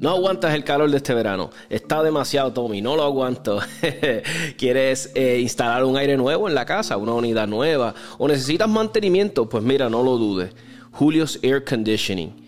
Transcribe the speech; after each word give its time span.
No 0.00 0.10
aguantas 0.10 0.54
el 0.54 0.62
calor 0.62 0.90
de 0.90 0.98
este 0.98 1.12
verano. 1.12 1.50
Está 1.68 2.02
demasiado, 2.04 2.52
Tommy. 2.52 2.80
No 2.80 2.94
lo 2.94 3.02
aguanto. 3.02 3.58
¿Quieres 4.56 5.10
eh, 5.14 5.40
instalar 5.40 5.84
un 5.84 5.96
aire 5.96 6.16
nuevo 6.16 6.48
en 6.48 6.54
la 6.54 6.64
casa? 6.64 6.96
¿Una 6.96 7.14
unidad 7.14 7.48
nueva? 7.48 7.94
¿O 8.16 8.28
necesitas 8.28 8.68
mantenimiento? 8.68 9.48
Pues 9.48 9.64
mira, 9.64 9.90
no 9.90 10.04
lo 10.04 10.16
dudes. 10.16 10.52
Julio's 10.92 11.40
Air 11.42 11.64
Conditioning 11.64 12.47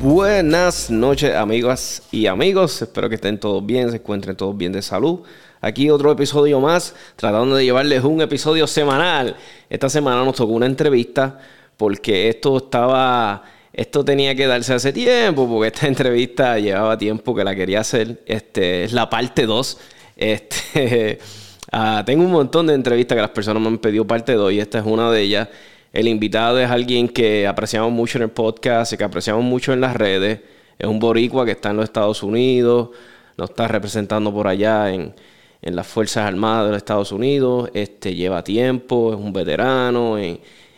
Buenas 0.00 0.90
noches, 0.90 1.34
amigas 1.34 2.02
y 2.10 2.26
amigos. 2.26 2.82
Espero 2.82 3.08
que 3.08 3.14
estén 3.14 3.38
todos 3.38 3.64
bien, 3.64 3.90
se 3.90 3.96
encuentren 3.96 4.36
todos 4.36 4.56
bien 4.56 4.72
de 4.72 4.82
salud. 4.82 5.20
Aquí 5.60 5.90
otro 5.90 6.10
episodio 6.10 6.58
más, 6.58 6.94
tratando 7.14 7.54
de 7.54 7.64
llevarles 7.64 8.02
un 8.02 8.20
episodio 8.20 8.66
semanal. 8.66 9.36
Esta 9.70 9.88
semana 9.88 10.24
nos 10.24 10.34
tocó 10.34 10.54
una 10.54 10.66
entrevista 10.66 11.38
porque 11.76 12.28
esto 12.28 12.56
estaba, 12.56 13.44
esto 13.72 14.04
tenía 14.04 14.34
que 14.34 14.46
darse 14.46 14.74
hace 14.74 14.92
tiempo, 14.92 15.48
porque 15.48 15.68
esta 15.68 15.86
entrevista 15.88 16.58
llevaba 16.58 16.98
tiempo 16.98 17.34
que 17.34 17.44
la 17.44 17.54
quería 17.54 17.80
hacer. 17.80 18.22
Este 18.26 18.84
es 18.84 18.92
la 18.92 19.08
parte 19.08 19.46
2. 19.46 19.78
Este, 20.16 21.18
ah, 21.72 22.02
tengo 22.04 22.24
un 22.24 22.32
montón 22.32 22.66
de 22.66 22.74
entrevistas 22.74 23.16
que 23.16 23.22
las 23.22 23.30
personas 23.30 23.62
me 23.62 23.68
han 23.68 23.78
pedido 23.78 24.06
parte 24.06 24.34
2 24.34 24.52
y 24.52 24.60
esta 24.60 24.78
es 24.78 24.84
una 24.84 25.10
de 25.10 25.22
ellas. 25.22 25.48
El 25.92 26.08
invitado 26.08 26.58
es 26.58 26.70
alguien 26.70 27.08
que 27.08 27.46
apreciamos 27.46 27.92
mucho 27.92 28.18
en 28.18 28.24
el 28.24 28.30
podcast 28.30 28.92
y 28.92 28.96
que 28.96 29.04
apreciamos 29.04 29.44
mucho 29.44 29.72
en 29.72 29.80
las 29.80 29.94
redes. 29.94 30.40
Es 30.78 30.86
un 30.86 30.98
boricua 30.98 31.44
que 31.44 31.52
está 31.52 31.70
en 31.70 31.76
los 31.76 31.84
Estados 31.84 32.22
Unidos, 32.22 32.90
nos 33.36 33.50
está 33.50 33.68
representando 33.68 34.32
por 34.32 34.48
allá 34.48 34.92
en, 34.92 35.14
las 35.60 35.86
Fuerzas 35.86 36.26
Armadas 36.26 36.64
de 36.64 36.70
los 36.70 36.78
Estados 36.78 37.12
Unidos. 37.12 37.70
Este, 37.74 38.14
lleva 38.14 38.42
tiempo, 38.42 39.12
es 39.12 39.18
un 39.18 39.32
veterano, 39.32 40.18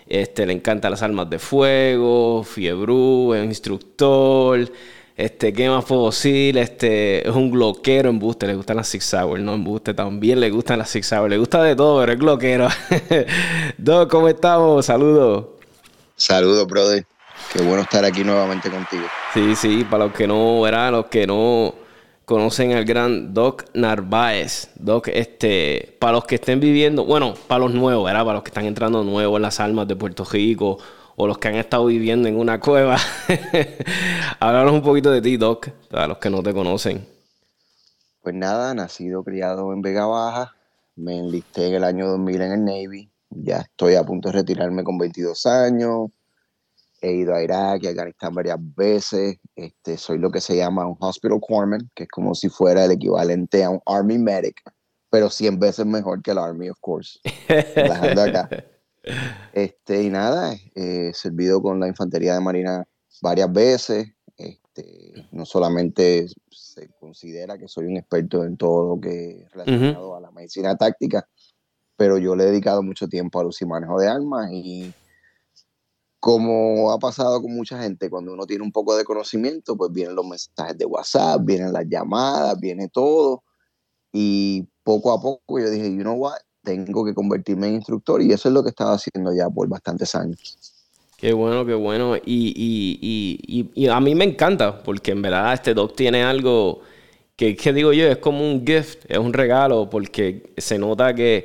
este, 0.06 0.46
le 0.46 0.52
encantan 0.52 0.90
las 0.90 1.02
armas 1.02 1.28
de 1.30 1.38
fuego, 1.38 2.44
fiebrú, 2.44 3.34
es 3.34 3.42
un 3.42 3.48
instructor. 3.48 4.70
Este, 5.16 5.52
¿qué 5.52 5.68
más 5.68 5.84
puedo 5.84 6.06
decir? 6.06 6.58
Este, 6.58 7.26
es 7.26 7.34
un 7.34 7.50
gloquero 7.50 8.10
embuste, 8.10 8.46
le 8.46 8.54
gustan 8.54 8.76
las 8.76 8.88
Six 8.88 9.14
Hour, 9.14 9.38
no 9.40 9.54
embuste, 9.54 9.94
también 9.94 10.40
le 10.40 10.50
gustan 10.50 10.78
las 10.78 10.90
Six 10.90 11.12
Hour, 11.12 11.30
le 11.30 11.38
gusta 11.38 11.62
de 11.62 11.76
todo, 11.76 12.00
pero 12.00 12.12
es 12.12 12.18
gloquero. 12.18 12.68
Doc, 13.78 14.10
¿cómo 14.10 14.28
estamos? 14.28 14.86
Saludos. 14.86 15.46
Saludos, 16.16 16.66
brother. 16.66 17.06
Qué 17.52 17.62
bueno 17.62 17.82
estar 17.82 18.04
aquí 18.04 18.24
nuevamente 18.24 18.70
contigo. 18.70 19.04
Sí, 19.32 19.54
sí, 19.54 19.84
para 19.84 20.06
los 20.06 20.14
que 20.14 20.26
no, 20.26 20.60
¿verdad? 20.62 20.90
Los 20.90 21.06
que 21.06 21.26
no 21.26 21.74
conocen 22.24 22.72
al 22.72 22.84
gran 22.84 23.34
Doc 23.34 23.64
Narváez. 23.74 24.70
Doc, 24.76 25.08
este, 25.08 25.96
para 25.98 26.14
los 26.14 26.24
que 26.24 26.36
estén 26.36 26.60
viviendo, 26.60 27.04
bueno, 27.04 27.34
para 27.48 27.60
los 27.60 27.74
nuevos, 27.74 28.04
¿verdad? 28.04 28.24
Para 28.24 28.34
los 28.34 28.42
que 28.42 28.50
están 28.50 28.64
entrando 28.66 29.04
nuevos 29.04 29.36
en 29.36 29.42
las 29.42 29.60
almas 29.60 29.86
de 29.88 29.96
Puerto 29.96 30.24
Rico 30.24 30.78
o 31.16 31.26
los 31.26 31.38
que 31.38 31.48
han 31.48 31.56
estado 31.56 31.86
viviendo 31.86 32.28
en 32.28 32.36
una 32.38 32.60
cueva. 32.60 32.96
Háblanos 34.40 34.72
un 34.72 34.82
poquito 34.82 35.10
de 35.10 35.22
ti, 35.22 35.36
Doc, 35.36 35.68
para 35.90 36.08
los 36.08 36.18
que 36.18 36.30
no 36.30 36.42
te 36.42 36.52
conocen. 36.52 37.06
Pues 38.22 38.34
nada, 38.34 38.74
nacido, 38.74 39.22
criado 39.22 39.72
en 39.72 39.82
Vega 39.82 40.06
Baja. 40.06 40.54
Me 40.96 41.18
enlisté 41.18 41.68
en 41.68 41.74
el 41.74 41.84
año 41.84 42.08
2000 42.08 42.42
en 42.42 42.52
el 42.52 42.64
Navy. 42.64 43.10
Ya 43.30 43.58
estoy 43.58 43.96
a 43.96 44.04
punto 44.04 44.28
de 44.28 44.38
retirarme 44.38 44.82
con 44.82 44.96
22 44.96 45.46
años. 45.46 46.10
He 47.04 47.12
ido 47.12 47.34
a 47.34 47.42
Irak 47.42 47.82
y 47.82 47.86
a 47.86 47.90
Afganistán 47.90 48.34
varias 48.34 48.56
veces. 48.74 49.36
Este, 49.54 49.98
soy 49.98 50.16
lo 50.16 50.30
que 50.30 50.40
se 50.40 50.56
llama 50.56 50.86
un 50.86 50.96
hospital 51.00 51.38
corpsman, 51.38 51.90
que 51.94 52.04
es 52.04 52.08
como 52.08 52.34
si 52.34 52.48
fuera 52.48 52.86
el 52.86 52.92
equivalente 52.92 53.62
a 53.62 53.68
un 53.68 53.80
army 53.84 54.16
medic, 54.16 54.62
pero 55.10 55.28
100 55.28 55.58
veces 55.58 55.84
mejor 55.84 56.22
que 56.22 56.30
el 56.30 56.38
army, 56.38 56.70
of 56.70 56.78
course. 56.80 57.20
acá. 57.48 58.48
Este, 59.52 60.02
y 60.02 60.08
nada, 60.08 60.56
he 60.74 61.12
servido 61.12 61.60
con 61.60 61.78
la 61.78 61.88
Infantería 61.88 62.32
de 62.32 62.40
Marina 62.40 62.88
varias 63.20 63.52
veces. 63.52 64.06
Este, 64.38 65.26
no 65.30 65.44
solamente 65.44 66.26
se 66.50 66.88
considera 66.98 67.58
que 67.58 67.68
soy 67.68 67.84
un 67.84 67.98
experto 67.98 68.44
en 68.44 68.56
todo 68.56 68.94
lo 68.94 69.00
que 69.02 69.42
es 69.42 69.52
relacionado 69.52 70.16
a 70.16 70.22
la 70.22 70.30
medicina 70.30 70.74
táctica, 70.74 71.28
pero 71.98 72.16
yo 72.16 72.34
le 72.34 72.44
he 72.44 72.46
dedicado 72.46 72.82
mucho 72.82 73.06
tiempo 73.06 73.38
a 73.38 73.44
luz 73.44 73.60
y 73.60 73.66
manejo 73.66 74.00
de 74.00 74.08
armas 74.08 74.50
y 74.50 74.94
como 76.24 76.90
ha 76.90 76.98
pasado 76.98 77.42
con 77.42 77.54
mucha 77.54 77.82
gente, 77.82 78.08
cuando 78.08 78.32
uno 78.32 78.46
tiene 78.46 78.64
un 78.64 78.72
poco 78.72 78.96
de 78.96 79.04
conocimiento, 79.04 79.76
pues 79.76 79.92
vienen 79.92 80.16
los 80.16 80.26
mensajes 80.26 80.78
de 80.78 80.86
WhatsApp, 80.86 81.42
vienen 81.44 81.70
las 81.70 81.84
llamadas, 81.86 82.58
viene 82.58 82.88
todo. 82.88 83.42
Y 84.10 84.66
poco 84.82 85.12
a 85.12 85.20
poco 85.20 85.60
yo 85.60 85.68
dije, 85.68 85.94
you 85.94 86.00
know 86.00 86.14
what, 86.14 86.38
tengo 86.62 87.04
que 87.04 87.12
convertirme 87.12 87.68
en 87.68 87.74
instructor 87.74 88.22
y 88.22 88.32
eso 88.32 88.48
es 88.48 88.54
lo 88.54 88.62
que 88.62 88.70
estaba 88.70 88.94
haciendo 88.94 89.34
ya 89.34 89.50
por 89.50 89.68
bastantes 89.68 90.14
años. 90.14 90.56
Qué 91.18 91.34
bueno, 91.34 91.66
qué 91.66 91.74
bueno. 91.74 92.14
Y, 92.24 93.86
a 93.90 94.00
mí 94.00 94.14
me 94.14 94.24
encanta 94.24 94.82
porque 94.82 95.10
en 95.10 95.20
verdad 95.20 95.52
este 95.52 95.74
doc 95.74 95.94
tiene 95.94 96.24
algo 96.24 96.80
que, 97.36 97.54
que 97.54 97.74
digo 97.74 97.92
yo, 97.92 98.06
es 98.06 98.16
como 98.16 98.50
un 98.50 98.66
gift, 98.66 99.04
es 99.10 99.18
un 99.18 99.34
regalo 99.34 99.90
porque 99.90 100.54
se 100.56 100.78
nota 100.78 101.14
que 101.14 101.44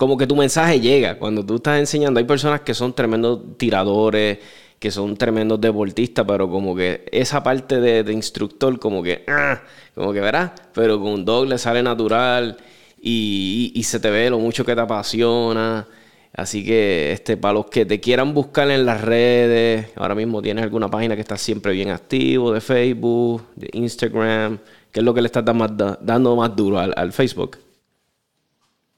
como 0.00 0.16
que 0.16 0.26
tu 0.26 0.34
mensaje 0.34 0.80
llega 0.80 1.18
cuando 1.18 1.44
tú 1.44 1.56
estás 1.56 1.78
enseñando. 1.78 2.20
Hay 2.20 2.24
personas 2.24 2.62
que 2.62 2.72
son 2.72 2.94
tremendos 2.94 3.58
tiradores, 3.58 4.38
que 4.78 4.90
son 4.90 5.14
tremendos 5.14 5.60
deportistas, 5.60 6.24
pero 6.26 6.48
como 6.48 6.74
que 6.74 7.04
esa 7.12 7.42
parte 7.42 7.82
de, 7.82 8.10
instructor, 8.10 8.78
como 8.78 9.02
que, 9.02 9.24
ah, 9.28 9.60
como 9.94 10.14
que 10.14 10.20
verás, 10.20 10.52
pero 10.72 10.98
con 10.98 11.08
un 11.08 11.24
dog 11.26 11.46
le 11.46 11.58
sale 11.58 11.82
natural 11.82 12.56
y, 12.98 13.78
se 13.84 14.00
te 14.00 14.08
ve 14.08 14.30
lo 14.30 14.38
mucho 14.38 14.64
que 14.64 14.74
te 14.74 14.80
apasiona. 14.80 15.86
Así 16.32 16.64
que 16.64 17.12
este, 17.12 17.36
para 17.36 17.52
los 17.52 17.66
que 17.66 17.84
te 17.84 18.00
quieran 18.00 18.32
buscar 18.32 18.70
en 18.70 18.86
las 18.86 19.02
redes, 19.02 19.88
ahora 19.96 20.14
mismo 20.14 20.40
tienes 20.40 20.64
alguna 20.64 20.88
página 20.88 21.14
que 21.14 21.20
está 21.20 21.36
siempre 21.36 21.74
bien 21.74 21.90
activo, 21.90 22.54
de 22.54 22.62
Facebook, 22.62 23.42
de 23.54 23.68
Instagram, 23.74 24.60
¿qué 24.90 25.00
es 25.00 25.04
lo 25.04 25.12
que 25.12 25.20
le 25.20 25.26
estás 25.26 25.44
dando 25.44 26.36
más 26.36 26.56
duro 26.56 26.78
al, 26.78 27.12
Facebook? 27.12 27.58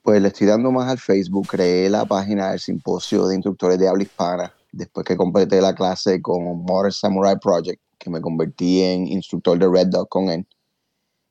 Pues 0.02 0.20
le 0.20 0.28
estoy 0.28 0.48
dando 0.48 0.72
más 0.72 0.90
al 0.90 0.98
Facebook. 0.98 1.46
Creé 1.46 1.88
la 1.88 2.04
página 2.04 2.50
del 2.50 2.58
simposio 2.58 3.28
de 3.28 3.36
instructores 3.36 3.78
de 3.78 3.86
habla 3.86 4.02
hispana 4.02 4.52
después 4.72 5.06
que 5.06 5.16
completé 5.16 5.60
la 5.60 5.76
clase 5.76 6.20
con 6.20 6.64
Modern 6.64 6.90
Samurai 6.90 7.36
Project, 7.38 7.80
que 7.98 8.10
me 8.10 8.20
convertí 8.20 8.82
en 8.82 9.06
instructor 9.06 9.56
de 9.58 9.68
Red 9.68 9.88
Dog 9.88 10.08
con 10.08 10.28
él. 10.28 10.44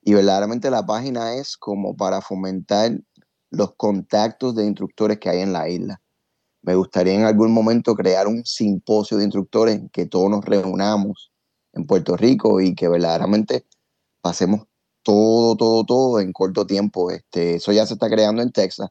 Y 0.03 0.13
verdaderamente 0.13 0.71
la 0.71 0.85
página 0.85 1.33
es 1.33 1.57
como 1.57 1.97
para 1.97 2.21
fomentar 2.21 2.97
los 3.50 3.73
contactos 3.75 4.56
de 4.56 4.65
instructores 4.65 5.19
que 5.19 5.29
hay 5.29 5.41
en 5.41 5.51
la 5.51 5.67
isla. 5.67 6.01
Me 6.62 6.75
gustaría 6.75 7.15
en 7.15 7.25
algún 7.25 7.51
momento 7.51 7.94
crear 7.94 8.27
un 8.27 8.45
simposio 8.45 9.17
de 9.17 9.25
instructores 9.25 9.75
en 9.75 9.89
que 9.89 10.06
todos 10.06 10.29
nos 10.29 10.45
reunamos 10.45 11.33
en 11.74 11.85
Puerto 11.85 12.15
Rico 12.15 12.62
y 12.62 12.74
que 12.74 12.88
verdaderamente 12.88 13.65
pasemos 14.21 14.62
todo, 15.03 15.56
todo, 15.56 15.83
todo 15.86 16.19
en 16.19 16.31
corto 16.33 16.65
tiempo. 16.65 17.12
Este, 17.12 17.56
eso 17.56 17.71
ya 17.71 17.86
se 17.86 17.94
está 17.94 18.09
creando 18.09 18.42
en 18.42 18.51
Texas. 18.51 18.89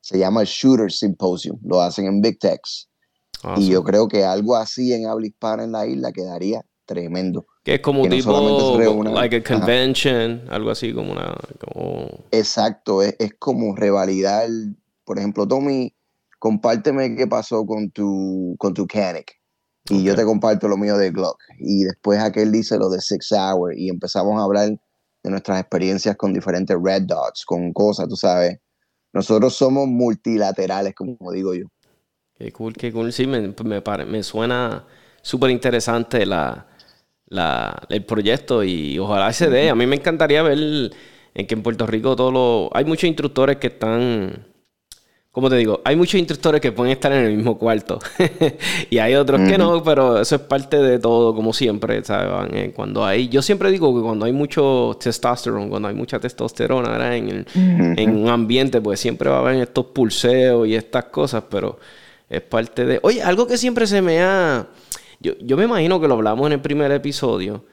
Se 0.00 0.18
llama 0.18 0.40
el 0.42 0.46
Shooter 0.46 0.90
Symposium. 0.90 1.58
Lo 1.64 1.80
hacen 1.80 2.06
en 2.06 2.20
Big 2.20 2.38
Tex. 2.38 2.88
Y 3.56 3.70
yo 3.70 3.82
creo 3.82 4.06
que 4.06 4.24
algo 4.24 4.54
así 4.54 4.92
en 4.92 5.06
habla 5.06 5.26
hispana 5.26 5.64
en 5.64 5.72
la 5.72 5.86
isla 5.86 6.12
quedaría 6.12 6.64
tremendo. 6.84 7.46
Que 7.64 7.74
es 7.74 7.80
como 7.80 8.08
tipo, 8.08 9.02
like 9.04 9.36
a 9.36 9.42
convention, 9.42 10.44
algo 10.48 10.70
así 10.70 10.92
como 10.92 11.12
una... 11.12 11.36
Exacto, 12.30 13.02
es, 13.02 13.16
es, 13.18 13.32
como 13.38 13.74
revalidar, 13.74 14.48
por 15.04 15.18
ejemplo, 15.18 15.46
Tommy, 15.46 15.92
compárteme 16.38 17.16
qué 17.16 17.26
pasó 17.26 17.64
con 17.66 17.90
tu, 17.90 18.54
con 18.58 18.74
tu 18.74 18.86
Canic. 18.86 19.32
Y 19.88 20.04
yo 20.04 20.14
te 20.14 20.24
comparto 20.24 20.68
lo 20.68 20.76
mío 20.76 20.96
de 20.96 21.10
Glock. 21.10 21.38
Y 21.58 21.84
después 21.84 22.20
aquel 22.20 22.52
dice 22.52 22.78
lo 22.78 22.88
de 22.90 23.00
Six 23.00 23.32
Hour 23.32 23.76
y 23.76 23.88
empezamos 23.88 24.40
a 24.40 24.44
hablar 24.44 24.70
de 25.22 25.30
nuestras 25.30 25.60
experiencias 25.60 26.16
con 26.16 26.32
diferentes 26.32 26.76
Red 26.82 27.02
Dots, 27.02 27.44
con 27.44 27.72
cosas, 27.72 28.08
tú 28.08 28.16
sabes. 28.16 28.58
Nosotros 29.12 29.54
somos 29.54 29.86
multilaterales, 29.86 30.94
como 30.94 31.16
digo 31.32 31.54
yo. 31.54 31.66
Qué 32.34 32.50
cool, 32.52 32.72
qué 32.72 32.92
cool. 32.92 33.12
Sí, 33.12 33.26
me, 33.26 33.40
me, 33.40 33.82
me 34.06 34.22
suena 34.22 34.86
súper 35.20 35.50
interesante 35.50 36.26
la, 36.26 36.66
el 37.88 38.04
proyecto 38.04 38.64
y 38.64 38.98
ojalá 38.98 39.32
se 39.32 39.48
dé. 39.48 39.70
A 39.70 39.74
mí 39.74 39.86
me 39.86 39.96
encantaría 39.96 40.42
ver 40.42 40.58
en 41.34 41.46
que 41.46 41.54
en 41.54 41.62
Puerto 41.62 41.86
Rico 41.86 42.16
todo 42.16 42.32
lo... 42.32 42.70
Hay 42.76 42.84
muchos 42.84 43.04
instructores 43.04 43.58
que 43.58 43.68
están... 43.68 44.51
Como 45.32 45.48
te 45.48 45.56
digo, 45.56 45.80
hay 45.84 45.96
muchos 45.96 46.20
instructores 46.20 46.60
que 46.60 46.72
pueden 46.72 46.92
estar 46.92 47.10
en 47.10 47.24
el 47.24 47.34
mismo 47.34 47.56
cuarto 47.58 47.98
y 48.90 48.98
hay 48.98 49.14
otros 49.14 49.40
que 49.48 49.56
no, 49.56 49.82
pero 49.82 50.20
eso 50.20 50.36
es 50.36 50.42
parte 50.42 50.76
de 50.76 50.98
todo, 50.98 51.34
como 51.34 51.54
siempre, 51.54 52.04
¿sabes? 52.04 52.50
Eh, 52.52 52.72
cuando 52.76 53.02
hay, 53.02 53.30
yo 53.30 53.40
siempre 53.40 53.70
digo 53.70 53.94
que 53.96 54.02
cuando 54.02 54.26
hay 54.26 54.32
mucho 54.32 54.96
testosterona, 55.00 55.70
cuando 55.70 55.88
hay 55.88 55.94
mucha 55.94 56.20
testosterona 56.20 57.16
En, 57.16 57.46
en, 57.54 58.16
un 58.16 58.28
ambiente, 58.28 58.82
pues 58.82 59.00
siempre 59.00 59.30
va 59.30 59.36
a 59.36 59.40
haber 59.40 59.62
estos 59.62 59.86
pulseos 59.86 60.68
y 60.68 60.74
estas 60.74 61.06
cosas, 61.06 61.44
pero 61.48 61.78
es 62.28 62.42
parte 62.42 62.84
de... 62.84 63.00
Oye, 63.02 63.22
algo 63.22 63.46
que 63.46 63.56
siempre 63.56 63.86
se 63.86 64.02
me 64.02 64.20
ha 64.20 64.66
yo, 65.22 65.56
me 65.56 65.64
imagino 65.64 66.00
que 66.00 66.08
lo 66.08 66.14
hablamos 66.14 66.46
en 66.48 66.54
el 66.54 66.60
primer 66.60 66.90
episodio, 66.90 67.64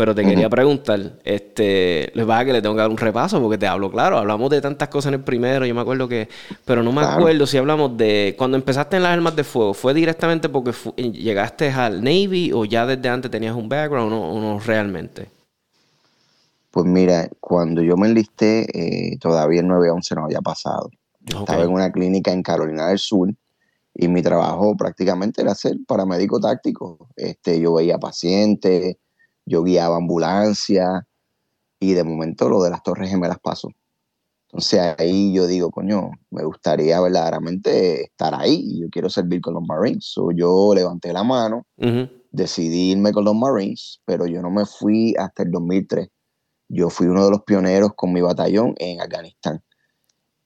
pero 0.00 0.14
te 0.14 0.24
quería 0.24 0.48
preguntar, 0.48 1.18
este, 1.24 2.10
les 2.14 2.26
va 2.26 2.38
a 2.38 2.44
que 2.46 2.54
le 2.54 2.62
tengo 2.62 2.74
que 2.74 2.80
dar 2.80 2.88
un 2.88 2.96
repaso 2.96 3.38
porque 3.38 3.58
te 3.58 3.66
hablo, 3.66 3.90
claro, 3.90 4.16
hablamos 4.16 4.48
de 4.48 4.62
tantas 4.62 4.88
cosas 4.88 5.08
en 5.08 5.18
el 5.18 5.24
primero, 5.24 5.66
yo 5.66 5.74
me 5.74 5.82
acuerdo 5.82 6.08
que, 6.08 6.26
pero 6.64 6.82
no 6.82 6.90
me 6.90 7.02
acuerdo 7.02 7.46
si 7.46 7.58
hablamos 7.58 7.98
de 7.98 8.34
cuando 8.38 8.56
empezaste 8.56 8.96
en 8.96 9.02
las 9.02 9.12
armas 9.12 9.36
de 9.36 9.44
fuego, 9.44 9.74
¿fue 9.74 9.92
directamente 9.92 10.48
porque 10.48 10.72
llegaste 10.96 11.70
al 11.70 12.02
Navy 12.02 12.50
o 12.50 12.64
ya 12.64 12.86
desde 12.86 13.10
antes 13.10 13.30
tenías 13.30 13.54
un 13.54 13.68
background 13.68 14.10
o 14.10 14.40
no, 14.40 14.58
realmente? 14.58 15.28
Pues 16.70 16.86
mira, 16.86 17.28
cuando 17.38 17.82
yo 17.82 17.98
me 17.98 18.08
enlisté, 18.08 18.68
eh, 18.72 19.18
todavía 19.18 19.60
el 19.60 19.66
9-11 19.66 20.14
no 20.16 20.24
había 20.24 20.40
pasado. 20.40 20.88
Estaba 21.26 21.62
en 21.62 21.72
una 21.72 21.92
clínica 21.92 22.32
en 22.32 22.42
Carolina 22.42 22.86
del 22.86 22.98
Sur 22.98 23.34
y 23.94 24.08
mi 24.08 24.22
trabajo 24.22 24.74
prácticamente 24.78 25.42
era 25.42 25.54
ser 25.54 25.76
paramédico 25.86 26.40
táctico. 26.40 27.10
Este, 27.16 27.60
yo 27.60 27.74
veía 27.74 27.98
pacientes, 27.98 28.96
yo 29.50 29.64
guiaba 29.64 29.96
ambulancia 29.96 31.04
y 31.80 31.94
de 31.94 32.04
momento 32.04 32.48
lo 32.48 32.62
de 32.62 32.70
las 32.70 32.84
Torres 32.84 33.10
Gemelas 33.10 33.38
pasó. 33.42 33.68
Entonces 34.44 34.94
ahí 34.98 35.32
yo 35.32 35.46
digo, 35.46 35.70
coño, 35.70 36.12
me 36.30 36.44
gustaría 36.44 37.00
verdaderamente 37.00 38.04
estar 38.04 38.32
ahí. 38.34 38.80
Yo 38.80 38.88
quiero 38.90 39.10
servir 39.10 39.40
con 39.40 39.54
los 39.54 39.64
Marines. 39.66 40.04
So, 40.04 40.30
yo 40.30 40.72
levanté 40.74 41.12
la 41.12 41.24
mano, 41.24 41.66
decidí 42.30 42.92
irme 42.92 43.12
con 43.12 43.24
los 43.24 43.34
Marines, 43.34 44.00
pero 44.04 44.26
yo 44.26 44.40
no 44.40 44.50
me 44.50 44.66
fui 44.66 45.14
hasta 45.18 45.42
el 45.42 45.50
2003. 45.50 46.08
Yo 46.68 46.88
fui 46.88 47.08
uno 47.08 47.24
de 47.24 47.30
los 47.32 47.42
pioneros 47.42 47.94
con 47.96 48.12
mi 48.12 48.20
batallón 48.20 48.74
en 48.78 49.00
Afganistán. 49.00 49.62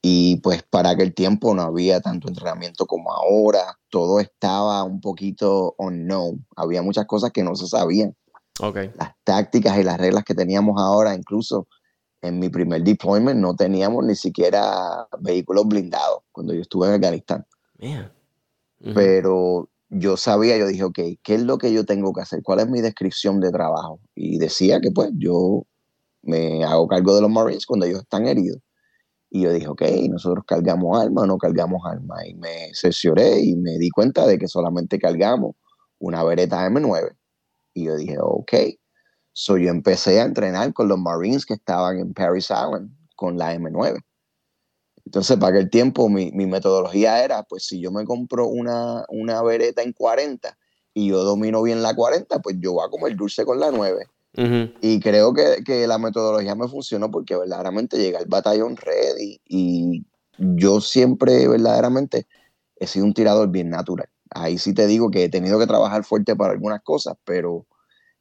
Y 0.01 0.37
pues 0.37 0.63
para 0.63 0.91
aquel 0.91 1.15
tiempo 1.15 1.55
no 1.55 1.63
había 1.63 2.01
tanto 2.01 2.29
entrenamiento 2.29 2.87
como 2.87 3.13
ahora, 3.13 3.79
todo 3.91 4.21
estaba 4.21 4.83
un 4.85 5.01
poquito 5.01 5.75
unknown, 5.79 6.47
había 6.57 6.83
muchas 6.83 7.07
cosas 7.07 7.33
que 7.33 7.43
no 7.43 7.55
se 7.55 7.67
sabían. 7.67 8.15
Okay. 8.61 8.93
Las 8.97 9.13
tácticas 9.25 9.79
y 9.79 9.83
las 9.83 9.99
reglas 9.99 10.25
que 10.25 10.35
teníamos 10.35 10.81
ahora, 10.81 11.15
incluso 11.15 11.67
en 12.23 12.39
mi 12.39 12.49
primer 12.49 12.83
deployment 12.83 13.39
no 13.39 13.55
teníamos 13.55 14.05
ni 14.05 14.15
siquiera 14.15 15.07
vehículos 15.21 15.67
blindados 15.67 16.21
cuando 16.33 16.55
yo 16.55 16.63
estuve 16.63 16.87
en 16.89 16.95
Afganistán. 16.95 17.47
Pero 18.95 19.71
yo 19.89 20.17
sabía, 20.17 20.57
yo 20.57 20.67
dije, 20.67 20.85
ok, 20.85 20.99
¿qué 21.23 21.35
es 21.35 21.43
lo 21.43 21.59
que 21.59 21.73
yo 21.73 21.85
tengo 21.85 22.13
que 22.13 22.23
hacer? 22.23 22.43
¿Cuál 22.43 22.61
es 22.61 22.69
mi 22.69 22.81
descripción 22.81 23.41
de 23.41 23.51
trabajo? 23.51 24.01
Y 24.15 24.39
decía 24.39 24.81
que 24.81 24.91
pues 24.91 25.11
yo 25.17 25.67
me 26.23 26.65
hago 26.65 26.87
cargo 26.87 27.15
de 27.15 27.23
los 27.23 27.31
Marines 27.31 27.67
cuando 27.67 27.87
ellos 27.87 28.01
están 28.01 28.27
heridos. 28.27 28.61
Y 29.31 29.43
yo 29.43 29.53
dije, 29.53 29.69
ok, 29.69 29.83
nosotros 30.11 30.45
cargamos 30.47 30.99
armas 31.01 31.25
o 31.25 31.27
no 31.27 31.39
cargamos 31.39 31.83
armas. 31.85 32.27
Y 32.27 32.35
me 32.35 32.71
cercioré 32.73 33.41
y 33.41 33.57
me 33.57 33.79
di 33.79 33.91
cuenta 33.91 34.27
de 34.27 34.39
que 34.39 34.49
solamente 34.49 34.99
cargamos 34.99 35.57
una 35.99 36.23
Beretta 36.23 36.67
M9. 36.69 37.17
Y 37.75 37.85
yo 37.85 37.97
dije, 37.97 38.17
ok. 38.21 38.53
So 39.33 39.59
yo 39.59 39.69
empecé 39.69 40.21
a 40.21 40.25
entrenar 40.25 40.73
con 40.73 40.89
los 40.89 40.99
Marines 40.99 41.45
que 41.45 41.55
estaban 41.55 41.99
en 41.99 42.15
Paris 42.15 42.45
Island 42.45 42.91
con 43.17 43.37
la 43.37 43.55
M9. 43.55 44.01
Entonces, 45.05 45.37
para 45.37 45.57
aquel 45.57 45.71
tiempo, 45.71 46.09
mi, 46.09 46.33
mi, 46.33 46.47
metodología 46.47 47.23
era, 47.23 47.43
pues 47.43 47.67
si 47.67 47.81
yo 47.81 47.91
me 47.91 48.05
compro 48.05 48.47
una, 48.47 49.05
una 49.09 49.43
Beretta 49.43 49.83
en 49.83 49.93
40 49.93 50.57
y 50.95 51.09
yo 51.09 51.23
domino 51.25 51.63
bien 51.63 51.83
la 51.83 51.95
40, 51.95 52.39
pues 52.41 52.57
yo 52.61 52.73
voy 52.73 52.87
a 52.87 52.91
comer 52.91 53.15
dulce 53.17 53.45
con 53.45 53.61
la 53.61 53.71
9. 53.71 54.07
Y 54.81 54.99
creo 54.99 55.33
que, 55.33 55.63
que, 55.65 55.87
la 55.87 55.99
metodología 55.99 56.57
me 56.57 56.67
funcionó 56.67 57.09
porque 57.09 57.37
verdaderamente 57.37 57.99
llegué 57.99 58.17
al 58.17 58.27
batallón 58.27 58.77
ready 58.77 59.41
y 59.47 60.05
yo 60.39 60.81
siempre 60.81 61.47
verdaderamente 61.47 62.27
he 62.77 62.89
sido 62.89 63.05
un 63.05 63.15
tirador 63.15 63.49
bien 63.51 63.71
natural. 63.71 64.09
Ahí 64.31 64.59
sí 64.59 64.75
te 64.75 64.87
digo 64.87 65.11
que 65.11 65.25
he 65.25 65.29
tenido 65.29 65.59
que 65.59 65.67
trabajar 65.67 66.05
fuerte 66.05 66.35
para 66.37 66.53
algunas 66.53 66.83
cosas, 66.83 67.17
pero 67.25 67.67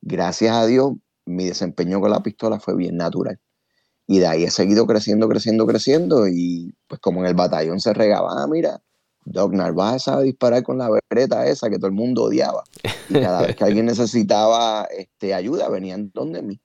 gracias 0.01 0.55
a 0.55 0.65
Dios 0.65 0.93
mi 1.25 1.45
desempeño 1.45 2.01
con 2.01 2.12
la 2.12 2.22
pistola 2.22 2.60
fue 2.60 2.75
bien 2.75 2.98
natural. 2.98 3.39
Y 4.07 4.19
de 4.19 4.27
ahí 4.27 4.43
he 4.43 4.51
seguido 4.51 4.86
creciendo, 4.86 5.29
creciendo, 5.29 5.65
creciendo. 5.65 6.27
Y 6.27 6.74
pues 6.88 7.00
como 7.00 7.22
en 7.22 7.27
el 7.27 7.36
batallón 7.36 7.79
se 7.79 7.93
regaba, 7.93 8.43
ah, 8.43 8.48
mira, 8.48 8.81
Doc 9.25 9.53
Narváez 9.53 10.03
sabe 10.03 10.25
disparar 10.25 10.63
con 10.63 10.77
la 10.77 10.89
bereta 10.89 11.48
esa 11.48 11.69
que 11.69 11.77
todo 11.77 11.88
el 11.88 11.93
mundo 11.93 12.24
odiaba. 12.24 12.63
Y 13.10 13.13
cada 13.13 13.43
vez 13.43 13.55
que 13.55 13.63
alguien 13.63 13.86
necesitaba 13.86 14.86
este, 14.86 15.33
ayuda, 15.33 15.69
venían 15.69 16.12
donde 16.13 16.41
mí. 16.41 16.60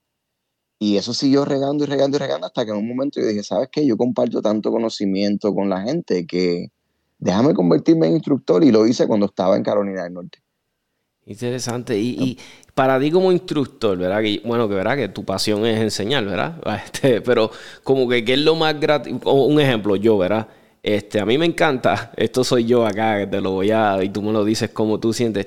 Y 0.80 0.96
eso 0.96 1.12
siguió 1.12 1.44
regando 1.44 1.84
y 1.84 1.86
regando 1.88 2.16
y 2.16 2.20
regando 2.20 2.46
hasta 2.46 2.64
que 2.64 2.70
en 2.70 2.76
un 2.76 2.88
momento 2.88 3.20
yo 3.20 3.26
dije, 3.26 3.42
¿sabes 3.42 3.68
qué? 3.70 3.84
Yo 3.84 3.96
comparto 3.96 4.40
tanto 4.40 4.70
conocimiento 4.70 5.52
con 5.52 5.68
la 5.68 5.82
gente 5.82 6.24
que 6.26 6.70
déjame 7.18 7.54
convertirme 7.54 8.06
en 8.06 8.14
instructor 8.14 8.64
y 8.64 8.70
lo 8.70 8.86
hice 8.86 9.06
cuando 9.06 9.26
estaba 9.26 9.56
en 9.56 9.62
Carolina 9.62 10.04
del 10.04 10.14
Norte. 10.14 10.38
Interesante. 11.26 11.98
Y, 11.98 12.38
para 12.74 12.98
ti 12.98 13.10
como 13.10 13.32
instructor, 13.32 13.98
¿verdad? 13.98 14.22
Que, 14.22 14.40
bueno, 14.44 14.68
que 14.68 14.74
verdad 14.74 14.96
que 14.96 15.08
tu 15.08 15.24
pasión 15.24 15.66
es 15.66 15.80
enseñar, 15.80 16.24
¿verdad? 16.24 16.54
Este, 16.84 17.20
pero 17.20 17.50
como 17.82 18.08
que, 18.08 18.24
¿qué 18.24 18.34
es 18.34 18.38
lo 18.38 18.54
más 18.54 18.78
gratis? 18.78 19.14
Un 19.24 19.60
ejemplo, 19.60 19.96
yo, 19.96 20.16
¿verdad? 20.16 20.46
Este, 20.80 21.20
a 21.20 21.26
mí 21.26 21.36
me 21.36 21.44
encanta, 21.44 22.12
esto 22.16 22.44
soy 22.44 22.64
yo 22.64 22.86
acá, 22.86 23.18
que 23.18 23.26
te 23.26 23.40
lo 23.40 23.50
voy 23.50 23.72
a, 23.72 24.02
y 24.02 24.08
tú 24.08 24.22
me 24.22 24.32
lo 24.32 24.44
dices 24.44 24.70
como 24.70 24.98
tú 24.98 25.12
sientes, 25.12 25.46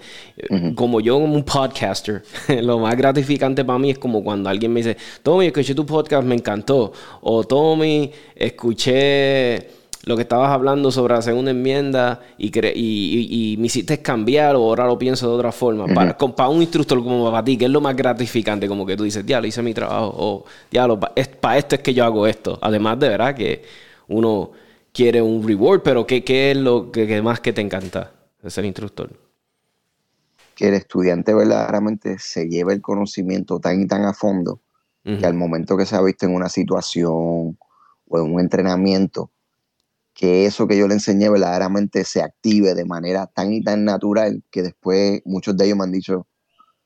como 0.76 1.00
yo 1.00 1.16
como 1.20 1.34
un 1.34 1.44
podcaster, 1.44 2.22
lo 2.62 2.78
más 2.78 2.96
gratificante 2.96 3.66
para 3.66 3.80
mí 3.80 3.92
es 3.92 3.98
como 3.98 4.24
cuando 4.24 4.50
alguien 4.50 4.74
me 4.74 4.82
dice, 4.82 4.98
Tommy, 5.24 5.48
escuché 5.48 5.74
tu 5.74 5.86
podcast, 5.86 6.28
me 6.28 6.36
encantó, 6.36 6.92
o 7.22 7.44
Tommy, 7.44 8.12
escuché 8.36 9.81
lo 10.04 10.16
que 10.16 10.24
estabas 10.24 10.50
hablando 10.50 10.92
sobre 10.92 11.14
la 11.14 11.22
segunda 11.22 11.52
enmienda 11.52 12.22
y, 12.38 12.50
y, 12.56 13.58
me 13.58 13.68
hiciste 13.68 14.02
cambiar 14.02 14.56
o 14.56 14.64
ahora 14.64 14.88
lo 14.88 14.98
pienso 14.98 15.28
de 15.30 15.36
otra 15.36 15.52
forma. 15.52 15.86
para, 15.88 16.18
para, 16.18 16.50
un 16.50 16.62
instructor 16.62 17.04
como 17.04 17.30
para 17.30 17.44
ti, 17.44 17.58
¿qué 17.58 17.66
es 17.66 17.72
lo 17.72 17.82
más 17.82 17.96
gratificante? 17.96 18.68
Como 18.68 18.86
que 18.86 18.98
tú 18.98 19.04
dices, 19.04 19.26
ya 19.26 19.40
lo 19.40 19.48
hice 19.48 19.62
mi 19.62 19.74
trabajo, 19.74 20.14
o 20.18 20.46
ya 20.72 20.88
lo, 20.88 21.00
es, 21.16 21.28
para 21.28 21.58
esto 21.58 21.76
es 21.76 21.82
que 21.82 21.94
yo 21.94 22.04
hago 22.04 22.26
esto. 22.26 22.58
Además 22.62 23.00
de 23.00 23.10
verdad 23.10 23.36
que 23.36 23.64
uno 24.08 24.52
quiere 24.92 25.22
un 25.22 25.48
reward, 25.48 25.82
pero 25.84 26.08
¿qué, 26.08 26.24
qué 26.24 26.52
es 26.52 26.58
lo 26.58 26.92
que, 26.92 27.22
más 27.22 27.40
que 27.40 27.54
te 27.54 27.62
encanta 27.62 28.12
de 28.42 28.50
ser 28.50 28.66
instructor? 28.66 29.12
Que 30.56 30.70
el 30.70 30.74
estudiante 30.74 31.34
verdaderamente 31.34 32.18
se 32.18 32.48
lleve 32.48 32.74
el 32.74 32.82
conocimiento 32.82 33.60
tan 33.60 33.82
y 33.82 33.88
tan 33.88 34.06
a 34.06 34.14
fondo 34.14 34.62
que 35.04 35.26
al 35.26 35.34
momento 35.34 35.76
que 35.76 35.88
se 35.88 35.96
ha 35.96 36.02
visto 36.04 36.28
en 36.28 36.36
una 36.36 36.48
situación 36.48 37.58
o 38.08 38.20
en 38.20 38.34
un 38.34 38.40
entrenamiento, 38.40 39.32
que 40.14 40.46
eso 40.46 40.68
que 40.68 40.78
yo 40.78 40.88
le 40.88 40.96
enseñé 40.96 41.30
verdaderamente 41.30 42.04
se 42.04 42.22
active 42.22 42.74
de 42.74 42.86
manera 42.86 43.28
tan 43.28 43.54
y 43.54 43.64
tan 43.64 43.86
natural 43.86 44.44
que 44.52 44.62
después 44.62 45.22
muchos 45.26 45.56
de 45.56 45.66
ellos 45.66 45.78
me 45.78 45.86
han 45.86 45.92
dicho, 45.92 46.28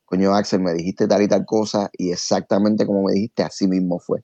coño 0.05 0.33
Axel, 0.35 0.61
me 0.61 0.73
dijiste 0.73 1.07
tal 1.07 1.23
y 1.23 1.27
tal 1.27 1.45
cosa 1.45 1.89
y 1.97 2.11
exactamente 2.11 2.85
como 2.85 3.03
me 3.03 3.13
dijiste, 3.13 3.43
así 3.43 3.67
mismo 3.67 3.99
fue. 3.99 4.23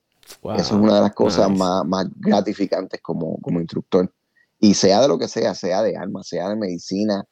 Eso 0.56 0.76
es 0.76 0.82
una 0.82 0.96
de 0.96 1.02
las 1.02 1.14
cosas 1.14 1.50
más, 1.50 1.86
más, 1.86 2.08
gratificantes 2.16 3.02
como, 3.02 3.38
como 3.42 3.60
instructor. 3.60 4.14
Y 4.60 4.76
sea 4.76 5.02
de 5.02 5.08
lo 5.08 5.18
que 5.18 5.28
sea, 5.28 5.56
sea 5.56 5.82
de 5.82 5.98
armas, 5.98 6.28
sea 6.28 6.50
de 6.50 6.56
medicina, 6.56 7.26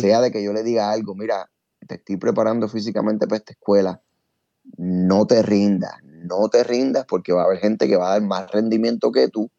sea 0.00 0.20
de 0.20 0.32
que 0.32 0.42
yo 0.42 0.52
le 0.52 0.64
diga 0.64 0.90
algo, 0.90 1.14
mira, 1.14 1.48
te 1.86 1.96
estoy 1.96 2.16
preparando 2.16 2.68
físicamente 2.68 3.26
para 3.26 3.38
esta 3.38 3.52
escuela, 3.52 4.02
no 4.76 5.26
te 5.26 5.42
rindas, 5.42 5.94
no 6.02 6.48
te 6.48 6.64
rindas 6.64 7.04
porque 7.06 7.32
va 7.32 7.42
a 7.42 7.44
haber 7.44 7.58
gente 7.58 7.86
que 7.86 7.96
va 7.96 8.08
a 8.08 8.12
dar 8.12 8.22
más 8.22 8.50
rendimiento 8.50 9.12
que 9.12 9.28
tú, 9.28 9.50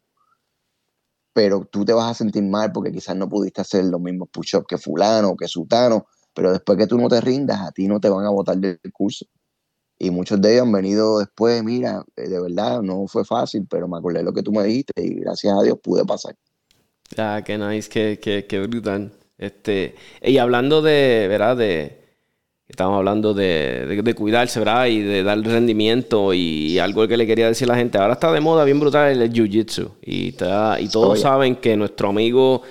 pero 1.34 1.66
tú 1.66 1.86
te 1.86 1.94
vas 1.94 2.12
a 2.12 2.14
sentir 2.14 2.44
mal 2.44 2.72
porque 2.72 2.92
quizás 2.92 3.16
no 3.16 3.30
pudiste 3.30 3.62
hacer 3.62 3.86
los 3.86 4.02
mismos 4.02 4.30
push-ups 4.32 4.66
que 4.68 4.78
fulano, 4.78 5.36
que 5.36 5.48
sutano, 5.48 6.08
pero 6.34 6.52
después 6.52 6.78
que 6.78 6.88
tú 6.88 6.98
no 6.98 7.08
te 7.08 7.22
rindas, 7.22 7.62
a 7.62 7.72
ti 7.72 7.88
no 7.88 8.00
te 8.00 8.10
van 8.10 8.26
a 8.26 8.30
botar 8.30 8.58
del 8.58 8.80
curso. 8.94 9.26
Y 9.98 10.10
muchos 10.10 10.42
de 10.42 10.54
ellos 10.54 10.64
han 10.66 10.72
venido 10.72 11.20
después, 11.20 11.64
mira, 11.64 12.04
eh, 12.16 12.28
de 12.28 12.42
verdad 12.42 12.82
no 12.82 13.06
fue 13.08 13.24
fácil, 13.24 13.68
pero 13.70 13.88
me 13.88 13.98
acordé 13.98 14.24
lo 14.24 14.34
que 14.34 14.42
tú 14.42 14.52
me 14.52 14.64
dijiste 14.64 14.94
y 14.98 15.20
gracias 15.20 15.54
a 15.58 15.64
Dios 15.64 15.78
pude 15.82 16.04
pasar. 16.06 16.36
Ya, 17.16 17.44
qué 17.44 17.58
nice, 17.58 17.90
qué, 17.90 18.20
qué, 18.20 18.48
qué 18.48 18.60
brutal. 18.62 19.12
Este, 19.38 19.96
y 20.22 20.38
hablando 20.38 20.82
de, 20.82 21.28
¿verdad? 21.30 21.58
De, 21.58 22.00
estamos 22.72 22.98
hablando 22.98 23.34
de, 23.34 24.01
de, 24.01 24.13
cuidarse, 24.16 24.60
¿verdad? 24.60 24.88
Y 24.88 25.01
de 25.01 25.24
dar 25.24 25.38
rendimiento 25.40 26.34
y 26.34 26.80
algo 26.80 27.06
que 27.06 27.18
le 27.18 27.28
quería 27.28 27.48
decir 27.48 27.70
a 27.70 27.74
la 27.74 27.78
gente. 27.78 27.98
Ahora 27.98 28.13
está 28.13 28.32
de 28.32 28.40
moda 28.40 28.63
bien 28.63 28.80
brutal 28.80 29.22
el 29.22 29.32
Jiu-Jitsu. 29.32 29.92
Y, 30.06 30.34
y 30.80 30.88
todos 30.88 31.20
saben 31.20 31.58
que 31.58 31.75
nuestro 31.75 32.10
amigo 32.10 32.62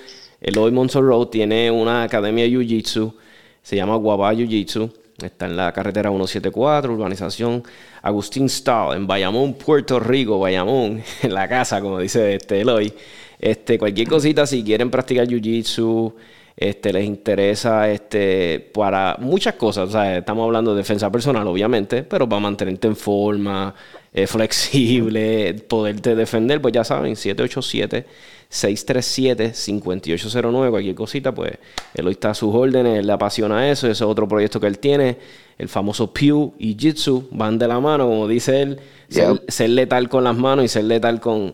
Eloy 0.41 0.71
Monson 0.71 1.29
tiene 1.29 1.69
una 1.69 2.03
academia 2.03 2.45
de 2.45 2.49
Jiu-Jitsu. 2.49 3.13
Se 3.61 3.75
llama 3.75 3.95
Guabá 3.95 4.33
Jiu-Jitsu. 4.33 4.91
Está 5.21 5.45
en 5.45 5.55
la 5.55 5.71
carretera 5.71 6.09
174, 6.09 6.93
urbanización 6.93 7.63
Agustín 8.01 8.49
Stahl, 8.49 8.97
en 8.97 9.05
Bayamón, 9.05 9.53
Puerto 9.53 9.99
Rico, 9.99 10.39
Bayamón, 10.39 11.03
en 11.21 11.33
la 11.33 11.47
casa, 11.47 11.79
como 11.79 11.99
dice 11.99 12.35
este 12.35 12.61
Eloy. 12.61 12.91
Este, 13.37 13.77
cualquier 13.77 14.07
cosita, 14.07 14.47
si 14.47 14.63
quieren 14.63 14.89
practicar 14.89 15.27
Jiu-Jitsu, 15.27 16.11
este, 16.55 16.93
les 16.93 17.05
interesa 17.05 17.89
este, 17.89 18.71
para 18.73 19.17
muchas 19.19 19.55
cosas. 19.55 19.93
estamos 20.17 20.45
hablando 20.45 20.71
de 20.71 20.77
defensa 20.77 21.11
personal, 21.11 21.47
obviamente, 21.47 22.03
pero 22.03 22.27
para 22.27 22.39
mantenerte 22.39 22.87
en 22.87 22.95
forma, 22.95 23.73
eh, 24.13 24.27
flexible, 24.27 25.53
poderte 25.67 26.15
defender, 26.15 26.61
pues 26.61 26.73
ya 26.73 26.83
saben, 26.83 27.15
787 27.15 28.05
637-5809, 28.51 30.69
cualquier 30.69 30.93
cosita, 30.93 31.33
pues 31.33 31.53
él 31.93 32.05
hoy 32.05 32.11
está 32.11 32.31
a 32.31 32.33
sus 32.33 32.53
órdenes, 32.53 32.99
él 32.99 33.07
le 33.07 33.13
apasiona 33.13 33.71
eso, 33.71 33.87
ese 33.87 33.93
es 33.93 34.01
otro 34.01 34.27
proyecto 34.27 34.59
que 34.59 34.67
él 34.67 34.77
tiene, 34.77 35.17
el 35.57 35.69
famoso 35.69 36.13
Pew 36.13 36.53
y 36.59 36.75
Jitsu, 36.77 37.29
van 37.31 37.57
de 37.57 37.69
la 37.69 37.79
mano, 37.79 38.07
como 38.07 38.27
dice 38.27 38.61
él, 38.61 38.77
ser, 39.07 39.69
letal 39.69 40.09
con 40.09 40.25
las 40.25 40.35
manos 40.35 40.65
y 40.65 40.67
ser 40.67 40.83
letal 40.83 41.21
con, 41.21 41.53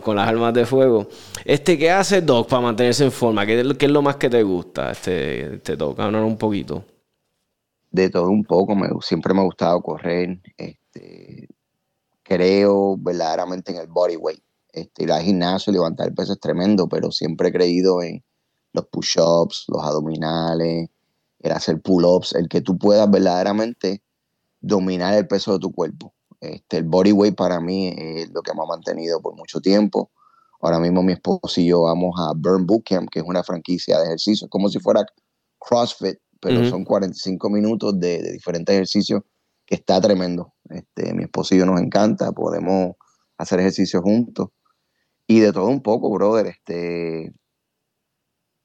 con, 0.00 0.16
las 0.16 0.28
armas 0.28 0.52
de 0.54 0.66
fuego. 0.66 1.08
Este, 1.44 1.78
¿qué 1.78 1.90
hace 1.90 2.20
Doc 2.22 2.48
para 2.48 2.62
mantenerse 2.62 3.04
en 3.04 3.12
forma? 3.12 3.46
¿Qué, 3.46 3.60
es 3.60 3.90
lo 3.90 4.02
más 4.02 4.16
que 4.16 4.28
te 4.28 4.42
gusta, 4.42 4.90
este, 4.90 5.54
este 5.56 5.76
Doc? 5.76 5.98
Hablar 6.00 6.22
un 6.24 6.36
poquito. 6.36 6.84
De 7.90 8.10
todo 8.10 8.28
un 8.28 8.44
poco, 8.44 8.74
me, 8.74 8.88
siempre 9.00 9.32
me 9.32 9.40
ha 9.40 9.44
gustado 9.44 9.80
correr, 9.80 10.40
este, 10.56 11.48
creo 12.22 12.96
verdaderamente 12.98 13.72
en 13.72 13.78
el 13.78 13.86
body 13.86 14.16
weight 14.16 14.42
este, 14.76 15.04
ir 15.04 15.12
al 15.12 15.22
gimnasio, 15.22 15.72
levantar 15.72 16.12
peso 16.12 16.34
es 16.34 16.40
tremendo, 16.40 16.86
pero 16.86 17.10
siempre 17.10 17.48
he 17.48 17.52
creído 17.52 18.02
en 18.02 18.22
los 18.74 18.86
push-ups, 18.88 19.64
los 19.68 19.82
abdominales, 19.82 20.90
el 21.38 21.52
hacer 21.52 21.80
pull-ups, 21.80 22.34
el 22.34 22.46
que 22.48 22.60
tú 22.60 22.76
puedas 22.76 23.10
verdaderamente 23.10 24.02
dominar 24.60 25.14
el 25.14 25.26
peso 25.26 25.54
de 25.54 25.60
tu 25.60 25.72
cuerpo. 25.72 26.12
Este, 26.40 26.78
el 26.78 26.84
body 26.84 27.12
weight 27.12 27.36
para 27.36 27.60
mí 27.60 27.94
es 27.96 28.30
lo 28.30 28.42
que 28.42 28.52
me 28.54 28.62
ha 28.62 28.66
mantenido 28.66 29.20
por 29.20 29.34
mucho 29.36 29.60
tiempo. 29.60 30.10
Ahora 30.60 30.78
mismo 30.78 31.02
mi 31.02 31.12
esposo 31.12 31.60
y 31.60 31.66
yo 31.66 31.82
vamos 31.82 32.14
a 32.18 32.32
Burn 32.34 32.66
Bootcamp, 32.66 33.08
que 33.10 33.20
es 33.20 33.24
una 33.26 33.42
franquicia 33.42 33.98
de 33.98 34.06
ejercicios, 34.06 34.48
como 34.50 34.68
si 34.68 34.78
fuera 34.80 35.04
CrossFit, 35.58 36.18
pero 36.40 36.64
son 36.68 36.84
45 36.84 37.50
minutos 37.50 37.98
de, 37.98 38.22
de, 38.22 38.32
diferentes 38.32 38.74
ejercicios 38.74 39.22
que 39.64 39.74
está 39.74 40.00
tremendo. 40.00 40.54
Este, 40.70 41.12
mi 41.12 41.24
esposo 41.24 41.54
y 41.54 41.58
yo 41.58 41.66
nos 41.66 41.80
encanta, 41.80 42.32
podemos 42.32 42.94
hacer 43.38 43.60
ejercicios 43.60 44.02
juntos. 44.02 44.48
Y 45.26 45.40
de 45.40 45.52
todo 45.52 45.66
un 45.66 45.82
poco, 45.82 46.10
brother, 46.10 46.46
este, 46.46 47.32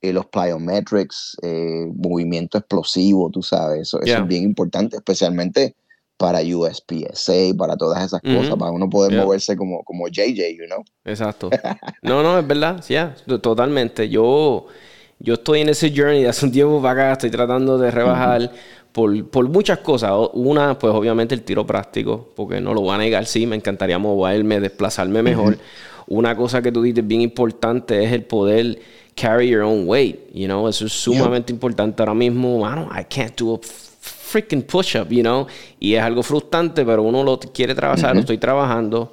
eh, 0.01 0.13
los 0.13 0.25
plyometrics, 0.27 1.37
eh, 1.43 1.85
movimiento 1.93 2.57
explosivo, 2.57 3.29
tú 3.29 3.43
sabes, 3.43 3.81
eso, 3.81 4.01
es 4.01 4.27
bien 4.27 4.43
importante, 4.43 4.97
especialmente 4.97 5.75
para 6.21 6.39
USPSA, 6.41 7.57
para 7.57 7.75
todas 7.75 8.05
esas 8.05 8.21
cosas, 8.21 8.55
para 8.55 8.69
uno 8.69 8.87
poder 8.87 9.17
moverse 9.17 9.57
como, 9.57 9.83
como 9.83 10.07
JJ, 10.07 10.55
you 10.55 10.67
know. 10.67 10.83
Exacto. 11.03 11.49
No, 12.03 12.21
no, 12.21 12.37
es 12.37 12.45
verdad, 12.45 12.83
sí, 12.83 12.95
totalmente. 13.41 14.07
Yo, 14.07 14.67
yo 15.17 15.33
estoy 15.33 15.61
en 15.61 15.69
ese 15.69 15.91
journey 15.95 16.21
de 16.21 16.29
hace 16.29 16.45
un 16.45 16.51
tiempo 16.51 16.79
para 16.79 17.05
acá, 17.05 17.11
estoy 17.13 17.31
tratando 17.31 17.79
de 17.79 17.89
rebajar 17.89 18.51
por, 18.91 19.29
por, 19.31 19.49
muchas 19.49 19.79
cosas. 19.79 20.11
Una, 20.33 20.77
pues 20.77 20.93
obviamente 20.93 21.33
el 21.33 21.41
tiro 21.41 21.65
práctico, 21.65 22.29
porque 22.35 22.61
no 22.61 22.75
lo 22.75 22.81
voy 22.81 22.93
a 22.93 22.97
negar, 22.99 23.25
sí, 23.25 23.47
me 23.47 23.55
encantaría 23.55 23.97
moverme, 23.97 24.59
desplazarme 24.59 25.23
mejor. 25.23 25.57
Una 26.05 26.35
cosa 26.35 26.61
que 26.61 26.71
tú 26.71 26.83
dices 26.83 27.07
bien 27.07 27.21
importante 27.21 28.03
es 28.03 28.11
el 28.11 28.25
poder 28.25 28.79
carry 29.15 29.49
your 29.49 29.63
own 29.63 29.87
weight, 29.87 30.31
you 30.33 30.45
know, 30.45 30.67
eso 30.67 30.85
es 30.85 30.93
sumamente 30.93 31.51
importante 31.51 32.01
ahora 32.03 32.13
mismo, 32.13 32.59
mano, 32.59 32.89
I 32.91 33.05
can't 33.05 33.35
do 33.39 33.55
a 33.55 33.59
freaking 34.31 34.63
push-up, 34.63 35.09
you 35.09 35.21
know, 35.21 35.45
y 35.79 35.95
es 35.95 36.01
algo 36.01 36.23
frustrante, 36.23 36.85
pero 36.85 37.03
uno 37.03 37.23
lo 37.23 37.39
quiere 37.39 37.75
trabajar, 37.75 38.13
lo 38.15 38.21
estoy 38.21 38.37
trabajando. 38.37 39.11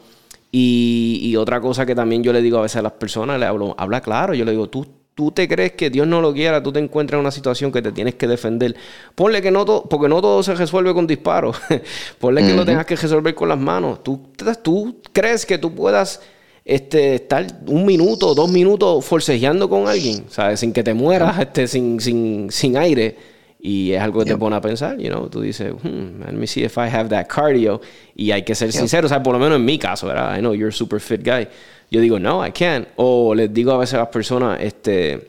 Y, 0.51 1.21
y, 1.25 1.37
otra 1.37 1.61
cosa 1.61 1.85
que 1.85 1.95
también 1.95 2.23
yo 2.23 2.33
le 2.33 2.41
digo 2.41 2.59
a 2.59 2.63
veces 2.63 2.77
a 2.77 2.83
las 2.83 2.93
personas, 2.93 3.39
le 3.39 3.45
hablo, 3.45 3.75
habla 3.77 4.01
claro, 4.01 4.33
yo 4.33 4.47
le 4.47 4.53
digo, 4.53 4.69
tú, 4.71 4.87
tú 5.19 5.33
te 5.33 5.49
crees 5.49 5.73
que 5.73 5.91
Dios 5.91 6.07
no 6.07 6.21
lo 6.21 6.33
quiera, 6.33 6.63
tú 6.63 6.73
te 6.73 6.79
encuentras 6.79 7.19
en 7.19 7.23
una 7.23 7.33
situación 7.33 7.73
que 7.73 7.83
te 7.83 7.91
tienes 7.91 8.15
que 8.15 8.29
defender. 8.29 8.77
Ponle 9.17 9.43
que 9.43 9.51
no 9.51 9.65
todo, 9.65 9.83
porque 9.83 10.09
no 10.09 10.23
todo 10.23 10.45
se 10.45 10.55
resuelve 10.55 10.95
con 10.95 11.09
disparos. 11.09 11.57
Ponle 12.21 12.43
que 12.43 12.55
lo 12.55 12.65
tengas 12.65 12.87
que 12.87 12.95
resolver 12.95 13.35
con 13.35 13.49
las 13.49 13.59
manos. 13.59 14.05
Tú, 14.05 14.31
tú 14.63 15.03
crees 15.13 15.45
que 15.45 15.59
tú 15.59 15.75
puedas 15.75 16.21
este, 16.65 17.17
estar 17.17 17.45
un 17.67 17.85
minuto, 17.85 18.33
dos 18.33 18.49
minutos 18.49 19.05
forcejeando 19.05 19.69
con 19.69 19.89
alguien, 19.89 20.27
¿sabes? 20.29 20.61
Sin 20.61 20.73
que 20.73 20.85
te 20.85 20.95
mueras, 20.95 21.37
este, 21.41 21.67
sin, 21.67 21.99
sin, 21.99 22.49
sin 22.53 22.77
aire. 22.77 23.38
Y 23.61 23.93
es 23.93 24.01
algo 24.01 24.21
que 24.21 24.31
te 24.31 24.37
pone 24.37 24.55
a 24.55 24.61
pensar, 24.61 24.97
you 24.99 25.09
know. 25.09 25.29
Tú 25.29 25.41
dices, 25.41 25.73
hmm, 25.73 26.23
let 26.25 26.33
me 26.33 26.47
see 26.47 26.63
if 26.63 26.77
I 26.77 26.89
have 26.89 27.09
that 27.09 27.27
cardio. 27.27 27.81
Y 28.15 28.31
hay 28.31 28.43
que 28.43 28.55
ser 28.55 28.73
sincero, 28.73 29.07
o 29.07 29.09
sea, 29.09 29.23
por 29.23 29.33
lo 29.33 29.41
menos 29.41 29.57
en 29.57 29.65
mi 29.65 29.79
caso, 29.79 30.07
¿verdad? 30.07 30.37
I 30.37 30.41
know 30.41 30.55
you're 30.55 30.69
a 30.69 30.73
super 30.73 31.01
fit 31.01 31.25
guy. 31.25 31.49
Yo 31.91 32.01
digo, 32.01 32.19
no, 32.19 32.47
I 32.47 32.53
can't. 32.53 32.87
O 32.97 33.35
les 33.35 33.53
digo 33.53 33.73
a 33.73 33.79
veces 33.79 33.95
a 33.95 33.99
las 33.99 34.09
personas, 34.09 34.61
este, 34.61 35.29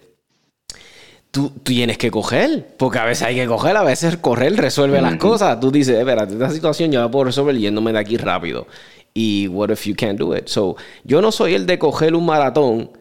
tú, 1.31 1.51
tienes 1.63 1.98
que 1.98 2.12
coger, 2.12 2.75
porque 2.77 3.00
a 3.00 3.05
veces 3.05 3.27
hay 3.27 3.36
que 3.36 3.48
coger, 3.48 3.75
a 3.77 3.83
veces 3.83 4.17
correr 4.17 4.55
resuelve 4.55 5.01
las 5.01 5.15
cosas. 5.15 5.59
Tú 5.59 5.71
dices, 5.71 5.98
espera, 5.98 6.24
esta 6.24 6.50
situación 6.51 6.91
yo 6.91 7.01
la 7.01 7.09
puedo 7.09 7.25
resolver 7.25 7.57
yéndome 7.57 7.93
de 7.93 8.00
aquí 8.00 8.17
rápido. 8.17 8.67
Y 9.13 9.48
what 9.48 9.69
if 9.71 9.86
you 9.86 9.95
can't 9.95 10.19
do 10.19 10.36
it? 10.36 10.48
So, 10.48 10.75
yo 11.03 11.21
no 11.21 11.31
soy 11.31 11.55
el 11.55 11.65
de 11.65 11.79
coger 11.79 12.13
un 12.13 12.25
maratón, 12.25 12.91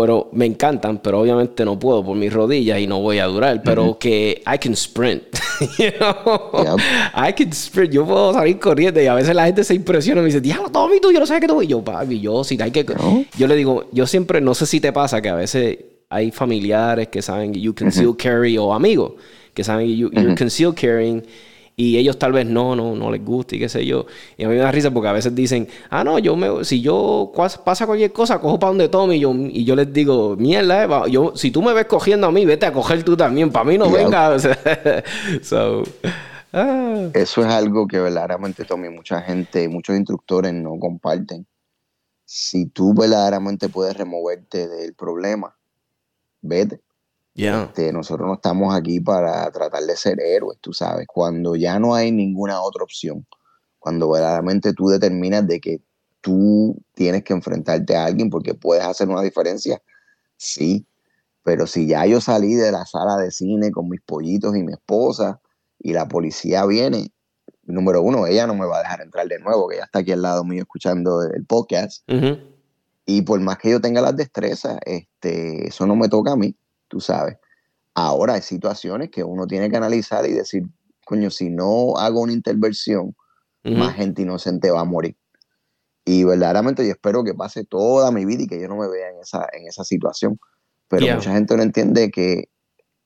pero 0.00 0.28
me 0.32 0.46
encantan, 0.46 0.98
pero 0.98 1.20
obviamente 1.20 1.64
no 1.64 1.78
puedo 1.78 2.04
por 2.04 2.16
mis 2.16 2.32
rodillas 2.32 2.80
y 2.80 2.86
no 2.86 3.00
voy 3.00 3.18
a 3.18 3.26
durar, 3.26 3.62
pero 3.62 3.98
que 3.98 4.42
I 4.46 4.58
can 4.58 4.72
sprint. 4.72 5.22
you 5.78 5.90
know? 5.98 6.76
I 7.14 7.32
can 7.32 7.50
sprint. 7.52 7.92
Yo 7.92 8.04
puedo 8.04 8.32
salir 8.32 8.58
corriendo 8.58 9.00
y 9.00 9.06
a 9.06 9.14
veces 9.14 9.34
la 9.34 9.46
gente 9.46 9.64
se 9.64 9.74
impresiona 9.74 10.20
y 10.20 10.24
me 10.24 10.26
dice, 10.26 10.40
diablo, 10.40 10.70
Tommy, 10.70 11.00
tú, 11.00 11.12
yo 11.12 11.20
no 11.20 11.26
sé 11.26 11.38
qué 11.40 11.46
tú. 11.46 11.62
Y 11.62 11.68
yo, 11.68 11.82
papi, 11.82 12.20
yo, 12.20 12.44
si 12.44 12.60
hay 12.60 12.70
que. 12.70 12.84
Yo 13.38 13.46
le 13.46 13.56
digo, 13.56 13.86
yo 13.92 14.06
siempre, 14.06 14.40
no 14.40 14.54
sé 14.54 14.66
si 14.66 14.80
te 14.80 14.92
pasa 14.92 15.22
que 15.22 15.28
a 15.28 15.34
veces 15.34 15.78
hay 16.10 16.30
familiares 16.30 17.08
que 17.08 17.22
saben 17.22 17.52
que 17.52 17.60
you 17.60 17.74
conceal 17.74 18.16
carry 18.16 18.58
o 18.58 18.72
amigos 18.72 19.12
que 19.54 19.64
saben 19.64 19.86
que 19.86 19.96
you, 19.96 20.10
you're 20.10 20.34
conceal 20.34 20.74
carrying 20.74 21.24
y 21.76 21.96
ellos 21.98 22.18
tal 22.18 22.32
vez 22.32 22.46
no, 22.46 22.76
no, 22.76 22.94
no 22.94 23.10
les 23.10 23.24
guste 23.24 23.56
y 23.56 23.58
qué 23.58 23.68
sé 23.68 23.84
yo. 23.84 24.06
Y 24.36 24.44
a 24.44 24.48
mí 24.48 24.54
me 24.54 24.60
da 24.60 24.70
risa 24.70 24.90
porque 24.92 25.08
a 25.08 25.12
veces 25.12 25.34
dicen, 25.34 25.68
ah, 25.90 26.04
no, 26.04 26.18
yo 26.18 26.36
me, 26.36 26.64
si 26.64 26.80
yo 26.80 27.32
pasa 27.34 27.86
cualquier 27.86 28.12
cosa, 28.12 28.40
cojo 28.40 28.58
para 28.58 28.70
donde 28.70 28.88
Tommy 28.88 29.16
y 29.16 29.20
yo, 29.20 29.34
y 29.34 29.64
yo 29.64 29.74
les 29.74 29.92
digo, 29.92 30.36
mierda, 30.36 30.84
eh, 30.84 31.10
yo, 31.10 31.32
si 31.34 31.50
tú 31.50 31.62
me 31.62 31.72
ves 31.72 31.86
cogiendo 31.86 32.28
a 32.28 32.32
mí, 32.32 32.44
vete 32.44 32.66
a 32.66 32.72
coger 32.72 33.02
tú 33.02 33.16
también, 33.16 33.50
para 33.50 33.64
mí 33.64 33.78
no 33.78 33.90
venga. 33.90 34.36
Ah. 36.56 37.10
Eso 37.14 37.40
es 37.40 37.48
algo 37.48 37.88
que 37.88 37.98
verdaderamente, 37.98 38.64
Tommy, 38.64 38.88
mucha 38.88 39.20
gente, 39.22 39.68
muchos 39.68 39.96
instructores 39.96 40.54
no 40.54 40.78
comparten. 40.78 41.48
Si 42.24 42.66
tú 42.66 42.94
verdaderamente 42.94 43.68
puedes 43.68 43.96
removerte 43.96 44.68
del 44.68 44.94
problema, 44.94 45.56
vete. 46.42 46.80
Este, 47.34 47.92
nosotros 47.92 48.28
no 48.28 48.34
estamos 48.34 48.74
aquí 48.74 49.00
para 49.00 49.50
tratar 49.50 49.82
de 49.82 49.96
ser 49.96 50.20
héroes, 50.20 50.58
tú 50.60 50.72
sabes. 50.72 51.06
Cuando 51.06 51.56
ya 51.56 51.78
no 51.78 51.94
hay 51.94 52.12
ninguna 52.12 52.62
otra 52.62 52.84
opción, 52.84 53.26
cuando 53.78 54.08
verdaderamente 54.08 54.72
tú 54.72 54.88
determinas 54.88 55.46
de 55.46 55.60
que 55.60 55.80
tú 56.20 56.76
tienes 56.94 57.24
que 57.24 57.32
enfrentarte 57.32 57.96
a 57.96 58.04
alguien 58.04 58.30
porque 58.30 58.54
puedes 58.54 58.84
hacer 58.84 59.08
una 59.08 59.22
diferencia, 59.22 59.82
sí. 60.36 60.86
Pero 61.42 61.66
si 61.66 61.86
ya 61.86 62.06
yo 62.06 62.20
salí 62.20 62.54
de 62.54 62.72
la 62.72 62.86
sala 62.86 63.16
de 63.16 63.30
cine 63.30 63.70
con 63.72 63.88
mis 63.88 64.00
pollitos 64.00 64.56
y 64.56 64.62
mi 64.62 64.72
esposa 64.72 65.40
y 65.78 65.92
la 65.92 66.06
policía 66.06 66.64
viene, 66.64 67.12
número 67.64 68.00
uno, 68.00 68.26
ella 68.26 68.46
no 68.46 68.54
me 68.54 68.64
va 68.64 68.78
a 68.78 68.82
dejar 68.82 69.00
entrar 69.02 69.26
de 69.26 69.40
nuevo, 69.40 69.68
que 69.68 69.76
ya 69.76 69.84
está 69.84 69.98
aquí 69.98 70.12
al 70.12 70.22
lado 70.22 70.44
mío 70.44 70.62
escuchando 70.62 71.20
el 71.22 71.44
podcast. 71.44 72.08
Y 73.06 73.22
por 73.22 73.40
más 73.40 73.58
que 73.58 73.70
yo 73.70 73.80
tenga 73.80 74.00
las 74.00 74.16
destrezas, 74.16 74.78
este, 74.86 75.66
eso 75.66 75.86
no 75.86 75.96
me 75.96 76.08
toca 76.08 76.32
a 76.32 76.36
mí 76.36 76.56
tú 76.88 77.00
sabes. 77.00 77.36
Ahora 77.94 78.34
hay 78.34 78.42
situaciones 78.42 79.10
que 79.10 79.22
uno 79.22 79.46
tiene 79.46 79.70
que 79.70 79.76
analizar 79.76 80.26
y 80.26 80.32
decir, 80.32 80.64
coño, 81.04 81.30
si 81.30 81.50
no 81.50 81.96
hago 81.96 82.20
una 82.20 82.32
intervención, 82.32 83.14
más 83.62 83.94
gente 83.94 84.22
inocente 84.22 84.70
va 84.70 84.80
a 84.80 84.84
morir. 84.84 85.16
Y 86.04 86.24
verdaderamente 86.24 86.84
yo 86.84 86.92
espero 86.92 87.24
que 87.24 87.32
pase 87.32 87.64
toda 87.64 88.10
mi 88.10 88.26
vida 88.26 88.42
y 88.42 88.46
que 88.46 88.60
yo 88.60 88.68
no 88.68 88.76
me 88.76 88.88
vea 88.88 89.08
en 89.10 89.20
esa, 89.20 89.46
en 89.52 89.66
esa 89.66 89.84
situación. 89.84 90.38
Pero 90.88 91.14
mucha 91.14 91.32
gente 91.32 91.56
no 91.56 91.62
entiende 91.62 92.10
que 92.10 92.50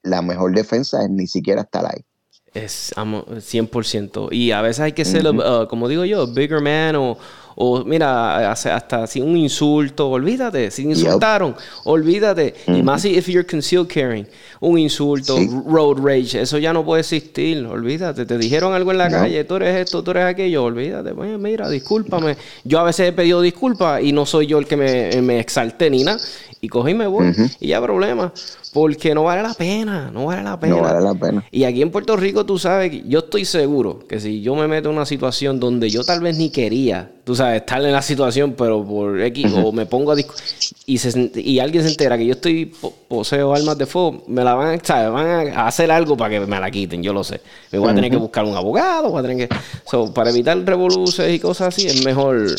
la 0.03 0.21
mejor 0.21 0.55
defensa 0.55 1.03
es 1.03 1.11
ni 1.11 1.27
siquiera 1.27 1.63
estar 1.63 1.87
ahí. 1.87 2.05
Es 2.55 2.93
100%. 2.97 4.29
Y 4.33 4.53
a 4.53 4.63
veces 4.63 4.81
hay 4.81 4.93
que 4.93 5.05
ser, 5.05 5.27
uh, 5.27 5.69
como 5.69 5.87
digo 5.87 6.05
yo, 6.05 6.27
bigger 6.27 6.61
man 6.61 6.97
o, 6.97 7.19
o 7.61 7.85
mira, 7.85 8.53
hasta 8.53 9.09
sin 9.09 9.25
un 9.25 9.37
insulto, 9.37 10.11
olvídate, 10.11 10.71
si 10.71 10.85
insultaron, 10.85 11.57
olvídate. 11.83 12.55
Y 12.69 12.85
más 12.85 13.03
si 13.03 13.19
if 13.19 13.27
you're 13.27 13.45
concealed 13.45 13.89
carrying, 13.89 14.29
un 14.61 14.79
insulto, 14.79 15.37
road 15.67 15.99
rage, 16.01 16.41
eso 16.41 16.59
ya 16.59 16.73
no 16.73 16.85
puede 16.85 17.01
existir, 17.01 17.67
olvídate. 17.67 18.27
Te 18.27 18.39
dijeron 18.39 18.75
algo 18.75 18.93
en 18.93 18.99
la 18.99 19.11
calle, 19.11 19.43
tú 19.43 19.57
eres 19.57 19.75
esto, 19.75 20.05
tú 20.05 20.13
eres 20.13 20.27
aquello, 20.27 20.63
olvídate. 20.63 21.13
Pues 21.15 21.37
mira, 21.37 21.69
discúlpame. 21.69 22.37
Yo 22.63 22.79
a 22.79 22.85
veces 22.85 23.09
he 23.09 23.13
pedido 23.13 23.41
disculpas 23.41 24.05
y 24.05 24.13
no 24.13 24.25
soy 24.25 24.47
yo 24.47 24.59
el 24.61 24.67
que 24.67 24.77
me, 24.77 25.21
me 25.21 25.41
exalté 25.41 25.91
ni 25.91 26.05
nada. 26.05 26.21
Y 26.61 26.69
cogí 26.69 26.93
y 26.93 26.95
me 26.95 27.07
voy. 27.09 27.35
Y 27.59 27.69
ya 27.69 27.83
problema. 27.83 28.33
Porque 28.73 29.15
no 29.15 29.25
vale 29.25 29.43
la 29.43 29.55
pena, 29.55 30.11
no 30.13 30.27
vale 30.27 30.43
la 30.43 30.61
pena. 30.61 30.77
No 30.77 30.83
vale 30.83 31.01
la 31.01 31.15
pena. 31.15 31.45
Y 31.51 31.65
aquí 31.65 31.83
en 31.83 31.91
Puerto 31.91 32.17
Rico, 32.17 32.45
tú 32.45 32.59
sabes, 32.59 33.03
yo 33.07 33.21
estoy 33.21 33.45
seguro 33.45 34.01
que 34.07 34.21
si 34.21 34.43
yo 34.43 34.55
me 34.55 34.69
meto 34.69 34.91
en 34.91 34.97
una 34.97 35.07
situación 35.07 35.59
donde 35.59 35.89
yo 35.89 36.05
tal 36.05 36.21
vez 36.21 36.37
ni 36.37 36.51
quería, 36.51 37.11
tú 37.25 37.35
sabes, 37.35 37.48
estar 37.57 37.83
en 37.85 37.93
la 37.93 38.03
situación, 38.03 38.55
pero 38.57 38.85
por 38.85 39.21
X, 39.21 39.53
o 39.55 39.73
me 39.73 39.87
pongo 39.87 40.13
a 40.13 40.17
y, 40.21 40.99
y 41.35 41.59
alguien 41.59 41.83
se 41.83 41.91
entera 41.91 42.17
que 42.17 42.27
yo 42.27 42.33
estoy 42.33 42.73
poseo 43.09 43.55
armas 43.55 43.77
de 43.79 43.87
fuego, 43.87 44.23
me 44.27 44.45
la 44.45 44.55
van, 44.55 44.85
¿sabes? 44.85 45.13
van 45.13 45.49
a 45.49 45.67
hacer 45.67 45.91
algo 45.91 46.17
para 46.17 46.31
que 46.31 46.47
me 46.47 46.61
la 46.61 46.71
quiten, 46.71 47.03
yo 47.03 47.13
lo 47.13 47.25
sé. 47.25 47.41
Me 47.73 47.79
voy 47.79 47.91
a 47.91 47.95
tener 47.95 48.11
que 48.11 48.17
buscar 48.17 48.45
un 48.45 48.57
abogado, 48.57 49.11
voy 49.11 49.21
a 49.21 49.23
tener 49.27 49.49
que. 49.49 49.57
para 50.15 50.31
evitar 50.31 50.59
revoluciones 50.65 51.35
y 51.35 51.39
cosas 51.39 51.69
así, 51.69 51.87
es 51.87 52.05
mejor 52.05 52.57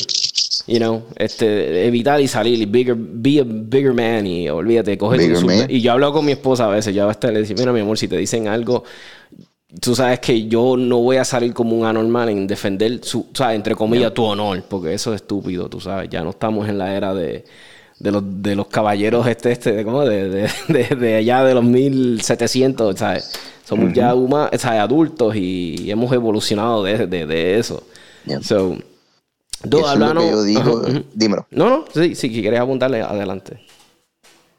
you 0.70 0.78
know, 0.78 1.04
este, 1.16 1.88
evitar 1.88 2.22
y 2.22 2.28
salir, 2.28 2.68
bigger, 2.68 2.96
be 2.96 3.40
a 3.40 3.44
bigger 3.44 3.94
man 3.94 4.28
y 4.28 4.50
olvídate, 4.50 4.98
coge 4.98 5.34
tu 5.34 5.52
Y 5.68 5.82
yo 5.82 5.94
hablo 5.94 6.14
con 6.14 6.24
mi 6.26 6.34
esposa 6.34 6.66
a 6.66 6.70
veces, 6.70 6.94
yo 6.94 7.10
hasta 7.10 7.32
le 7.32 7.42
digo, 7.42 7.60
mira 7.60 7.74
mi 7.74 7.80
amor, 7.80 7.98
si 7.98 8.08
te 8.08 8.18
dicen 8.18 8.48
algo, 8.48 8.84
tú 9.80 9.96
sabes 9.96 10.20
que 10.20 10.48
yo 10.48 10.76
no 10.78 11.00
voy 11.00 11.18
a 11.18 11.26
salir 11.26 11.54
como 11.54 11.78
un 11.78 11.86
anormal 11.86 12.30
en 12.30 12.48
defender, 12.48 13.04
su, 13.04 13.22
o 13.22 13.36
sea, 13.36 13.54
entre 13.54 13.76
comillas, 13.76 14.14
tu 14.14 14.24
honor, 14.24 14.64
porque 14.68 14.94
eso 14.94 15.14
es 15.14 15.22
estúpido, 15.22 15.70
tú 15.70 15.80
sabes, 15.80 16.10
ya 16.10 16.24
no 16.24 16.32
estamos 16.32 16.68
en 16.68 16.78
la 16.78 16.96
era 16.96 17.14
de, 17.14 17.46
de 18.00 18.12
los, 18.12 18.24
de 18.26 18.56
los 18.56 18.68
caballeros 18.68 19.28
este, 19.28 19.52
este, 19.52 19.74
de, 19.74 19.84
¿cómo? 19.84 20.06
De, 20.06 20.30
de, 20.30 20.96
de, 20.96 21.16
allá 21.16 21.44
de 21.44 21.54
los 21.54 21.64
1700, 21.64 22.98
¿sabes? 22.98 23.32
Somos 23.64 23.94
ya 23.94 24.10
adultos 24.10 25.36
y 25.36 25.92
hemos 25.92 26.12
evolucionado 26.12 26.84
de, 26.84 27.06
de, 27.06 27.60
eso. 27.60 27.84
So, 28.42 28.78
Do, 29.64 29.86
hablando, 29.88 30.28
yo 30.28 30.44
digo, 30.44 30.82
dímelo. 31.14 31.46
No, 31.52 31.70
no, 31.70 31.86
sí, 31.94 32.16
si 32.16 32.32
quieres 32.32 32.60
apuntarle, 32.60 33.02
adelante. 33.02 33.60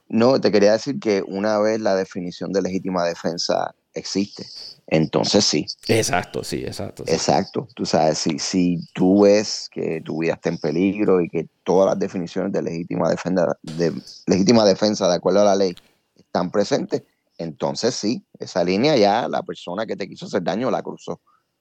No, 0.09 0.41
te 0.41 0.53
quería 0.53 0.73
decir 0.73 1.01
que 1.01 1.23
una 1.27 1.59
vez 1.59 1.81
la 1.81 1.97
definición 1.97 2.53
de 2.53 2.63
legítima 2.63 3.05
defensa 3.05 3.75
existe, 3.95 4.47
entonces 4.91 5.45
sí. 5.45 5.67
Exacto, 5.87 6.43
sí, 6.43 6.65
exacto. 6.65 7.05
Exacto. 7.07 7.69
Tú 7.77 7.87
sabes, 7.87 8.19
si, 8.19 8.41
si 8.41 8.79
tú 8.93 9.23
ves 9.23 9.69
que 9.73 10.01
tu 10.01 10.19
vida 10.19 10.35
está 10.35 10.49
en 10.49 10.59
peligro 10.59 11.21
y 11.21 11.29
que 11.29 11.47
todas 11.63 11.91
las 11.91 11.99
definiciones 11.99 12.53
de 12.53 12.61
legítima 12.61 13.09
defensa, 13.09 13.57
de 13.63 13.93
legítima 14.27 14.65
defensa 14.65 15.09
de 15.09 15.15
acuerdo 15.15 15.43
a 15.43 15.45
la 15.45 15.55
ley 15.55 15.77
están 16.19 16.51
presentes, 16.51 17.05
entonces 17.39 17.95
sí, 17.95 18.25
esa 18.41 18.65
línea 18.65 18.97
ya 18.97 19.29
la 19.29 19.45
persona 19.45 19.87
que 19.87 19.95
te 19.95 20.09
quiso 20.09 20.27
hacer 20.27 20.43
daño 20.43 20.73
la 20.73 20.83
cruzó. 20.83 21.21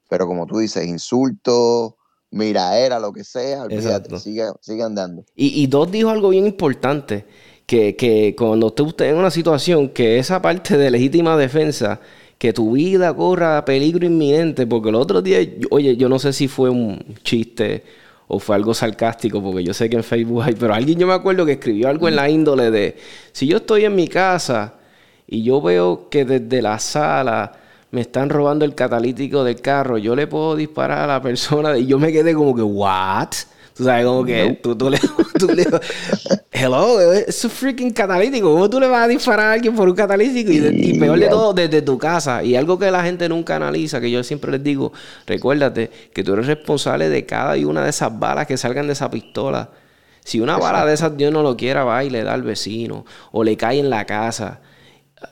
Pero 0.09 0.25
como 0.25 0.47
tú 0.47 0.57
dices, 0.57 0.87
insultos, 0.87 1.93
mira, 2.31 2.79
era 2.79 2.99
lo 2.99 3.13
que 3.13 3.23
sea, 3.23 3.67
sigue, 4.17 4.47
sigue, 4.59 4.83
andando. 4.83 5.23
Y, 5.35 5.61
y 5.61 5.67
Dos 5.67 5.91
dijo 5.91 6.09
algo 6.09 6.29
bien 6.29 6.47
importante, 6.47 7.27
que, 7.67 7.95
que 7.95 8.35
cuando 8.35 8.65
usted 8.65 8.87
esté 8.87 9.09
en 9.09 9.17
una 9.17 9.29
situación 9.29 9.89
que 9.89 10.17
esa 10.17 10.41
parte 10.41 10.75
de 10.77 10.89
legítima 10.89 11.37
defensa, 11.37 12.01
que 12.39 12.54
tu 12.54 12.71
vida 12.71 13.13
corra 13.13 13.63
peligro 13.65 14.06
inminente, 14.06 14.65
porque 14.65 14.89
el 14.89 14.95
otro 14.95 15.21
día, 15.21 15.39
oye, 15.69 15.97
yo 15.97 16.08
no 16.08 16.17
sé 16.17 16.32
si 16.32 16.47
fue 16.47 16.69
un 16.69 16.97
chiste 17.21 17.84
o 18.30 18.39
fue 18.39 18.56
algo 18.56 18.73
sarcástico, 18.73 19.43
porque 19.43 19.63
yo 19.63 19.73
sé 19.73 19.89
que 19.89 19.97
en 19.97 20.04
Facebook 20.04 20.43
hay, 20.43 20.56
pero 20.56 20.73
alguien 20.73 20.97
yo 20.97 21.06
me 21.06 21.13
acuerdo 21.13 21.45
que 21.45 21.54
escribió 21.54 21.89
algo 21.89 22.08
en 22.08 22.15
la 22.15 22.30
índole 22.30 22.71
de, 22.71 22.95
si 23.34 23.45
yo 23.45 23.58
estoy 23.58 23.84
en 23.84 23.93
mi 23.93 24.08
casa 24.08 24.75
y 25.28 25.43
yo 25.43 25.62
veo 25.62 26.08
que 26.10 26.23
desde 26.23 26.62
la 26.62 26.80
sala 26.80 27.52
me 27.91 28.02
están 28.02 28.30
robando 28.30 28.63
el 28.63 28.73
catalítico 28.73 29.43
del 29.43 29.60
carro, 29.60 29.97
yo 29.97 30.15
le 30.15 30.25
puedo 30.28 30.56
disparar 30.56 31.02
a 31.02 31.08
la 31.08 31.21
persona 31.21 31.78
y 31.78 31.88
yo 31.88 31.99
me 31.99 32.13
quedé 32.13 32.34
como 32.34 32.56
que, 32.56 32.62
¿what? 32.62 33.34
Tú 33.79 33.85
sabes, 33.85 34.05
como 34.05 34.25
que 34.25 34.59
tú, 34.61 34.75
tú, 34.75 34.89
le, 34.89 34.99
tú 35.39 35.47
le... 35.47 35.65
Hello, 36.51 36.99
es 36.99 37.45
un 37.45 37.49
freaking 37.49 37.91
catalítico. 37.91 38.51
¿Cómo 38.51 38.69
tú 38.69 38.77
le 38.77 38.87
vas 38.87 39.05
a 39.05 39.07
disparar 39.07 39.45
a 39.45 39.51
alguien 39.53 39.73
por 39.73 39.87
un 39.87 39.95
catalítico? 39.95 40.51
Y, 40.51 40.99
peor 40.99 41.17
de 41.17 41.29
todo, 41.29 41.53
desde 41.53 41.81
tu 41.81 41.97
casa. 41.97 42.43
Y 42.43 42.57
algo 42.57 42.77
que 42.77 42.91
la 42.91 43.01
gente 43.03 43.29
nunca 43.29 43.55
analiza, 43.55 44.01
que 44.01 44.11
yo 44.11 44.21
siempre 44.21 44.51
les 44.51 44.61
digo, 44.61 44.91
recuérdate 45.25 45.89
que 46.11 46.25
tú 46.25 46.33
eres 46.33 46.47
responsable 46.47 47.07
de 47.07 47.25
cada 47.25 47.55
y 47.55 47.63
una 47.63 47.81
de 47.81 47.91
esas 47.91 48.19
balas 48.19 48.47
que 48.47 48.57
salgan 48.57 48.87
de 48.87 48.91
esa 48.91 49.09
pistola. 49.09 49.69
Si 50.25 50.41
una 50.41 50.57
bala 50.57 50.85
de 50.85 50.93
esas 50.93 51.15
Dios 51.15 51.31
no 51.31 51.41
lo 51.41 51.55
quiera, 51.55 51.85
va 51.85 52.03
y 52.03 52.09
le 52.09 52.25
da 52.25 52.33
al 52.33 52.43
vecino. 52.43 53.05
O 53.31 53.45
le 53.45 53.55
cae 53.55 53.79
en 53.79 53.89
la 53.89 54.03
casa. 54.03 54.59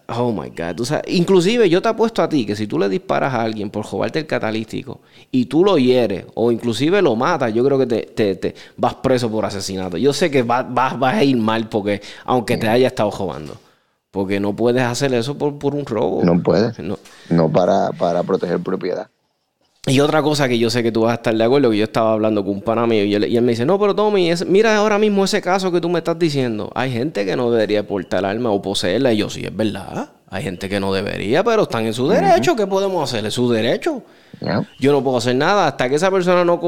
Oh 0.10 0.32
my 0.32 0.50
God. 0.50 0.82
inclusive 1.08 1.70
yo 1.70 1.82
te 1.82 1.90
apuesto 1.90 2.22
a 2.22 2.28
ti 2.28 2.46
que 2.46 2.56
si 2.56 2.68
tú 2.68 2.78
le 2.78 2.90
disparas 2.90 3.34
a 3.34 3.42
alguien 3.42 3.70
por 3.70 3.86
robarte 3.90 4.20
el 4.20 4.28
catalítico 4.28 5.02
y 5.32 5.46
tú 5.46 5.64
lo 5.64 5.78
hieres 5.78 6.26
o 6.34 6.52
inclusive 6.52 7.02
lo 7.02 7.16
matas, 7.16 7.54
yo 7.54 7.64
creo 7.64 7.78
que 7.78 7.86
te, 7.86 8.36
te, 8.36 8.56
vas 8.76 8.96
preso 8.96 9.30
por 9.30 9.46
asesinato. 9.46 9.98
Yo 9.98 10.12
sé 10.14 10.30
que 10.30 10.44
vas, 10.44 10.66
vas, 10.70 11.02
a 11.02 11.24
ir 11.24 11.38
mal 11.38 11.70
porque, 11.70 12.02
aunque 12.26 12.58
te 12.58 12.68
haya 12.68 12.88
estado 12.88 13.12
robando. 13.12 13.58
Porque 14.12 14.40
no 14.40 14.56
puedes 14.56 14.84
hacer 14.84 15.14
eso 15.14 15.38
por, 15.38 15.60
por 15.60 15.76
un 15.76 15.86
robo. 15.86 16.24
No 16.24 16.42
puedes. 16.42 16.80
No, 16.80 16.98
no 17.30 17.50
para, 17.50 17.92
para 17.92 18.24
proteger 18.24 18.60
propiedad. 18.60 19.10
Y 19.88 20.02
otra 20.02 20.22
cosa 20.22 20.50
que 20.50 20.60
yo 20.60 20.70
sé 20.70 20.84
que 20.84 20.92
tú 20.92 21.02
vas 21.02 21.14
a 21.14 21.16
estar 21.16 21.34
de 21.34 21.42
acuerdo, 21.42 21.72
que 21.72 21.78
yo 21.78 21.86
estaba 21.86 22.12
hablando 22.12 22.44
con 22.44 22.56
un 22.56 22.62
pana 22.62 22.86
mío 22.86 23.06
y 23.06 23.16
él, 23.16 23.42
me 23.42 23.52
dice, 23.54 23.66
no, 23.66 23.80
pero 23.80 23.96
Tommy, 23.96 24.30
mira 24.46 24.76
ahora 24.76 25.00
mismo 25.00 25.24
ese 25.24 25.42
caso 25.42 25.72
que 25.72 25.80
tú 25.80 25.88
me 25.88 26.00
estás 26.00 26.20
diciendo. 26.20 26.70
Hay 26.76 26.92
gente 26.92 27.26
que 27.26 27.38
no 27.38 27.50
debería 27.52 27.88
portar 27.88 28.26
arma 28.26 28.52
o 28.52 28.62
poseerla. 28.62 29.14
Y 29.14 29.18
yo, 29.18 29.30
sí, 29.30 29.46
es 29.46 29.56
verdad. 29.56 30.10
Hay 30.30 30.44
gente 30.44 30.68
que 30.68 30.82
no 30.82 30.94
debería, 30.94 31.42
pero 31.42 31.64
están 31.64 31.86
en 31.86 31.94
su 31.94 32.06
derecho. 32.10 32.54
¿Qué 32.58 32.68
podemos 32.68 33.02
hacer? 33.02 33.26
Es 33.26 33.34
su 33.34 33.50
derecho. 33.50 34.04
Yo 34.78 34.92
no 34.92 35.02
puedo 35.02 35.18
hacer 35.18 35.38
nada 35.38 35.68
hasta 35.68 35.88
que 35.88 35.96
esa 35.96 36.12
persona 36.12 36.44
no, 36.44 36.60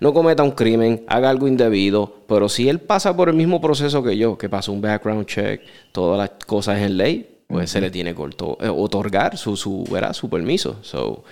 no 0.00 0.12
cometa 0.12 0.42
un 0.42 0.50
crimen, 0.50 1.04
haga 1.08 1.30
algo 1.30 1.48
indebido. 1.48 2.16
Pero 2.28 2.50
si 2.50 2.68
él 2.68 2.80
pasa 2.80 3.16
por 3.16 3.30
el 3.30 3.34
mismo 3.34 3.62
proceso 3.62 4.02
que 4.02 4.18
yo, 4.18 4.36
que 4.36 4.50
pasa 4.50 4.70
un 4.70 4.82
background 4.82 5.24
check, 5.24 5.62
todas 5.90 6.18
las 6.18 6.44
cosas 6.46 6.82
en 6.82 6.98
ley, 6.98 7.38
pues 7.46 7.70
se 7.70 7.80
le 7.80 7.90
tiene 7.90 8.14
que 8.14 8.22
eh, 8.22 8.68
otorgar 8.68 9.38
su, 9.38 9.56
su, 9.56 9.84
su 10.12 10.28
permiso. 10.28 10.76
So, 10.82 11.24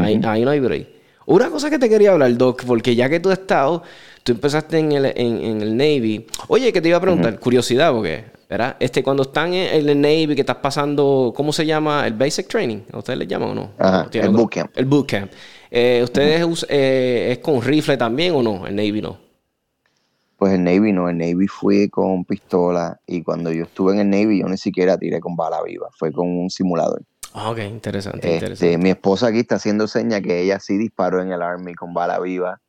ahí, 0.00 0.18
no 0.18 0.50
hay 0.50 0.60
break. 0.60 0.88
Una 1.26 1.50
cosa 1.50 1.70
que 1.70 1.78
te 1.78 1.88
quería 1.88 2.12
hablar, 2.12 2.36
Doc, 2.36 2.64
porque 2.64 2.94
ya 2.94 3.08
que 3.08 3.20
tú 3.20 3.30
has 3.30 3.38
estado, 3.38 3.82
tú 4.22 4.32
empezaste 4.32 4.78
en 4.78 4.92
el, 4.92 5.06
en, 5.16 5.62
el 5.62 5.76
Navy. 5.76 6.26
Oye, 6.48 6.72
que 6.72 6.80
te 6.80 6.88
iba 6.88 6.98
a 6.98 7.00
preguntar, 7.00 7.38
curiosidad, 7.38 7.92
porque, 7.92 8.24
¿verdad? 8.50 8.76
Este, 8.80 9.02
cuando 9.02 9.22
están 9.22 9.54
en 9.54 9.88
el 9.88 10.00
Navy, 10.00 10.34
que 10.34 10.40
estás 10.40 10.56
pasando, 10.56 11.32
¿cómo 11.34 11.52
se 11.52 11.64
llama? 11.64 12.06
¿El 12.06 12.14
Basic 12.14 12.48
Training? 12.48 12.80
¿A 12.92 12.98
ustedes 12.98 13.18
le 13.18 13.26
llaman 13.26 13.50
o 13.50 13.54
no? 13.54 13.70
Ajá, 13.78 14.08
el 14.12 14.30
Bootcamp. 14.30 14.76
El 14.76 14.86
Bootcamp. 14.86 15.30
Eh, 15.70 16.00
¿Ustedes 16.02 16.66
eh, 16.68 17.28
es 17.32 17.38
con 17.38 17.62
rifle 17.62 17.96
también 17.96 18.34
o 18.34 18.42
no? 18.42 18.66
El 18.66 18.74
Navy 18.76 19.00
no. 19.00 19.16
Pues 20.36 20.54
el 20.54 20.64
Navy 20.64 20.92
no, 20.92 21.08
el 21.08 21.16
Navy 21.16 21.46
fui 21.46 21.88
con 21.88 22.24
pistola 22.24 23.00
y 23.06 23.22
cuando 23.22 23.52
yo 23.52 23.62
estuve 23.62 23.92
en 23.92 24.00
el 24.00 24.10
Navy 24.10 24.40
yo 24.40 24.48
ni 24.48 24.56
siquiera 24.56 24.98
tiré 24.98 25.20
con 25.20 25.36
bala 25.36 25.62
viva, 25.62 25.88
fue 25.92 26.10
con 26.10 26.28
un 26.28 26.50
simulador. 26.50 27.00
Ah, 27.34 27.50
ok, 27.50 27.58
interesante, 27.60 28.18
este, 28.18 28.34
interesante. 28.34 28.78
Mi 28.78 28.90
esposa 28.90 29.28
aquí 29.28 29.40
está 29.40 29.54
haciendo 29.56 29.86
seña 29.86 30.20
que 30.20 30.42
ella 30.42 30.60
sí 30.60 30.76
disparó 30.76 31.22
en 31.22 31.32
el 31.32 31.42
Army 31.42 31.74
con 31.74 31.94
bala 31.94 32.18
viva. 32.20 32.60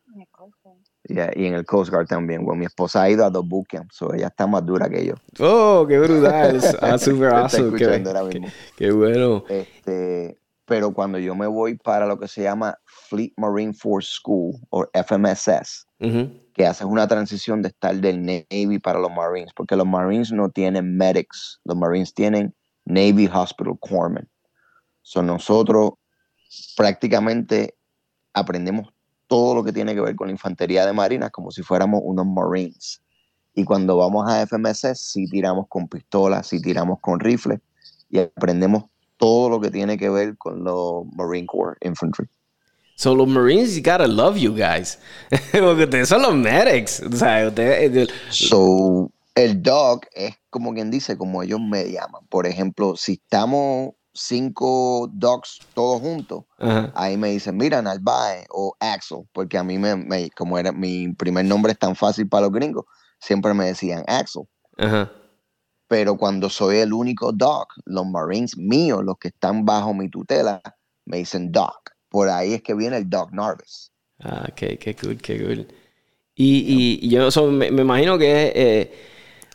y 1.06 1.45
en 1.45 1.54
el 1.54 1.65
Coast 1.65 1.91
Guard 1.91 2.08
también. 2.08 2.45
Bueno, 2.45 2.60
mi 2.60 2.65
esposa 2.65 3.04
ha 3.04 3.10
ido 3.10 3.26
a 3.26 3.30
dos 3.30 3.47
bootcamps, 3.47 3.95
so 3.95 4.13
ella 4.13 4.28
está 4.28 4.47
más 4.47 4.65
dura 4.65 4.89
que 4.89 5.06
yo. 5.06 5.15
Oh, 5.39 5.86
qué 5.88 5.99
brutal. 5.99 6.62
ah, 6.82 6.97
super 6.97 7.34
awesome. 7.34 7.78
Qué, 7.78 8.52
qué, 8.78 8.91
bueno. 8.91 9.43
Este, 9.49 10.38
pero 10.65 10.93
cuando 10.93 11.19
yo 11.19 11.36
me 11.36 11.47
voy 11.47 11.76
para 11.76 12.06
lo 12.06 12.17
que 12.17 12.28
se 12.30 12.43
llama 12.43 12.78
Fleet 12.86 13.34
Marine 13.36 13.73
Force 13.73 14.10
School, 14.13 14.56
o 14.69 14.86
FMSS, 14.93 15.88
que 16.54 16.65
hace 16.65 16.86
una 16.86 17.08
transición 17.08 17.62
de 17.62 17.69
estar 17.69 17.95
del 17.95 18.26
Navy 18.26 18.80
para 18.80 18.99
los 18.99 19.12
Marines, 19.12 19.52
porque 19.54 19.76
los 19.76 19.86
Marines 19.86 20.32
no 20.32 20.49
tienen 20.49 20.95
medics, 20.95 21.60
los 21.65 21.76
Marines 21.76 22.13
tienen 22.13 22.56
Navy 22.86 23.30
Hospital 23.34 23.78
Corpsmen. 23.80 24.30
Son 25.04 25.28
nosotros 25.28 25.92
prácticamente 26.76 27.76
aprendemos 28.34 28.92
todo 29.28 29.56
lo 29.56 29.63
que 29.63 29.74
tiene 29.74 29.94
que 29.94 30.02
ver 30.02 30.16
con 30.16 30.28
la 30.28 30.34
infantería 30.34 30.86
de 30.86 30.94
marinas 30.94 31.32
como 31.32 31.52
si 31.52 31.63
fuéramos 31.63 32.02
unos 32.04 32.26
Marines. 32.26 33.02
Y 33.56 33.63
cuando 33.63 33.98
vamos 33.98 34.28
a 34.30 34.46
FMS, 34.46 35.00
sí 35.00 35.28
tiramos 35.28 35.68
con 35.68 35.88
pistolas, 35.88 36.48
sí 36.48 36.62
tiramos 36.62 37.00
con 37.00 37.20
rifles 37.20 37.60
y 38.10 38.20
aprendemos 38.20 38.86
todo 39.18 39.50
lo 39.50 39.62
que 39.62 39.70
tiene 39.70 39.98
que 39.98 40.10
ver 40.10 40.38
con 40.38 40.63
los 40.63 41.06
Marine 41.16 41.48
Corps 41.48 41.78
Infantry. 41.82 42.28
So 42.96 43.16
los 43.16 43.28
Marines, 43.28 43.76
you 43.76 43.82
gotta 43.82 44.08
love 44.08 44.38
you 44.38 44.54
guys. 44.54 45.00
Porque 45.52 45.84
ustedes 45.84 46.10
son 46.10 46.22
los 46.22 46.36
medics. 46.36 47.02
O 47.02 47.16
sea, 47.16 47.48
ustedes... 47.48 48.10
So, 48.30 49.12
el 49.36 49.62
dog 49.63 50.02
es 50.13 50.36
como 50.50 50.74
quien 50.74 50.92
dice, 50.92 51.18
como 51.18 51.42
ellos 51.42 51.60
me 51.60 51.92
llaman. 51.92 52.26
Por 52.30 52.46
ejemplo, 52.46 52.96
si 52.96 53.13
estamos 53.13 53.94
cinco 54.13 55.10
dogs 55.13 55.60
todos 55.73 56.02
juntos, 56.02 56.43
ahí 56.95 57.17
me 57.17 57.30
dicen, 57.30 57.58
mira, 57.58 57.82
Narváez 57.82 58.45
o 58.49 58.76
Axel, 58.80 59.28
porque 59.34 59.58
a 59.58 59.63
mí, 59.63 59.78
me, 59.78 60.30
como 60.32 60.58
era 60.58 60.71
mi 60.71 61.13
primer 61.13 61.45
nombre 61.45 61.71
es 61.71 61.80
tan 61.80 61.95
fácil 61.95 62.28
para 62.28 62.43
los 62.43 62.52
gringos, 62.52 62.86
siempre 63.19 63.54
me 63.54 63.65
decían 63.65 64.04
Axel. 64.08 64.43
Pero 65.88 66.17
cuando 66.17 66.49
soy 66.49 66.78
el 66.78 66.93
único 66.93 67.32
dog, 67.32 67.67
los 67.86 68.06
Marines 68.06 68.58
míos, 68.58 69.04
los 69.04 69.17
que 69.17 69.28
están 69.28 69.65
bajo 69.65 69.93
mi 69.93 70.10
tutela, 70.10 70.62
me 71.06 71.17
dicen 71.17 71.52
Doc. 71.52 71.91
Por 72.10 72.30
ahí 72.30 72.54
es 72.54 72.62
que 72.62 72.73
viene 72.73 72.97
el 72.97 73.10
Doc 73.10 73.32
Narvis. 73.32 73.91
Ah, 74.19 74.47
qué, 74.56 74.78
qué 74.78 74.95
cool, 74.95 75.17
qué 75.17 75.43
cool. 75.43 75.67
Y, 76.36 76.99
y, 77.02 77.10
yo 77.10 77.30
me, 77.52 77.67
imagino 77.67 78.17
que 78.17 78.52
eh, 78.56 78.93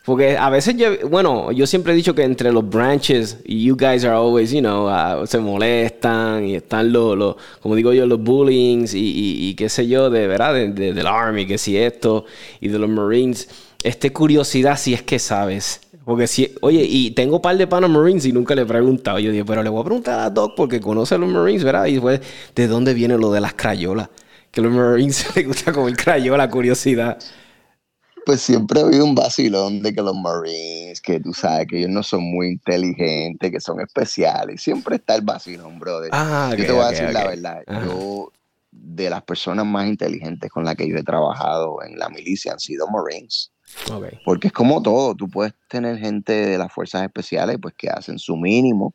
porque 0.09 0.35
a 0.35 0.49
veces 0.49 0.75
yo, 0.75 1.07
bueno, 1.07 1.51
yo 1.51 1.67
siempre 1.67 1.93
he 1.93 1.95
dicho 1.95 2.15
que 2.15 2.23
entre 2.23 2.51
los 2.51 2.67
branches, 2.67 3.37
you 3.45 3.75
guys 3.77 4.03
are 4.03 4.15
always, 4.15 4.51
you 4.51 4.59
know, 4.59 4.87
uh, 4.87 5.27
se 5.27 5.37
molestan 5.37 6.47
y 6.47 6.55
están 6.55 6.91
los, 6.91 7.35
como 7.59 7.75
digo 7.75 7.93
yo, 7.93 8.07
los 8.07 8.19
bullying 8.19 8.87
y, 8.91 9.49
y, 9.49 9.53
qué 9.53 9.69
sé 9.69 9.87
yo, 9.87 10.09
de 10.09 10.25
verdad, 10.25 10.55
de, 10.55 10.71
del 10.71 11.05
Army, 11.05 11.45
que 11.45 11.59
si 11.59 11.77
esto, 11.77 12.25
y 12.59 12.69
de 12.69 12.79
los 12.79 12.89
Marines. 12.89 13.49
Este 13.83 14.11
curiosidad 14.11 14.79
si 14.79 14.95
es 14.95 15.03
que 15.03 15.19
sabes. 15.19 15.79
Porque 16.03 16.25
si, 16.25 16.55
oye, 16.61 16.83
y 16.89 17.11
tengo 17.11 17.35
un 17.35 17.41
par 17.43 17.55
de 17.55 17.67
panos 17.67 17.91
Marines 17.91 18.25
y 18.25 18.31
nunca 18.31 18.55
le 18.55 18.63
he 18.63 18.65
preguntado. 18.65 19.19
Yo 19.19 19.29
dije, 19.29 19.45
pero 19.45 19.61
le 19.61 19.69
voy 19.69 19.81
a 19.81 19.83
preguntar 19.83 20.19
a 20.21 20.31
Doc 20.31 20.53
porque 20.57 20.81
conoce 20.81 21.13
a 21.13 21.17
los 21.19 21.29
Marines, 21.29 21.63
¿verdad? 21.63 21.85
Y 21.85 21.91
después, 21.91 22.19
¿de 22.55 22.67
dónde 22.67 22.95
viene 22.95 23.15
lo 23.15 23.31
de 23.31 23.41
las 23.41 23.53
crayolas? 23.53 24.09
Que 24.49 24.59
los 24.59 24.71
Marines 24.73 25.23
les 25.35 25.45
gusta 25.45 25.71
comer 25.71 25.95
crayola, 25.95 26.49
curiosidad 26.49 27.19
pues 28.29 28.41
siempre 28.41 28.79
ha 28.79 28.83
habido 28.83 29.05
un 29.05 29.15
vacilón 29.15 29.81
de 29.81 29.91
que 29.91 30.03
los 30.03 30.15
Marines, 30.15 31.01
que 31.01 31.19
tú 31.19 31.33
sabes 31.33 31.65
que 31.65 31.79
ellos 31.79 31.89
no 31.89 32.03
son 32.03 32.21
muy 32.21 32.49
inteligentes, 32.49 33.49
que 33.49 33.59
son 33.59 33.81
especiales. 33.81 34.61
Siempre 34.61 34.97
está 34.97 35.15
el 35.15 35.23
vacilón, 35.23 35.79
brother. 35.79 36.11
Ah, 36.13 36.53
yo 36.55 36.63
te 36.63 36.71
voy 36.71 36.83
a 36.83 36.89
decir 36.89 37.11
la 37.11 37.27
verdad. 37.27 37.63
Yo, 37.83 38.31
de 38.69 39.09
las 39.09 39.23
personas 39.23 39.65
más 39.65 39.87
inteligentes 39.87 40.51
con 40.51 40.63
las 40.63 40.75
que 40.75 40.87
yo 40.87 40.95
he 40.95 41.03
trabajado 41.03 41.81
en 41.81 41.97
la 41.97 42.07
milicia, 42.09 42.51
han 42.51 42.59
sido 42.59 42.85
Marines. 42.89 43.51
Porque 44.23 44.49
es 44.49 44.53
como 44.53 44.79
todo. 44.83 45.15
Tú 45.15 45.27
puedes 45.27 45.55
tener 45.67 45.97
gente 45.97 46.31
de 46.33 46.59
las 46.59 46.71
fuerzas 46.71 47.01
especiales 47.01 47.57
pues 47.59 47.73
que 47.75 47.89
hacen 47.89 48.19
su 48.19 48.37
mínimo. 48.37 48.93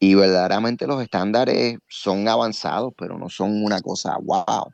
Y 0.00 0.14
verdaderamente 0.14 0.86
los 0.86 1.02
estándares 1.02 1.76
son 1.86 2.26
avanzados, 2.26 2.94
pero 2.96 3.18
no 3.18 3.28
son 3.28 3.62
una 3.62 3.82
cosa 3.82 4.16
wow 4.22 4.72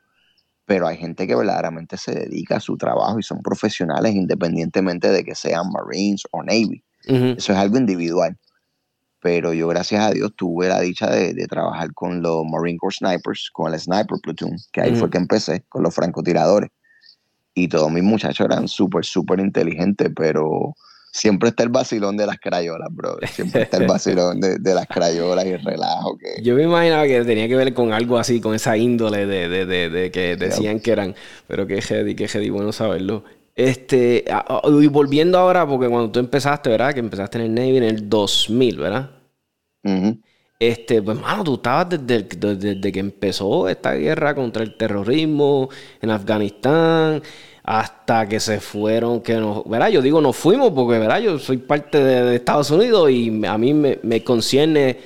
pero 0.66 0.86
hay 0.86 0.96
gente 0.96 1.26
que 1.26 1.34
verdaderamente 1.34 1.96
se 1.96 2.14
dedica 2.14 2.56
a 2.56 2.60
su 2.60 2.76
trabajo 2.76 3.18
y 3.18 3.22
son 3.22 3.42
profesionales 3.42 4.14
independientemente 4.14 5.10
de 5.10 5.24
que 5.24 5.34
sean 5.34 5.70
Marines 5.70 6.22
o 6.30 6.42
Navy. 6.42 6.82
Eso 7.06 7.52
es 7.52 7.58
algo 7.58 7.76
individual. 7.76 8.38
Pero 9.20 9.52
yo, 9.52 9.68
gracias 9.68 10.02
a 10.02 10.10
Dios, 10.10 10.32
tuve 10.36 10.68
la 10.68 10.80
dicha 10.80 11.10
de, 11.10 11.34
trabajar 11.46 11.92
con 11.94 12.22
los 12.22 12.44
Marine 12.44 12.78
Corps 12.78 12.96
Snipers, 12.96 13.50
con 13.52 13.72
el 13.72 13.80
Sniper 13.80 14.18
Platoon, 14.22 14.56
que 14.72 14.82
ahí 14.82 14.94
fue 14.94 15.10
que 15.10 15.18
empecé, 15.18 15.64
con 15.68 15.82
los 15.82 15.94
francotiradores. 15.94 16.70
Y 17.54 17.68
todos 17.68 17.90
mis 17.90 18.02
muchachos 18.02 18.44
eran 18.44 18.68
súper, 18.68 19.04
súper 19.04 19.40
inteligentes, 19.40 20.10
pero 20.14 20.74
siempre 21.14 21.50
está 21.50 21.62
el 21.62 21.68
vacilón 21.68 22.16
de 22.16 22.26
las 22.26 22.38
crayolas, 22.40 22.88
bro. 22.90 23.16
Siempre 23.28 23.62
está 23.62 23.76
el 23.76 23.86
vacilón 23.88 24.40
de, 24.40 24.74
las 24.74 24.86
crayolas 24.88 25.46
y 25.46 25.50
el 25.50 25.62
relajo. 25.64 26.18
Que... 26.18 26.42
Yo 26.42 26.56
me 26.56 26.64
imaginaba 26.64 27.06
que 27.06 27.22
tenía 27.24 27.46
que 27.46 27.54
ver 27.54 27.72
con 27.72 27.92
algo 27.92 28.18
así, 28.18 28.40
con 28.40 28.54
esa 28.54 28.76
índole 28.76 29.24
de, 29.24 29.48
de, 29.48 29.88
de 29.88 30.10
que 30.10 30.36
decían 30.36 30.80
que 30.80 30.90
eran. 30.90 31.14
Pero 31.46 31.68
qué 31.68 31.80
heady, 31.80 32.16
qué 32.16 32.26
heady, 32.26 32.50
bueno 32.50 32.72
saberlo. 32.72 33.22
Este, 33.54 34.24
y 34.80 34.86
volviendo 34.88 35.38
ahora, 35.38 35.64
porque 35.64 35.88
cuando 35.88 36.10
tú 36.10 36.18
empezaste, 36.18 36.70
¿verdad? 36.70 36.92
Que 36.92 37.00
empezaste 37.00 37.38
en 37.38 37.44
el 37.44 37.54
Navy 37.54 37.76
en 37.76 37.84
el 37.84 38.08
2000, 38.10 38.78
¿verdad? 38.78 39.10
Este, 40.58 41.00
pues, 41.00 41.20
mano, 41.20 41.44
tú 41.44 41.54
estabas 41.54 41.90
desde, 41.90 42.24
desde, 42.56 42.90
que 42.90 42.98
empezó 42.98 43.68
esta 43.68 43.92
guerra 43.94 44.34
contra 44.34 44.64
el 44.64 44.76
terrorismo 44.76 45.68
en 46.00 46.10
Afganistán 46.10 47.22
hasta 47.64 48.28
que 48.28 48.38
se 48.40 48.60
fueron, 48.60 49.22
que 49.22 49.34
nos, 49.34 49.68
¿verdad? 49.68 49.88
Yo 49.88 50.02
digo 50.02 50.20
nos 50.20 50.36
fuimos 50.36 50.70
porque, 50.72 50.98
¿verdad? 50.98 51.20
Yo 51.20 51.38
soy 51.38 51.56
parte 51.56 52.02
de, 52.04 52.36
Estados 52.36 52.70
Unidos 52.70 53.10
y 53.10 53.44
a 53.46 53.56
mí 53.56 53.72
me, 53.72 53.98
me 54.02 54.22
concierne 54.22 54.98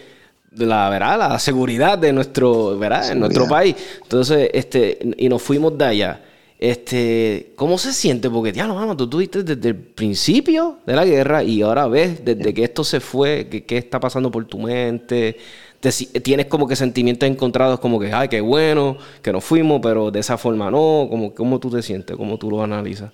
la, 0.57 0.91
¿verdad? 0.91 1.19
la 1.19 1.39
seguridad 1.39 1.99
de 1.99 2.13
nuestro, 2.13 2.77
nuestro 3.15 3.47
país. 3.47 3.77
Entonces, 4.03 4.51
este, 4.53 4.99
y 5.17 5.29
nos 5.29 5.41
fuimos 5.41 5.79
de 5.79 5.85
allá. 5.85 6.25
Este, 6.59 7.53
¿cómo 7.55 7.79
se 7.79 7.93
siente? 7.93 8.29
Porque, 8.29 8.53
ya 8.53 8.67
no, 8.67 8.75
vamos, 8.75 8.97
tú 8.97 9.09
tuviste 9.09 9.45
desde 9.45 9.69
el 9.69 9.77
principio 9.77 10.79
de 10.85 10.97
la 10.97 11.05
guerra 11.05 11.45
y 11.45 11.63
ahora 11.63 11.87
ves 11.87 12.25
desde 12.25 12.53
que 12.53 12.65
esto 12.65 12.83
se 12.83 12.99
fue, 12.99 13.49
qué 13.49 13.79
está 13.79 14.01
pasando 14.01 14.31
por 14.33 14.45
tu 14.47 14.59
mente. 14.59 15.37
Tienes 15.81 16.47
como 16.47 16.67
que 16.67 16.77
sentimientos 16.77 17.29
encontrados, 17.29 17.81
como 17.81 18.01
que, 18.01 18.13
ay, 18.13 18.29
qué 18.29 18.41
bueno, 18.41 18.97
que 19.23 19.33
nos 19.33 19.45
fuimos, 19.45 19.81
pero 19.83 20.11
de 20.11 20.21
esa 20.21 20.39
forma 20.39 20.71
no. 20.71 21.07
Como, 21.11 21.35
¿Cómo 21.35 21.59
tú 21.59 21.71
te 21.71 21.83
sientes? 21.83 22.17
¿Cómo 22.17 22.39
tú 22.39 22.51
lo 22.51 22.63
analizas? 22.63 23.13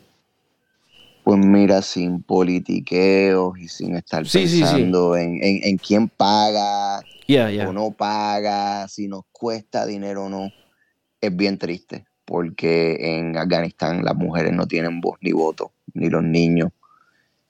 Pues 1.25 1.39
mira, 1.39 1.81
sin 1.81 2.23
politiqueos 2.23 3.59
y 3.59 3.69
sin 3.69 3.97
estar 3.97 4.25
pensando 4.31 5.17
En, 5.17 5.79
quién 5.79 6.09
paga 6.09 7.03
o 7.67 7.73
no 7.73 7.93
paga, 7.93 8.87
si 8.89 9.09
nos 9.09 9.23
cuesta 9.33 9.87
dinero 9.87 10.25
o 10.25 10.29
no, 10.29 10.53
es 11.21 11.35
bien 11.35 11.57
triste 11.57 12.05
porque 12.25 13.19
en 13.19 13.37
Afganistán 13.37 14.05
las 14.05 14.15
mujeres 14.15 14.53
no 14.53 14.67
tienen 14.67 15.01
voz 15.01 15.19
ni 15.21 15.33
voto, 15.33 15.73
ni 15.93 16.09
los 16.09 16.23
niños. 16.23 16.71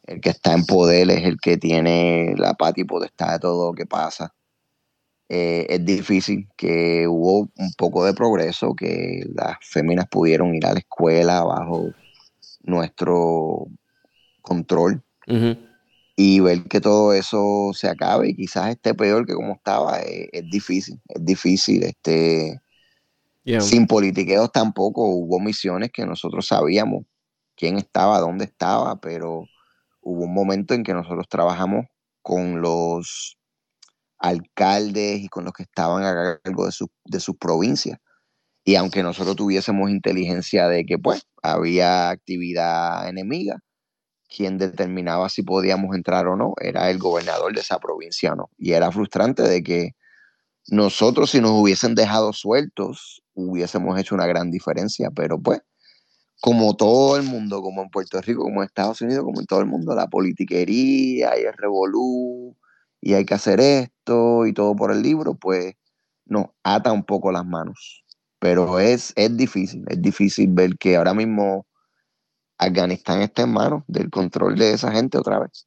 El 0.05 0.20
que 0.20 0.31
está 0.31 0.53
en 0.53 0.66
poder 0.66 1.11
es 1.11 1.24
el 1.24 1.38
que 1.40 1.57
tiene 1.57 2.35
la 2.37 2.55
pata 2.55 2.81
y 2.81 2.85
potestad 2.85 3.33
de 3.33 3.38
todo 3.38 3.70
lo 3.70 3.74
que 3.74 3.87
pasa. 3.87 4.35
Eh, 5.29 5.67
es 5.71 5.85
difícil 5.85 6.49
que 6.57 7.09
hubo 7.09 7.49
un 7.57 7.73
poco 7.79 8.05
de 8.05 8.13
progreso, 8.13 8.75
que 8.75 9.25
las 9.35 9.57
féminas 9.63 10.07
pudieron 10.09 10.55
ir 10.55 10.67
a 10.67 10.75
la 10.75 10.81
escuela 10.81 11.43
bajo 11.43 11.91
nuestro 12.63 13.67
control 14.43 15.03
y 16.17 16.41
ver 16.41 16.65
que 16.65 16.81
todo 16.81 17.15
eso 17.15 17.71
se 17.73 17.89
acabe 17.89 18.29
y 18.29 18.37
quizás 18.37 18.71
esté 18.71 18.95
peor 18.95 19.27
que 19.27 19.35
como 19.35 19.55
estaba, 19.55 19.99
es, 20.01 20.29
es 20.33 20.51
difícil, 20.51 21.01
es 21.09 21.25
difícil. 21.25 21.83
Este, 21.85 22.61
sin 23.61 23.87
politiqueos 23.87 24.53
tampoco 24.53 25.05
hubo 25.07 25.41
misiones 25.41 25.91
que 25.91 26.07
nosotros 26.07 26.47
sabíamos 26.47 27.05
quién 27.57 27.77
estaba, 27.77 28.21
dónde 28.21 28.45
estaba, 28.45 28.97
pero 28.97 29.47
hubo 30.03 30.25
un 30.25 30.35
momento 30.35 30.75
en 30.75 30.83
que 30.83 30.95
nosotros 30.95 31.27
trabajamos 31.29 31.87
con 32.23 32.61
los 32.61 33.39
alcaldes 34.25 35.21
y 35.21 35.29
con 35.29 35.45
los 35.45 35.53
que 35.53 35.65
estaban 35.65 36.03
a 36.03 36.41
cargo 36.43 36.65
de, 36.65 36.73
su, 36.73 36.89
de 37.05 37.21
sus 37.21 37.37
provincias. 37.37 37.99
Y 38.65 38.77
aunque 38.77 39.03
nosotros 39.03 39.37
tuviésemos 39.37 39.91
inteligencia 39.91 40.67
de 40.67 40.87
que 40.87 40.99
pues 40.99 41.27
había 41.43 42.09
actividad 42.09 43.07
enemiga, 43.07 43.61
quien 44.35 44.57
determinaba 44.57 45.29
si 45.29 45.43
podíamos 45.43 45.95
entrar 45.95 46.27
o 46.27 46.37
no 46.37 46.55
era 46.61 46.91
el 46.91 46.99
gobernador 46.99 47.55
de 47.55 47.61
esa 47.61 47.79
provincia 47.79 48.35
no. 48.35 48.51
Y 48.57 48.73
era 48.73 48.91
frustrante 48.91 49.43
de 49.43 49.63
que 49.63 49.91
nosotros 50.69 51.31
si 51.31 51.43
nos 51.43 51.51
hubiesen 51.51 51.95
dejado 51.95 52.33
sueltos 52.33 53.23
hubiésemos 53.35 54.01
hecho 54.01 54.15
una 54.15 54.27
gran 54.27 54.51
diferencia, 54.51 55.11
pero 55.15 55.39
pues 55.39 55.61
como 56.41 56.75
todo 56.77 57.19
el 57.19 57.25
mundo, 57.25 57.61
como 57.61 57.83
en 57.83 57.91
Puerto 57.91 58.21
Rico, 58.23 58.43
como 58.45 58.63
en 58.63 58.67
Estados 58.67 59.03
Unidos, 59.03 59.25
como 59.25 59.41
en 59.41 59.47
todo 59.47 59.61
el 59.61 59.67
mundo, 59.67 59.95
la 59.95 60.09
politiquería 60.09 61.39
y 61.39 61.43
el 61.45 61.53
revolú 61.53 62.57
y 63.05 63.12
hay 63.12 63.27
que 63.27 63.35
hacer 63.35 63.61
esto 63.61 64.47
y 64.47 64.55
todo 64.55 64.75
por 64.75 64.90
el 64.90 65.03
libro, 65.03 65.35
pues 65.35 65.75
nos 66.25 66.47
ata 66.62 66.90
un 66.90 67.05
poco 67.05 67.31
las 67.31 67.45
manos. 67.45 68.03
Pero 68.38 68.81
es, 68.81 69.12
es 69.14 69.37
difícil, 69.37 69.85
es 69.88 70.01
difícil 70.01 70.49
ver 70.51 70.79
que 70.79 70.97
ahora 70.97 71.12
mismo 71.12 71.67
Afganistán 72.57 73.21
está 73.21 73.43
en 73.43 73.53
manos 73.53 73.83
del 73.88 74.09
control 74.09 74.57
de 74.57 74.73
esa 74.73 74.90
gente 74.90 75.19
otra 75.19 75.40
vez. 75.40 75.67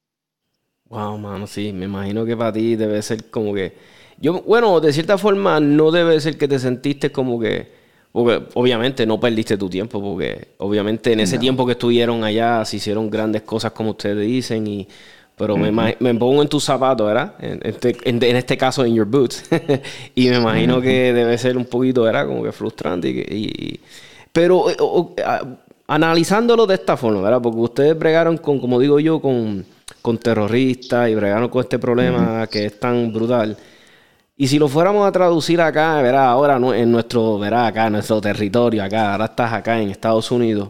Wow, 0.85 1.19
mano, 1.19 1.45
sí, 1.45 1.71
me 1.73 1.85
imagino 1.85 2.25
que 2.25 2.35
para 2.35 2.53
ti 2.53 2.75
debe 2.75 2.99
ser 3.03 3.29
como 3.29 3.53
que 3.53 3.77
yo, 4.19 4.41
bueno, 4.41 4.79
de 4.79 4.91
cierta 4.91 5.19
forma 5.19 5.59
no 5.59 5.91
debe 5.91 6.19
ser 6.19 6.39
que 6.39 6.47
te 6.47 6.57
sentiste 6.57 7.11
como 7.11 7.39
que, 7.39 7.71
porque 8.11 8.47
obviamente 8.55 9.05
no 9.05 9.19
perdiste 9.19 9.57
tu 9.57 9.69
tiempo, 9.69 10.01
porque 10.01 10.55
obviamente 10.57 11.13
en 11.13 11.19
ese 11.19 11.37
tiempo 11.37 11.67
que 11.67 11.73
estuvieron 11.73 12.23
allá 12.23 12.65
se 12.65 12.77
hicieron 12.77 13.11
grandes 13.11 13.43
cosas 13.43 13.73
como 13.73 13.91
ustedes 13.91 14.25
dicen, 14.25 14.65
y, 14.65 14.87
pero 15.37 15.55
me, 15.55 15.71
me, 15.71 16.15
pongo 16.15 16.41
en 16.41 16.47
tus 16.47 16.63
zapatos, 16.63 17.05
¿verdad? 17.05 17.35
En 17.39 17.59
este, 17.61 17.95
en, 18.03 18.23
este 18.23 18.57
caso, 18.57 18.83
en 18.83 18.95
your 18.95 19.05
boots. 19.05 19.43
y 20.15 20.29
me 20.29 20.37
imagino 20.37 20.81
que 20.81 21.13
debe 21.13 21.37
ser 21.37 21.57
un 21.57 21.65
poquito, 21.65 22.01
¿verdad? 22.01 22.25
Como 22.25 22.41
que 22.41 22.51
frustrante. 22.51 23.09
Y, 23.09 23.79
pero 24.31 24.65
analizándolo 25.85 26.65
de 26.65 26.73
esta 26.73 26.97
forma, 26.97 27.21
¿verdad? 27.21 27.39
Porque 27.39 27.59
ustedes 27.59 27.97
bregaron 27.97 28.37
con, 28.37 28.59
como 28.59 28.79
digo 28.79 28.99
yo, 28.99 29.21
con, 29.21 29.63
con 30.01 30.17
terroristas 30.17 31.07
y 31.07 31.13
bregaron 31.13 31.49
con 31.49 31.61
este 31.61 31.77
problema 31.77 32.47
que 32.47 32.65
es 32.65 32.79
tan 32.79 33.13
brutal. 33.13 33.55
Y 34.35 34.47
si 34.47 34.57
lo 34.57 34.67
fuéramos 34.67 35.07
a 35.07 35.11
traducir 35.11 35.61
acá, 35.61 36.01
verá, 36.01 36.29
ahora 36.29 36.57
en 36.75 36.91
nuestro, 36.91 37.37
verá, 37.37 37.67
acá, 37.67 37.85
en 37.85 37.93
nuestro 37.93 38.19
territorio, 38.21 38.83
acá, 38.83 39.11
ahora 39.11 39.25
estás 39.25 39.53
acá 39.53 39.79
en 39.79 39.89
Estados 39.89 40.31
Unidos, 40.31 40.69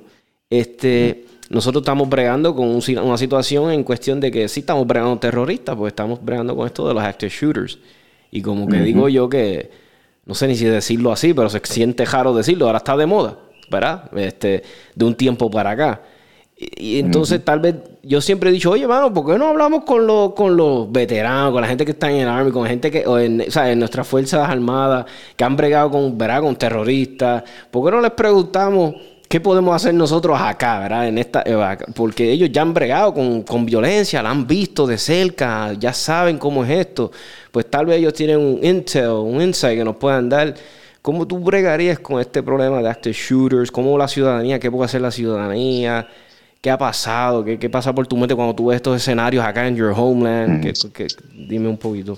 este, 0.49 1.25
nosotros 1.49 1.81
estamos 1.81 2.09
bregando 2.09 2.55
con 2.55 2.67
una 2.69 3.17
situación 3.17 3.71
en 3.71 3.83
cuestión 3.83 4.19
de 4.19 4.31
que 4.31 4.47
sí 4.49 4.61
estamos 4.61 4.85
bregando 4.85 5.17
terroristas, 5.17 5.75
pues 5.75 5.91
estamos 5.91 6.23
bregando 6.23 6.55
con 6.55 6.67
esto 6.67 6.87
de 6.87 6.93
los 6.93 7.03
active 7.03 7.31
shooters. 7.31 7.79
Y 8.31 8.41
como 8.41 8.67
que 8.67 8.81
digo 8.81 9.07
yo 9.07 9.29
que, 9.29 9.71
no 10.25 10.35
sé 10.35 10.47
ni 10.47 10.55
si 10.55 10.65
decirlo 10.65 11.11
así, 11.11 11.33
pero 11.33 11.49
se 11.49 11.61
siente 11.63 12.03
raro 12.05 12.33
decirlo, 12.33 12.65
ahora 12.65 12.79
está 12.79 12.97
de 12.97 13.05
moda, 13.05 13.37
¿verdad? 13.71 14.09
Este, 14.17 14.63
de 14.93 15.05
un 15.05 15.15
tiempo 15.15 15.49
para 15.49 15.71
acá. 15.71 16.01
Y, 16.59 16.99
entonces 16.99 17.45
tal 17.45 17.59
vez 17.59 17.75
yo 18.03 18.19
siempre 18.19 18.49
he 18.49 18.53
dicho, 18.53 18.71
oye, 18.71 18.87
mano, 18.87 19.13
¿por 19.13 19.27
qué 19.27 19.37
no 19.37 19.47
hablamos 19.47 19.83
con 19.85 20.05
los, 20.07 20.33
con 20.33 20.57
los 20.57 20.91
veteranos, 20.91 21.53
con 21.53 21.61
la 21.61 21.67
gente 21.67 21.85
que 21.85 21.91
está 21.91 22.11
en 22.11 22.17
el 22.17 22.27
Army, 22.27 22.51
con 22.51 22.65
gente 22.65 22.91
que, 22.91 23.05
o 23.05 23.19
en, 23.19 23.41
o 23.41 23.51
sea, 23.51 23.71
en 23.71 23.79
nuestras 23.79 24.07
Fuerzas 24.07 24.49
Armadas, 24.49 25.05
que 25.35 25.43
han 25.43 25.55
bregado 25.55 25.91
con, 25.91 26.17
¿verdad? 26.17 26.41
con 26.41 26.55
terroristas? 26.55 27.43
¿Por 27.71 27.85
qué 27.85 27.95
no 27.95 28.01
les 28.01 28.11
preguntamos 28.11 28.95
qué 29.27 29.41
podemos 29.41 29.75
hacer 29.75 29.93
nosotros 29.93 30.39
acá, 30.39 30.79
¿verdad? 30.79 31.07
En 31.07 31.17
esta, 31.17 31.43
porque 31.95 32.31
ellos 32.31 32.49
ya 32.51 32.61
han 32.61 32.73
bregado 32.73 33.13
con, 33.13 33.43
con 33.43 33.65
violencia, 33.65 34.23
la 34.23 34.31
han 34.31 34.47
visto 34.47 34.87
de 34.87 34.97
cerca, 34.97 35.73
ya 35.73 35.93
saben 35.93 36.37
cómo 36.37 36.63
es 36.63 36.71
esto. 36.71 37.11
Pues 37.51 37.69
tal 37.69 37.85
vez 37.85 37.97
ellos 37.97 38.13
tienen 38.13 38.37
un 38.39 38.63
intel, 38.63 39.09
un 39.09 39.41
insight 39.41 39.77
que 39.77 39.83
nos 39.83 39.97
puedan 39.97 40.29
dar. 40.29 40.53
¿Cómo 41.01 41.25
tú 41.25 41.39
bregarías 41.39 41.99
con 41.99 42.19
este 42.19 42.43
problema 42.43 42.81
de 42.81 42.89
active 42.89 43.15
shooters? 43.17 43.71
¿Cómo 43.71 43.97
la 43.97 44.07
ciudadanía? 44.07 44.59
¿Qué 44.59 44.69
puede 44.69 44.85
hacer 44.85 45.01
la 45.01 45.11
ciudadanía? 45.11 46.07
¿Qué 46.61 46.69
ha 46.69 46.77
pasado? 46.77 47.45
¿Qué, 47.45 47.69
pasa 47.69 47.93
por 47.93 48.07
tu 48.07 48.17
mente 48.17 48.35
cuando 48.35 48.53
tú 48.53 48.67
ves 48.67 48.77
estos 48.77 48.97
escenarios 48.97 49.45
acá 49.45 49.67
en 49.67 49.75
your 49.75 49.93
homeland? 49.95 50.65
dime 51.47 51.69
un 51.69 51.77
poquito. 51.77 52.17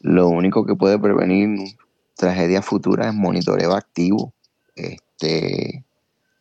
Lo 0.00 0.28
único 0.28 0.66
que 0.66 0.74
puede 0.74 0.98
prevenir 0.98 1.76
tragedias 2.16 2.64
futuras 2.64 3.08
es 3.08 3.14
monitoreo 3.14 3.72
activo, 3.72 4.32
este, 4.74 5.11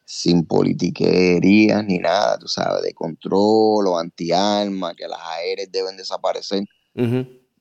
sin 0.06 0.46
politiquerías 0.46 1.86
ni 1.86 2.00
nada, 2.00 2.38
tú 2.38 2.48
sabes, 2.48 2.82
de 2.84 2.94
control 2.94 3.88
o 3.88 3.98
anti-arma, 3.98 4.94
que 4.96 5.08
las 5.08 5.22
aéreas 5.22 5.72
deben 5.72 5.98
desaparecer. 5.98 6.66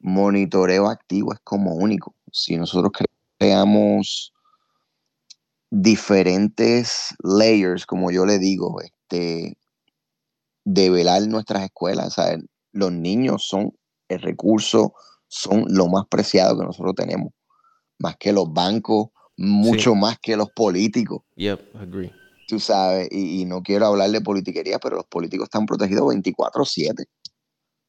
Monitoreo 0.00 0.88
activo 0.88 1.32
es 1.32 1.40
como 1.44 1.74
único. 1.74 2.14
Si 2.32 2.56
nosotros 2.56 2.92
creamos 3.38 4.32
diferentes 5.70 7.14
layers, 7.22 7.86
como 7.86 8.10
yo 8.10 8.26
le 8.26 8.38
digo, 8.38 8.80
este, 8.80 9.56
de 10.64 10.90
velar 10.90 11.26
nuestras 11.26 11.64
escuelas. 11.64 12.16
Los 12.72 12.92
niños 12.92 13.44
son 13.46 13.72
el 14.08 14.20
recurso, 14.20 14.94
son 15.28 15.64
lo 15.68 15.88
más 15.88 16.06
preciado 16.08 16.58
que 16.58 16.64
nosotros 16.64 16.94
tenemos, 16.94 17.32
más 17.98 18.16
que 18.16 18.32
los 18.32 18.52
bancos, 18.52 19.08
mucho 19.40 19.94
más 19.94 20.18
que 20.18 20.36
los 20.36 20.50
políticos. 20.50 21.22
Yep, 21.36 21.76
agree. 21.76 22.12
Tú 22.46 22.60
sabes, 22.60 23.08
y, 23.10 23.40
y, 23.40 23.44
no 23.46 23.62
quiero 23.62 23.86
hablar 23.86 24.10
de 24.10 24.20
politiquería, 24.20 24.78
pero 24.78 24.96
los 24.96 25.06
políticos 25.06 25.44
están 25.44 25.66
protegidos 25.66 26.04
24/7, 26.12 27.06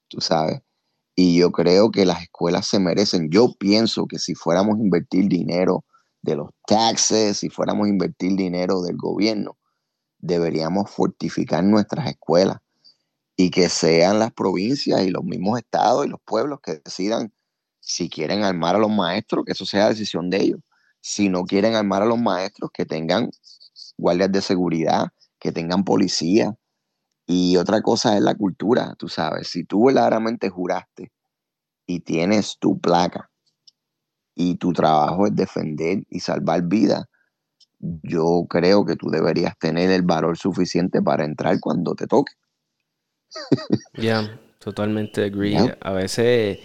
tú 0.07 0.21
sabes. 0.21 0.61
Y 1.15 1.37
yo 1.37 1.51
creo 1.51 1.91
que 1.91 2.05
las 2.05 2.21
escuelas 2.21 2.67
se 2.67 2.79
merecen. 2.79 3.29
Yo 3.29 3.53
pienso 3.59 4.07
que 4.07 4.17
si 4.17 4.33
fuéramos 4.33 4.77
a 4.77 4.81
invertir 4.81 5.27
dinero 5.27 5.83
de 6.21 6.35
los 6.35 6.51
taxes, 6.65 7.37
si 7.37 7.49
fuéramos 7.49 7.87
a 7.87 7.89
invertir 7.89 8.35
dinero 8.35 8.81
del 8.81 8.95
gobierno, 8.95 9.57
deberíamos 10.19 10.89
fortificar 10.89 11.63
nuestras 11.63 12.07
escuelas 12.07 12.57
y 13.35 13.49
que 13.49 13.67
sean 13.67 14.19
las 14.19 14.31
provincias 14.31 15.01
y 15.01 15.09
los 15.09 15.23
mismos 15.23 15.59
estados 15.59 16.05
y 16.05 16.09
los 16.09 16.21
pueblos 16.23 16.59
que 16.61 16.79
decidan 16.85 17.33
si 17.81 18.09
quieren 18.09 18.43
armar 18.43 18.75
a 18.75 18.79
los 18.79 18.91
maestros, 18.91 19.43
que 19.43 19.51
eso 19.51 19.65
sea 19.65 19.89
decisión 19.89 20.29
de 20.29 20.37
ellos. 20.37 20.59
Si 21.01 21.29
no 21.29 21.43
quieren 21.43 21.75
armar 21.75 22.03
a 22.03 22.05
los 22.05 22.19
maestros, 22.19 22.71
que 22.73 22.85
tengan 22.85 23.29
guardias 23.97 24.31
de 24.31 24.41
seguridad, 24.41 25.07
que 25.39 25.51
tengan 25.51 25.83
policía. 25.83 26.55
Y 27.25 27.57
otra 27.57 27.81
cosa 27.81 28.15
es 28.15 28.21
la 28.21 28.35
cultura, 28.35 28.95
tú 28.97 29.07
sabes, 29.07 29.47
si 29.47 29.63
tú 29.63 29.85
verdaderamente 29.85 30.49
juraste 30.49 31.11
y 31.85 32.01
tienes 32.01 32.57
tu 32.59 32.79
placa 32.79 33.29
y 34.35 34.55
tu 34.55 34.73
trabajo 34.73 35.27
es 35.27 35.35
defender 35.35 36.03
y 36.09 36.19
salvar 36.19 36.63
vidas, 36.63 37.05
yo 37.79 38.45
creo 38.49 38.85
que 38.85 38.95
tú 38.95 39.09
deberías 39.09 39.57
tener 39.57 39.91
el 39.91 40.01
valor 40.01 40.37
suficiente 40.37 41.01
para 41.01 41.25
entrar 41.25 41.59
cuando 41.59 41.95
te 41.95 42.05
toque. 42.05 42.33
Ya, 43.93 44.39
totalmente 44.59 45.23
agree. 45.23 45.75
A 45.79 45.91
veces 45.93 46.59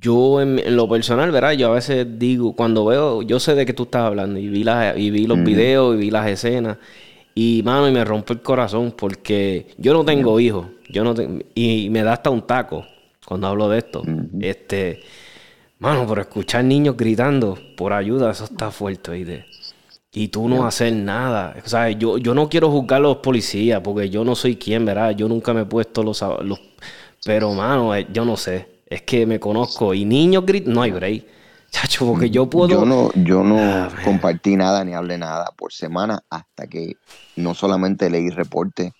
yo 0.00 0.40
en, 0.40 0.76
lo 0.76 0.88
personal, 0.88 1.30
¿verdad? 1.30 1.52
Yo 1.52 1.68
a 1.68 1.74
veces 1.74 2.06
digo, 2.18 2.54
cuando 2.54 2.84
veo, 2.84 3.22
yo 3.22 3.40
sé 3.40 3.54
de 3.54 3.66
qué 3.66 3.72
tú 3.72 3.84
estás 3.84 4.02
hablando 4.02 4.38
y 4.38 4.48
vi, 4.48 4.64
la, 4.64 4.96
y 4.96 5.10
vi 5.10 5.26
los 5.26 5.42
videos 5.42 5.94
y 5.94 5.98
vi 5.98 6.10
las 6.10 6.28
escenas 6.28 6.78
y, 7.34 7.62
mano, 7.64 7.88
y 7.88 7.92
me 7.92 8.04
rompe 8.04 8.32
el 8.32 8.40
corazón 8.40 8.94
porque 8.96 9.68
yo 9.78 9.92
no 9.92 10.04
tengo 10.04 10.40
hijos, 10.40 10.68
yo 10.88 11.04
no 11.04 11.14
y 11.54 11.90
me 11.90 12.02
da 12.02 12.14
hasta 12.14 12.30
un 12.30 12.46
taco 12.46 12.86
cuando 13.26 13.48
hablo 13.48 13.68
de 13.68 13.78
esto. 13.78 14.02
Este, 14.40 15.00
mano, 15.78 16.06
por 16.06 16.20
escuchar 16.20 16.64
niños 16.64 16.96
gritando 16.96 17.58
por 17.76 17.92
ayuda, 17.92 18.30
eso 18.30 18.44
está 18.44 18.70
fuerte, 18.70 19.24
de 19.24 19.44
Y 20.12 20.28
tú 20.28 20.48
no 20.48 20.66
hacer 20.66 20.92
nada. 20.92 21.56
O 21.64 21.68
sea, 21.68 21.90
yo, 21.90 22.18
yo 22.18 22.34
no 22.34 22.48
quiero 22.48 22.70
juzgar 22.70 22.98
a 22.98 23.02
los 23.02 23.16
policías 23.18 23.80
porque 23.80 24.08
yo 24.08 24.24
no 24.24 24.34
soy 24.34 24.56
quien, 24.56 24.84
¿verdad? 24.84 25.10
Yo 25.10 25.28
nunca 25.28 25.52
me 25.52 25.62
he 25.62 25.66
puesto 25.66 26.02
los... 26.02 26.22
los 26.42 26.60
pero, 27.24 27.52
mano, 27.52 27.94
eh, 27.94 28.06
yo 28.12 28.24
no 28.24 28.36
sé 28.36 28.75
es 28.86 29.02
que 29.02 29.26
me 29.26 29.40
conozco. 29.40 29.92
Y 29.92 30.04
niños 30.04 30.46
gritan, 30.46 30.72
no 30.72 30.82
hay 30.82 30.92
break. 30.92 31.26
Chacho, 31.70 32.06
porque 32.06 32.30
yo 32.30 32.48
puedo. 32.48 32.68
Yo 32.68 32.84
no, 32.86 33.10
yo 33.14 33.42
no 33.42 33.58
ah, 33.58 33.90
compartí 34.04 34.56
nada 34.56 34.84
ni 34.84 34.94
hablé 34.94 35.18
nada 35.18 35.52
por 35.56 35.72
semana 35.72 36.22
hasta 36.30 36.68
que 36.68 36.96
no 37.34 37.54
solamente 37.54 38.08
leí 38.08 38.30
reporte 38.30 38.92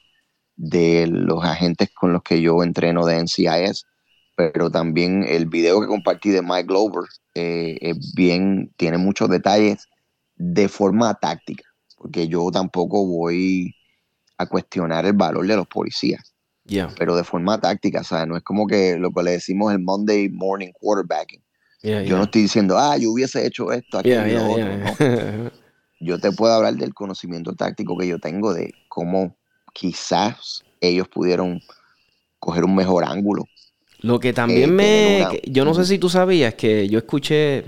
de 0.56 1.06
los 1.06 1.44
agentes 1.44 1.90
con 1.94 2.12
los 2.12 2.22
que 2.22 2.40
yo 2.40 2.62
entreno 2.62 3.06
de 3.06 3.22
NCIS, 3.22 3.86
pero 4.34 4.70
también 4.70 5.24
el 5.26 5.46
video 5.46 5.80
que 5.80 5.86
compartí 5.86 6.30
de 6.30 6.42
Mike 6.42 6.64
Glover 6.64 7.04
eh, 7.34 7.78
es 7.80 8.14
bien, 8.14 8.72
tiene 8.76 8.98
muchos 8.98 9.30
detalles 9.30 9.86
de 10.34 10.68
forma 10.68 11.14
táctica, 11.14 11.64
porque 11.96 12.26
yo 12.26 12.50
tampoco 12.50 13.06
voy 13.06 13.74
a 14.38 14.46
cuestionar 14.46 15.06
el 15.06 15.12
valor 15.12 15.46
de 15.46 15.56
los 15.56 15.68
policías 15.68 16.35
pero 16.98 17.16
de 17.16 17.24
forma 17.24 17.60
táctica, 17.60 18.02
¿sabes? 18.02 18.26
No 18.26 18.36
es 18.36 18.42
como 18.42 18.66
que 18.66 18.96
lo 18.98 19.12
que 19.12 19.22
le 19.22 19.30
decimos 19.32 19.72
el 19.72 19.80
Monday 19.80 20.28
morning 20.28 20.72
quarterbacking. 20.72 21.42
yo 21.82 22.16
no 22.16 22.24
estoy 22.24 22.42
diciendo, 22.42 22.76
ah, 22.78 22.96
yo 22.96 23.10
hubiese 23.10 23.46
hecho 23.46 23.72
esto, 23.72 23.98
aquí, 23.98 24.10
lo 24.10 24.50
otro. 24.50 25.52
Yo 25.98 26.18
te 26.18 26.30
puedo 26.30 26.52
hablar 26.52 26.74
del 26.74 26.92
conocimiento 26.92 27.54
táctico 27.54 27.96
que 27.96 28.06
yo 28.06 28.18
tengo 28.18 28.52
de 28.52 28.74
cómo 28.88 29.34
quizás 29.72 30.62
ellos 30.80 31.08
pudieron 31.08 31.60
coger 32.38 32.64
un 32.64 32.74
mejor 32.74 33.04
ángulo. 33.04 33.44
Lo 34.00 34.20
que 34.20 34.34
también 34.34 34.74
me... 34.74 35.26
Yo 35.44 35.64
no 35.64 35.72
sé 35.72 35.86
si 35.86 35.98
tú 35.98 36.08
sabías 36.08 36.54
que 36.54 36.88
yo 36.88 36.98
escuché... 36.98 37.64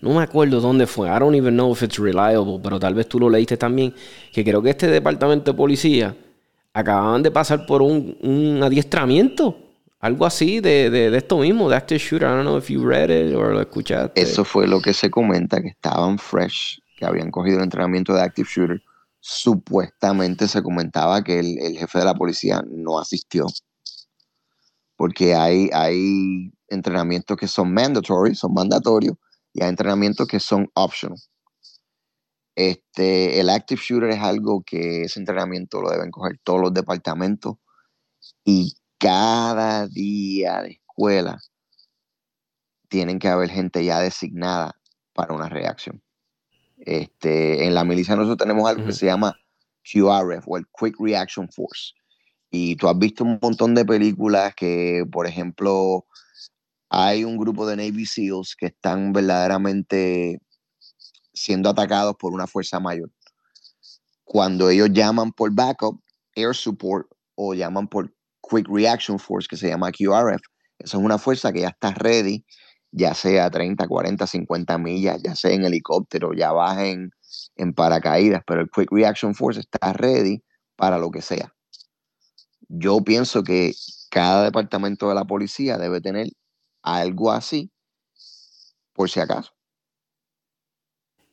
No 0.00 0.14
me 0.14 0.22
acuerdo 0.22 0.60
dónde 0.60 0.86
fue. 0.86 1.08
I 1.08 1.18
don't 1.18 1.34
even 1.34 1.54
know 1.54 1.72
if 1.72 1.82
it's 1.82 1.98
reliable, 1.98 2.60
pero 2.62 2.78
tal 2.78 2.94
vez 2.94 3.08
tú 3.08 3.18
lo 3.18 3.28
leíste 3.28 3.56
también. 3.56 3.92
Que 4.32 4.44
creo 4.44 4.62
que 4.62 4.70
este 4.70 4.86
departamento 4.86 5.50
de 5.50 5.56
policía 5.56 6.14
acababan 6.76 7.22
de 7.22 7.30
pasar 7.30 7.64
por 7.64 7.80
un, 7.80 8.60
adiestramiento. 8.62 9.56
Algo 9.98 10.26
así 10.26 10.60
de, 10.60 11.16
esto 11.16 11.38
mismo, 11.38 11.70
de 11.70 11.76
Active 11.76 11.98
Shooter. 11.98 12.28
I 12.28 12.32
don't 12.32 12.42
know 12.42 12.58
if 12.58 12.68
you 12.68 12.86
read 12.86 13.08
it 13.08 13.34
or 13.34 13.54
lo 13.54 13.62
escuchaste. 13.62 14.20
Eso 14.20 14.44
fue 14.44 14.66
lo 14.68 14.80
que 14.80 14.92
se 14.92 15.10
comenta, 15.10 15.60
que 15.62 15.68
estaban 15.68 16.18
fresh, 16.18 16.78
que 16.98 17.06
habían 17.06 17.30
cogido 17.30 17.56
el 17.56 17.64
entrenamiento 17.64 18.12
de 18.12 18.20
Active 18.20 18.46
Shooter. 18.48 18.82
Supuestamente 19.20 20.46
se 20.46 20.62
comentaba 20.62 21.24
que 21.24 21.38
el, 21.40 21.78
jefe 21.78 21.98
de 21.98 22.04
la 22.04 22.14
policía 22.14 22.62
no 22.70 23.00
asistió. 23.00 23.46
Porque 24.96 25.34
hay, 25.34 25.70
hay 25.72 26.52
entrenamientos 26.68 27.38
que 27.38 27.48
son 27.48 27.72
mandatory, 27.72 28.34
son 28.34 28.52
mandatorios, 28.52 29.16
y 29.54 29.62
hay 29.62 29.70
entrenamientos 29.70 30.28
que 30.28 30.40
son 30.40 30.68
optional. 30.74 31.18
Este, 32.56 33.38
el 33.38 33.50
active 33.50 33.80
shooter 33.84 34.10
es 34.10 34.20
algo 34.20 34.62
que 34.64 35.02
ese 35.02 35.20
entrenamiento 35.20 35.82
lo 35.82 35.90
deben 35.90 36.10
coger 36.10 36.40
todos 36.42 36.60
los 36.60 36.72
departamentos 36.72 37.56
y 38.44 38.74
cada 38.98 39.86
día 39.86 40.62
de 40.62 40.70
escuela 40.70 41.38
tienen 42.88 43.18
que 43.18 43.28
haber 43.28 43.50
gente 43.50 43.84
ya 43.84 44.00
designada 44.00 44.74
para 45.12 45.34
una 45.34 45.50
reacción. 45.50 46.02
Este, 46.78 47.66
en 47.66 47.74
la 47.74 47.84
milicia 47.84 48.16
nosotros 48.16 48.38
tenemos 48.38 48.66
algo 48.68 48.86
que 48.86 48.92
se 48.92 49.04
llama 49.04 49.36
QRF 49.82 50.44
o 50.46 50.56
el 50.56 50.66
Quick 50.78 50.96
Reaction 50.98 51.50
Force. 51.50 51.92
Y 52.50 52.76
tú 52.76 52.88
has 52.88 52.98
visto 52.98 53.22
un 53.22 53.38
montón 53.42 53.74
de 53.74 53.84
películas 53.84 54.54
que, 54.54 55.04
por 55.12 55.26
ejemplo, 55.26 56.06
hay 56.88 57.24
un 57.24 57.36
grupo 57.36 57.66
de 57.66 57.76
Navy 57.76 58.06
SEALs 58.06 58.56
que 58.56 58.66
están 58.66 59.12
verdaderamente 59.12 60.40
siendo 61.36 61.70
atacados 61.70 62.16
por 62.18 62.32
una 62.32 62.46
fuerza 62.46 62.80
mayor. 62.80 63.10
Cuando 64.24 64.70
ellos 64.70 64.88
llaman 64.92 65.30
por 65.32 65.54
backup, 65.54 66.00
air 66.34 66.54
support 66.54 67.06
o 67.36 67.54
llaman 67.54 67.86
por 67.86 68.12
quick 68.48 68.66
reaction 68.68 69.18
force, 69.18 69.46
que 69.48 69.56
se 69.56 69.68
llama 69.68 69.92
QRF, 69.92 70.42
esa 70.78 70.96
es 70.96 71.02
una 71.02 71.18
fuerza 71.18 71.52
que 71.52 71.60
ya 71.60 71.68
está 71.68 71.92
ready, 71.92 72.44
ya 72.90 73.14
sea 73.14 73.50
30, 73.50 73.86
40, 73.86 74.26
50 74.26 74.78
millas, 74.78 75.22
ya 75.22 75.34
sea 75.34 75.52
en 75.52 75.64
helicóptero, 75.64 76.32
ya 76.34 76.52
baja 76.52 76.86
en, 76.86 77.10
en 77.56 77.72
paracaídas, 77.72 78.42
pero 78.46 78.62
el 78.62 78.70
quick 78.70 78.90
reaction 78.90 79.34
force 79.34 79.60
está 79.60 79.92
ready 79.92 80.42
para 80.76 80.98
lo 80.98 81.10
que 81.10 81.22
sea. 81.22 81.52
Yo 82.68 83.00
pienso 83.00 83.42
que 83.42 83.72
cada 84.10 84.44
departamento 84.44 85.08
de 85.08 85.14
la 85.14 85.24
policía 85.24 85.78
debe 85.78 86.00
tener 86.00 86.28
algo 86.82 87.32
así 87.32 87.70
por 88.92 89.10
si 89.10 89.20
acaso. 89.20 89.55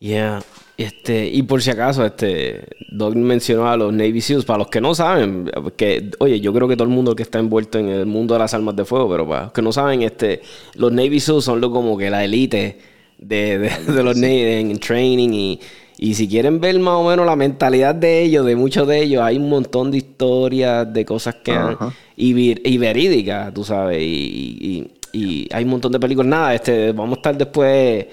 Yeah. 0.04 0.44
Este, 0.76 1.28
y 1.28 1.44
por 1.44 1.62
si 1.62 1.70
acaso, 1.70 2.06
este, 2.06 2.66
Doug 2.92 3.16
mencionó 3.16 3.70
a 3.70 3.78
los 3.78 3.94
Navy 3.94 4.20
SEALs, 4.20 4.44
para 4.44 4.60
los 4.60 4.68
que 4.68 4.82
no 4.82 4.94
saben, 4.94 5.50
que, 5.78 6.12
oye, 6.20 6.42
yo 6.42 6.52
creo 6.52 6.68
que 6.68 6.76
todo 6.76 6.90
el 6.90 6.94
mundo 6.94 7.16
que 7.16 7.24
está 7.24 7.40
envuelto 7.40 7.80
en 7.80 7.88
el 7.88 8.06
mundo 8.06 8.34
de 8.34 8.42
las 8.42 8.54
armas 8.54 8.76
de 8.76 8.84
fuego, 8.84 9.10
pero 9.10 9.26
para 9.26 9.44
los 9.44 9.54
que 9.54 9.62
no 9.62 9.72
saben, 9.72 10.02
este, 10.02 10.42
los 10.76 10.92
Navy 10.92 11.22
SEALs 11.22 11.46
son 11.46 11.62
lo, 11.62 11.72
como 11.72 11.98
que 11.98 12.10
la 12.10 12.26
élite 12.26 12.80
de, 13.18 13.60
de, 13.88 14.04
los 14.04 14.18
Navy 14.18 14.42
en 14.42 14.78
training 14.78 15.30
y, 15.32 15.62
y 15.98 16.16
si 16.16 16.28
quieren 16.28 16.60
ver 16.60 16.78
más 16.80 16.96
o 16.96 17.08
menos 17.08 17.26
la 17.26 17.38
mentalidad 17.38 17.96
de 17.96 18.24
ellos, 18.24 18.46
de 18.46 18.58
muchos 18.58 18.86
de 18.86 19.04
ellos, 19.04 19.22
hay 19.22 19.38
un 19.38 19.48
montón 19.48 19.90
de 19.90 20.00
historias, 20.00 20.92
de 20.92 21.06
cosas 21.06 21.36
que 21.36 21.54
han, 21.54 21.78
y, 22.18 22.78
verídicas, 22.78 23.54
tú 23.54 23.64
sabes, 23.64 24.00
y, 24.02 24.92
y, 25.14 25.18
y, 25.18 25.48
hay 25.54 25.64
un 25.64 25.70
montón 25.70 25.94
de 25.94 26.00
películas. 26.02 26.28
Nada, 26.28 26.54
este, 26.54 26.92
vamos 26.92 27.18
a 27.18 27.20
estar 27.20 27.38
después 27.38 28.06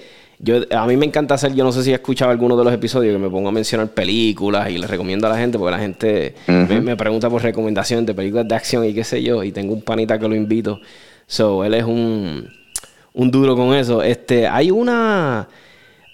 yo, 0.43 0.55
a 0.75 0.87
mí 0.87 0.97
me 0.97 1.05
encanta 1.05 1.35
hacer, 1.35 1.53
yo 1.53 1.63
no 1.63 1.71
sé 1.71 1.83
si 1.83 1.91
has 1.93 1.99
escuchado 1.99 2.31
alguno 2.31 2.57
de 2.57 2.63
los 2.63 2.73
episodios 2.73 3.13
que 3.13 3.19
me 3.19 3.29
pongo 3.29 3.49
a 3.49 3.51
mencionar 3.51 3.89
películas 3.89 4.71
y 4.71 4.79
les 4.79 4.89
recomiendo 4.89 5.27
a 5.27 5.29
la 5.29 5.37
gente 5.37 5.59
porque 5.59 5.71
la 5.71 5.79
gente 5.79 6.35
me, 6.47 6.97
pregunta 6.97 7.29
por 7.29 7.43
recomendaciones 7.43 8.07
de 8.07 8.15
películas 8.15 8.47
de 8.47 8.55
acción 8.55 8.83
y 8.83 8.93
qué 8.93 9.03
sé 9.03 9.21
yo, 9.21 9.43
y 9.43 9.51
tengo 9.51 9.73
un 9.73 9.83
panita 9.83 10.17
que 10.17 10.27
lo 10.27 10.35
invito. 10.35 10.79
So, 11.27 11.63
él 11.63 11.75
es 11.75 11.83
un, 11.83 12.49
un 13.13 13.31
duro 13.31 13.55
con 13.55 13.75
eso. 13.75 14.01
Este, 14.01 14.47
hay 14.47 14.71
una. 14.71 15.47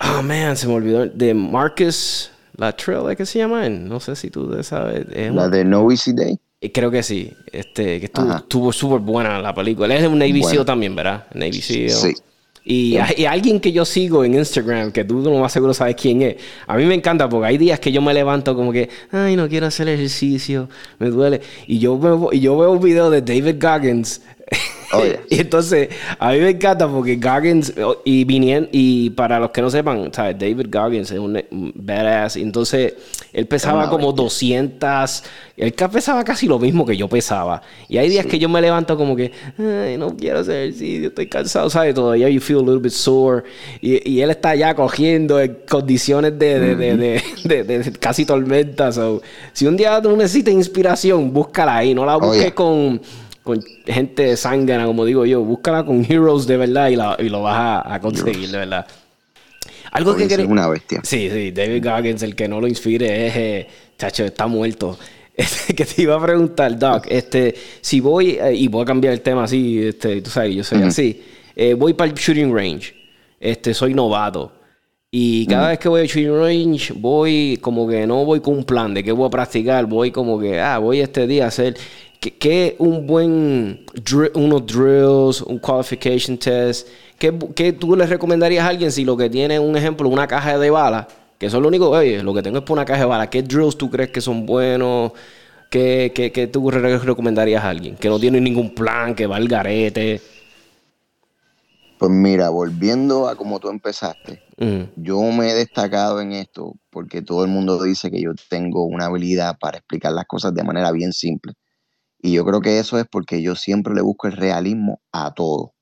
Oh 0.02 0.22
man, 0.22 0.58
se 0.58 0.68
me 0.68 0.74
olvidó. 0.74 1.06
De 1.06 1.34
Marcus 1.34 2.30
La 2.58 2.76
Trail, 2.76 3.16
¿qué 3.16 3.26
se 3.26 3.40
llama? 3.40 3.70
No 3.70 4.00
sé 4.02 4.16
si 4.16 4.30
tú 4.30 4.62
sabes. 4.62 5.06
la 5.34 5.48
de 5.48 5.64
No 5.64 5.90
Easy 5.90 6.14
Day. 6.14 6.38
Eh, 6.60 6.72
creo 6.72 6.92
que 6.92 7.02
sí. 7.02 7.34
Este, 7.52 8.00
que 8.00 8.06
estuvo 8.08 8.74
súper 8.74 9.00
buena 9.00 9.40
la 9.40 9.56
película. 9.56 9.96
Él 9.96 10.04
es 10.04 10.10
un 10.10 10.20
Navy 10.20 10.44
SEAL 10.44 10.66
también, 10.66 10.96
¿verdad? 10.96 11.28
Navy 11.34 11.62
SEAL. 11.62 11.90
Sí. 11.92 12.14
Y, 12.70 12.98
hay, 12.98 13.26
alguien 13.26 13.62
que 13.62 13.72
yo 13.72 13.86
sigo 13.86 14.26
en 14.26 14.34
Instagram, 14.34 14.92
que 14.92 15.06
tú 15.06 15.22
no 15.22 15.40
más 15.40 15.54
seguro 15.54 15.74
sabes 15.74 15.96
quién 15.96 16.22
es. 16.22 16.36
A 16.68 16.76
mí 16.76 16.86
me 16.86 16.96
encanta 16.96 17.30
porque 17.30 17.48
hay 17.48 17.58
días 17.58 17.80
que 17.80 17.94
yo 17.94 18.02
me 18.02 18.14
levanto 18.14 18.54
como 18.56 18.74
que, 18.74 18.90
ay, 19.10 19.38
no 19.38 19.48
quiero 19.48 19.68
hacer 19.68 19.88
ejercicio, 19.88 20.68
me 21.00 21.10
duele. 21.10 21.40
Y 21.66 21.80
yo 21.80 21.98
veo, 21.98 22.30
y 22.34 22.42
yo 22.42 22.58
veo 22.58 22.72
un 22.72 22.82
video 22.82 23.10
de 23.10 23.22
David 23.22 23.56
Goggins 23.62 24.22
Y 25.30 25.42
entonces, 25.42 25.90
a 26.20 26.32
mí 26.32 26.40
me 26.40 26.52
encanta 26.52 26.88
porque 26.88 27.18
Goggins, 27.18 27.74
y 28.06 28.24
viniendo, 28.24 28.70
y 28.72 29.10
para 29.12 29.40
los 29.40 29.52
que 29.52 29.62
no 29.62 29.70
sepan, 29.70 30.12
David 30.12 30.68
Goggins 30.72 31.12
es 31.12 31.20
un 31.20 31.42
badass. 31.76 32.38
Entonces, 32.38 32.96
él 33.34 33.46
pesaba 33.48 33.90
como 33.90 34.12
200, 34.12 35.24
él 35.58 35.74
pesaba 35.74 36.24
casi 36.24 36.48
lo 36.48 36.60
mismo 36.60 36.86
que 36.86 36.96
yo 36.96 37.08
pesaba. 37.08 37.62
Y 37.88 37.98
hay 37.98 38.10
días 38.10 38.26
que 38.26 38.40
yo 38.40 38.50
me 38.50 38.62
levanto 38.62 38.98
como 38.98 39.16
que, 39.16 39.32
ay, 39.58 39.98
no 39.98 40.16
quiero 40.16 40.40
hacer 40.40 40.68
ejercicio, 40.68 41.10
estoy 41.10 41.28
cansado, 41.28 41.70
¿sabes? 41.70 41.94
Todavía 41.94 42.30
you 42.30 42.40
feel 42.40 42.60
a 42.60 42.62
little 42.62 42.80
bit 42.80 42.92
sore. 42.92 43.44
Y, 43.82 44.10
y 44.10 44.22
él 44.22 44.30
está 44.30 44.56
ya 44.56 44.74
cogiendo 44.74 45.40
en 45.40 45.58
condiciones 45.70 46.38
de, 46.40 46.76
de, 46.76 47.22
de, 47.46 47.64
de 47.64 47.92
casi 47.94 48.26
tormenta. 48.26 48.92
si 49.54 49.68
un 49.68 49.78
día 49.78 50.02
tú 50.02 50.16
necesitas 50.16 50.54
inspiración, 50.54 51.34
búscala 51.34 51.78
ahí, 51.78 51.94
no 51.94 52.06
la 52.06 52.18
oh, 52.18 52.22
busques 52.22 52.54
con 52.54 53.02
con 53.48 53.64
gente 53.86 54.36
sangra, 54.36 54.86
como 54.86 55.06
digo 55.06 55.26
yo, 55.26 55.42
búscala 55.42 55.86
con 55.86 56.06
heroes 56.08 56.46
de 56.46 56.58
verdad 56.58 56.90
y, 56.90 57.24
y 57.26 57.30
lo 57.30 57.42
vas 57.42 57.82
a, 57.86 58.00
conseguir 58.02 58.50
de 58.52 58.58
verdad. 58.58 58.86
Algo 59.94 60.16
que 60.18 60.26
es 60.26 60.38
una 60.40 60.68
bestia. 60.68 61.00
Sí, 61.04 61.30
sí, 61.32 61.52
David 61.52 61.82
Goggins, 61.84 62.22
el 62.24 62.36
que 62.36 62.50
no 62.50 62.60
lo 62.60 62.68
inspire 62.68 63.28
es, 63.28 63.36
eh, 63.38 63.68
chacho, 63.98 64.26
está 64.26 64.48
muerto. 64.48 64.98
Este, 65.38 65.76
que 65.76 65.86
te 65.86 66.02
iba 66.02 66.16
a 66.16 66.20
preguntar, 66.20 66.80
Doc, 66.80 67.06
este, 67.10 67.54
si 67.80 68.00
voy, 68.00 68.40
eh, 68.42 68.56
y 68.56 68.68
voy 68.70 68.82
a 68.82 68.86
cambiar 68.86 69.14
el 69.14 69.22
tema 69.22 69.44
así, 69.44 69.86
este, 69.86 70.20
tú 70.20 70.32
sabes, 70.32 70.56
yo 70.56 70.64
soy 70.64 70.82
así. 70.82 71.22
eh, 71.56 71.76
voy 71.76 71.94
para 71.94 72.10
el 72.10 72.18
shooting 72.18 72.52
range, 72.52 72.96
este, 73.40 73.76
soy 73.76 73.94
novato. 73.94 74.52
Y 75.12 75.46
cada 75.46 75.68
vez 75.70 75.78
que 75.78 75.90
voy 75.90 76.02
al 76.02 76.08
shooting 76.08 76.40
range, 76.40 76.94
voy 76.94 77.60
como 77.62 77.88
que 77.88 78.08
no 78.08 78.26
voy 78.26 78.40
con 78.40 78.58
un 78.58 78.64
plan 78.64 78.96
de 78.96 79.04
qué 79.04 79.12
voy 79.12 79.28
a 79.28 79.30
practicar, 79.30 79.86
voy 79.86 80.10
como 80.10 80.40
que, 80.40 80.60
ah, 80.60 80.80
voy 80.80 81.02
este 81.02 81.28
día 81.28 81.46
a 81.46 81.50
hacer 81.50 81.78
que, 82.20 82.76
un 82.80 83.06
buen, 83.06 83.86
unos 84.34 84.66
drills, 84.66 85.42
un 85.42 85.60
qualification 85.60 86.38
test, 86.38 86.88
¿qué, 87.18 87.38
¿qué, 87.56 87.74
tú 87.74 87.96
le 87.96 88.06
recomendarías 88.06 88.66
a 88.66 88.70
alguien 88.70 88.92
si 88.92 89.06
lo 89.06 89.16
que 89.16 89.30
tiene, 89.30 89.60
un 89.60 89.76
ejemplo, 89.78 90.10
una 90.10 90.28
caja 90.28 90.58
de 90.58 90.70
balas, 90.70 91.08
que 91.38 91.46
eso 91.46 91.58
es 91.58 91.62
lo 91.62 91.68
único, 91.68 91.90
oye, 91.90 92.24
lo 92.24 92.34
que 92.34 92.42
tengo 92.42 92.60
es 92.60 92.64
por 92.64 92.78
una 92.78 92.86
caja 92.86 93.02
de 93.02 93.06
balas, 93.06 93.28
¿qué 93.30 93.44
drills 93.44 93.78
tú 93.78 93.90
crees 93.90 94.10
que 94.10 94.22
son 94.22 94.46
buenos? 94.46 95.12
¿Qué, 95.70 96.12
qué, 96.16 96.32
qué 96.32 96.48
tú 96.48 96.72
recomendarías 96.72 97.64
a 97.64 97.70
alguien? 97.70 97.98
Que 97.98 98.08
no 98.08 98.20
tiene 98.20 98.40
ningún 98.40 98.74
plan, 98.74 99.14
que 99.14 99.28
va 99.28 99.36
al 99.36 99.48
garete. 99.50 100.22
Pues 101.98 102.12
mira, 102.12 102.50
volviendo 102.50 103.28
a 103.28 103.36
como 103.36 103.60
tú 103.60 103.70
empezaste, 103.70 104.44
yo 104.96 105.22
me 105.24 105.50
he 105.50 105.56
destacado 105.56 106.22
en 106.22 106.32
esto 106.32 106.76
porque 106.90 107.22
todo 107.22 107.44
el 107.44 107.50
mundo 107.50 107.84
dice 107.84 108.12
que 108.12 108.22
yo 108.22 108.32
tengo 108.50 108.86
una 108.86 109.06
habilidad 109.06 109.58
para 109.60 109.80
explicar 109.80 110.14
las 110.14 110.26
cosas 110.26 110.54
de 110.54 110.64
manera 110.64 110.92
bien 110.92 111.12
simple. 111.12 111.54
Y 112.20 112.34
yo 112.34 112.46
creo 112.46 112.62
que 112.62 112.80
eso 112.80 112.98
es 112.98 113.06
porque 113.10 113.42
yo 113.42 113.56
siempre 113.56 113.94
le 113.94 114.02
busco 114.02 114.28
el 114.28 114.34
realismo 114.34 115.02
a 115.12 115.34
todo. 115.34 115.74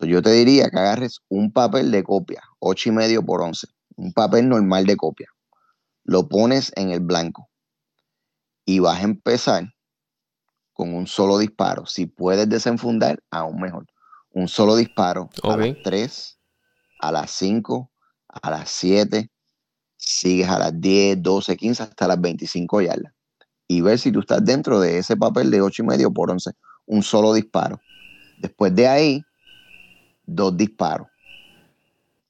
yo 0.00 0.22
te 0.22 0.30
diría 0.30 0.70
que 0.70 0.78
agarres 0.78 1.20
un 1.28 1.52
papel 1.52 1.90
de 1.90 2.02
copia, 2.02 2.42
8 2.58 2.88
y 2.88 2.92
medio 2.92 3.22
por 3.24 3.42
11, 3.42 3.66
un 3.96 4.12
papel 4.12 4.48
normal 4.48 4.86
de 4.86 4.96
copia. 4.96 5.28
Lo 6.04 6.28
pones 6.28 6.72
en 6.76 6.90
el 6.90 7.00
blanco 7.00 7.48
y 8.64 8.78
vas 8.78 9.00
a 9.00 9.04
empezar 9.04 9.74
con 10.72 10.94
un 10.94 11.06
solo 11.06 11.38
disparo. 11.38 11.86
Si 11.86 12.06
puedes 12.06 12.48
desenfundar, 12.48 13.22
aún 13.30 13.60
mejor. 13.60 13.86
Un 14.30 14.48
solo 14.48 14.76
disparo 14.76 15.28
a 15.42 15.56
las 15.56 15.76
3, 15.84 16.38
a 17.00 17.12
las 17.12 17.30
5, 17.32 17.92
a 18.28 18.50
las 18.50 18.70
7, 18.70 19.30
sigues 19.96 20.48
a 20.48 20.58
las 20.58 20.80
10, 20.80 21.22
12, 21.22 21.56
15 21.56 21.82
hasta 21.82 22.08
las 22.08 22.20
25 22.20 22.80
yardas 22.80 23.11
y 23.72 23.80
ver 23.80 23.98
si 23.98 24.12
tú 24.12 24.20
estás 24.20 24.44
dentro 24.44 24.80
de 24.80 24.98
ese 24.98 25.16
papel 25.16 25.50
de 25.50 25.62
8 25.62 25.82
y 25.82 25.86
medio 25.86 26.12
por 26.12 26.30
11. 26.30 26.50
Un 26.84 27.02
solo 27.02 27.32
disparo. 27.32 27.80
Después 28.38 28.74
de 28.74 28.86
ahí, 28.86 29.22
dos 30.26 30.54
disparos. 30.54 31.06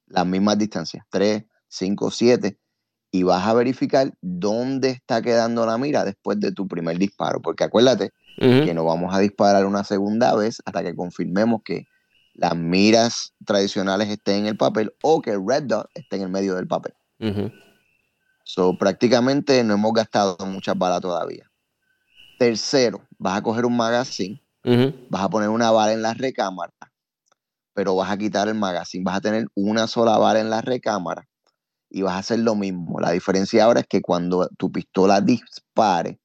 Las 0.06 0.24
mismas 0.24 0.56
distancias, 0.56 1.04
3, 1.10 1.42
5, 1.66 2.10
7. 2.12 2.58
Y 3.10 3.24
vas 3.24 3.44
a 3.44 3.54
verificar 3.54 4.12
dónde 4.20 4.90
está 4.90 5.20
quedando 5.20 5.66
la 5.66 5.78
mira 5.78 6.04
después 6.04 6.38
de 6.38 6.52
tu 6.52 6.68
primer 6.68 6.96
disparo. 6.96 7.42
Porque 7.42 7.64
acuérdate 7.64 8.12
que 8.38 8.72
no 8.72 8.84
vamos 8.84 9.12
a 9.12 9.18
disparar 9.18 9.66
una 9.66 9.82
segunda 9.82 10.36
vez 10.36 10.62
hasta 10.64 10.84
que 10.84 10.94
confirmemos 10.94 11.62
que 11.64 11.86
las 12.34 12.56
miras 12.56 13.34
tradicionales 13.44 14.08
estén 14.08 14.36
en 14.36 14.46
el 14.46 14.56
papel 14.56 14.94
o 15.02 15.20
que 15.20 15.32
el 15.32 15.42
red 15.44 15.64
dot 15.64 15.88
esté 15.94 16.16
en 16.16 16.22
el 16.22 16.30
medio 16.30 16.54
del 16.54 16.68
papel. 16.68 16.94
So, 18.54 18.76
prácticamente 18.76 19.64
no 19.64 19.72
hemos 19.72 19.94
gastado 19.94 20.36
muchas 20.44 20.76
balas 20.76 21.00
todavía. 21.00 21.50
Tercero, 22.36 23.00
vas 23.18 23.38
a 23.38 23.42
coger 23.42 23.64
un 23.64 23.74
magazine, 23.74 24.44
vas 25.08 25.22
a 25.22 25.30
poner 25.30 25.48
una 25.48 25.70
bala 25.70 25.94
en 25.94 26.02
la 26.02 26.12
recámara, 26.12 26.70
pero 27.72 27.96
vas 27.96 28.10
a 28.10 28.18
quitar 28.18 28.48
el 28.48 28.54
magazine, 28.54 29.04
vas 29.04 29.16
a 29.16 29.20
tener 29.22 29.46
una 29.54 29.86
sola 29.86 30.18
bala 30.18 30.38
en 30.40 30.50
la 30.50 30.60
recámara 30.60 31.26
y 31.88 32.02
vas 32.02 32.12
a 32.12 32.18
hacer 32.18 32.40
lo 32.40 32.54
mismo. 32.54 33.00
La 33.00 33.12
diferencia 33.12 33.64
ahora 33.64 33.80
es 33.80 33.86
que 33.86 34.02
cuando 34.02 34.46
tu 34.58 34.70
pistola 34.70 35.22
dispare, 35.22 36.20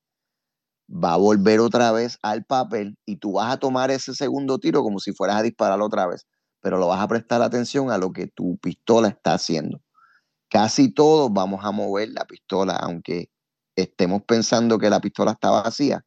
va 0.89 1.13
a 1.13 1.17
volver 1.17 1.61
otra 1.61 1.93
vez 1.93 2.19
al 2.23 2.43
papel 2.43 2.97
y 3.05 3.15
tú 3.15 3.35
vas 3.35 3.53
a 3.53 3.57
tomar 3.57 3.89
ese 3.89 4.13
segundo 4.13 4.59
tiro 4.59 4.83
como 4.83 4.99
si 4.99 5.13
fueras 5.13 5.37
a 5.37 5.43
disparar 5.43 5.79
otra 5.79 6.05
vez, 6.07 6.27
pero 6.59 6.77
lo 6.77 6.89
vas 6.89 6.99
a 6.99 7.07
prestar 7.07 7.41
atención 7.41 7.89
a 7.89 7.97
lo 7.97 8.11
que 8.11 8.27
tu 8.27 8.57
pistola 8.57 9.07
está 9.07 9.35
haciendo 9.35 9.79
casi 10.49 10.91
todos 10.91 11.31
vamos 11.31 11.63
a 11.63 11.71
mover 11.71 12.09
la 12.09 12.25
pistola, 12.25 12.75
aunque 12.75 13.29
estemos 13.75 14.23
pensando 14.23 14.79
que 14.79 14.89
la 14.89 14.99
pistola 14.99 15.31
está 15.31 15.51
vacía. 15.51 16.03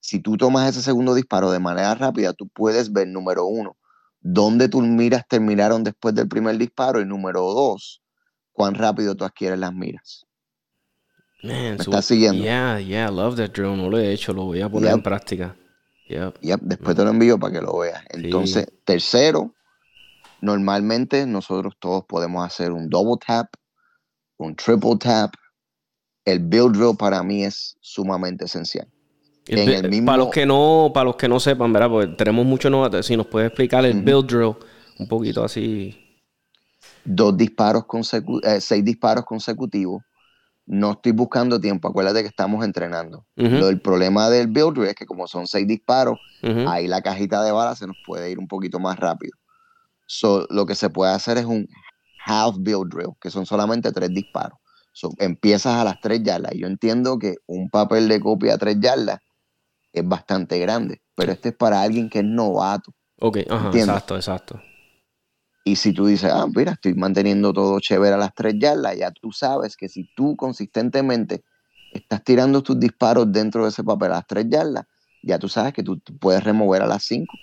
Si 0.00 0.20
tú 0.20 0.36
tomas 0.36 0.68
ese 0.68 0.82
segundo 0.82 1.14
disparo 1.14 1.50
de 1.50 1.58
manera 1.58 1.94
rápida, 1.94 2.32
tú 2.32 2.48
puedes 2.48 2.92
ver, 2.92 3.08
número 3.08 3.46
uno, 3.46 3.76
dónde 4.20 4.68
tus 4.68 4.82
miras 4.82 5.26
terminaron 5.28 5.82
después 5.82 6.14
del 6.14 6.28
primer 6.28 6.58
disparo 6.58 7.00
y 7.00 7.06
número 7.06 7.40
dos, 7.52 8.02
cuán 8.52 8.74
rápido 8.74 9.14
tú 9.14 9.24
adquieres 9.24 9.58
las 9.58 9.72
miras. 9.72 10.26
¿Me 11.42 11.74
estás 11.74 12.06
siguiendo? 12.06 12.42
Yeah, 12.42 12.80
yeah, 12.80 13.10
love 13.10 13.36
that 13.36 13.50
drill. 13.50 13.76
No 13.76 13.88
lo 13.88 13.98
he 13.98 14.12
hecho, 14.12 14.32
lo 14.32 14.44
voy 14.44 14.60
a 14.60 14.68
poner 14.68 14.92
en 14.92 15.02
práctica. 15.02 15.56
Yep. 16.08 16.60
Después 16.62 16.96
te 16.96 17.04
lo 17.04 17.10
envío 17.10 17.38
para 17.38 17.52
que 17.52 17.60
lo 17.60 17.78
veas. 17.78 18.02
Entonces, 18.10 18.66
tercero, 18.84 19.54
normalmente 20.40 21.26
nosotros 21.26 21.74
todos 21.78 22.04
podemos 22.04 22.44
hacer 22.44 22.72
un 22.72 22.88
double 22.88 23.16
tap 23.24 23.48
un 24.38 24.54
triple 24.54 24.96
tap. 24.98 25.34
El 26.24 26.40
build 26.40 26.76
drill 26.76 26.96
para 26.96 27.22
mí 27.22 27.44
es 27.44 27.76
sumamente 27.80 28.46
esencial. 28.46 28.88
Para 30.04 30.18
los 30.18 30.30
que 30.30 30.44
no, 30.44 30.90
para 30.92 31.04
los 31.04 31.16
que 31.16 31.28
no 31.28 31.38
sepan, 31.38 31.72
¿verdad? 31.72 31.88
Porque 31.88 32.08
tenemos 32.16 32.44
muchos 32.44 32.70
novatos. 32.70 33.06
Si 33.06 33.16
nos 33.16 33.26
puedes 33.26 33.48
explicar 33.48 33.84
el 33.84 34.02
build 34.02 34.26
drill 34.26 34.56
un 34.98 35.06
poquito 35.06 35.44
así. 35.44 35.96
Dos 37.04 37.36
disparos 37.36 37.84
consecutivos, 37.86 38.42
eh, 38.44 38.60
seis 38.60 38.84
disparos 38.84 39.24
consecutivos. 39.24 40.02
No 40.66 40.92
estoy 40.92 41.12
buscando 41.12 41.60
tiempo. 41.60 41.86
Acuérdate 41.86 42.22
que 42.22 42.28
estamos 42.28 42.64
entrenando. 42.64 43.24
el 43.36 43.80
problema 43.80 44.28
del 44.30 44.48
build 44.48 44.74
drill 44.74 44.88
es 44.88 44.94
que 44.96 45.06
como 45.06 45.28
son 45.28 45.46
seis 45.46 45.68
disparos, 45.68 46.18
ahí 46.66 46.88
la 46.88 47.02
cajita 47.02 47.44
de 47.44 47.52
balas 47.52 47.78
se 47.78 47.86
nos 47.86 47.96
puede 48.04 48.32
ir 48.32 48.40
un 48.40 48.48
poquito 48.48 48.80
más 48.80 48.98
rápido. 48.98 49.32
lo 50.50 50.66
que 50.66 50.74
se 50.74 50.90
puede 50.90 51.12
hacer 51.12 51.38
es 51.38 51.44
un 51.44 51.68
half 52.26 52.56
build 52.58 52.90
drill, 52.90 53.14
que 53.20 53.30
son 53.30 53.46
solamente 53.46 53.92
tres 53.92 54.12
disparos. 54.12 54.58
empiezas 55.18 55.74
a 55.74 55.84
las 55.84 56.00
tres 56.00 56.22
yardas. 56.22 56.52
Yo 56.54 56.66
entiendo 56.66 57.18
que 57.18 57.36
un 57.46 57.70
papel 57.70 58.08
de 58.08 58.20
copia 58.20 58.54
a 58.54 58.58
tres 58.58 58.78
yardas 58.80 59.20
es 59.92 60.06
bastante 60.06 60.58
grande, 60.58 61.00
pero 61.14 61.32
este 61.32 61.50
es 61.50 61.54
para 61.54 61.80
alguien 61.80 62.10
que 62.10 62.18
es 62.18 62.24
novato. 62.24 62.92
Ok, 63.20 63.36
exacto, 63.38 64.16
exacto. 64.16 64.60
Y 65.64 65.76
si 65.76 65.92
tú 65.92 66.06
dices, 66.06 66.30
ah, 66.32 66.46
mira, 66.54 66.72
estoy 66.72 66.94
manteniendo 66.94 67.52
todo 67.52 67.80
chévere 67.80 68.14
a 68.14 68.18
las 68.18 68.34
tres 68.34 68.54
yardas, 68.58 68.96
ya 68.96 69.10
tú 69.10 69.32
sabes 69.32 69.76
que 69.76 69.88
si 69.88 70.04
tú 70.14 70.36
consistentemente 70.36 71.44
estás 71.92 72.22
tirando 72.22 72.62
tus 72.62 72.78
disparos 72.78 73.30
dentro 73.32 73.64
de 73.64 73.70
ese 73.70 73.82
papel 73.82 74.12
a 74.12 74.16
las 74.16 74.26
tres 74.26 74.46
yardas, 74.48 74.84
ya 75.22 75.38
tú 75.38 75.48
sabes 75.48 75.72
que 75.72 75.82
tú 75.82 76.00
puedes 76.20 76.44
remover 76.44 76.82
a 76.82 76.86
las 76.86 77.04
cinco. 77.04 77.36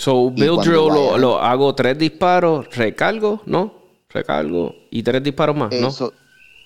So, 0.00 0.30
build 0.30 0.62
drill 0.64 0.88
lo, 1.20 1.38
hago 1.38 1.74
tres 1.74 1.98
disparos, 1.98 2.74
recargo, 2.74 3.42
¿no? 3.44 3.74
Recargo 4.08 4.74
y 4.90 5.02
tres 5.02 5.22
disparos 5.22 5.54
más, 5.54 5.70
¿no? 5.72 5.90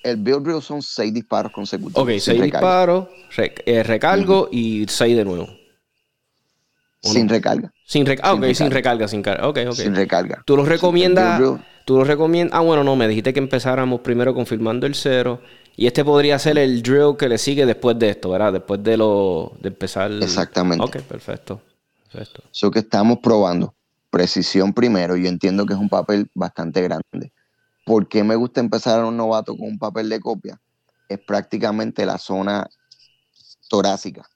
el 0.04 0.16
build 0.18 0.44
drill 0.44 0.62
son 0.62 0.80
seis 0.82 1.12
disparos 1.12 1.50
consecutivos. 1.50 2.00
Ok, 2.00 2.20
seis 2.20 2.40
disparos, 2.40 3.08
eh, 3.36 3.82
recargo 3.82 4.48
y 4.52 4.86
seis 4.86 5.16
de 5.16 5.24
nuevo. 5.24 5.48
Sin 7.02 7.28
recarga. 7.28 7.72
Sin, 7.84 8.06
recarga. 8.06 8.30
ah, 8.30 8.34
ok, 8.34 8.54
sin 8.54 8.70
recarga, 8.70 9.08
sin 9.08 9.24
recarga. 9.24 9.48
Ok, 9.48 9.58
ok. 9.66 9.74
Sin 9.74 9.96
recarga. 9.96 10.42
¿Tú 10.46 10.56
lo 10.56 10.64
recomiendas? 10.64 11.42
¿Tú 11.84 11.96
lo 11.96 12.04
recomiendas? 12.04 12.56
Ah, 12.56 12.62
bueno, 12.62 12.84
no, 12.84 12.94
me 12.94 13.08
dijiste 13.08 13.32
que 13.32 13.40
empezáramos 13.40 14.00
primero 14.00 14.32
confirmando 14.32 14.86
el 14.86 14.94
cero. 14.94 15.40
Y 15.76 15.88
este 15.88 16.04
podría 16.04 16.38
ser 16.38 16.56
el 16.56 16.84
drill 16.84 17.16
que 17.18 17.28
le 17.28 17.36
sigue 17.36 17.66
después 17.66 17.98
de 17.98 18.10
esto, 18.10 18.30
¿verdad? 18.30 18.52
Después 18.52 18.80
de 18.84 18.96
lo 18.96 19.54
de 19.60 19.70
empezar. 19.70 20.12
Exactamente. 20.12 20.84
Ok, 20.84 20.98
perfecto. 20.98 21.60
Eso 22.52 22.70
que 22.70 22.80
estamos 22.80 23.18
probando. 23.18 23.74
Precisión 24.10 24.72
primero. 24.72 25.16
Yo 25.16 25.28
entiendo 25.28 25.66
que 25.66 25.74
es 25.74 25.78
un 25.78 25.88
papel 25.88 26.30
bastante 26.34 26.82
grande. 26.82 27.32
¿Por 27.84 28.08
qué 28.08 28.24
me 28.24 28.36
gusta 28.36 28.60
empezar 28.60 29.00
a 29.00 29.06
un 29.06 29.16
novato 29.16 29.56
con 29.56 29.68
un 29.68 29.78
papel 29.78 30.08
de 30.08 30.20
copia? 30.20 30.60
Es 31.08 31.18
prácticamente 31.18 32.06
la 32.06 32.18
zona 32.18 32.68
torácica. 33.68 34.26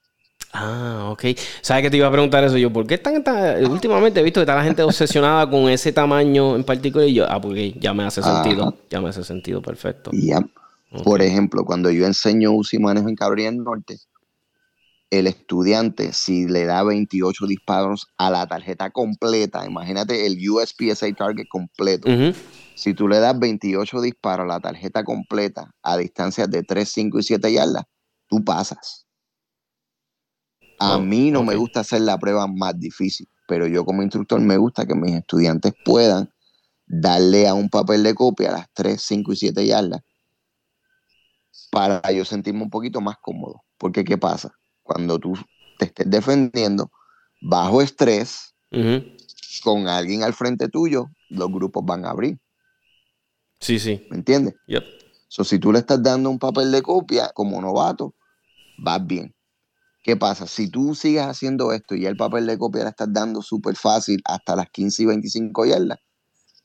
Ah, 0.51 1.09
ok. 1.11 1.25
¿Sabes 1.61 1.83
que 1.83 1.89
te 1.91 1.97
iba 1.97 2.07
a 2.07 2.11
preguntar 2.11 2.43
eso? 2.43 2.57
Yo, 2.57 2.73
¿por 2.73 2.87
qué 2.87 2.95
están 2.95 3.23
últimamente 3.69 4.19
he 4.19 4.23
visto 4.23 4.39
que 4.39 4.43
está 4.43 4.55
la 4.55 4.63
gente 4.63 4.81
obsesionada 4.81 5.49
con 5.49 5.69
ese 5.69 5.91
tamaño 5.91 6.55
en 6.55 6.63
particular? 6.63 7.07
Y 7.07 7.13
yo, 7.13 7.25
ah, 7.29 7.39
porque 7.39 7.73
ya 7.79 7.93
me 7.93 8.03
hace 8.03 8.21
sentido. 8.23 8.75
Ya 8.89 8.99
me 8.99 9.09
hace 9.09 9.23
sentido, 9.23 9.61
perfecto. 9.61 10.11
Ya. 10.13 10.39
Por 11.03 11.21
ejemplo, 11.21 11.63
cuando 11.65 11.91
yo 11.91 12.05
enseño 12.05 12.51
uso 12.51 12.75
y 12.75 12.79
manejo 12.79 13.09
en 13.09 13.15
Cabrera 13.15 13.51
del 13.51 13.63
Norte, 13.63 13.99
el 15.11 15.27
estudiante, 15.27 16.13
si 16.13 16.47
le 16.47 16.65
da 16.65 16.83
28 16.83 17.47
disparos 17.47 18.07
a 18.17 18.29
la 18.29 18.47
tarjeta 18.47 18.91
completa, 18.91 19.65
imagínate 19.65 20.27
el 20.27 20.37
USPSA 20.49 21.11
target 21.13 21.47
completo. 21.49 22.07
Si 22.75 22.93
tú 22.93 23.07
le 23.07 23.19
das 23.19 23.37
28 23.37 24.01
disparos 24.01 24.45
a 24.45 24.47
la 24.47 24.59
tarjeta 24.59 25.03
completa 25.03 25.71
a 25.81 25.97
distancias 25.97 26.49
de 26.49 26.63
3, 26.63 26.87
5 26.87 27.19
y 27.19 27.23
7 27.23 27.53
yardas, 27.53 27.83
tú 28.27 28.43
pasas. 28.43 29.07
A 30.77 30.95
oh, 30.95 31.01
mí 31.01 31.31
no 31.31 31.43
me 31.43 31.55
gusta 31.55 31.81
hacer 31.81 32.01
la 32.01 32.17
prueba 32.17 32.47
más 32.47 32.79
difícil, 32.79 33.27
pero 33.47 33.67
yo 33.67 33.83
como 33.83 34.03
instructor 34.03 34.39
me 34.39 34.57
gusta 34.57 34.85
que 34.85 34.95
mis 34.95 35.15
estudiantes 35.15 35.73
puedan 35.83 36.29
darle 36.85 37.47
a 37.47 37.53
un 37.53 37.69
papel 37.69 38.03
de 38.03 38.15
copia 38.15 38.49
a 38.49 38.53
las 38.53 38.67
3, 38.73 39.01
5 39.01 39.33
y 39.33 39.35
7 39.35 39.65
yardas 39.65 40.01
para 41.71 42.11
yo 42.11 42.23
sentirme 42.25 42.63
un 42.63 42.69
poquito 42.69 43.01
más 43.01 43.17
cómodo. 43.21 43.63
Porque 43.77 44.03
¿qué 44.03 44.17
pasa? 44.17 44.53
Cuando 44.89 45.19
tú 45.19 45.33
te 45.77 45.85
estés 45.85 46.09
defendiendo 46.09 46.91
bajo 47.41 47.81
estrés, 47.81 48.55
con 49.63 49.87
alguien 49.87 50.23
al 50.23 50.33
frente 50.33 50.67
tuyo, 50.67 51.05
los 51.29 51.51
grupos 51.51 51.85
van 51.85 52.05
a 52.05 52.09
abrir. 52.09 52.39
Sí, 53.59 53.77
sí. 53.77 54.01
¿Me 54.09 54.17
entiendes? 54.17 54.55
Yep. 54.67 54.83
So, 55.27 55.43
si 55.43 55.59
tú 55.59 55.71
le 55.71 55.79
estás 55.79 56.01
dando 56.01 56.29
un 56.29 56.39
papel 56.39 56.71
de 56.71 56.81
copia 56.81 57.29
como 57.33 57.61
novato, 57.61 58.15
vas 58.79 59.05
bien. 59.05 59.35
¿Qué 60.01 60.17
pasa? 60.17 60.47
Si 60.47 60.71
tú 60.71 60.95
sigues 60.95 61.23
haciendo 61.23 61.71
esto 61.71 61.93
y 61.93 62.07
el 62.07 62.17
papel 62.17 62.47
de 62.47 62.57
copia 62.57 62.83
le 62.83 62.89
estás 62.89 63.13
dando 63.13 63.43
súper 63.43 63.75
fácil 63.75 64.21
hasta 64.25 64.55
las 64.55 64.69
15 64.71 65.03
y 65.03 65.05
25 65.05 65.65
yardas, 65.65 65.99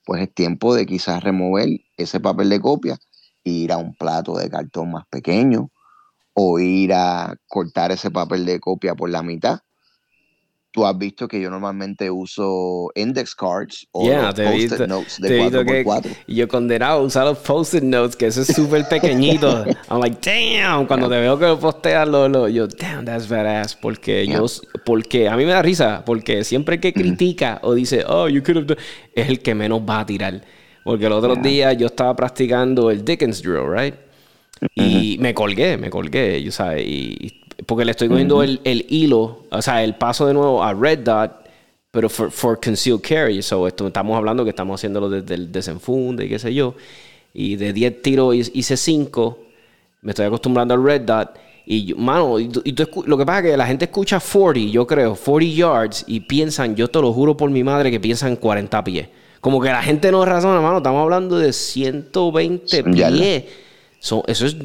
pues 0.07 0.23
es 0.23 0.33
tiempo 0.33 0.75
de 0.75 0.87
quizás 0.87 1.23
remover 1.23 1.69
ese 1.99 2.21
papel 2.21 2.49
de 2.49 2.61
copia 2.61 2.97
e 3.43 3.51
ir 3.51 3.73
a 3.73 3.77
un 3.77 3.95
plato 3.95 4.39
de 4.39 4.49
cartón 4.49 4.93
más 4.93 5.05
pequeño 5.11 5.71
o 6.35 6.59
ir 6.59 6.93
a 6.93 7.35
cortar 7.49 7.93
ese 7.93 8.11
papel 8.11 8.45
de 8.45 8.61
copia 8.61 8.95
por 8.95 9.11
la 9.11 9.23
mitad 9.23 9.61
tú 10.75 10.85
has 10.85 10.99
visto 10.99 11.29
que 11.29 11.41
yo 11.41 11.51
normalmente 11.51 12.11
uso 12.11 12.91
index 12.97 13.33
cards 13.37 13.87
o 13.93 14.03
post-it 14.11 14.89
notes 14.89 15.21
de 15.21 15.41
4x4. 15.41 16.17
Y 16.27 16.35
yo 16.35 16.49
condenado 16.49 16.99
a 16.99 17.03
usar 17.03 17.25
los 17.27 17.39
post-it 17.39 17.85
notes, 17.85 18.17
que 18.17 18.27
eso 18.27 18.43
es 18.43 18.49
súper 18.49 18.89
pequeñito. 18.89 19.65
I'm 19.89 20.01
like, 20.01 20.19
damn, 20.21 20.85
cuando 20.87 21.09
te 21.09 21.21
veo 21.21 21.39
que 21.39 21.47
lo 21.47 21.61
posteas, 21.61 22.09
lo, 22.09 22.29
lo, 22.29 22.49
yo, 22.49 22.67
damn, 22.67 23.05
that's 23.05 23.29
badass. 23.29 23.77
Porque 23.77 24.27
yo, 24.27 24.47
porque 24.85 25.29
a 25.29 25.37
mí 25.37 25.45
me 25.45 25.53
da 25.53 25.63
risa, 25.63 26.03
porque 26.05 26.43
siempre 26.43 26.81
que 26.81 26.93
critica 26.93 27.61
o 27.63 27.73
dice, 27.73 28.05
oh, 28.09 28.29
you 28.29 28.43
could 28.43 28.57
have 28.57 28.67
done, 28.67 28.81
es 29.15 29.29
el 29.29 29.39
que 29.39 29.55
menos 29.55 29.81
va 29.81 30.01
a 30.01 30.07
tirar. 30.07 30.43
Porque 30.83 31.07
el 31.07 31.13
otro 31.13 31.37
día 31.37 31.73
yo 31.73 31.87
estaba 31.87 32.17
practicando 32.17 32.91
el 32.91 33.05
Dickens 33.05 33.41
drill, 33.41 33.71
right? 33.73 33.95
Y 34.75 35.17
me 35.21 35.35
colgué, 35.35 35.77
me 35.77 35.91
colgué, 35.91 36.43
yo 36.43 36.53
sabes, 36.53 36.87
y 36.87 37.45
porque 37.67 37.85
le 37.85 37.93
estoy 37.93 38.09
cogiendo 38.09 38.43
el, 38.43 38.61
el, 38.65 38.87
hilo, 38.89 39.45
o 39.51 39.63
sea, 39.63 39.85
el 39.85 39.95
paso 39.95 40.27
de 40.27 40.35
nuevo 40.35 40.63
a 40.63 40.75
Red 40.75 41.01
Dot, 41.01 41.45
pero 41.91 42.09
for, 42.09 42.31
for 42.31 42.61
concealed 42.61 43.01
carry. 43.01 43.41
So, 43.43 43.67
esto, 43.67 43.87
estamos 43.87 44.17
hablando 44.17 44.45
que 44.45 44.51
estamos 44.51 44.81
haciéndolo 44.81 45.09
desde 45.09 45.35
el 45.35 45.53
desenfunde 45.53 46.27
y 46.27 46.29
qué 46.29 46.39
sé 46.39 46.53
yo. 46.53 46.75
Y 47.33 47.57
de 47.57 47.73
10 47.73 48.03
tiros 48.03 48.35
hice 48.35 48.77
5. 48.77 49.39
Me 50.03 50.11
estoy 50.11 50.27
acostumbrando 50.27 50.75
al 50.75 50.83
Red 50.83 51.03
Dot. 51.03 51.39
Y, 51.67 51.95
mano, 51.95 52.39
y, 52.39 52.51
lo 53.07 53.17
que 53.17 53.25
pasa 53.25 53.39
es 53.39 53.45
que 53.53 53.57
la 53.57 53.67
gente 53.67 53.87
escucha 53.87 54.21
40, 54.21 54.71
yo 54.71 54.87
creo, 54.87 55.15
40 55.15 55.55
yards, 55.55 56.05
y 56.07 56.21
piensan, 56.21 56.77
yo 56.77 56.89
te 56.89 57.01
lo 57.01 57.13
juro 57.13 57.37
por 57.37 57.49
mi 57.51 57.65
madre, 57.65 57.91
que 57.91 58.01
piensan 58.01 58.37
40 58.37 58.85
pies. 58.85 59.09
Como 59.41 59.61
que 59.61 59.69
la 59.69 59.83
gente 59.83 60.11
no 60.11 60.25
razona, 60.25 60.61
mano, 60.61 60.79
estamos 60.79 61.03
hablando 61.03 61.39
de 61.39 61.53
120 61.53 62.85
pies. 62.85 63.45
Eso 64.27 64.47
es, 64.47 64.57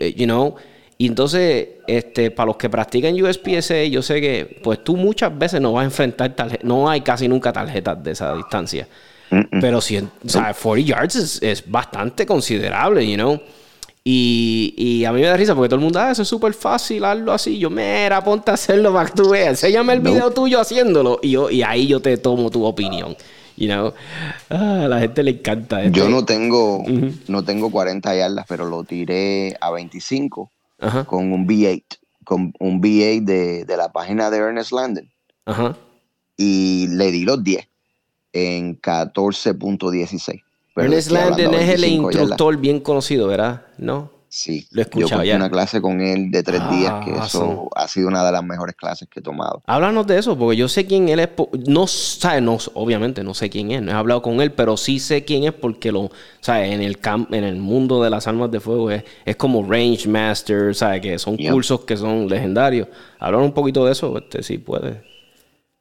eh, 0.00 0.14
you 0.16 0.26
know, 0.26 0.54
y 0.98 1.06
entonces, 1.06 1.68
este, 1.86 2.30
para 2.30 2.46
los 2.46 2.56
que 2.56 2.70
practican 2.70 3.20
USPSA, 3.22 3.84
yo 3.84 4.00
sé 4.00 4.20
que 4.20 4.60
pues 4.62 4.82
tú 4.82 4.96
muchas 4.96 5.36
veces 5.36 5.60
no 5.60 5.72
vas 5.72 5.82
a 5.82 5.84
enfrentar 5.84 6.34
tarjetas, 6.34 6.64
no 6.64 6.88
hay 6.88 7.02
casi 7.02 7.28
nunca 7.28 7.52
tarjetas 7.52 8.02
de 8.02 8.12
esa 8.12 8.34
distancia. 8.34 8.88
Pero 9.60 9.80
si, 9.80 9.98
o 9.98 10.08
sea, 10.24 10.54
40 10.54 10.88
yards 10.88 11.42
es, 11.42 11.62
bastante 11.66 12.24
considerable, 12.24 13.06
you 13.06 13.16
know. 13.16 13.40
Y, 14.04 14.72
y, 14.76 15.04
a 15.04 15.12
mí 15.12 15.20
me 15.20 15.26
da 15.26 15.36
risa 15.36 15.54
porque 15.54 15.68
todo 15.68 15.80
el 15.80 15.82
mundo, 15.82 15.98
ah, 15.98 16.12
eso 16.12 16.22
es 16.22 16.28
súper 16.28 16.54
fácil, 16.54 17.04
hazlo 17.04 17.32
así. 17.32 17.58
Yo, 17.58 17.68
mira, 17.68 18.22
ponte 18.22 18.52
a 18.52 18.54
hacerlo 18.54 18.92
para 18.92 19.10
que 19.10 19.16
tú 19.16 19.30
veas. 19.30 19.48
Enséñame 19.48 19.94
el 19.94 20.00
video 20.00 20.30
tuyo 20.30 20.60
haciéndolo. 20.60 21.18
Y, 21.22 21.32
yo, 21.32 21.50
y 21.50 21.64
ahí 21.64 21.88
yo 21.88 22.00
te 22.00 22.16
tomo 22.16 22.48
tu 22.48 22.64
opinión. 22.64 23.16
You 23.56 23.68
know? 23.68 23.94
Ah, 24.50 24.84
a 24.84 24.88
la 24.88 25.00
gente 25.00 25.22
le 25.22 25.32
encanta. 25.32 25.82
Yo 25.84 26.02
este. 26.02 26.08
no 26.08 26.24
tengo, 26.24 26.84
no 27.28 27.44
tengo 27.44 27.70
40 27.70 28.14
yardas, 28.14 28.46
pero 28.48 28.66
lo 28.66 28.84
tiré 28.84 29.56
a 29.60 29.70
25 29.70 30.50
con 31.06 31.32
un 31.32 31.46
B8, 31.46 31.82
con 32.24 32.52
un 32.58 32.82
B8 32.82 33.24
de, 33.24 33.64
de, 33.64 33.76
la 33.76 33.90
página 33.92 34.30
de 34.30 34.38
Ernest 34.38 34.72
Landon. 34.72 35.10
Y 36.36 36.88
le 36.88 37.10
di 37.10 37.24
los 37.24 37.42
10 37.42 37.66
en 38.32 38.80
14.16. 38.80 40.42
Ernest 40.76 41.10
Landon 41.10 41.54
es 41.54 41.70
el 41.70 41.84
instructor 41.84 42.56
bien 42.58 42.80
conocido, 42.80 43.26
¿verdad? 43.28 43.62
¿No? 43.78 44.15
Sí, 44.36 44.68
lo 44.70 44.82
he 44.82 44.84
escuchado 44.84 45.24
yo 45.24 45.34
una 45.34 45.48
clase 45.48 45.80
con 45.80 45.98
él 46.02 46.30
de 46.30 46.42
tres 46.42 46.60
días, 46.68 47.02
que 47.02 47.10
ah, 47.12 47.24
eso 47.24 47.70
ha 47.74 47.88
sido 47.88 48.08
una 48.08 48.22
de 48.22 48.32
las 48.32 48.44
mejores 48.44 48.76
clases 48.76 49.08
que 49.08 49.20
he 49.20 49.22
tomado. 49.22 49.62
Háblanos 49.66 50.06
de 50.06 50.18
eso, 50.18 50.36
porque 50.36 50.58
yo 50.58 50.68
sé 50.68 50.84
quién 50.84 51.08
él 51.08 51.20
es. 51.20 51.30
No, 51.66 51.86
¿sabes? 51.86 52.42
No, 52.42 52.58
obviamente 52.74 53.24
no 53.24 53.32
sé 53.32 53.48
quién 53.48 53.70
es, 53.70 53.80
no 53.80 53.92
he 53.92 53.94
hablado 53.94 54.20
con 54.20 54.42
él, 54.42 54.52
pero 54.52 54.76
sí 54.76 54.98
sé 54.98 55.24
quién 55.24 55.44
es 55.44 55.54
porque 55.54 55.90
lo, 55.90 56.10
¿sabes? 56.42 56.70
En 56.70 56.82
el, 56.82 56.98
camp, 56.98 57.32
en 57.32 57.44
el 57.44 57.56
mundo 57.56 58.02
de 58.02 58.10
las 58.10 58.26
armas 58.26 58.50
de 58.50 58.60
fuego 58.60 58.90
es, 58.90 59.04
es 59.24 59.36
como 59.36 59.66
Range 59.66 60.06
Master, 60.06 60.74
¿sabes? 60.74 61.00
Que 61.00 61.18
son 61.18 61.38
cursos 61.38 61.86
que 61.86 61.96
son 61.96 62.28
legendarios. 62.28 62.88
Háblanos 63.18 63.46
un 63.46 63.54
poquito 63.54 63.86
de 63.86 63.92
eso, 63.92 64.18
este, 64.18 64.42
si 64.42 64.58
puede. 64.58 65.02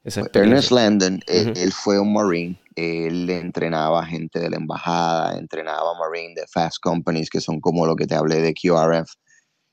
Ernest 0.06 0.72
Landon, 0.72 1.20
él, 1.28 1.74
fue 1.74 1.99
un 1.99 2.14
Marine 2.14 2.56
él 2.76 3.30
entrenaba 3.30 4.06
gente 4.06 4.40
de 4.40 4.50
la 4.50 4.58
embajada, 4.58 5.38
entrenaba 5.38 5.98
Marine 5.98 6.34
de 6.36 6.48
Fast 6.48 6.78
Companies, 6.82 7.30
que 7.30 7.42
son 7.42 7.60
como 7.62 7.86
lo 7.86 7.96
que 7.96 8.06
te 8.06 8.16
hablé 8.16 8.42
de 8.42 8.54
QRF. 8.54 9.10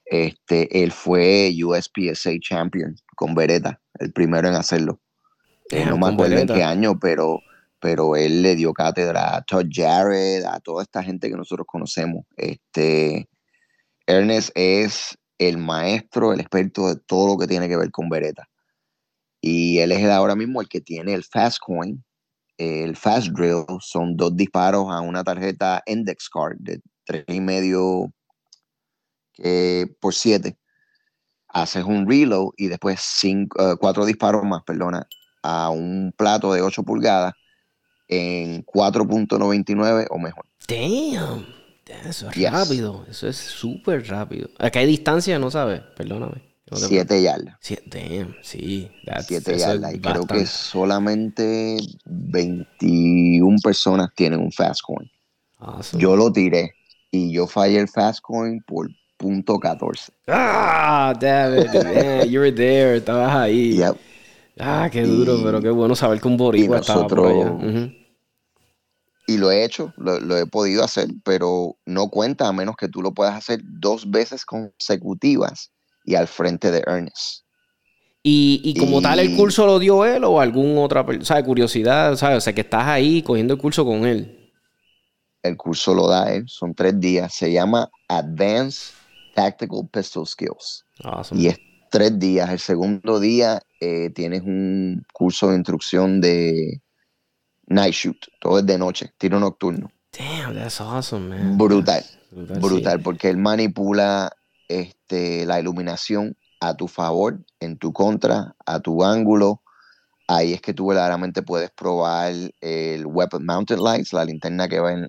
Este, 0.05 0.83
él 0.83 0.93
fue 0.93 1.53
USPSA 1.65 2.33
Champion 2.41 2.95
con 3.17 3.35
Beretta, 3.35 3.81
el 3.99 4.13
primero 4.13 4.49
en 4.49 4.55
hacerlo. 4.55 5.01
Eh, 5.71 5.87
no 5.87 5.97
me 5.97 6.09
acuerdo 6.09 6.37
en 6.37 6.47
qué 6.47 6.63
año, 6.63 6.99
pero, 6.99 7.41
pero 7.81 8.15
él 8.15 8.43
le 8.43 8.55
dio 8.55 8.73
cátedra 8.73 9.37
a 9.37 9.43
Todd 9.43 9.67
Jarrett, 9.71 10.45
a 10.45 10.61
toda 10.61 10.83
esta 10.83 11.03
gente 11.03 11.29
que 11.29 11.37
nosotros 11.37 11.67
conocemos. 11.67 12.25
Este, 12.37 13.29
Ernest 14.07 14.51
es 14.55 15.17
el 15.39 15.59
maestro, 15.59 16.33
el 16.33 16.41
experto 16.41 16.89
de 16.89 16.97
todo 16.97 17.29
lo 17.29 17.39
que 17.39 17.47
tiene 17.47 17.69
que 17.69 17.77
ver 17.77 17.91
con 17.91 18.09
Beretta. 18.09 18.49
Y 19.41 19.79
él 19.79 19.91
es 19.93 20.05
ahora 20.05 20.37
mismo 20.37 20.61
el 20.61 20.69
que 20.69 20.81
tiene 20.81 21.15
el 21.15 21.25
Fast 21.25 21.59
Coin, 21.59 22.05
el 22.59 22.97
Fast 22.97 23.29
Drill 23.29 23.65
son 23.81 24.17
dos 24.17 24.37
disparos 24.37 24.87
a 24.91 25.01
una 25.01 25.25
tarjeta 25.25 25.83
Index 25.87 26.29
Card 26.29 26.57
de 26.59 26.81
tres 27.05 27.25
y 27.29 27.41
medio 27.41 28.13
por 30.01 30.15
7. 30.15 30.57
Haces 31.49 31.85
un 31.85 32.09
reload 32.09 32.51
y 32.57 32.69
después 32.69 33.01
cinco, 33.01 33.61
eh, 33.61 33.77
cuatro 33.79 34.07
disparos 34.07 34.45
más, 34.45 34.63
perdona, 34.65 35.07
a 35.43 35.71
un 35.71 36.15
plato 36.17 36.53
de 36.53 36.63
8 36.63 36.83
pulgadas 36.83 37.35
en 38.09 38.65
4.99 38.65 40.07
o 40.11 40.19
mejor. 40.19 40.47
Damn. 40.69 41.47
Eso 42.05 42.31
es 42.31 42.51
rápido. 42.51 43.05
Eso 43.09 43.29
es 43.29 43.37
súper 43.37 44.09
rápido. 44.09 44.49
¿A 44.59 44.71
qué 44.71 44.87
distancia? 44.87 45.39
No 45.39 45.51
sabes. 45.51 45.83
Perdóname. 45.97 46.52
Siete 46.75 47.23
yardas. 47.23 47.57
Siete, 47.61 48.27
sí. 48.43 48.91
Siete 49.27 49.59
yardas. 49.59 49.95
Y 49.95 50.01
creo 50.01 50.27
que 50.27 50.47
solamente 50.47 51.77
21 52.05 53.57
personas 53.62 54.11
tienen 54.14 54.41
un 54.41 54.53
fast 54.53 54.81
coin. 54.83 55.11
Yo 55.93 56.16
lo 56.16 56.33
tiré 56.33 56.75
y 57.11 57.33
yo 57.33 57.47
fallé 57.47 57.79
el 57.79 57.89
fast 57.89 58.20
coin 58.20 58.61
por 58.62 58.89
punto 59.16 59.59
14. 59.59 60.12
Ah, 60.27 61.14
David, 61.18 61.68
man, 61.73 62.29
you 62.29 62.41
were 62.41 62.53
there, 62.53 62.97
estabas 62.97 63.35
ahí. 63.35 63.81
Ah, 64.59 64.89
qué 64.91 65.03
duro, 65.03 65.41
pero 65.45 65.61
qué 65.61 65.70
bueno 65.70 65.95
saber 65.95 66.20
que 66.20 66.29
un 66.29 66.37
boricua 66.37 66.79
estaba 66.79 67.07
por 67.07 67.27
allá. 67.27 67.93
Y 69.29 69.39
lo 69.39 69.53
he 69.53 69.64
hecho, 69.64 69.95
lo, 69.97 70.18
lo, 70.18 70.37
he 70.37 70.47
podido 70.47 70.83
hacer, 70.83 71.09
pero 71.25 71.77
no 71.87 72.09
cuenta 72.09 72.49
a 72.49 72.53
menos 72.53 72.75
que 72.77 72.89
tú 72.89 73.03
lo 73.03 73.12
puedas 73.12 73.37
hacer 73.37 73.61
dos 73.62 74.11
veces 74.11 74.45
consecutivas 74.45 75.70
y 76.05 76.15
al 76.15 76.27
frente 76.27 76.71
de 76.71 76.83
Ernest. 76.87 77.43
Y, 78.23 78.61
y 78.65 78.75
como 78.79 79.03
tal, 79.03 79.19
¿el 79.19 79.37
curso 79.37 79.67
lo 79.67 79.79
dio 79.81 80.05
él 80.05 80.23
o 80.25 80.41
algún 80.41 80.79
otra 80.79 81.05
persona? 81.05 81.25
¿Sabes? 81.25 81.45
Curiosidad, 81.45 82.15
¿sabes? 82.17 82.39
O 82.39 82.41
sea, 82.41 82.53
que 82.53 82.61
estás 82.61 82.87
ahí 82.87 83.23
cogiendo 83.23 83.55
el 83.55 83.61
curso 83.61 83.85
con 83.85 84.07
él. 84.07 84.51
El 85.43 85.57
curso 85.57 85.93
lo 85.93 86.07
da 86.07 86.33
él, 86.33 86.45
son 86.47 86.73
tres 86.73 87.01
días. 87.01 87.35
Se 87.35 87.51
llama 87.51 87.91
Advanced 88.09 88.95
Tactical 89.35 89.89
Pistol 89.93 90.27
Skills. 90.27 90.85
Y 91.33 91.49
es 91.49 91.59
tres 91.91 92.17
días. 92.19 92.49
El 92.49 92.61
segundo 92.61 93.19
día 93.19 93.61
eh, 93.81 94.11
tienes 94.11 94.43
un 94.43 95.05
curso 95.13 95.51
de 95.51 95.57
instrucción 95.57 96.21
de 96.21 96.81
night 97.67 97.95
shoot. 97.95 98.17
Todo 98.41 98.61
es 98.61 98.67
de 98.67 98.79
noche, 98.79 99.11
tiro 99.19 99.41
nocturno. 99.41 99.91
Damn, 100.17 100.55
that's 100.55 100.81
awesome, 100.81 101.29
man. 101.29 101.59
Brutal. 101.59 102.05
Brutal, 102.31 103.01
porque 103.01 103.29
él 103.29 103.37
manipula 103.37 104.31
este, 104.69 105.47
la 105.47 105.61
iluminación 105.61 106.37
a 106.61 106.77
tu 106.77 106.87
favor, 106.87 107.45
en 107.61 107.77
tu 107.77 107.93
contra, 107.93 108.55
a 108.65 108.81
tu 108.81 109.05
ángulo. 109.05 109.63
Ahí 110.29 110.53
es 110.53 110.61
que 110.61 110.73
tú 110.73 110.87
verdaderamente 110.87 111.43
puedes 111.43 111.71
probar 111.73 112.33
el 112.61 113.07
Weapon 113.07 113.45
Mounted 113.45 113.79
Lights, 113.79 114.13
la 114.13 114.25
linterna 114.25 114.69
que 114.69 114.79
va 114.79 114.93
en, 114.93 115.09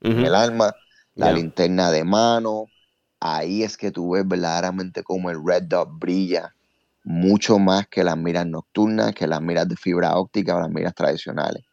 el 0.00 0.34
arma, 0.34 0.72
la 1.14 1.32
linterna 1.32 1.90
de 1.90 2.04
mano. 2.04 2.66
Ahí 3.18 3.64
es 3.64 3.76
que 3.76 3.90
tú 3.90 4.12
ves 4.12 4.26
verdaderamente 4.26 5.02
cómo 5.02 5.30
el 5.30 5.44
Red 5.44 5.64
Dot 5.64 5.88
brilla 5.92 6.54
mucho 7.04 7.58
más 7.58 7.88
que 7.88 8.04
las 8.04 8.16
miras 8.16 8.46
nocturnas, 8.46 9.12
que 9.12 9.26
las 9.26 9.42
miras 9.42 9.68
de 9.68 9.76
fibra 9.76 10.16
óptica 10.16 10.54
o 10.54 10.60
las 10.60 10.70
miras 10.70 10.94
tradicionales. 10.94 11.64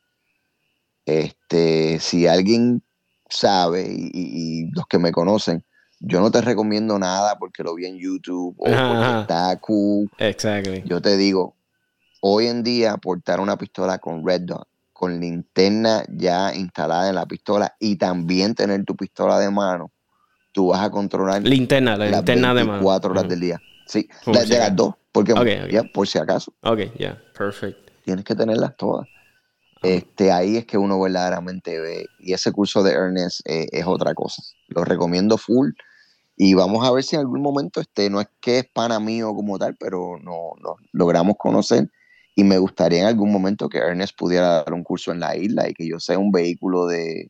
Este, 1.06 2.00
si 2.00 2.26
alguien 2.26 2.84
sabe, 3.30 3.88
y 3.88 4.72
los 4.72 4.88
que 4.88 4.98
me 4.98 5.12
conocen, 5.12 5.64
yo 6.00 6.22
no 6.22 6.32
te 6.32 6.41
recomiendo 6.41 6.97
nada 6.97 7.38
porque 7.38 7.64
lo 7.64 7.76
vi 7.76 7.86
en 7.86 7.97
YouTube 7.97 8.56
o 8.58 8.64
porque 8.64 9.20
está 9.22 9.58
cool. 9.60 10.10
Exactly. 10.18 10.84
Yo 10.86 11.02
te 11.02 11.18
digo, 11.18 11.56
hoy 12.22 12.47
en 12.47 12.64
día 12.64 12.97
portar 12.97 13.39
una 13.39 13.58
pistola 13.58 14.00
con 14.00 14.26
Red 14.26 14.41
Dot, 14.41 14.68
con 14.93 15.20
linterna 15.20 16.04
ya 16.10 16.54
instalada 16.54 17.10
en 17.10 17.16
la 17.16 17.26
pistola 17.26 17.76
y 17.80 17.97
también 17.97 18.56
tener 18.56 18.84
tu 18.86 18.95
pistola 18.95 19.39
de 19.39 19.50
mano, 19.50 19.91
tú 20.52 20.68
vas 20.68 20.82
a 20.82 20.89
controlar 20.89 21.41
linterna, 21.43 21.97
la 21.97 22.08
linterna 22.08 22.54
de 22.54 22.64
mano. 22.64 22.84
Cuatro 22.84 23.12
horas 23.12 23.28
del 23.28 23.39
día. 23.39 23.62
Sí, 23.86 24.08
de 24.26 24.58
las 24.60 24.76
dos, 24.76 24.95
porque 25.12 25.34
Ya, 25.72 25.84
por 25.84 26.08
si 26.08 26.20
acaso. 26.20 26.54
Ok, 26.62 26.80
ya, 26.97 27.22
perfecto. 27.38 27.91
Tienes 28.04 28.24
que 28.24 28.36
tenerlas 28.36 28.76
todas. 28.78 29.08
Este, 29.82 30.32
ahí 30.32 30.58
es 30.58 30.66
que 30.66 30.78
uno 30.78 31.00
verdaderamente 31.00 31.80
ve. 31.80 32.06
Y 32.20 32.34
ese 32.34 32.52
curso 32.52 32.84
de 32.84 32.91
Ernest 32.91 33.41
eh, 33.45 33.68
es 33.72 33.86
otra 33.86 34.14
cosa. 34.14 34.41
Lo 34.68 34.84
recomiendo 34.84 35.38
full. 35.38 35.72
Y 36.42 36.54
vamos 36.54 36.88
a 36.88 36.92
ver 36.94 37.04
si 37.04 37.18
en 37.18 37.20
algún 37.20 37.42
momento, 37.42 37.82
este, 37.82 38.10
no 38.10 38.22
es 38.22 38.28
que 38.40 38.60
es 38.60 38.66
pana 38.74 38.98
mío 39.02 39.36
como 39.36 39.60
tal, 39.60 39.76
pero 39.78 40.18
no, 40.24 40.54
no 40.64 40.78
logramos 40.94 41.36
conocer. 41.38 41.90
Y 42.34 42.46
me 42.46 42.58
gustaría 42.58 43.02
en 43.02 43.08
algún 43.08 43.30
momento 43.30 43.68
que 43.68 43.80
Ernest 43.80 44.18
pudiera 44.18 44.64
dar 44.64 44.72
un 44.72 44.82
curso 44.82 45.12
en 45.12 45.20
la 45.20 45.36
isla 45.36 45.68
y 45.68 45.74
que 45.74 45.86
yo 45.86 46.00
sea 46.00 46.18
un 46.18 46.32
vehículo 46.32 46.88
de, 46.88 47.30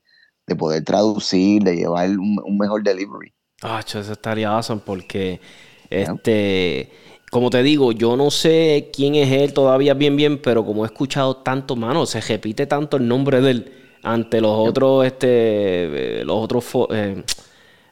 poder 0.59 0.83
traducir, 0.83 1.63
de 1.63 1.77
llevar 1.77 2.07
un, 2.11 2.57
mejor 2.59 2.83
delivery. 2.83 3.33
Ah, 3.63 3.81
eso 3.83 3.99
estaría 3.99 4.51
awesome 4.51 4.83
porque, 4.85 5.41
este, 5.89 6.91
como 7.31 7.49
te 7.49 7.63
digo, 7.63 7.91
yo 7.91 8.15
no 8.15 8.29
sé 8.29 8.91
quién 8.93 9.15
es 9.15 9.31
él 9.31 9.53
todavía 9.53 9.95
bien 9.95 10.17
bien, 10.17 10.39
pero 10.39 10.63
como 10.63 10.85
he 10.85 10.87
escuchado 10.87 11.37
tanto, 11.37 11.75
mano, 11.75 12.05
se 12.05 12.21
repite 12.21 12.67
tanto 12.67 12.97
el 12.97 13.07
nombre 13.07 13.41
de 13.41 13.49
él 13.49 13.73
ante 14.03 14.39
los 14.39 14.55
otros, 14.55 15.03
este, 15.07 16.21
eh, 16.21 16.23
los 16.25 16.37
otros, 16.37 16.65
eh, 16.91 17.23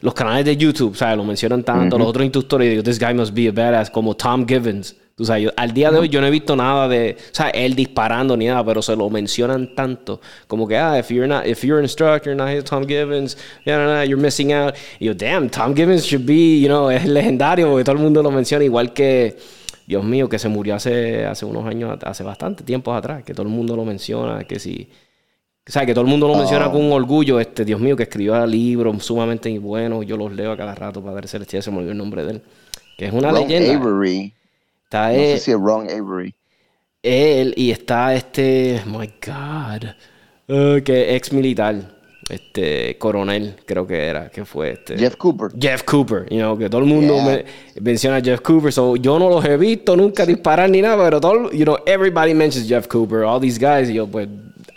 los 0.07 0.13
canales 0.13 0.45
de 0.45 0.55
YouTube, 0.55 0.95
¿sabes? 0.95 1.17
Lo 1.17 1.25
mencionan 1.25 1.63
tanto, 1.63 1.97
los 1.97 2.07
otros 2.07 2.23
instructores, 2.23 2.69
digo, 2.69 2.81
this 2.81 2.97
guy 2.97 3.13
must 3.13 3.33
be 3.33 3.49
a 3.49 3.51
badass, 3.51 3.91
como 3.91 4.15
Tom 4.15 4.47
Givens. 4.47 4.95
Tú 5.17 5.25
sabes, 5.25 5.51
al 5.57 5.73
día 5.73 5.91
de 5.91 5.97
hoy 5.99 6.07
yo 6.07 6.21
no 6.21 6.27
he 6.27 6.31
visto 6.31 6.55
nada 6.55 6.87
de, 6.87 7.17
o 7.19 7.35
sea, 7.35 7.49
él 7.49 7.75
disparando 7.75 8.37
ni 8.37 8.45
nada, 8.45 8.63
pero 8.63 8.81
se 8.81 8.95
lo 8.95 9.09
mencionan 9.09 9.75
tanto. 9.75 10.21
Como 10.47 10.65
que, 10.65 10.77
ah, 10.77 10.97
if 10.97 11.09
you're 11.09 11.27
not, 11.27 11.45
if 11.45 11.61
you're 11.61 11.77
an 11.77 11.83
instructor, 11.83 12.33
not 12.33 12.47
here, 12.47 12.63
Tom 12.63 12.87
Givens, 12.87 13.37
yeah, 13.65 14.05
you're 14.05 14.21
missing 14.21 14.53
out. 14.53 14.75
Y 14.97 15.07
yo, 15.07 15.13
damn, 15.13 15.49
Tom 15.49 15.75
Givens 15.75 16.05
should 16.05 16.25
be, 16.25 16.61
you 16.61 16.69
know, 16.69 16.89
es 16.89 17.05
legendario 17.05 17.67
porque 17.67 17.83
todo 17.83 17.97
el 17.97 18.01
mundo 18.01 18.23
lo 18.23 18.31
menciona, 18.31 18.63
igual 18.63 18.93
que, 18.93 19.35
Dios 19.87 20.05
mío, 20.05 20.29
que 20.29 20.39
se 20.39 20.47
murió 20.47 20.75
hace, 20.75 21.25
hace 21.25 21.43
unos 21.43 21.65
años, 21.65 21.99
hace 22.01 22.23
bastante 22.23 22.63
tiempo 22.63 22.93
atrás, 22.93 23.25
que 23.25 23.33
todo 23.33 23.45
el 23.45 23.51
mundo 23.51 23.75
lo 23.75 23.83
menciona, 23.83 24.45
que 24.45 24.57
si... 24.57 24.87
O 25.67 25.71
sea, 25.71 25.85
que 25.85 25.93
todo 25.93 26.05
el 26.05 26.09
mundo 26.09 26.27
lo 26.27 26.35
menciona 26.35 26.71
con 26.71 26.81
un 26.81 26.93
orgullo, 26.93 27.41
este, 27.41 27.65
Dios 27.65 27.79
mío, 27.79 27.95
que 27.97 28.03
escribió 28.03 28.45
libros 28.45 29.03
sumamente 29.03 29.57
buenos, 29.59 30.05
yo 30.05 30.15
los 30.15 30.31
leo 30.31 30.53
a 30.53 30.57
cada 30.57 30.73
rato, 30.73 31.03
Padre 31.03 31.27
Celestial, 31.27 31.61
se 31.61 31.71
me 31.71 31.77
olvidó 31.77 31.91
el 31.91 31.97
nombre 31.97 32.23
de 32.23 32.31
él. 32.31 32.41
Que 32.97 33.07
es 33.07 33.13
una 33.13 33.31
leyenda. 33.31 33.75
Avery. 33.75 34.33
Está 34.85 35.09
no 35.09 35.15
sé 35.15 35.39
si 35.39 35.51
es 35.51 35.57
Ron 35.57 35.89
Avery. 35.89 36.33
Él 37.03 37.53
y 37.57 37.71
está 37.71 38.15
este, 38.15 38.81
my 38.85 39.11
God, 39.25 39.89
uh, 40.47 40.81
que 40.81 41.15
ex 41.15 41.33
militar, 41.33 41.75
este 42.29 42.97
coronel, 42.97 43.57
creo 43.65 43.85
que 43.85 44.05
era, 44.05 44.29
que 44.29 44.45
fue 44.45 44.71
este. 44.71 44.97
Jeff 44.97 45.17
Cooper. 45.17 45.49
Jeff 45.59 45.83
Cooper, 45.83 46.25
you 46.29 46.37
know, 46.37 46.57
que 46.57 46.69
todo 46.69 46.81
el 46.81 46.87
mundo 46.87 47.21
me 47.21 47.43
menciona 47.81 48.17
a 48.17 48.21
Jeff 48.21 48.39
Cooper, 48.39 48.71
so 48.71 48.95
yo 48.95 49.19
no 49.19 49.29
los 49.29 49.43
he 49.43 49.57
visto 49.57 49.97
nunca 49.97 50.25
disparar 50.25 50.69
ni 50.69 50.81
nada, 50.81 51.03
pero 51.03 51.19
todo, 51.19 51.51
you 51.51 51.65
know, 51.65 51.77
everybody 51.85 52.33
mentions 52.33 52.67
Jeff 52.67 52.87
Cooper, 52.87 53.23
all 53.23 53.41
these 53.41 53.59
guys, 53.59 53.89
y 53.89 53.95
yo 53.95 54.07
pues 54.07 54.27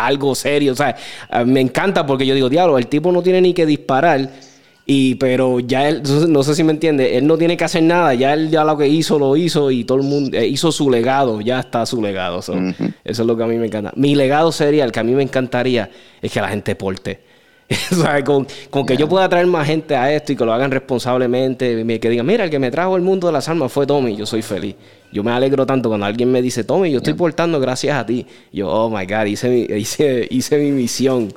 algo 0.07 0.35
serio, 0.35 0.73
o 0.73 0.77
sea, 0.77 0.97
me 1.45 1.61
encanta 1.61 2.07
porque 2.07 2.27
yo 2.27 2.35
digo, 2.35 2.49
diablo, 2.49 2.79
el 2.79 2.87
tipo 2.87 3.13
no 3.13 3.23
tiene 3.23 3.41
ni 3.41 3.55
que 3.55 3.67
disparar 3.67 4.31
y, 4.93 5.15
pero 5.15 5.61
ya 5.61 5.89
él, 5.89 6.03
no 6.29 6.43
sé 6.43 6.57
si 6.57 6.65
me 6.65 6.73
entiende, 6.73 7.17
él 7.17 7.25
no 7.25 7.39
tiene 7.39 7.57
que 7.57 7.63
hacer 7.63 7.81
nada, 7.85 8.13
ya 8.15 8.33
él 8.33 8.51
ya 8.51 8.65
lo 8.65 8.77
que 8.77 8.89
hizo, 8.89 9.21
lo 9.21 9.37
hizo 9.37 9.71
y 9.71 9.85
todo 9.85 9.99
el 9.99 10.05
mundo 10.05 10.37
eh, 10.37 10.49
hizo 10.49 10.73
su 10.73 10.91
legado, 10.91 11.41
ya 11.41 11.61
está 11.61 11.87
su 11.87 12.03
legado. 12.03 12.41
Eso 12.41 12.55
es 13.05 13.19
lo 13.21 13.37
que 13.37 13.45
a 13.45 13.47
mí 13.47 13.57
me 13.57 13.67
encanta. 13.67 13.93
Mi 13.95 14.17
legado 14.17 14.51
sería, 14.51 14.85
el 14.85 14.91
que 14.91 14.99
a 14.99 15.05
mí 15.05 15.13
me 15.13 15.23
encantaría, 15.23 15.89
es 16.21 16.33
que 16.33 16.41
la 16.41 16.49
gente 16.49 16.75
porte. 16.75 17.21
con, 18.25 18.47
con 18.69 18.85
que 18.85 18.97
yo 18.97 19.09
pueda 19.09 19.29
traer 19.29 19.47
más 19.47 19.67
gente 19.67 19.95
a 19.95 20.13
esto 20.13 20.33
y 20.33 20.37
que 20.37 20.45
lo 20.45 20.53
hagan 20.53 20.71
responsablemente, 20.71 22.01
que 22.01 22.11
digan, 22.11 22.27
mira, 22.27 22.45
el 22.45 22.51
que 22.51 22.59
me 22.59 22.71
trajo 22.71 22.97
el 22.97 23.03
mundo 23.03 23.29
de 23.29 23.33
las 23.33 23.49
almas 23.49 23.73
fue 23.73 23.87
Tommy, 23.87 24.17
yo 24.17 24.27
soy 24.27 24.43
feliz. 24.43 24.75
Yo 25.13 25.23
me 25.23 25.31
alegro 25.31 25.67
tanto 25.67 25.89
cuando 25.89 26.07
alguien 26.07 26.31
me 26.31 26.43
dice, 26.43 26.65
Tommy, 26.65 26.91
yo 26.91 26.99
estoy 26.99 27.15
portando 27.15 27.61
gracias 27.61 27.97
a 27.97 28.07
ti. 28.07 28.27
Yo, 28.53 28.69
oh 28.69 28.91
my 28.91 29.07
God, 29.07 29.27
hice 29.27 29.49
mi, 29.49 29.77
hice, 29.77 30.27
hice 30.31 30.59
mi 30.59 30.73
misión. 30.73 31.33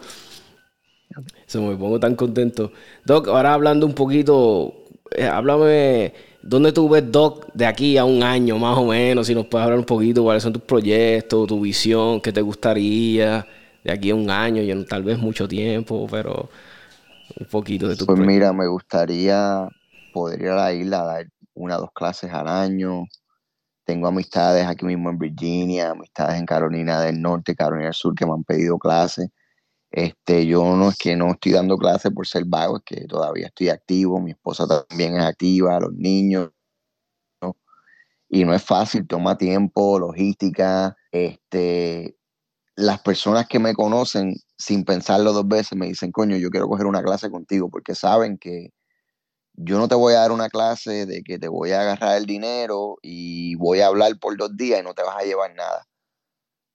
Se 1.46 1.60
me 1.60 1.76
pongo 1.76 2.00
tan 2.00 2.16
contento. 2.16 2.72
Doc, 3.06 3.28
ahora 3.28 3.54
hablando 3.54 3.86
un 3.86 3.94
poquito, 3.94 4.74
eh, 5.16 5.26
háblame, 5.26 6.14
¿dónde 6.42 6.72
tú 6.72 6.90
ves 6.90 7.12
Doc 7.12 7.48
de 7.54 7.66
aquí 7.68 7.98
a 7.98 8.06
un 8.06 8.24
año 8.24 8.58
más 8.58 8.78
o 8.78 8.86
menos? 8.86 9.28
Si 9.28 9.36
nos 9.36 9.46
puedes 9.46 9.66
hablar 9.66 9.80
un 9.80 9.86
poquito, 9.86 10.24
cuáles 10.24 10.42
son 10.42 10.54
tus 10.54 10.64
proyectos, 10.64 11.48
tu 11.48 11.62
visión, 11.62 12.22
qué 12.22 12.32
te 12.32 12.42
gustaría 12.42 13.46
de 13.84 13.92
aquí 13.92 14.12
a 14.12 14.16
un 14.16 14.30
año, 14.30 14.62
yo, 14.62 14.86
tal 14.86 15.04
vez 15.04 15.18
mucho 15.18 15.48
tiempo, 15.48 16.08
pero 16.10 16.50
un 17.40 17.48
poquito 17.48 17.88
de 17.88 17.96
tu 17.96 18.06
Pues 18.06 18.20
mira, 18.20 18.54
me 18.54 18.68
gustaría 18.68 19.68
poder 20.14 20.42
ir 20.42 20.50
a 20.50 20.56
la 20.56 20.74
isla 20.74 21.02
a 21.02 21.06
dar 21.06 21.28
una 21.54 21.78
o 21.78 21.82
dos 21.82 21.92
clases 21.94 22.32
al 22.32 22.48
año. 22.48 23.06
Tengo 23.86 24.08
amistades 24.08 24.66
aquí 24.66 24.86
mismo 24.86 25.10
en 25.10 25.18
Virginia, 25.18 25.92
amistades 25.92 26.40
en 26.40 26.46
Carolina 26.46 27.02
del 27.02 27.22
Norte, 27.22 27.56
Carolina 27.56 27.86
del 27.86 27.94
Sur 27.94 28.16
que 28.16 28.26
me 28.26 28.34
han 28.34 28.44
pedido 28.44 28.78
clases. 28.78 29.30
Este, 29.92 30.48
yo 30.48 30.76
no 30.76 30.90
es 30.90 30.98
que 30.98 31.16
no 31.16 31.32
estoy 31.32 31.52
dando 31.52 31.78
clases 31.78 32.12
por 32.12 32.26
ser 32.26 32.46
vago, 32.48 32.78
es 32.78 32.84
que 32.84 33.06
todavía 33.06 33.48
estoy 33.48 33.70
activo, 33.70 34.20
mi 34.20 34.32
esposa 34.32 34.66
también 34.68 35.16
es 35.16 35.24
activa, 35.24 35.80
los 35.80 35.94
niños, 35.94 36.50
y 38.28 38.44
no 38.44 38.56
es 38.56 38.64
fácil, 38.64 39.06
toma 39.06 39.38
tiempo, 39.38 40.00
logística, 40.00 40.98
este, 41.12 42.18
las 42.76 43.01
personas 43.01 43.47
que 43.47 43.59
me 43.59 43.74
conocen 43.74 44.36
sin 44.57 44.84
pensarlo 44.86 45.34
dos 45.34 45.47
veces 45.47 45.78
me 45.78 45.88
dicen, 45.88 46.11
coño, 46.11 46.38
yo 46.38 46.49
quiero 46.49 46.67
coger 46.67 46.86
una 46.88 47.03
clase 47.03 47.30
contigo, 47.30 47.69
porque 47.69 47.95
saben 47.95 48.38
que 48.38 48.69
yo 49.53 49.78
no 49.78 49.88
te 49.88 49.95
voy 49.95 50.13
a 50.13 50.19
dar 50.21 50.32
una 50.32 50.49
clase 50.49 51.05
de 51.05 51.24
que 51.24 51.39
te 51.39 51.47
voy 51.47 51.71
a 51.71 51.82
agarrar 51.82 52.17
el 52.17 52.26
dinero 52.26 52.97
y 53.01 53.55
voy 53.55 53.82
a 53.82 53.88
hablar 53.88 54.17
por 54.19 54.38
dos 54.38 54.55
días 54.57 54.82
y 54.82 54.84
no 54.84 54.93
te 54.93 55.03
vas 55.03 55.17
a 55.17 55.24
llevar 55.24 55.53
nada 55.55 55.86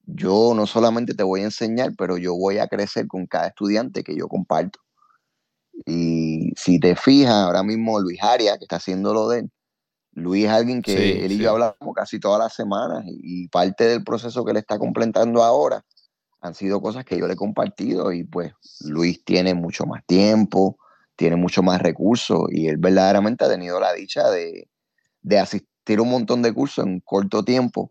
yo 0.09 0.55
no 0.55 0.66
solamente 0.66 1.14
te 1.14 1.22
voy 1.22 1.42
a 1.42 1.44
enseñar, 1.44 1.92
pero 1.96 2.16
yo 2.16 2.34
voy 2.34 2.59
a 2.59 2.66
crecer 2.66 3.07
con 3.07 3.26
cada 3.26 3.49
estudiante 3.49 4.03
que 4.03 4.16
yo 4.16 4.26
comparto. 4.26 4.80
Y 5.86 6.53
si 6.57 6.80
te 6.80 6.96
fijas, 6.96 7.34
ahora 7.34 7.62
mismo 7.62 8.01
Luis 8.01 8.18
Aria, 8.22 8.57
que 8.59 8.64
está 8.64 8.76
haciendo 8.76 9.12
lo 9.12 9.28
de 9.28 9.40
él, 9.40 9.51
Luis 10.23 10.45
es 10.45 10.51
alguien 10.51 10.83
que 10.83 11.25
él 11.25 11.33
y 11.33 11.39
yo 11.39 11.51
hablamos 11.51 11.95
casi 11.95 12.19
todas 12.21 12.39
las 12.39 12.55
semanas 12.55 13.05
y 13.07 13.49
parte 13.49 13.85
del 13.85 14.05
proceso 14.05 14.45
que 14.45 14.53
él 14.53 14.57
está 14.59 14.79
completando 14.79 15.43
ahora 15.43 15.85
han 16.41 16.55
sido 16.55 16.81
cosas 16.81 17.05
que 17.05 17.19
yo 17.19 17.27
le 17.27 17.33
he 17.33 17.37
compartido 17.37 18.12
y 18.12 18.25
pues 18.25 18.53
Luis 18.85 19.25
tiene 19.25 19.55
mucho 19.55 19.87
más 19.87 20.05
tiempo, 20.07 20.79
tiene 21.16 21.37
mucho 21.37 21.62
más 21.62 21.83
recursos 21.83 22.45
y 22.51 22.69
él 22.69 22.77
verdaderamente 22.77 23.45
ha 23.45 23.49
tenido 23.49 23.81
la 23.81 23.93
dicha 23.93 24.31
de, 24.31 24.69
de 25.23 25.39
asistir 25.39 25.99
a 25.99 26.03
un 26.03 26.11
montón 26.11 26.43
de 26.43 26.53
cursos 26.53 26.87
en 26.87 27.01
corto 27.01 27.45
tiempo 27.45 27.91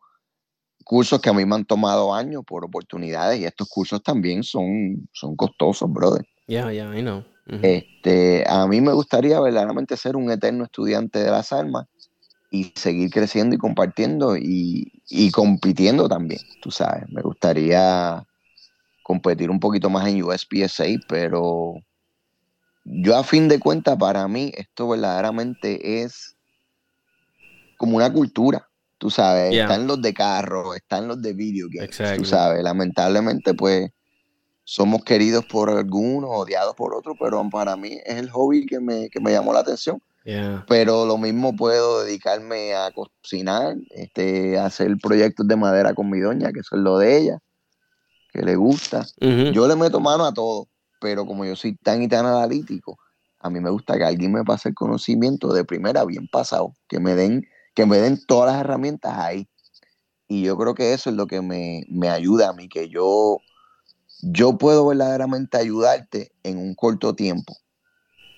cursos 0.87 1.19
que 1.21 1.29
a 1.29 1.33
mí 1.33 1.45
me 1.45 1.55
han 1.55 1.65
tomado 1.65 2.13
años 2.13 2.43
por 2.45 2.63
oportunidades 2.63 3.39
y 3.39 3.45
estos 3.45 3.67
cursos 3.69 4.01
también 4.01 4.43
son, 4.43 5.07
son 5.11 5.35
costosos, 5.35 5.91
brother. 5.91 6.25
Yeah, 6.47 6.71
yeah, 6.71 6.97
I 6.97 7.01
know. 7.01 7.25
este, 7.61 8.43
a 8.47 8.67
mí 8.67 8.81
me 8.81 8.93
gustaría 8.93 9.39
verdaderamente 9.39 9.95
ser 9.97 10.15
un 10.15 10.31
eterno 10.31 10.63
estudiante 10.65 11.19
de 11.19 11.31
las 11.31 11.51
armas 11.51 11.87
y 12.57 12.73
seguir 12.75 13.09
creciendo 13.11 13.55
y 13.55 13.59
compartiendo 13.59 14.35
y, 14.37 14.91
y 15.09 15.31
compitiendo 15.31 16.09
también, 16.09 16.41
tú 16.61 16.71
sabes. 16.71 17.03
Me 17.09 17.21
gustaría 17.21 18.25
competir 19.03 19.49
un 19.49 19.59
poquito 19.59 19.89
más 19.89 20.07
en 20.07 20.23
USPSA, 20.23 20.85
pero 21.07 21.75
yo 22.83 23.17
a 23.17 23.23
fin 23.23 23.47
de 23.47 23.59
cuentas, 23.59 23.97
para 23.97 24.27
mí, 24.27 24.51
esto 24.55 24.87
verdaderamente 24.87 26.01
es 26.01 26.35
como 27.77 27.97
una 27.97 28.11
cultura. 28.11 28.67
Tú 28.97 29.11
sabes, 29.11 29.55
están 29.55 29.85
los 29.85 30.01
de 30.01 30.13
carro, 30.13 30.73
están 30.73 31.07
los 31.07 31.21
de 31.21 31.33
video 31.33 31.67
games. 31.69 31.95
Tú 32.17 32.25
sabes, 32.25 32.63
lamentablemente, 32.63 33.53
pues 33.53 33.91
somos 34.63 35.03
queridos 35.03 35.45
por 35.45 35.69
algunos, 35.69 36.29
odiados 36.33 36.75
por 36.75 36.95
otros, 36.95 37.15
pero 37.19 37.47
para 37.49 37.77
mí 37.77 37.99
es 38.03 38.17
el 38.17 38.29
hobby 38.31 38.65
que 38.65 38.79
me, 38.79 39.09
que 39.09 39.19
me 39.19 39.31
llamó 39.31 39.53
la 39.53 39.59
atención. 39.59 40.01
Pero 40.67 41.05
lo 41.05 41.17
mismo 41.17 41.55
puedo 41.55 42.03
dedicarme 42.03 42.73
a 42.73 42.91
cocinar, 42.91 43.77
este, 43.91 44.57
a 44.57 44.65
hacer 44.65 44.97
proyectos 45.01 45.47
de 45.47 45.55
madera 45.55 45.93
con 45.93 46.09
mi 46.09 46.19
doña, 46.19 46.51
que 46.51 46.59
eso 46.59 46.75
es 46.75 46.81
lo 46.81 46.97
de 46.97 47.17
ella, 47.17 47.39
que 48.33 48.41
le 48.41 48.55
gusta. 48.55 49.05
Yo 49.19 49.67
le 49.67 49.75
meto 49.75 49.99
mano 49.99 50.25
a 50.25 50.33
todo, 50.33 50.67
pero 50.99 51.25
como 51.25 51.45
yo 51.45 51.55
soy 51.55 51.75
tan 51.75 52.03
y 52.03 52.09
tan 52.09 52.25
analítico, 52.25 52.97
a 53.39 53.49
mí 53.49 53.61
me 53.61 53.69
gusta 53.69 53.97
que 53.97 54.03
alguien 54.03 54.33
me 54.33 54.43
pase 54.43 54.69
el 54.69 54.75
conocimiento 54.75 55.53
de 55.53 55.63
primera 55.63 56.03
bien 56.03 56.27
pasado, 56.27 56.73
que 56.89 56.99
me 56.99 57.15
den 57.15 57.47
que 57.77 57.85
me 57.85 57.99
den 57.99 58.19
todas 58.25 58.51
las 58.51 58.61
herramientas 58.61 59.15
ahí. 59.19 59.47
Y 60.27 60.41
yo 60.41 60.57
creo 60.57 60.73
que 60.73 60.93
eso 60.93 61.11
es 61.11 61.15
lo 61.15 61.27
que 61.27 61.41
me, 61.41 62.09
ayuda 62.09 62.49
a 62.49 62.53
mí, 62.53 62.67
que 62.69 62.89
yo, 62.89 63.37
yo 64.23 64.57
puedo 64.57 64.87
verdaderamente 64.87 65.57
ayudarte 65.57 66.31
en 66.41 66.57
un 66.57 66.73
corto 66.73 67.13
tiempo. 67.13 67.55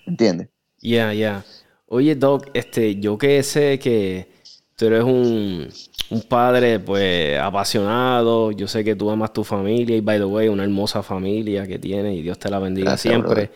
¿Entiendes? 0.04 0.50
Ya, 0.82 1.14
ya. 1.14 1.42
Oye, 1.92 2.14
Doc, 2.14 2.50
este, 2.54 3.00
yo 3.00 3.18
que 3.18 3.42
sé 3.42 3.80
que 3.80 4.28
tú 4.76 4.86
eres 4.86 5.02
un, 5.02 5.68
un 6.10 6.22
padre 6.22 6.78
pues 6.78 7.36
apasionado. 7.36 8.52
Yo 8.52 8.68
sé 8.68 8.84
que 8.84 8.94
tú 8.94 9.10
amas 9.10 9.32
tu 9.32 9.42
familia 9.42 9.96
y 9.96 10.00
by 10.00 10.18
the 10.18 10.24
way, 10.24 10.46
una 10.46 10.62
hermosa 10.62 11.02
familia 11.02 11.66
que 11.66 11.80
tienes 11.80 12.16
y 12.16 12.22
Dios 12.22 12.38
te 12.38 12.48
la 12.48 12.60
bendiga 12.60 12.96
siempre. 12.96 13.50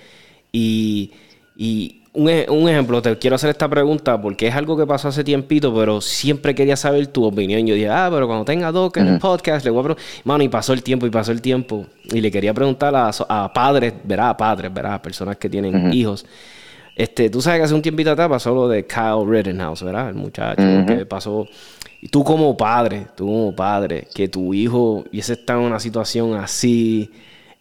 Y, 0.50 1.12
y 1.56 2.02
un, 2.12 2.28
un, 2.48 2.68
ejemplo, 2.68 3.00
te 3.00 3.16
quiero 3.18 3.36
hacer 3.36 3.50
esta 3.50 3.68
pregunta 3.68 4.20
porque 4.20 4.48
es 4.48 4.54
algo 4.56 4.76
que 4.76 4.84
pasó 4.84 5.06
hace 5.06 5.22
tiempito, 5.22 5.72
pero 5.72 6.00
siempre 6.00 6.56
quería 6.56 6.74
saber 6.74 7.06
tu 7.06 7.22
opinión. 7.22 7.64
Yo 7.64 7.76
dije, 7.76 7.88
ah, 7.88 8.08
pero 8.12 8.26
cuando 8.26 8.44
tenga 8.44 8.72
Doc 8.72 8.96
en 8.96 9.06
el 9.06 9.18
podcast, 9.20 9.64
le 9.64 9.70
voy 9.70 9.78
a 9.78 9.82
preguntar. 9.84 10.04
Mano, 10.24 10.42
y 10.42 10.48
pasó 10.48 10.72
el 10.72 10.82
tiempo 10.82 11.06
y 11.06 11.10
pasó 11.10 11.30
el 11.30 11.40
tiempo. 11.40 11.86
Y 12.12 12.20
le 12.20 12.32
quería 12.32 12.52
preguntar 12.52 12.96
a, 12.96 13.10
a 13.28 13.52
padres, 13.52 13.94
verá, 14.02 14.30
a 14.30 14.36
padres, 14.36 14.74
verá, 14.74 15.00
personas 15.00 15.36
que 15.36 15.48
tienen 15.48 15.92
hijos. 15.92 16.26
Este, 16.96 17.28
tú 17.28 17.40
sabes 17.40 17.60
que 17.60 17.64
hace 17.64 17.74
un 17.74 17.82
tiempito 17.82 18.10
atrás 18.10 18.28
pasó 18.28 18.54
lo 18.54 18.68
de 18.68 18.86
Kyle 18.86 19.26
Rittenhouse, 19.26 19.82
¿verdad? 19.82 20.10
El 20.10 20.14
muchacho 20.14 20.62
que 20.86 21.06
pasó. 21.06 21.48
Y 22.00 22.08
tú 22.08 22.22
como 22.22 22.56
padre, 22.56 23.06
tú 23.16 23.26
como 23.26 23.54
padre, 23.54 24.06
que 24.14 24.28
tu 24.28 24.54
hijo 24.54 25.04
hubiese 25.10 25.32
estado 25.32 25.60
en 25.60 25.66
una 25.66 25.80
situación 25.80 26.34
así, 26.34 27.10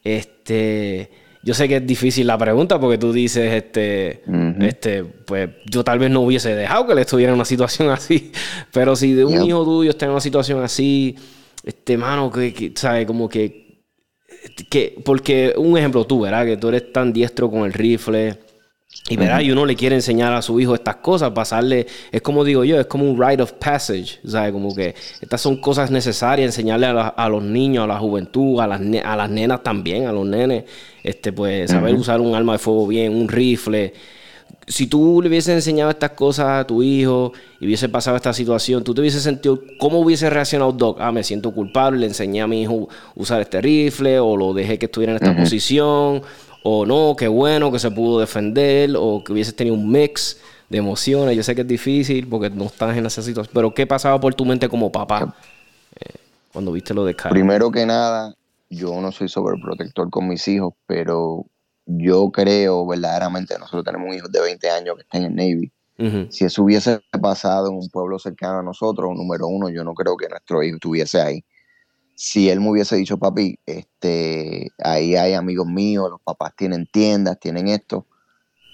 este 0.04 1.10
yo 1.44 1.54
sé 1.54 1.68
que 1.68 1.76
es 1.78 1.86
difícil 1.86 2.26
la 2.26 2.38
pregunta 2.38 2.80
porque 2.80 2.98
tú 2.98 3.12
dices, 3.12 3.52
este, 3.52 4.24
este, 4.62 5.04
pues 5.04 5.50
yo 5.66 5.84
tal 5.84 6.00
vez 6.00 6.10
no 6.10 6.22
hubiese 6.22 6.56
dejado 6.56 6.88
que 6.88 6.96
le 6.96 7.02
estuviera 7.02 7.32
en 7.32 7.36
una 7.36 7.44
situación 7.44 7.90
así, 7.92 8.32
pero 8.72 8.96
si 8.96 9.14
de 9.14 9.26
un 9.26 9.44
hijo 9.46 9.66
tuyo 9.66 9.90
está 9.90 10.06
en 10.06 10.12
una 10.12 10.22
situación 10.22 10.64
así, 10.64 11.18
este, 11.66 11.98
mano, 11.98 12.32
que, 12.32 12.54
que 12.54 12.72
¿sabes? 12.76 13.06
Como 13.06 13.28
que, 13.28 13.82
que, 14.70 14.96
porque 15.04 15.54
un 15.58 15.78
ejemplo 15.78 16.06
tú, 16.06 16.22
¿verdad? 16.22 16.46
Que 16.46 16.56
tú 16.56 16.70
eres 16.70 16.94
tan 16.94 17.12
diestro 17.12 17.52
con 17.52 17.66
el 17.66 17.74
rifle, 17.74 18.40
y 19.10 19.18
verá, 19.18 19.42
y 19.42 19.52
uno 19.52 19.66
le 19.66 19.76
quiere 19.76 19.96
enseñar 19.96 20.32
a 20.32 20.42
su 20.42 20.58
hijo 20.62 20.74
estas 20.74 20.98
cosas, 20.98 21.32
pasarle, 21.32 21.88
es 22.10 22.22
como 22.22 22.46
digo 22.46 22.64
yo, 22.64 22.80
es 22.80 22.86
como 22.86 23.10
un 23.10 23.22
rite 23.22 23.44
of 23.44 23.52
passage, 23.54 24.20
¿sabes? 24.26 24.54
Como 24.54 24.74
que 24.74 24.96
estas 25.20 25.42
son 25.42 25.58
cosas 25.58 25.92
necesarias, 25.92 26.46
enseñarle 26.46 26.88
a, 26.88 27.30
los 27.30 27.44
niños, 27.44 27.84
a 27.84 27.88
la 27.88 28.00
juventud, 28.00 28.62
a 28.62 28.68
las, 28.68 28.80
a 28.80 29.16
las 29.18 29.30
nenas 29.30 29.62
también, 29.62 30.08
a 30.08 30.14
los 30.14 30.26
nenes, 30.26 30.64
este, 31.04 31.34
pues 31.34 31.70
saber 31.70 31.96
usar 31.96 32.22
un 32.22 32.34
arma 32.34 32.54
de 32.54 32.60
fuego 32.60 32.88
bien, 32.88 33.14
un 33.14 33.28
rifle. 33.28 33.94
Si 34.68 34.88
tú 34.88 35.22
le 35.22 35.28
hubieses 35.28 35.54
enseñado 35.54 35.92
estas 35.92 36.12
cosas 36.12 36.62
a 36.62 36.66
tu 36.66 36.82
hijo 36.82 37.34
y 37.60 37.66
hubiese 37.66 37.90
pasado 37.90 38.16
esta 38.16 38.32
situación, 38.32 38.86
tú 38.86 38.94
te 38.94 39.02
hubieses 39.02 39.22
sentido, 39.22 39.62
¿cómo 39.80 40.00
hubiese 40.00 40.30
reaccionado 40.30 40.72
Doc? 40.72 41.00
Ah, 41.02 41.12
me 41.12 41.26
siento 41.26 41.52
culpable, 41.52 42.00
le 42.00 42.06
enseñé 42.06 42.42
a 42.42 42.48
mi 42.48 42.62
hijo 42.62 42.88
a 42.90 43.12
usar 43.16 43.42
este 43.42 43.60
rifle 43.60 44.20
o 44.20 44.38
lo 44.38 44.54
dejé 44.54 44.80
que 44.80 44.86
estuviera 44.86 45.12
en 45.12 45.18
esta 45.18 45.36
posición 45.36 46.22
o 46.64 46.86
no, 46.86 47.16
qué 47.18 47.28
bueno 47.28 47.72
que 47.72 47.80
se 47.80 47.92
pudo 47.92 48.20
defender, 48.20 48.92
o 48.98 49.24
que 49.24 49.34
hubieses 49.34 49.56
tenido 49.56 49.76
un 49.76 49.92
mix 49.92 50.40
de 50.70 50.78
emociones. 50.78 51.36
Yo 51.36 51.44
sé 51.44 51.54
que 51.56 51.62
es 51.62 51.68
difícil 51.68 52.28
porque 52.28 52.50
no 52.50 52.66
estás 52.66 52.98
en 52.98 53.06
esa 53.06 53.22
situación, 53.22 53.54
pero 53.54 53.74
¿qué 53.74 53.86
pasaba 53.86 54.20
por 54.20 54.34
tu 54.34 54.46
mente 54.46 54.70
como 54.70 54.92
papá 54.92 55.36
eh, 56.00 56.16
cuando 56.52 56.72
viste 56.72 56.94
lo 56.94 57.04
de 57.04 57.16
Kyle? 57.16 57.30
Primero 57.30 57.70
que 57.70 57.86
nada, 57.86 58.34
yo 58.70 59.00
no 59.02 59.12
soy 59.12 59.28
sobreprotector 59.28 60.10
con 60.10 60.28
mis 60.28 60.48
hijos, 60.48 60.74
pero 60.88 61.46
yo 61.86 62.32
creo 62.32 62.88
verdaderamente, 62.88 63.60
nosotros 63.60 63.84
tenemos 63.84 64.08
un 64.08 64.16
hijo 64.16 64.30
de 64.30 64.40
20 64.40 64.70
años 64.70 64.96
que 64.96 65.02
está 65.02 65.18
en 65.18 65.24
el 65.26 65.36
Navy. 65.36 65.72
Si 66.30 66.44
eso 66.44 66.64
hubiese 66.64 67.00
pasado 67.22 67.70
en 67.70 67.76
un 67.76 67.88
pueblo 67.88 68.20
cercano 68.20 68.60
a 68.60 68.64
nosotros, 68.64 69.12
número 69.16 69.48
uno, 69.48 69.70
yo 69.70 69.86
no 69.86 69.94
creo 69.94 70.18
que 70.18 70.28
nuestro 70.28 70.62
hijo 70.62 70.76
estuviese 70.76 71.22
ahí 71.22 71.46
si 72.16 72.50
él 72.50 72.62
me 72.62 72.70
hubiese 72.70 72.96
dicho, 72.96 73.18
papi, 73.18 73.60
este, 73.66 74.72
ahí 74.84 75.16
hay 75.16 75.34
amigos 75.34 75.68
míos, 75.68 76.10
los 76.10 76.22
papás 76.22 76.54
tienen 76.56 76.88
tiendas, 76.88 77.40
tienen 77.40 77.68
esto, 77.68 78.08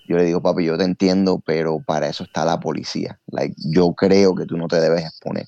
yo 0.05 0.17
le 0.17 0.23
digo, 0.23 0.41
papi, 0.41 0.65
yo 0.65 0.77
te 0.77 0.85
entiendo, 0.85 1.39
pero 1.45 1.81
para 1.85 2.07
eso 2.07 2.23
está 2.23 2.43
la 2.43 2.59
policía. 2.59 3.19
Like, 3.27 3.55
yo 3.57 3.93
creo 3.93 4.33
que 4.33 4.45
tú 4.45 4.57
no 4.57 4.67
te 4.67 4.81
debes 4.81 5.05
exponer. 5.05 5.45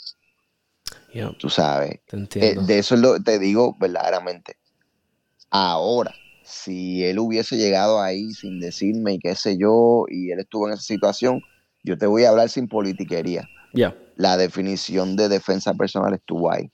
tú 1.40 1.50
sabes. 1.50 2.00
Eh, 2.36 2.56
de 2.56 2.78
eso 2.78 2.96
lo, 2.96 3.20
te 3.20 3.40
digo 3.40 3.76
verdaderamente. 3.80 4.58
Ahora, 5.50 6.16
si 6.44 7.04
él 7.04 7.20
hubiese 7.20 7.58
llegado 7.58 8.02
ahí 8.02 8.32
sin 8.34 8.60
decirme 8.60 9.14
y 9.14 9.20
qué 9.20 9.36
sé 9.36 9.58
yo, 9.58 10.06
y 10.10 10.32
él 10.32 10.40
estuvo 10.40 10.68
en 10.68 10.74
esa 10.74 10.84
situación, 10.84 11.42
yo 11.84 11.98
te 11.98 12.06
voy 12.06 12.26
a 12.26 12.30
hablar 12.30 12.50
sin 12.50 12.68
politiquería. 12.68 13.50
La 14.16 14.38
definición 14.38 15.16
de 15.16 15.28
defensa 15.28 15.74
personal 15.74 16.14
estuvo 16.14 16.52
ahí. 16.52 16.72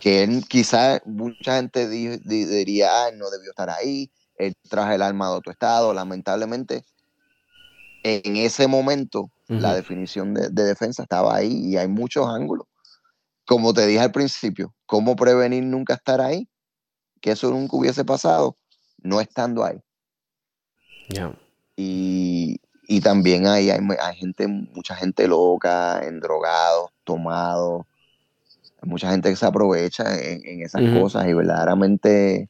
Que 0.00 0.22
él, 0.22 0.44
quizás 0.48 1.00
mucha 1.04 1.56
gente 1.56 1.88
diría, 1.88 3.06
ah, 3.06 3.10
no 3.14 3.30
debió 3.30 3.50
estar 3.50 3.70
ahí, 3.70 4.10
él 4.36 4.54
traje 4.68 4.94
el 4.94 5.02
arma 5.02 5.30
de 5.30 5.36
otro 5.36 5.52
estado. 5.52 5.92
Lamentablemente, 5.92 6.84
en 8.02 8.36
ese 8.36 8.66
momento, 8.68 9.30
la 9.48 9.74
definición 9.74 10.34
de, 10.34 10.50
defensa 10.50 11.02
estaba 11.02 11.34
ahí 11.34 11.72
y 11.72 11.76
hay 11.76 11.88
muchos 11.88 12.26
ángulos. 12.26 12.66
Como 13.46 13.72
te 13.72 13.86
dije 13.86 14.00
al 14.00 14.12
principio, 14.12 14.74
¿cómo 14.86 15.16
prevenir 15.16 15.64
nunca 15.64 15.94
estar 15.94 16.20
ahí? 16.20 16.48
Que 17.20 17.32
eso 17.32 17.50
nunca 17.50 17.76
hubiese 17.76 18.04
pasado 18.04 18.56
no 19.02 19.20
estando 19.20 19.64
ahí. 19.64 19.80
Y, 21.76 22.60
y, 22.86 23.00
también 23.00 23.46
hay, 23.46 23.70
hay, 23.70 23.80
hay, 24.00 24.16
gente, 24.16 24.46
mucha 24.46 24.94
gente 24.94 25.26
loca, 25.26 26.04
en 26.04 26.20
drogados, 26.20 26.90
tomados, 27.04 27.86
hay 28.80 28.88
mucha 28.88 29.10
gente 29.10 29.30
que 29.30 29.36
se 29.36 29.46
aprovecha 29.46 30.04
en, 30.20 30.62
esas 30.62 30.82
cosas 30.98 31.26
y 31.26 31.32
verdaderamente 31.32 32.48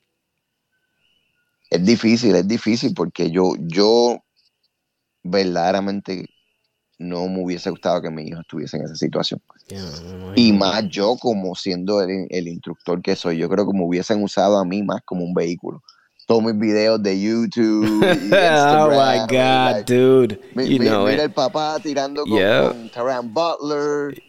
es 1.71 1.85
difícil, 1.85 2.35
es 2.35 2.47
difícil 2.47 2.95
porque 2.95 3.31
yo, 3.31 3.53
yo 3.59 4.19
verdaderamente 5.23 6.27
no 6.99 7.29
me 7.29 7.45
hubiese 7.45 7.71
gustado 7.71 8.03
que 8.03 8.11
mi 8.11 8.25
hijo 8.25 8.41
estuviese 8.41 8.77
en 8.77 8.85
esa 8.85 8.97
situación. 8.97 9.41
y 10.35 10.53
más 10.53 10.89
yo 10.89 11.17
como 11.17 11.55
siendo 11.55 12.03
el, 12.03 12.27
el, 12.31 12.49
instructor 12.49 13.01
que 13.03 13.15
soy, 13.15 13.39
yo 13.39 13.49
creo 13.49 13.67
que 13.67 13.77
me 13.77 13.85
hubiesen 13.85 14.23
usado 14.23 14.59
a 14.59 14.65
mí 14.65 14.83
más 14.83 15.03
como 15.05 15.25
un 15.25 15.35
vehículo 15.35 15.83
todos 16.29 16.43
mis 16.43 16.59
videos 16.59 17.03
de 17.03 17.19
YouTube. 17.19 17.87
oh 18.05 18.91
my 18.91 19.21
God, 19.31 19.85
dude. 19.87 20.39
mira 20.55 21.23
el 21.25 21.31
papá 21.31 21.79
tirando 21.83 22.23
con, 22.27 22.91
con 22.91 23.33
Butler. 23.33 24.23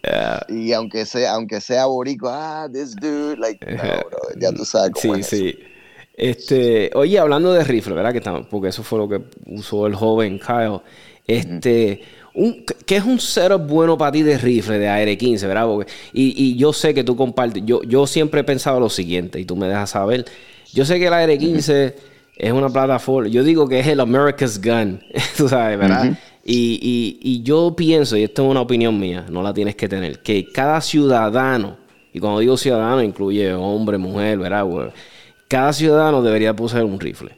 Y 0.47 0.71
aunque 0.71 1.05
sea, 1.05 1.33
aunque 1.33 1.59
sea 1.59 1.87
boricua, 1.87 2.63
ah, 2.63 2.69
this 2.71 2.95
dude, 2.95 3.35
like, 3.37 3.59
ya 4.39 4.53
tú 4.53 4.63
sabes 4.63 4.91
cómo 4.93 5.15
sí, 5.15 5.23
Sí, 5.23 5.59
Este, 6.15 6.89
oye, 6.95 7.19
hablando 7.19 7.51
de 7.51 7.65
rifle, 7.65 7.95
¿verdad? 7.95 8.13
Que 8.13 8.21
porque 8.49 8.69
eso 8.69 8.81
fue 8.81 8.97
lo 8.97 9.09
que 9.09 9.21
usó 9.47 9.85
el 9.85 9.93
joven 9.93 10.39
Kyle. 10.39 10.79
Este, 11.27 12.01
un, 12.33 12.63
¿qué 12.85 12.95
es 12.95 13.03
un 13.03 13.19
setup 13.19 13.67
bueno 13.67 13.97
para 13.97 14.13
ti 14.13 14.23
de 14.23 14.37
rifle, 14.37 14.79
de 14.79 14.87
AR-15, 14.87 15.47
verdad? 15.47 15.67
y, 16.13 16.45
y, 16.45 16.55
yo 16.55 16.71
sé 16.71 16.93
que 16.93 17.03
tú 17.03 17.17
compartes, 17.17 17.61
yo, 17.65 17.83
yo 17.83 18.07
siempre 18.07 18.39
he 18.39 18.43
pensado 18.45 18.79
lo 18.79 18.89
siguiente, 18.89 19.37
y 19.37 19.43
tú 19.43 19.57
me 19.57 19.67
dejas 19.67 19.89
saber 19.89 20.25
yo 20.73 20.85
sé 20.85 20.99
que 20.99 21.07
el 21.07 21.13
AR-15 21.13 21.93
es 22.37 22.51
una 22.51 22.69
plataforma, 22.69 23.29
yo 23.29 23.43
digo 23.43 23.67
que 23.67 23.79
es 23.79 23.87
el 23.87 23.99
America's 23.99 24.61
Gun, 24.61 25.01
tú 25.37 25.49
sabes, 25.49 25.77
¿verdad? 25.77 26.17
y, 26.43 27.41
yo 27.43 27.75
pienso, 27.75 28.17
y 28.17 28.23
esto 28.23 28.43
es 28.43 28.51
una 28.51 28.61
opinión 28.61 28.99
mía, 28.99 29.25
no 29.29 29.43
la 29.43 29.53
tienes 29.53 29.75
que 29.75 29.87
tener, 29.87 30.19
que 30.19 30.51
cada 30.51 30.81
ciudadano, 30.81 31.77
y 32.13 32.19
cuando 32.19 32.39
digo 32.39 32.57
ciudadano 32.57 33.03
incluye 33.03 33.53
hombre, 33.53 33.97
mujer, 33.97 34.39
¿verdad? 34.39 34.65
Cada 35.47 35.73
ciudadano 35.73 36.21
debería 36.21 36.55
poseer 36.55 36.83
un 36.83 36.99
rifle. 36.99 37.37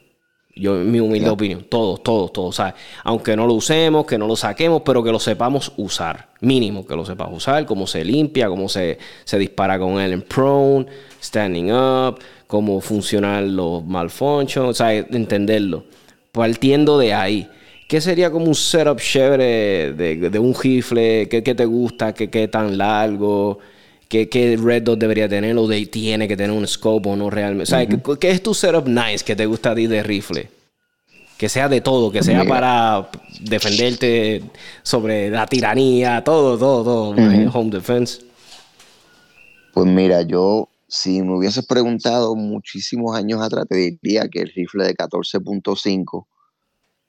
Yo, 0.53 0.73
mi 0.75 0.99
humilde 0.99 1.29
opinión, 1.29 1.65
todos, 1.69 2.03
todos, 2.03 2.33
todos, 2.33 2.55
¿sabes? 2.55 2.73
Aunque 3.03 3.37
no 3.37 3.47
lo 3.47 3.53
usemos, 3.53 4.05
que 4.05 4.17
no 4.17 4.27
lo 4.27 4.35
saquemos, 4.35 4.81
pero 4.85 5.01
que 5.01 5.11
lo 5.11 5.19
sepamos 5.19 5.71
usar. 5.77 6.29
Mínimo 6.41 6.85
que 6.85 6.95
lo 6.95 7.05
sepas 7.05 7.29
usar, 7.31 7.65
cómo 7.65 7.87
se 7.87 8.03
limpia, 8.03 8.49
cómo 8.49 8.67
se, 8.67 8.97
se 9.23 9.37
dispara 9.39 9.79
con 9.79 9.99
él 9.99 10.11
en 10.11 10.21
prone, 10.21 10.85
standing 11.23 11.71
up, 11.71 12.19
cómo 12.51 12.81
funcionan 12.81 13.55
los 13.55 13.85
malfunctions, 13.85 14.67
o 14.67 14.73
sea, 14.73 14.93
entenderlo. 14.93 15.85
Partiendo 16.33 16.99
de 16.99 17.13
ahí. 17.13 17.47
¿Qué 17.87 18.01
sería 18.01 18.29
como 18.29 18.45
un 18.47 18.55
setup 18.55 18.99
chévere 18.99 19.93
de, 19.93 20.37
un 20.39 20.53
rifle? 20.53 21.29
¿Qué, 21.29 21.41
te 21.41 21.65
gusta? 21.65 22.13
¿Qué, 22.13 22.29
¿Qué, 22.29 22.49
tan 22.49 22.77
largo? 22.77 23.59
¿Qué, 24.09 24.27
¿Qué, 24.27 24.59
Red 24.61 24.83
Dot 24.83 24.99
debería 24.99 25.29
tener? 25.29 25.57
¿O 25.57 25.65
de, 25.65 25.85
tiene 25.85 26.27
que 26.27 26.35
tener 26.35 26.51
un 26.51 26.67
scope 26.67 27.07
o 27.07 27.15
no 27.15 27.29
realmente? 27.29 27.63
O 27.63 27.65
sea, 27.65 27.85
¿qué, 27.85 28.29
es 28.29 28.43
tu 28.43 28.53
setup 28.53 28.85
nice 28.85 29.23
que 29.23 29.37
te 29.37 29.45
gusta 29.45 29.71
a 29.71 29.75
ti 29.75 29.87
de 29.87 30.03
rifle? 30.03 30.49
Que 31.37 31.47
sea 31.47 31.69
de 31.69 31.79
todo, 31.79 32.11
que 32.11 32.21
sea 32.21 32.43
para 32.43 33.09
defenderte 33.39 34.43
sobre 34.83 35.29
la 35.29 35.47
tiranía, 35.47 36.21
todo, 36.21 36.57
todo, 36.57 36.83
todo. 36.83 37.09
Home 37.53 37.71
defense. 37.71 38.21
Pues 39.73 39.87
mira, 39.87 40.21
yo 40.23 40.67
si 40.91 41.21
me 41.21 41.37
hubieses 41.37 41.65
preguntado 41.65 42.35
muchísimos 42.35 43.15
años 43.15 43.41
atrás, 43.41 43.65
te 43.69 43.77
diría 43.77 44.27
que 44.27 44.41
el 44.41 44.51
rifle 44.53 44.83
de 44.83 44.93
14.5 44.93 46.27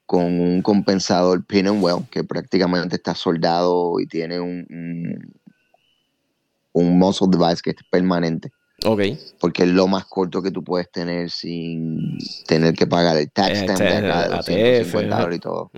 con 0.05 0.39
un 0.39 0.61
compensador 0.61 1.45
pin 1.45 1.67
and 1.67 1.83
well, 1.83 2.05
que 2.09 2.23
prácticamente 2.23 2.95
está 2.95 3.13
soldado 3.13 3.99
y 3.99 4.07
tiene 4.07 4.39
un, 4.39 5.35
un, 6.71 6.97
muzzle 6.97 7.27
device 7.29 7.61
que 7.61 7.71
es 7.71 7.75
permanente. 7.91 8.53
Ok. 8.85 9.01
Porque 9.41 9.63
es 9.63 9.69
lo 9.69 9.89
más 9.89 10.05
corto 10.05 10.41
que 10.41 10.51
tú 10.51 10.63
puedes 10.63 10.89
tener 10.89 11.29
sin 11.29 12.17
tener 12.47 12.75
que 12.75 12.87
pagar 12.87 13.17
el 13.17 13.29
tax 13.31 13.59
stamp 13.59 13.79
de 13.79 13.97
acá 13.97 14.41
de 14.43 15.35
y 15.35 15.39
todo. 15.39 15.71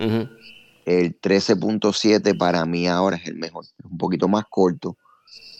El 0.84 1.20
13.7 1.20 2.38
para 2.38 2.64
mí 2.66 2.86
ahora 2.86 3.16
es 3.16 3.26
el 3.26 3.34
mejor. 3.34 3.64
Es 3.64 3.84
un 3.84 3.98
poquito 3.98 4.28
más 4.28 4.44
corto 4.48 4.96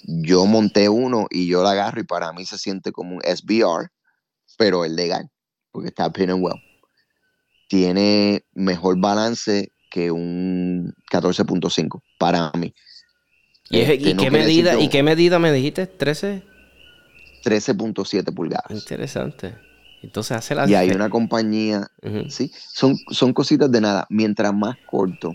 yo 0.06 0.46
monté 0.46 0.88
uno 0.88 1.26
y 1.30 1.48
yo 1.48 1.62
lo 1.62 1.68
agarro 1.68 2.00
y 2.00 2.04
para 2.04 2.32
mí 2.32 2.44
se 2.44 2.58
siente 2.58 2.92
como 2.92 3.16
un 3.16 3.22
SBR, 3.22 3.90
pero 4.56 4.84
es 4.84 4.92
legal, 4.92 5.28
porque 5.72 5.88
está 5.88 6.12
pin 6.12 6.30
and 6.30 6.44
well. 6.44 6.60
Tiene 7.68 8.44
mejor 8.52 8.98
balance 9.00 9.72
que 9.90 10.12
un 10.12 10.94
14.5 11.10 12.00
para 12.18 12.52
mí. 12.52 12.72
¿Y, 13.68 13.80
este, 13.80 14.16
qué 14.16 14.30
medida, 14.30 14.78
¿Y 14.78 14.88
qué 14.88 15.02
medida 15.02 15.40
me 15.40 15.50
dijiste? 15.50 15.90
¿13? 15.98 16.44
13.7 17.44 18.32
pulgadas. 18.32 18.70
Interesante. 18.70 19.56
Entonces 20.02 20.36
hace 20.36 20.54
la 20.54 20.68
Y 20.68 20.74
hay 20.74 20.90
una 20.90 21.10
compañía, 21.10 21.90
sí, 22.28 22.52
son, 22.54 22.96
son 23.10 23.32
cositas 23.32 23.72
de 23.72 23.80
nada. 23.80 24.06
Mientras 24.08 24.54
más 24.54 24.76
corto, 24.86 25.34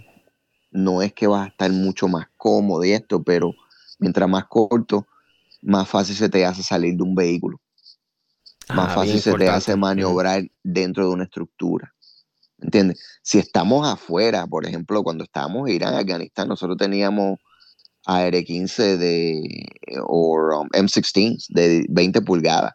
no 0.69 1.01
es 1.01 1.11
que 1.11 1.27
vas 1.27 1.47
a 1.47 1.49
estar 1.49 1.69
mucho 1.71 2.07
más 2.07 2.27
cómodo 2.37 2.85
y 2.85 2.91
esto, 2.91 3.21
pero 3.21 3.53
mientras 4.01 4.27
más 4.27 4.45
corto, 4.47 5.07
más 5.61 5.87
fácil 5.87 6.15
se 6.15 6.27
te 6.27 6.45
hace 6.45 6.63
salir 6.63 6.97
de 6.97 7.03
un 7.03 7.15
vehículo. 7.15 7.61
más 8.67 8.89
ah, 8.89 8.95
fácil 8.95 9.21
se 9.21 9.33
te 9.35 9.47
hace 9.47 9.77
maniobrar 9.77 10.43
dentro 10.63 11.07
de 11.07 11.13
una 11.13 11.23
estructura. 11.23 11.93
¿Entiendes? 12.59 13.01
Si 13.21 13.39
estamos 13.39 13.87
afuera, 13.87 14.45
por 14.45 14.65
ejemplo, 14.65 15.03
cuando 15.03 15.23
estábamos 15.23 15.69
en 15.69 15.75
Irán, 15.75 15.95
Afganistán, 15.95 16.47
nosotros 16.47 16.77
teníamos 16.77 17.39
AR-15 18.05 18.97
de, 18.97 19.65
o 20.05 20.35
um, 20.35 20.67
M16 20.69 21.45
de 21.49 21.85
20 21.89 22.21
pulgadas. 22.21 22.73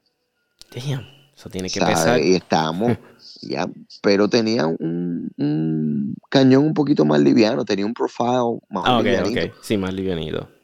Damn, 0.75 1.07
eso 1.37 1.49
tiene 1.51 1.71
que 1.71 1.81
pesar. 1.81 2.21
Y 2.21 2.35
estábamos, 2.35 2.99
ya, 3.43 3.69
pero 4.03 4.29
tenía 4.29 4.67
un, 4.67 6.15
cañón 6.31 6.65
un 6.65 6.75
poquito 6.75 7.05
más 7.05 7.21
liviano, 7.21 7.65
tenía 7.65 7.87
un 7.87 7.95
profile 7.95 8.59
más 8.69 8.85
ah, 8.87 9.03
livianito. 9.03 9.55
Sí, 9.63 9.77
más 9.77 9.95
livianito. 9.95 10.56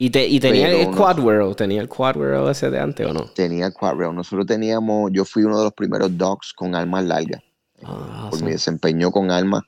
¿Y, 0.00 0.10
te, 0.10 0.28
y 0.28 0.38
tenía 0.38 0.70
el 0.70 0.94
quad 0.94 1.18
rail? 1.18 1.56
¿Tenía 1.56 1.80
el 1.80 1.88
quad 1.88 2.14
rail 2.14 2.48
ese 2.48 2.70
de 2.70 2.78
antes 2.78 3.04
o 3.04 3.12
no? 3.12 3.22
Tenía 3.34 3.66
el 3.66 3.72
quad 3.72 3.96
rail. 3.96 4.14
Nosotros 4.14 4.46
teníamos, 4.46 5.10
yo 5.12 5.24
fui 5.24 5.42
uno 5.42 5.58
de 5.58 5.64
los 5.64 5.72
primeros 5.72 6.16
dogs 6.16 6.52
con 6.52 6.76
armas 6.76 7.04
largas. 7.04 7.42
Ah, 7.82 8.28
por 8.30 8.40
mi 8.42 8.52
desempeño 8.52 9.10
con 9.10 9.32
armas. 9.32 9.64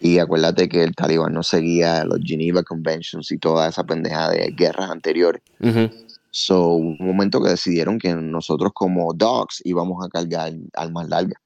Y 0.00 0.18
acuérdate 0.18 0.68
que 0.68 0.82
el 0.82 0.94
talibán 0.94 1.34
no 1.34 1.42
seguía 1.42 2.04
los 2.04 2.20
Geneva 2.24 2.62
Conventions 2.62 3.30
y 3.32 3.38
toda 3.38 3.68
esa 3.68 3.84
pendeja 3.84 4.30
de 4.30 4.50
guerras 4.56 4.90
anteriores. 4.90 5.42
So, 6.30 6.72
un 6.72 6.96
momento 6.98 7.42
que 7.42 7.50
decidieron 7.50 7.98
que 7.98 8.14
nosotros 8.14 8.70
como 8.72 9.12
dogs 9.12 9.60
íbamos 9.64 10.02
a 10.02 10.08
cargar 10.08 10.54
armas 10.72 11.10
largas. 11.10 11.38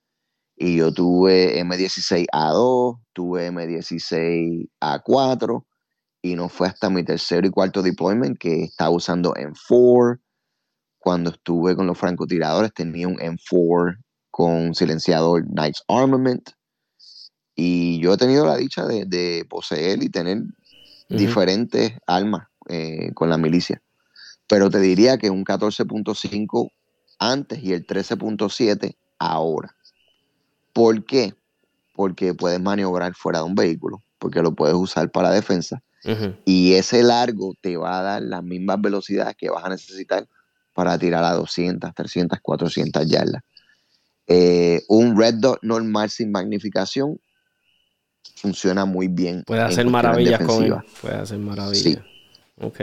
Y 0.56 0.76
yo 0.76 0.94
tuve 0.94 1.60
M16A2, 1.64 3.00
tuve 3.12 3.50
M16A4, 3.50 5.64
y 6.24 6.36
no 6.36 6.48
fue 6.48 6.68
hasta 6.68 6.88
mi 6.88 7.04
tercero 7.04 7.46
y 7.46 7.50
cuarto 7.50 7.82
deployment 7.82 8.38
que 8.38 8.64
estaba 8.64 8.88
usando 8.88 9.34
M4. 9.34 10.20
Cuando 10.98 11.28
estuve 11.28 11.76
con 11.76 11.86
los 11.86 11.98
francotiradores 11.98 12.72
tenía 12.72 13.06
un 13.06 13.18
M4 13.18 13.98
con 14.30 14.74
silenciador 14.74 15.44
Knights 15.44 15.84
Armament. 15.86 16.52
Y 17.54 18.00
yo 18.00 18.14
he 18.14 18.16
tenido 18.16 18.46
la 18.46 18.56
dicha 18.56 18.86
de, 18.86 19.46
poseer 19.50 20.02
y 20.02 20.08
tener 20.08 20.44
diferentes 21.10 21.92
armas 22.06 22.48
eh, 22.70 23.12
con 23.12 23.28
la 23.28 23.36
milicia. 23.36 23.82
Pero 24.48 24.70
te 24.70 24.80
diría 24.80 25.18
que 25.18 25.28
un 25.28 25.44
14.5 25.44 26.70
antes 27.18 27.62
y 27.62 27.74
el 27.74 27.86
13.7 27.86 28.96
ahora. 29.18 29.76
¿Por 30.72 31.04
qué? 31.04 31.34
Porque 31.92 32.32
puedes 32.32 32.62
maniobrar 32.62 33.14
fuera 33.14 33.40
de 33.40 33.44
un 33.44 33.54
vehículo, 33.54 34.02
porque 34.18 34.40
lo 34.40 34.54
puedes 34.54 34.74
usar 34.74 35.10
para 35.10 35.30
defensa. 35.30 35.82
Y 36.44 36.74
ese 36.74 37.02
largo 37.02 37.54
te 37.60 37.76
va 37.76 37.98
a 37.98 38.02
dar 38.02 38.22
las 38.22 38.42
mismas 38.42 38.80
velocidades 38.80 39.36
que 39.36 39.50
vas 39.50 39.64
a 39.64 39.70
necesitar 39.70 40.26
para 40.72 40.98
tirar 40.98 41.24
a 41.24 41.32
200, 41.32 41.94
300, 41.94 42.38
400 42.40 43.06
yardas. 43.08 43.42
Eh, 44.26 44.82
un 44.88 45.18
red 45.18 45.34
dot 45.34 45.58
normal 45.62 46.10
sin 46.10 46.30
magnificación 46.30 47.18
funciona 48.36 48.84
muy 48.84 49.08
bien. 49.08 49.44
Puede 49.46 49.62
hacer 49.62 49.86
maravillas 49.86 50.42
con 50.42 50.64
él. 50.64 50.74
Puede 51.00 51.16
hacer 51.16 51.38
maravillas. 51.38 52.02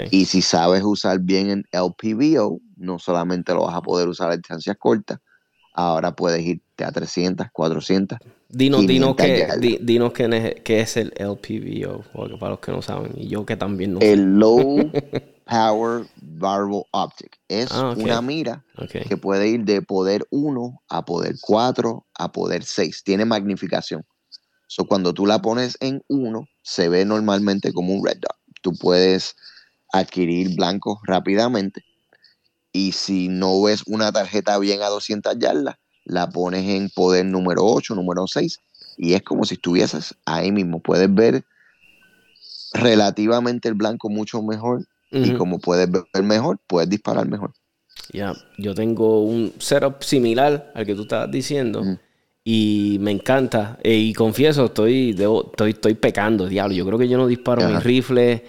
Y 0.10 0.26
si 0.26 0.42
sabes 0.42 0.84
usar 0.84 1.20
bien 1.20 1.50
en 1.50 1.66
LPVO, 1.72 2.60
no 2.78 3.00
solamente 3.00 3.54
lo 3.54 3.66
vas 3.66 3.76
a 3.76 3.82
poder 3.82 4.08
usar 4.08 4.32
a 4.32 4.36
distancias 4.36 4.76
cortas, 4.78 5.20
ahora 5.74 6.14
puedes 6.14 6.46
irte 6.46 6.84
a 6.84 6.92
300, 6.92 7.48
400. 7.52 8.20
Dinos, 8.54 8.86
dinos, 8.86 9.16
que, 9.16 9.80
dinos 9.82 10.12
qué 10.12 10.82
es 10.82 10.98
el 10.98 11.14
LPVO, 11.18 12.38
para 12.38 12.52
los 12.52 12.60
que 12.60 12.72
no 12.72 12.82
saben, 12.82 13.14
y 13.16 13.30
yo 13.30 13.46
que 13.46 13.56
también 13.56 13.94
no 13.94 14.00
El 14.02 14.40
Low 14.40 14.92
Power 15.46 16.06
Variable 16.22 16.84
Optic. 16.92 17.38
Es 17.48 17.72
ah, 17.72 17.94
una 17.98 18.22
mira 18.22 18.66
que 19.08 19.18
puede 19.18 19.48
ir 19.48 19.64
de 19.64 19.82
poder 19.82 20.26
1 20.32 20.82
a 20.90 21.06
poder 21.06 21.36
4 21.42 22.06
a 22.14 22.32
poder 22.32 22.64
6. 22.64 23.04
Tiene 23.04 23.26
magnificación. 23.26 24.06
So, 24.68 24.86
cuando 24.86 25.14
tú 25.14 25.26
la 25.26 25.42
pones 25.42 25.78
en 25.82 26.02
1, 26.08 26.48
se 26.62 26.88
ve 26.88 27.04
normalmente 27.04 27.74
como 27.74 27.94
un 27.94 28.06
red 28.06 28.18
dot. 28.20 28.38
Tú 28.62 28.74
puedes 28.76 29.36
adquirir 29.92 30.56
blancos 30.56 31.00
rápidamente. 31.04 31.84
Y 32.72 32.94
si 32.94 33.28
no 33.28 33.62
ves 33.62 33.84
una 33.86 34.14
tarjeta 34.14 34.58
bien 34.58 34.82
a 34.82 34.88
200 34.88 35.38
yardas, 35.40 35.76
la 36.06 36.30
pones 36.30 36.68
en 36.68 36.90
poder 36.90 37.26
número 37.26 37.64
8, 37.66 37.96
número 37.96 38.28
6, 38.28 38.60
y 38.98 39.14
es 39.14 39.22
como 39.22 39.46
si 39.46 39.56
estuvieses 39.56 40.16
ahí 40.26 40.52
mismo. 40.52 40.80
Puedes 40.80 41.14
ver 41.14 41.44
relativamente 42.74 43.68
el 43.68 43.76
blanco 43.76 44.10
mucho 44.10 44.42
mejor, 44.42 44.86
y 45.12 45.34
como 45.34 45.60
puedes 45.60 45.90
ver 45.92 46.24
mejor, 46.24 46.58
puedes 46.68 46.90
disparar 46.90 47.28
mejor. 47.28 47.54
Ya, 48.14 48.34
yo 48.58 48.74
tengo 48.74 49.24
un 49.24 49.54
setup 49.60 50.04
similar 50.04 50.72
al 50.74 50.86
que 50.86 50.96
tú 50.96 51.04
estabas 51.04 51.30
diciendo. 51.30 51.84
Y 52.44 52.98
me 53.02 53.12
encanta. 53.12 53.78
E, 53.84 53.96
y 53.96 54.14
confieso, 54.14 54.66
estoy, 54.66 55.12
estoy, 55.12 55.72
estoy 55.72 55.94
pecando, 55.94 56.48
diablo. 56.48 56.74
Yo 56.74 56.86
creo 56.86 56.98
que 56.98 57.08
yo 57.08 57.18
no 57.18 57.28
disparo 57.28 57.68
mi 57.68 57.78
rifle 57.78 58.44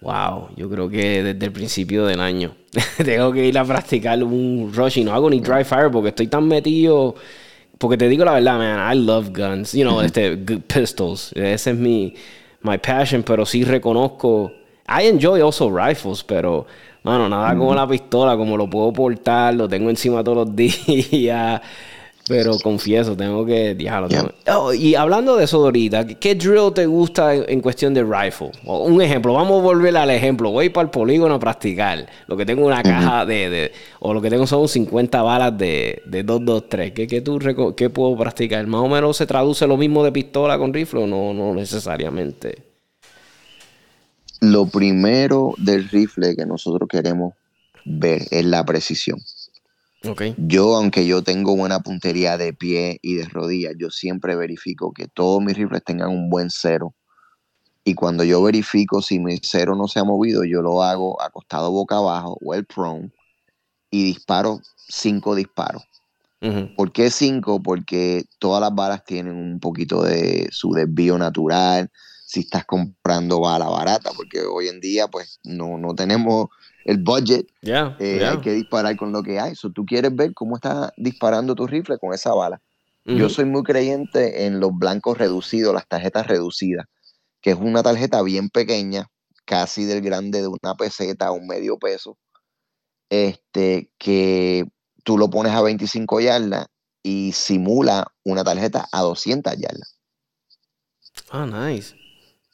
Wow, 0.00 0.50
yo 0.56 0.70
creo 0.70 0.88
que 0.88 1.22
desde 1.22 1.46
el 1.46 1.52
principio 1.52 2.06
del 2.06 2.20
año 2.20 2.54
tengo 3.04 3.32
que 3.32 3.46
ir 3.46 3.58
a 3.58 3.64
practicar 3.64 4.22
un 4.22 4.72
rush 4.72 4.98
y 4.98 5.04
no 5.04 5.12
hago 5.12 5.28
ni 5.28 5.40
dry 5.40 5.64
fire 5.64 5.90
porque 5.90 6.10
estoy 6.10 6.28
tan 6.28 6.46
metido. 6.46 7.14
Porque 7.78 7.96
te 7.96 8.08
digo 8.08 8.24
la 8.24 8.32
verdad, 8.32 8.58
man, 8.58 8.92
I 8.92 8.98
love 8.98 9.30
guns, 9.32 9.72
you 9.72 9.82
know, 9.84 10.00
este, 10.00 10.36
pistols. 10.36 11.32
Ese 11.34 11.70
es 11.70 11.76
mi 11.76 12.14
my 12.62 12.78
passion, 12.78 13.22
pero 13.22 13.46
sí 13.46 13.64
reconozco. 13.64 14.52
I 14.88 15.06
enjoy 15.06 15.40
also 15.40 15.70
rifles, 15.70 16.24
pero, 16.24 16.66
mano, 17.02 17.28
nada 17.28 17.54
como 17.56 17.74
la 17.74 17.86
pistola, 17.86 18.36
como 18.36 18.56
lo 18.56 18.68
puedo 18.70 18.92
portar, 18.92 19.54
lo 19.54 19.68
tengo 19.68 19.90
encima 19.90 20.24
todos 20.24 20.48
los 20.48 20.56
días. 20.56 21.60
Pero 22.28 22.58
confieso, 22.58 23.16
tengo 23.16 23.46
que 23.46 23.74
dejarlo. 23.74 24.08
Oh, 24.54 24.72
y 24.74 24.94
hablando 24.94 25.34
de 25.36 25.44
eso 25.44 25.64
ahorita, 25.64 26.06
¿qué 26.06 26.34
drill 26.34 26.72
te 26.74 26.84
gusta 26.84 27.34
en, 27.34 27.60
cuestión 27.62 27.94
de 27.94 28.04
rifle? 28.04 28.50
un 28.64 29.00
ejemplo, 29.00 29.32
vamos 29.32 29.60
a 29.60 29.62
volver 29.62 29.96
al 29.96 30.10
ejemplo. 30.10 30.50
Voy 30.50 30.68
para 30.68 30.84
el 30.84 30.90
polígono 30.90 31.34
a 31.34 31.40
practicar. 31.40 32.06
Lo 32.26 32.36
que 32.36 32.44
tengo 32.44 32.66
una 32.66 32.82
caja 32.82 33.24
de, 33.24 33.72
O 34.00 34.12
lo 34.12 34.20
que 34.20 34.28
tengo 34.28 34.46
son 34.46 34.68
50 34.68 35.22
balas 35.22 35.56
de, 35.56 36.02
de 36.04 36.22
223. 36.22 36.92
¿Qué, 36.92 37.06
qué, 37.06 37.20
tú, 37.22 37.38
¿Qué 37.74 37.88
puedo 37.88 38.16
practicar? 38.16 38.66
¿Más 38.66 38.82
o 38.82 38.88
menos 38.88 39.16
se 39.16 39.26
traduce 39.26 39.66
lo 39.66 39.78
mismo 39.78 40.04
de 40.04 40.12
pistola 40.12 40.58
con 40.58 40.74
rifle 40.74 41.04
o 41.04 41.06
no, 41.06 41.32
no 41.32 41.54
necesariamente? 41.54 42.58
Lo 44.40 44.66
primero 44.66 45.54
del 45.56 45.88
rifle 45.88 46.36
que 46.36 46.44
nosotros 46.44 46.88
queremos 46.88 47.32
ver 47.84 48.22
es 48.30 48.44
la 48.44 48.64
precisión. 48.64 49.18
Yo, 50.36 50.76
aunque 50.76 51.06
yo 51.06 51.22
tengo 51.22 51.56
buena 51.56 51.80
puntería 51.80 52.36
de 52.36 52.52
pie 52.52 52.98
y 53.02 53.16
de 53.16 53.24
rodillas, 53.24 53.74
yo 53.78 53.90
siempre 53.90 54.36
verifico 54.36 54.92
que 54.92 55.08
todos 55.08 55.42
mis 55.42 55.56
rifles 55.56 55.82
tengan 55.84 56.10
un 56.10 56.30
buen 56.30 56.50
cero. 56.50 56.94
Y 57.84 57.94
cuando 57.94 58.22
yo 58.22 58.42
verifico 58.42 59.02
si 59.02 59.18
mi 59.18 59.38
cero 59.42 59.74
no 59.74 59.88
se 59.88 59.98
ha 59.98 60.04
movido, 60.04 60.44
yo 60.44 60.62
lo 60.62 60.82
hago 60.82 61.20
acostado 61.22 61.70
boca 61.70 61.96
abajo 61.96 62.38
o 62.40 62.54
el 62.54 62.64
prone 62.66 63.10
y 63.90 64.04
disparo 64.04 64.60
cinco 64.76 65.34
disparos. 65.34 65.82
¿Por 66.76 66.92
qué 66.92 67.10
cinco? 67.10 67.60
Porque 67.60 68.24
todas 68.38 68.60
las 68.60 68.72
balas 68.72 69.04
tienen 69.04 69.34
un 69.34 69.58
poquito 69.58 70.02
de 70.02 70.48
su 70.52 70.70
desvío 70.72 71.18
natural. 71.18 71.90
Si 72.26 72.40
estás 72.40 72.64
comprando 72.64 73.40
bala 73.40 73.68
barata, 73.68 74.12
porque 74.14 74.42
hoy 74.42 74.68
en 74.68 74.78
día 74.80 75.08
pues 75.08 75.40
no, 75.42 75.78
no 75.78 75.94
tenemos 75.94 76.48
el 76.84 76.98
budget. 76.98 77.46
Eh, 77.62 78.24
hay 78.24 78.40
que 78.40 78.52
disparar 78.52 78.96
con 78.96 79.12
lo 79.12 79.22
que 79.22 79.38
hay. 79.38 79.54
So, 79.54 79.70
tú 79.70 79.84
quieres 79.84 80.14
ver 80.14 80.32
cómo 80.34 80.56
está 80.56 80.92
disparando 80.96 81.54
tu 81.54 81.66
rifle 81.66 81.98
con 81.98 82.14
esa 82.14 82.34
bala. 82.34 82.60
Yo 83.04 83.30
soy 83.30 83.46
muy 83.46 83.62
creyente 83.62 84.44
en 84.44 84.60
los 84.60 84.70
blancos 84.74 85.16
reducidos, 85.16 85.72
las 85.72 85.88
tarjetas 85.88 86.26
reducidas, 86.26 86.84
que 87.40 87.52
es 87.52 87.56
una 87.56 87.82
tarjeta 87.82 88.20
bien 88.20 88.50
pequeña, 88.50 89.06
casi 89.46 89.86
del 89.86 90.02
grande 90.02 90.42
de 90.42 90.48
una 90.48 90.74
peseta 90.74 91.30
o 91.30 91.36
un 91.36 91.46
medio 91.46 91.78
peso, 91.78 92.18
este, 93.08 93.90
que 93.96 94.66
tú 95.04 95.16
lo 95.16 95.30
pones 95.30 95.52
a 95.52 95.62
25 95.62 96.20
yardas 96.20 96.66
y 97.02 97.32
simula 97.32 98.12
una 98.24 98.44
tarjeta 98.44 98.86
a 98.92 99.00
200 99.00 99.56
yardas. 99.56 99.98
Ah, 101.30 101.46
nice. 101.46 101.96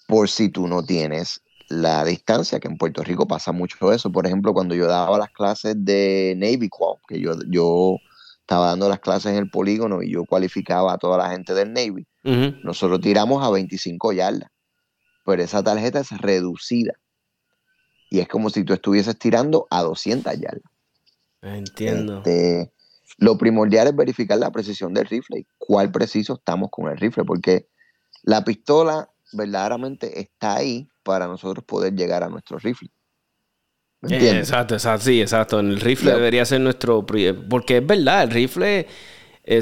Por 0.07 0.29
si 0.29 0.51
tú 0.51 0.69
no 0.69 0.85
tienes 0.85 1.41
la 1.69 2.05
distancia, 2.05 2.61
que 2.61 2.69
en 2.69 2.77
Puerto 2.77 3.03
Rico 3.03 3.27
pasa 3.27 3.53
mucho 3.53 3.93
eso. 3.93 4.11
Por 4.13 4.27
ejemplo, 4.27 4.53
cuando 4.53 4.75
yo 4.75 4.87
daba 4.87 5.19
las 5.19 5.31
clases 5.31 5.75
de 5.79 6.35
Navy 6.37 6.69
Qual, 6.69 6.99
que 7.09 7.21
yo, 7.21 7.33
yo 7.49 7.97
estaba 8.41 8.67
dando 8.67 8.89
las 8.89 9.01
clases 9.01 9.33
en 9.33 9.39
el 9.39 9.51
polígono 9.51 10.03
y 10.03 10.13
yo 10.13 10.25
cualificaba 10.25 10.93
a 10.93 10.99
toda 10.99 11.19
la 11.19 11.31
gente 11.31 11.55
del 11.55 11.73
Navy, 11.73 12.07
nosotros 12.63 13.01
tiramos 13.01 13.45
a 13.45 13.51
25 13.51 14.13
yardas, 14.13 14.51
pero 15.25 15.43
esa 15.43 15.63
tarjeta 15.63 16.01
es 16.01 16.11
reducida. 16.11 16.93
Y 18.11 18.21
es 18.21 18.29
como 18.29 18.51
si 18.51 18.65
tú 18.65 18.75
estuvieses 18.75 19.19
tirando 19.19 19.67
a 19.71 19.83
200 19.83 20.39
yardas. 20.39 20.71
Entiendo. 21.43 22.19
Este, 22.19 22.73
lo 23.19 23.37
primordial 23.39 23.89
es 23.89 23.97
verificar 23.97 24.39
la 24.39 24.51
precisión 24.51 24.95
del 24.95 25.07
rifle 25.07 25.41
y 25.41 25.47
cuál 25.59 25.91
preciso 25.91 26.35
estamos 26.35 26.71
con 26.71 26.91
el 26.91 26.99
rifle, 26.99 27.25
porque 27.25 27.69
la 28.23 28.45
pistola 28.45 29.11
verdaderamente 29.33 30.21
está 30.21 30.57
ahí 30.57 30.89
para 31.05 31.29
nosotros 31.29 31.65
poder 31.65 31.95
llegar 31.95 32.25
a 32.25 32.29
nuestro 32.29 32.59
rifle. 32.59 32.89
Eh, 34.11 34.39
exacto, 34.39 34.75
exacto, 34.75 35.05
sí, 35.05 35.21
exacto. 35.21 35.61
El 35.61 35.81
rifle 35.81 36.13
debería 36.13 36.45
ser 36.45 36.61
nuestro... 36.61 37.07
Porque 37.07 37.77
es 37.77 37.87
verdad, 37.87 38.25
el 38.25 38.31
rifle... 38.31 38.87
Eh, 39.47 39.61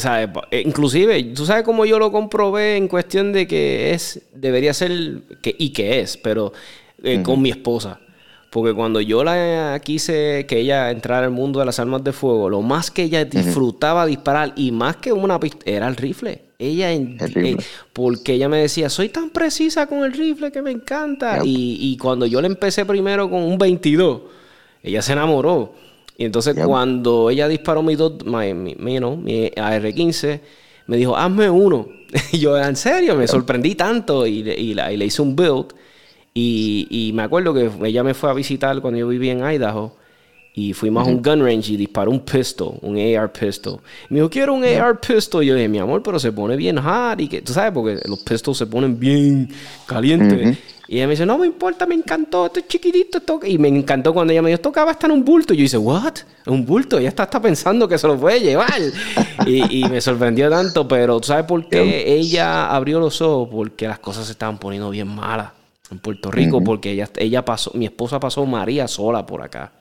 eh, 0.52 0.62
inclusive, 0.64 1.22
tú 1.34 1.44
sabes 1.44 1.64
cómo 1.64 1.84
yo 1.84 1.98
lo 1.98 2.12
comprobé 2.12 2.76
en 2.76 2.86
cuestión 2.86 3.32
de 3.32 3.48
que 3.48 3.92
es, 3.92 4.28
debería 4.32 4.72
ser, 4.72 5.22
que, 5.42 5.54
y 5.58 5.72
que 5.72 6.00
es, 6.00 6.16
pero 6.16 6.52
con 7.24 7.42
mi 7.42 7.50
esposa. 7.50 7.98
Porque 8.52 8.74
cuando 8.74 9.00
yo 9.00 9.24
la 9.24 9.80
quise 9.82 10.46
que 10.46 10.60
ella 10.60 10.90
entrara 10.92 11.24
al 11.24 11.32
mundo 11.32 11.58
de 11.58 11.66
las 11.66 11.80
armas 11.80 12.04
de 12.04 12.12
fuego, 12.12 12.48
lo 12.48 12.62
más 12.62 12.92
que 12.92 13.02
ella 13.02 13.24
disfrutaba 13.24 14.06
disparar 14.06 14.52
y 14.54 14.70
más 14.70 14.98
que 14.98 15.12
una 15.12 15.40
pistola 15.40 15.64
era 15.64 15.88
el 15.88 15.96
rifle. 15.96 16.51
Ella, 16.62 16.92
eh, 16.92 17.56
porque 17.92 18.34
ella 18.34 18.48
me 18.48 18.58
decía, 18.58 18.88
soy 18.88 19.08
tan 19.08 19.30
precisa 19.30 19.86
con 19.86 20.04
el 20.04 20.12
rifle 20.12 20.52
que 20.52 20.62
me 20.62 20.70
encanta. 20.70 21.40
Y, 21.44 21.96
cuando 22.00 22.26
yo 22.26 22.40
le 22.40 22.46
empecé 22.46 22.86
primero 22.86 23.28
con 23.28 23.42
un 23.42 23.58
22, 23.58 24.22
ella 24.82 25.02
se 25.02 25.12
enamoró. 25.12 25.74
Y 26.16 26.24
entonces 26.24 26.54
cuando 26.64 27.30
ella 27.30 27.48
disparó 27.48 27.82
mi, 27.82 27.96
mi, 27.96 28.74
mi, 28.76 29.00
mi 29.00 29.50
AR-15, 29.56 30.40
me 30.86 30.96
dijo, 30.96 31.16
hazme 31.16 31.50
uno. 31.50 31.88
y 32.32 32.38
yo, 32.38 32.56
en 32.58 32.76
serio, 32.76 33.16
me 33.16 33.26
sorprendí 33.26 33.74
tanto 33.74 34.26
y, 34.26 34.48
y, 34.50 34.74
la, 34.74 34.92
y 34.92 34.96
le 34.96 35.06
hice 35.06 35.22
un 35.22 35.34
build. 35.34 35.74
Y, 36.34 37.10
me 37.14 37.22
acuerdo 37.22 37.52
que 37.52 37.70
ella 37.86 38.02
me 38.02 38.14
fue 38.14 38.30
a 38.30 38.34
visitar 38.34 38.80
cuando 38.80 38.98
yo 38.98 39.08
vivía 39.08 39.32
en 39.32 39.44
Idaho. 39.44 39.96
Y 40.54 40.74
fuimos 40.74 41.08
a 41.08 41.10
un 41.10 41.22
gun 41.22 41.42
range 41.42 41.72
y 41.72 41.76
disparó 41.78 42.10
un 42.10 42.20
pistol, 42.20 42.74
un 42.82 42.98
AR 42.98 43.32
pistol. 43.32 43.80
Y 44.10 44.14
me 44.14 44.20
dijo, 44.20 44.28
quiero 44.28 44.52
un 44.52 44.62
AR 44.64 45.00
pistol. 45.00 45.42
Y 45.42 45.46
yo 45.46 45.54
dije, 45.54 45.68
mi 45.68 45.78
amor, 45.78 46.02
pero 46.02 46.18
se 46.18 46.30
pone 46.30 46.56
bien 46.56 46.78
hard. 46.78 47.20
Y 47.20 47.28
que, 47.28 47.40
tú 47.40 47.54
sabes, 47.54 47.72
porque 47.72 48.00
los 48.06 48.20
pistols 48.20 48.58
se 48.58 48.66
ponen 48.66 48.98
bien 48.98 49.48
calientes. 49.86 50.58
Y 50.88 50.96
ella 50.96 51.06
me 51.06 51.12
dice, 51.12 51.24
no 51.24 51.38
me 51.38 51.46
importa, 51.46 51.86
me 51.86 51.94
encantó, 51.94 52.44
esto 52.44 52.60
es 52.60 52.68
chiquitito. 52.68 53.16
Esto... 53.16 53.40
Y 53.44 53.56
me 53.56 53.68
encantó 53.68 54.12
cuando 54.12 54.34
ella 54.34 54.42
me 54.42 54.50
dijo, 54.50 54.56
esto 54.56 54.68
acaba 54.68 54.90
estar 54.90 55.10
en 55.10 55.16
un 55.16 55.24
bulto. 55.24 55.54
Y 55.54 55.56
yo 55.56 55.62
dice, 55.62 55.78
¿what? 55.78 56.16
¿Un 56.44 56.66
bulto? 56.66 56.98
Ella 56.98 57.08
está, 57.08 57.22
está 57.22 57.40
pensando 57.40 57.88
que 57.88 57.96
se 57.96 58.06
lo 58.06 58.18
puede 58.18 58.40
llevar. 58.40 58.78
y, 59.46 59.78
y, 59.78 59.88
me 59.88 60.02
sorprendió 60.02 60.50
tanto, 60.50 60.86
pero 60.86 61.18
¿tú 61.18 61.28
sabes 61.28 61.46
por 61.46 61.66
qué 61.66 62.12
ella 62.12 62.66
abrió 62.66 63.00
los 63.00 63.22
ojos? 63.22 63.48
Porque 63.50 63.88
las 63.88 64.00
cosas 64.00 64.26
se 64.26 64.32
estaban 64.32 64.58
poniendo 64.58 64.90
bien 64.90 65.08
malas 65.08 65.52
en 65.90 65.98
Puerto 65.98 66.30
Rico, 66.30 66.62
porque 66.62 66.90
ella, 66.90 67.08
ella 67.16 67.42
pasó, 67.42 67.70
mi 67.74 67.86
esposa 67.86 68.20
pasó 68.20 68.44
María 68.44 68.86
sola 68.86 69.24
por 69.24 69.40
acá. 69.40 69.72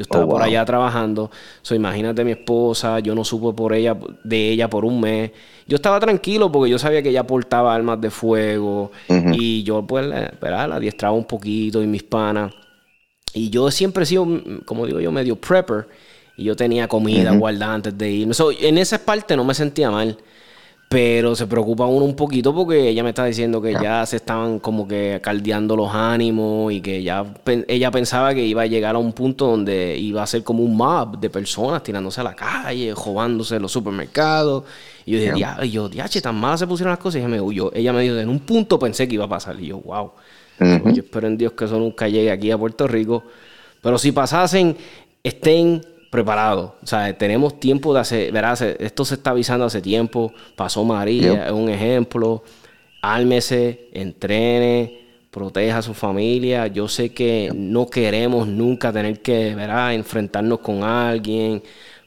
Yo 0.00 0.04
estaba 0.04 0.24
oh, 0.24 0.28
por 0.30 0.42
allá 0.42 0.64
trabajando. 0.64 1.30
So, 1.60 1.74
imagínate 1.74 2.24
mi 2.24 2.30
esposa, 2.30 3.00
yo 3.00 3.14
no 3.14 3.22
supe 3.22 3.54
por 3.54 3.74
ella, 3.74 3.94
de 4.24 4.48
ella 4.48 4.70
por 4.70 4.86
un 4.86 4.98
mes. 4.98 5.30
Yo 5.66 5.76
estaba 5.76 6.00
tranquilo 6.00 6.50
porque 6.50 6.70
yo 6.70 6.78
sabía 6.78 7.02
que 7.02 7.10
ella 7.10 7.26
portaba 7.26 7.74
armas 7.74 8.00
de 8.00 8.08
fuego. 8.08 8.92
Y 9.34 9.62
yo, 9.62 9.86
pues, 9.86 10.06
la, 10.06 10.32
la 10.40 10.76
adiestraba 10.76 11.14
un 11.14 11.26
poquito 11.26 11.82
y 11.82 11.86
mis 11.86 12.02
panas. 12.02 12.50
Y 13.34 13.50
yo 13.50 13.70
siempre 13.70 14.04
he 14.04 14.06
sido, 14.06 14.26
como 14.64 14.86
digo 14.86 15.00
yo, 15.00 15.12
medio 15.12 15.36
prepper. 15.36 15.86
Y 16.34 16.44
yo 16.44 16.56
tenía 16.56 16.88
comida 16.88 17.32
guardada 17.32 17.74
antes 17.74 17.98
de 17.98 18.10
irme. 18.10 18.32
en 18.58 18.78
esa 18.78 19.04
parte 19.04 19.36
no 19.36 19.44
me 19.44 19.52
sentía 19.52 19.90
mal. 19.90 20.16
Pero 20.90 21.36
se 21.36 21.46
preocupa 21.46 21.86
uno 21.86 22.04
un 22.04 22.16
poquito 22.16 22.52
porque 22.52 22.88
ella 22.88 23.04
me 23.04 23.10
está 23.10 23.24
diciendo 23.24 23.62
que 23.62 23.74
ya 23.74 24.04
se 24.06 24.16
estaban 24.16 24.58
como 24.58 24.88
que 24.88 25.20
caldeando 25.22 25.76
los 25.76 25.94
ánimos 25.94 26.72
y 26.72 26.80
que 26.80 27.00
ya 27.04 27.24
ella 27.68 27.92
pensaba 27.92 28.34
que 28.34 28.44
iba 28.44 28.62
a 28.62 28.66
llegar 28.66 28.96
a 28.96 28.98
un 28.98 29.12
punto 29.12 29.46
donde 29.46 29.96
iba 29.96 30.20
a 30.20 30.26
ser 30.26 30.42
como 30.42 30.64
un 30.64 30.76
mob 30.76 31.20
de 31.20 31.30
personas 31.30 31.84
tirándose 31.84 32.20
a 32.20 32.24
la 32.24 32.34
calle, 32.34 32.92
robándose 32.92 33.54
en 33.54 33.62
los 33.62 33.70
supermercados. 33.70 34.64
Y 35.06 35.12
yo 35.12 35.20
dije, 35.20 35.34
yeah. 35.36 35.64
yo, 35.64 35.88
diache, 35.88 36.20
tan 36.20 36.34
mal 36.34 36.58
se 36.58 36.66
pusieron 36.66 36.90
las 36.90 36.98
cosas. 36.98 37.20
Y 37.20 37.24
ella 37.24 37.28
me, 37.28 37.38
dijo, 37.38 37.70
ella 37.72 37.92
me 37.92 38.02
dijo, 38.02 38.16
en 38.16 38.28
un 38.28 38.40
punto 38.40 38.76
pensé 38.76 39.06
que 39.06 39.14
iba 39.14 39.26
a 39.26 39.28
pasar. 39.28 39.60
Y 39.60 39.66
yo, 39.66 39.78
wow. 39.78 40.10
Yo 40.58 41.02
espero 41.04 41.28
en 41.28 41.36
Dios 41.36 41.52
que 41.52 41.66
eso 41.66 41.78
nunca 41.78 42.08
llegue 42.08 42.32
aquí 42.32 42.50
a 42.50 42.58
Puerto 42.58 42.88
Rico. 42.88 43.22
Pero 43.80 43.96
si 43.96 44.10
pasasen, 44.10 44.76
estén 45.22 45.82
preparado. 46.10 46.74
O 46.82 46.86
sea, 46.86 47.16
tenemos 47.16 47.58
tiempo 47.60 47.94
de 47.94 48.00
hacer, 48.00 48.32
verás, 48.32 48.60
esto 48.62 49.04
se 49.04 49.14
está 49.14 49.30
avisando 49.30 49.64
hace 49.64 49.80
tiempo. 49.80 50.32
Pasó 50.56 50.84
María, 50.84 51.46
es 51.46 51.52
un 51.52 51.70
ejemplo. 51.70 52.42
Álmese, 53.00 53.88
entrene, 53.92 55.00
proteja 55.30 55.78
a 55.78 55.82
su 55.82 55.94
familia. 55.94 56.66
Yo 56.66 56.88
sé 56.88 57.14
que 57.14 57.50
no 57.54 57.86
queremos 57.86 58.46
nunca 58.46 58.92
tener 58.92 59.22
que, 59.22 59.54
verás, 59.54 59.94
enfrentarnos 59.94 60.58
con 60.58 60.82
alguien. 60.82 61.62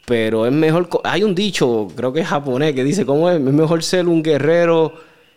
Pero 0.05 0.45
es 0.45 0.51
mejor, 0.51 0.89
hay 1.05 1.23
un 1.23 1.33
dicho, 1.33 1.87
creo 1.95 2.11
que 2.11 2.19
es 2.19 2.27
japonés, 2.27 2.73
que 2.73 2.83
dice, 2.83 3.05
¿cómo 3.05 3.29
es? 3.29 3.37
Es 3.37 3.41
mejor 3.41 3.81
ser 3.83 4.09
un 4.09 4.21
guerrero 4.21 4.93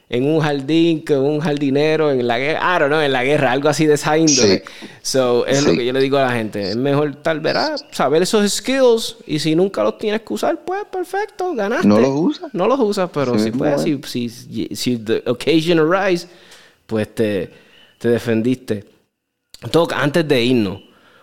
en 0.09 0.25
un 0.25 0.41
jardín 0.41 1.05
que 1.05 1.17
un 1.17 1.41
jardinero 1.41 2.13
en 2.13 2.27
la 2.27 2.39
guerra, 2.39 2.77
I 2.77 2.79
don't 2.79 2.93
know, 2.93 3.01
en 3.01 3.13
la 3.13 3.25
guerra, 3.25 3.51
algo 3.51 3.69
así 3.69 3.87
de 3.87 3.95
esa 3.95 4.17
índole. 4.17 4.63
So, 5.03 5.47
es 5.47 5.65
lo 5.65 5.73
que 5.73 5.85
yo 5.85 5.93
le 5.93 6.01
digo 6.01 6.17
a 6.19 6.23
la 6.23 6.33
gente. 6.33 6.71
Es 6.71 6.77
mejor 6.77 7.17
tal 7.17 7.41
vez 7.41 7.57
saber 7.91 8.23
esos 8.23 8.49
skills 8.53 9.17
y 9.27 9.41
si 9.41 9.57
nunca 9.57 9.83
los 9.83 9.99
tienes 9.99 10.23
que 10.23 10.33
usar, 10.33 10.65
pues 10.65 10.85
perfecto, 10.91 11.55
ganaste. 11.55 11.89
No 11.89 11.99
los 11.99 12.11
usas. 12.11 12.55
No 12.55 12.69
los 12.69 12.79
usas, 12.79 13.11
pero 13.13 13.37
si 13.39 13.51
puedes, 13.51 13.83
si, 13.83 13.99
si, 14.05 14.69
si, 14.77 14.97
the 14.99 15.25
occasion 15.27 15.81
arise, 15.81 16.29
pues 16.87 17.13
te, 17.13 17.51
te 17.99 18.09
defendiste. 18.09 18.85
Toca 19.73 20.01
antes 20.01 20.27
de 20.27 20.43
irnos. 20.43 20.83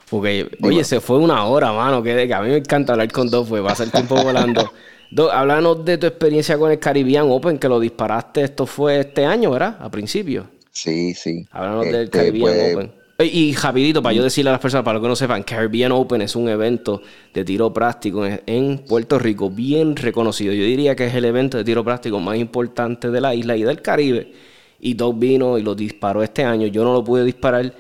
Porque, 0.10 0.50
oye, 0.62 0.84
se 0.84 1.00
fue 1.00 1.18
una 1.18 1.46
hora, 1.46 1.72
mano, 1.72 2.04
que, 2.04 2.28
que 2.28 2.34
a 2.34 2.42
mí 2.42 2.50
me 2.50 2.58
encanta 2.58 2.94
hablar 2.94 3.12
con 3.12 3.30
dos, 3.30 3.48
pues 3.48 3.64
va 3.64 3.72
a 3.72 3.76
ser 3.76 3.90
tiempo 3.90 4.22
volando. 4.22 4.72
háblanos 5.32 5.86
de 5.86 5.98
tu 5.98 6.08
experiencia 6.08 6.58
con 6.58 6.72
el 6.72 6.80
Caribbean 6.80 7.30
Open, 7.30 7.58
que 7.58 7.68
lo 7.68 7.80
disparaste, 7.80 8.42
esto 8.42 8.66
fue 8.66 9.00
este 9.00 9.26
año, 9.26 9.52
¿verdad? 9.52 9.78
A 9.80 9.90
principio. 9.90 10.48
Sí, 10.72 11.14
sí. 11.14 11.46
Háblanos 11.52 11.86
del 11.86 12.06
este, 12.06 12.18
Caribbean 12.18 12.54
pues, 12.54 12.74
Open. 12.74 13.04
Y, 13.20 13.54
rapidito, 13.56 14.02
para 14.02 14.14
yo 14.14 14.24
decirle 14.24 14.50
a 14.50 14.54
las 14.54 14.62
personas, 14.62 14.84
para 14.84 14.96
los 14.96 15.04
que 15.04 15.08
no 15.08 15.16
sepan, 15.16 15.44
Caribbean 15.44 15.92
Open 15.92 16.22
es 16.22 16.36
un 16.36 16.50
evento 16.50 17.02
de 17.34 17.46
tiro 17.46 17.72
práctico 17.72 18.26
en, 18.26 18.80
Puerto 18.80 19.20
Rico 19.20 19.50
bien 19.50 19.96
reconocido. 19.96 20.52
Yo 20.52 20.64
diría 20.64 20.96
que 20.96 21.06
es 21.06 21.14
el 21.14 21.26
evento 21.26 21.58
de 21.58 21.64
tiro 21.64 21.84
práctico 21.84 22.20
más 22.20 22.38
importante 22.38 23.12
de 23.12 23.22
la 23.22 23.36
isla 23.36 23.56
y 23.56 23.64
del 23.64 23.82
Caribe. 23.82 24.34
Y 24.80 24.96
Doug 24.96 25.20
vino 25.20 25.58
y 25.60 25.62
lo 25.62 25.76
disparó 25.76 26.24
este 26.24 26.44
año. 26.44 26.68
Yo 26.68 26.84
no 26.84 26.92
lo 26.92 27.04
pude 27.04 27.24
disparar 27.24 27.74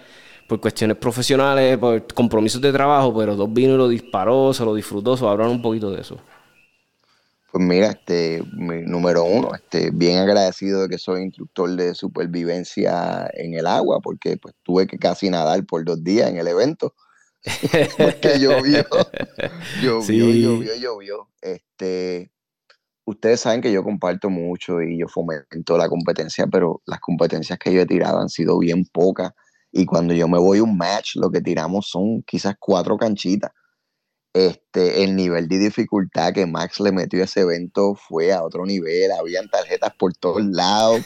por 0.47 0.61
cuestiones 0.61 0.97
profesionales, 0.97 1.77
por 1.79 2.05
compromisos 2.13 2.61
de 2.61 2.71
trabajo, 2.71 3.13
pero 3.17 3.35
Doug 3.35 3.51
vino 3.51 3.73
y 3.73 3.77
lo 3.77 3.89
disparó, 3.89 4.53
se 4.53 4.63
lo 4.63 4.75
disfrutó. 4.75 5.17
So, 5.17 5.27
hablar 5.27 5.49
un 5.49 5.63
poquito 5.63 5.89
de 5.89 6.01
eso. 6.01 6.19
Pues 7.53 7.63
mira, 7.63 7.91
este, 7.91 8.41
número 8.51 9.25
uno, 9.25 9.53
este, 9.53 9.91
bien 9.91 10.17
agradecido 10.17 10.81
de 10.81 10.89
que 10.89 10.97
soy 10.97 11.21
instructor 11.21 11.69
de 11.75 11.93
supervivencia 11.93 13.29
en 13.31 13.53
el 13.53 13.67
agua, 13.67 13.99
porque 14.01 14.37
pues 14.37 14.55
tuve 14.63 14.87
que 14.87 14.97
casi 14.97 15.29
nadar 15.29 15.63
por 15.67 15.85
dos 15.85 16.03
días 16.03 16.31
en 16.31 16.37
el 16.37 16.47
evento. 16.47 16.95
porque 17.99 18.39
llovió, 18.39 18.83
llovió, 19.83 20.31
llovió, 20.31 20.75
llovió. 20.77 21.29
Este, 21.41 22.31
ustedes 23.05 23.41
saben 23.41 23.61
que 23.61 23.71
yo 23.71 23.83
comparto 23.83 24.31
mucho 24.31 24.81
y 24.81 24.97
yo 24.97 25.07
fomento 25.07 25.77
la 25.77 25.87
competencia, 25.87 26.47
pero 26.47 26.81
las 26.87 27.01
competencias 27.01 27.59
que 27.59 27.71
yo 27.71 27.81
he 27.81 27.85
tirado 27.85 28.17
han 28.17 28.29
sido 28.29 28.57
bien 28.57 28.83
pocas. 28.91 29.29
Y 29.71 29.85
cuando 29.85 30.15
yo 30.15 30.27
me 30.27 30.39
voy 30.39 30.57
a 30.57 30.63
un 30.63 30.75
match, 30.75 31.17
lo 31.17 31.29
que 31.29 31.41
tiramos 31.41 31.87
son 31.87 32.23
quizás 32.23 32.55
cuatro 32.59 32.97
canchitas 32.97 33.51
este, 34.33 35.03
el 35.03 35.15
nivel 35.15 35.47
de 35.47 35.59
dificultad 35.59 36.33
que 36.33 36.47
Max 36.47 36.79
le 36.79 36.91
metió 36.91 37.21
a 37.21 37.25
ese 37.25 37.41
evento 37.41 37.93
fue 37.95 38.33
a 38.33 38.43
otro 38.43 38.65
nivel, 38.65 39.11
habían 39.11 39.47
tarjetas 39.47 39.93
por 39.95 40.15
todos 40.15 40.43
lados, 40.43 41.01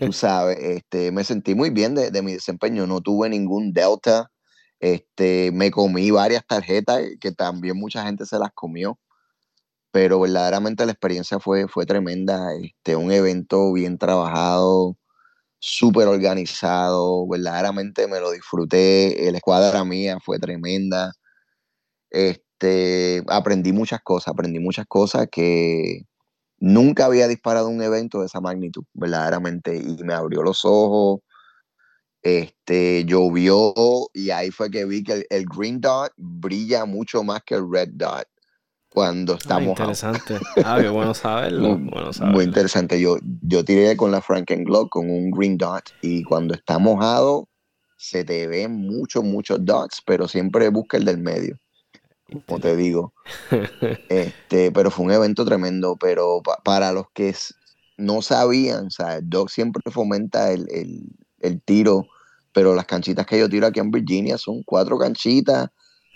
tú 0.00 0.12
sabes, 0.12 0.58
este, 0.60 1.12
me 1.12 1.22
sentí 1.22 1.54
muy 1.54 1.70
bien 1.70 1.94
de, 1.94 2.22
mi 2.22 2.32
desempeño, 2.32 2.86
no 2.86 3.00
tuve 3.00 3.28
ningún 3.28 3.72
delta, 3.72 4.32
este, 4.80 5.52
me 5.52 5.70
comí 5.70 6.10
varias 6.10 6.44
tarjetas 6.46 7.02
que 7.20 7.32
también 7.32 7.78
mucha 7.78 8.04
gente 8.04 8.26
se 8.26 8.38
las 8.38 8.50
comió, 8.52 8.98
pero 9.92 10.20
verdaderamente 10.20 10.84
la 10.86 10.92
experiencia 10.92 11.38
fue, 11.38 11.68
fue 11.68 11.86
tremenda, 11.86 12.48
este, 12.60 12.96
un 12.96 13.12
evento 13.12 13.72
bien 13.72 13.96
trabajado, 13.96 14.96
súper 15.60 16.08
organizado, 16.08 17.26
verdaderamente 17.28 18.08
me 18.08 18.20
lo 18.20 18.32
disfruté, 18.32 19.16
la 19.30 19.38
escuadra 19.38 19.84
mía 19.84 20.18
fue 20.20 20.38
tremenda, 20.40 21.12
este, 22.10 22.45
este, 22.58 23.22
aprendí 23.28 23.72
muchas 23.72 24.00
cosas, 24.02 24.28
aprendí 24.28 24.58
muchas 24.58 24.86
cosas 24.86 25.28
que 25.30 26.06
nunca 26.58 27.04
había 27.04 27.28
disparado 27.28 27.68
un 27.68 27.82
evento 27.82 28.20
de 28.20 28.26
esa 28.26 28.40
magnitud, 28.40 28.84
verdaderamente, 28.94 29.76
y 29.76 30.02
me 30.04 30.14
abrió 30.14 30.42
los 30.42 30.64
ojos. 30.64 31.20
Este, 32.22 33.04
llovió 33.04 33.74
y 34.12 34.30
ahí 34.30 34.50
fue 34.50 34.70
que 34.70 34.84
vi 34.84 35.04
que 35.04 35.26
el, 35.30 35.44
green 35.46 35.80
dot 35.80 36.12
brilla 36.16 36.84
mucho 36.84 37.22
más 37.22 37.42
que 37.44 37.54
el 37.54 37.70
red 37.70 37.90
dot 37.92 38.26
cuando 38.88 39.34
ah, 39.34 39.38
estamos. 39.38 39.68
interesante. 39.68 40.40
Ah, 40.64 40.78
qué 40.80 40.88
bueno 40.88 41.14
saberlo. 41.14 41.78
Muy, 41.78 42.44
interesante. 42.44 43.00
Yo, 43.00 43.18
yo 43.42 43.64
tiré 43.64 43.96
con 43.96 44.10
la 44.10 44.22
Franken 44.22 44.64
Glock 44.64 44.88
con 44.88 45.08
un 45.08 45.30
green 45.30 45.56
dot 45.56 45.84
y 46.02 46.24
cuando 46.24 46.54
está 46.54 46.78
mojado 46.78 47.48
se 47.96 48.24
te 48.24 48.46
ven 48.48 48.72
muchos, 48.72 49.22
muchos 49.22 49.64
dots, 49.64 50.02
pero 50.04 50.26
siempre 50.26 50.68
busca 50.70 50.96
el 50.96 51.04
del 51.04 51.18
medio. 51.18 51.58
Como 52.46 52.60
te 52.60 52.76
digo. 52.76 53.12
este, 54.08 54.72
pero 54.72 54.90
fue 54.90 55.06
un 55.06 55.12
evento 55.12 55.44
tremendo. 55.44 55.96
Pero 55.96 56.42
para 56.64 56.92
los 56.92 57.10
que 57.10 57.34
no 57.96 58.22
sabían, 58.22 58.88
el 58.98 59.28
dog 59.30 59.50
siempre 59.50 59.82
fomenta 59.90 60.52
el, 60.52 60.66
el 61.40 61.60
tiro 61.62 62.06
pero 62.56 62.74
las 62.74 62.86
canchitas 62.86 63.26
que 63.26 63.38
yo 63.38 63.50
tiro 63.50 63.66
aquí 63.66 63.80
en 63.80 63.90
Virginia 63.90 64.38
son 64.38 64.62
cuatro 64.62 64.96
canchitas 64.96 65.68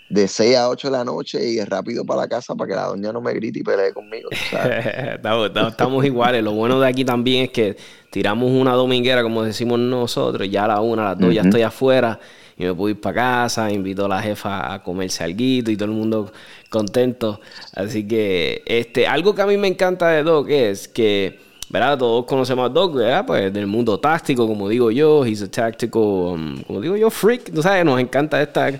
de 0.09 0.27
6 0.27 0.57
a 0.57 0.69
8 0.69 0.87
de 0.87 0.97
la 0.97 1.05
noche 1.05 1.51
y 1.51 1.59
es 1.59 1.69
rápido 1.69 2.03
para 2.03 2.21
la 2.21 2.27
casa 2.27 2.55
para 2.55 2.67
que 2.67 2.75
la 2.75 2.85
doña 2.85 3.13
no 3.13 3.21
me 3.21 3.31
grite 3.35 3.59
y 3.59 3.61
pelee 3.61 3.93
conmigo. 3.93 4.27
estamos, 5.67 6.03
iguales. 6.03 6.43
Lo 6.43 6.53
bueno 6.53 6.79
de 6.79 6.87
aquí 6.87 7.05
también 7.05 7.43
es 7.43 7.51
que 7.51 7.77
tiramos 8.11 8.49
una 8.49 8.73
dominguera, 8.73 9.21
como 9.21 9.43
decimos 9.43 9.77
nosotros, 9.77 10.49
ya 10.49 10.63
a 10.63 10.69
la 10.69 10.81
una, 10.81 11.03
a 11.03 11.09
las 11.11 11.19
dos 11.19 11.31
ya 11.31 11.43
estoy 11.43 11.61
afuera 11.61 12.19
y 12.61 12.65
me 12.65 12.75
puedo 12.75 12.91
ir 12.91 13.01
para 13.01 13.15
casa, 13.15 13.71
invito 13.71 14.05
a 14.05 14.07
la 14.07 14.21
jefa 14.21 14.71
a 14.71 14.83
comerse 14.83 15.23
algo 15.23 15.35
y 15.39 15.63
todo 15.63 15.85
el 15.85 15.95
mundo 15.95 16.31
contento. 16.69 17.41
Así 17.73 18.07
que 18.07 18.61
este, 18.67 19.07
algo 19.07 19.33
que 19.33 19.41
a 19.41 19.47
mí 19.47 19.57
me 19.57 19.67
encanta 19.67 20.09
de 20.09 20.21
Doc 20.21 20.49
es 20.49 20.87
que 20.87 21.39
¿verdad? 21.69 21.97
Todos 21.97 22.25
conocemos 22.25 22.65
a 22.65 22.69
Doc, 22.69 22.95
¿verdad? 22.95 23.25
Pues 23.25 23.51
del 23.51 23.65
mundo 23.65 23.97
táctico, 23.99 24.45
como 24.45 24.67
digo 24.67 24.91
yo, 24.91 25.25
he's 25.25 25.41
a 25.41 25.49
tactical, 25.49 26.01
um, 26.01 26.61
como 26.63 26.81
digo 26.81 26.97
yo, 26.97 27.09
freak, 27.09 27.51
tú 27.51 27.63
sabes, 27.63 27.85
nos 27.85 27.99
encanta 27.99 28.41
esta, 28.41 28.71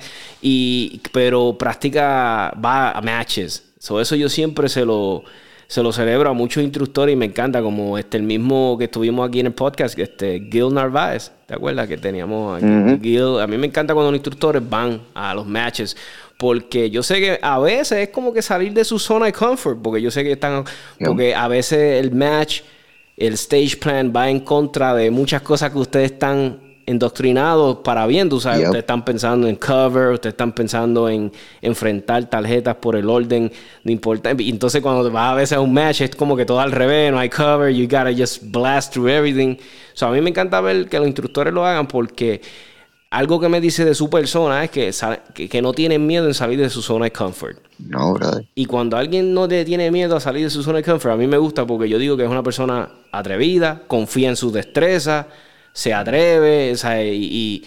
y, 0.42 1.02
pero 1.14 1.58
practica, 1.58 2.54
va 2.64 2.92
a 2.92 3.02
matches, 3.02 3.64
so, 3.80 4.02
eso 4.02 4.16
yo 4.18 4.28
siempre 4.28 4.68
se 4.68 4.84
lo, 4.84 5.24
se 5.72 5.82
lo 5.82 5.94
celebro 5.94 6.30
a 6.30 6.34
muchos 6.34 6.62
instructores 6.62 7.14
y 7.14 7.16
me 7.16 7.24
encanta, 7.24 7.62
como 7.62 7.98
este, 7.98 8.18
el 8.18 8.24
mismo 8.24 8.78
que 8.78 8.84
estuvimos 8.84 9.26
aquí 9.26 9.40
en 9.40 9.46
el 9.46 9.54
podcast, 9.54 9.98
este, 9.98 10.42
Gil 10.52 10.74
Narváez, 10.74 11.32
¿te 11.46 11.54
acuerdas? 11.54 11.88
Que 11.88 11.98
teníamos 11.98 12.62
aquí, 12.62 13.00
Gil, 13.02 13.40
a 13.40 13.48
mí 13.48 13.58
me 13.58 13.68
encanta 13.68 13.94
cuando 13.94 14.12
los 14.12 14.18
instructores 14.18 14.62
van 14.70 15.00
a 15.14 15.34
los 15.34 15.48
matches, 15.48 15.96
porque 16.38 16.90
yo 16.90 17.02
sé 17.02 17.22
que 17.22 17.40
a 17.42 17.58
veces 17.60 18.00
es 18.00 18.10
como 18.10 18.34
que 18.34 18.42
salir 18.42 18.74
de 18.74 18.84
su 18.84 19.00
zona 19.00 19.28
de 19.28 19.32
comfort, 19.32 19.82
porque 19.82 20.02
yo 20.02 20.12
sé 20.12 20.26
que 20.26 20.34
están, 20.34 20.66
porque 21.00 21.34
a 21.34 21.48
veces 21.48 22.04
el 22.04 22.12
match 22.12 22.64
el 23.16 23.36
stage 23.36 23.78
plan 23.78 24.12
va 24.14 24.30
en 24.30 24.42
contra 24.42 24.94
de 24.94 25.10
muchas 25.10 25.42
cosas 25.42 25.72
que 25.72 25.78
ustedes 25.78 26.12
están 26.12 26.60
indoctrinados 26.92 27.78
para 27.78 28.06
bien, 28.06 28.30
tú 28.30 28.40
sabes, 28.40 28.66
ustedes 28.66 28.84
están 28.84 29.04
pensando 29.04 29.48
en 29.48 29.56
cover, 29.56 30.10
ustedes 30.10 30.34
están 30.34 30.52
pensando 30.52 31.10
en 31.10 31.32
enfrentar 31.62 32.30
tarjetas 32.30 32.76
por 32.76 32.96
el 32.96 33.10
orden 33.10 33.52
de 33.84 33.92
importancia. 33.92 34.48
Entonces 34.48 34.82
cuando 34.82 35.10
vas 35.10 35.32
a 35.32 35.36
veces 35.36 35.58
a 35.58 35.62
un 35.62 35.74
match 35.74 36.02
es 36.02 36.16
como 36.16 36.38
que 36.38 36.46
todo 36.46 36.60
al 36.60 36.72
revés, 36.72 37.12
no 37.12 37.20
hay 37.20 37.30
cover, 37.30 37.74
you 37.74 37.86
gotta 37.86 38.14
just 38.16 38.44
blast 38.52 38.94
through 38.94 39.10
everything. 39.10 39.58
So, 39.94 40.08
a 40.08 40.12
mí 40.12 40.22
me 40.22 40.30
encanta 40.30 40.62
ver 40.62 40.88
que 40.88 40.98
los 41.00 41.08
instructores 41.08 41.54
lo 41.54 41.66
hagan 41.66 41.88
porque 41.88 42.42
algo 43.12 43.42
que 43.42 43.50
me 43.50 43.60
dice 43.60 43.84
de 43.84 43.94
su 43.94 44.10
persona 44.10 44.64
es 44.64 44.72
que, 44.72 44.92
que, 45.50 45.62
no 45.62 45.74
tienen 45.74 46.08
miedo 46.08 46.28
en 46.28 46.34
salir 46.34 46.58
de 46.58 46.70
su 46.70 46.82
zona 46.82 47.06
de 47.06 47.12
comfort. 47.12 47.60
No, 47.78 48.14
brother. 48.14 48.48
Y 48.56 48.66
cuando 48.66 48.96
alguien 48.96 49.34
no 49.34 49.50
te 49.50 49.66
tiene 49.66 49.92
miedo 49.92 50.16
a 50.16 50.22
salir 50.22 50.46
de 50.46 50.50
su 50.50 50.64
zona 50.64 50.78
de 50.78 50.86
comfort, 50.86 51.14
a 51.14 51.18
mí 51.18 51.28
me 51.28 51.38
gusta 51.38 51.68
porque 51.68 51.90
yo 51.90 52.00
digo 52.00 52.16
que 52.16 52.24
es 52.24 52.30
una 52.30 52.42
persona 52.42 52.90
atrevida, 53.12 53.84
confía 53.88 54.30
en 54.30 54.38
su 54.38 54.50
destreza, 54.52 55.28
se 55.74 55.94
atreve, 55.94 56.74
y, 57.14 57.64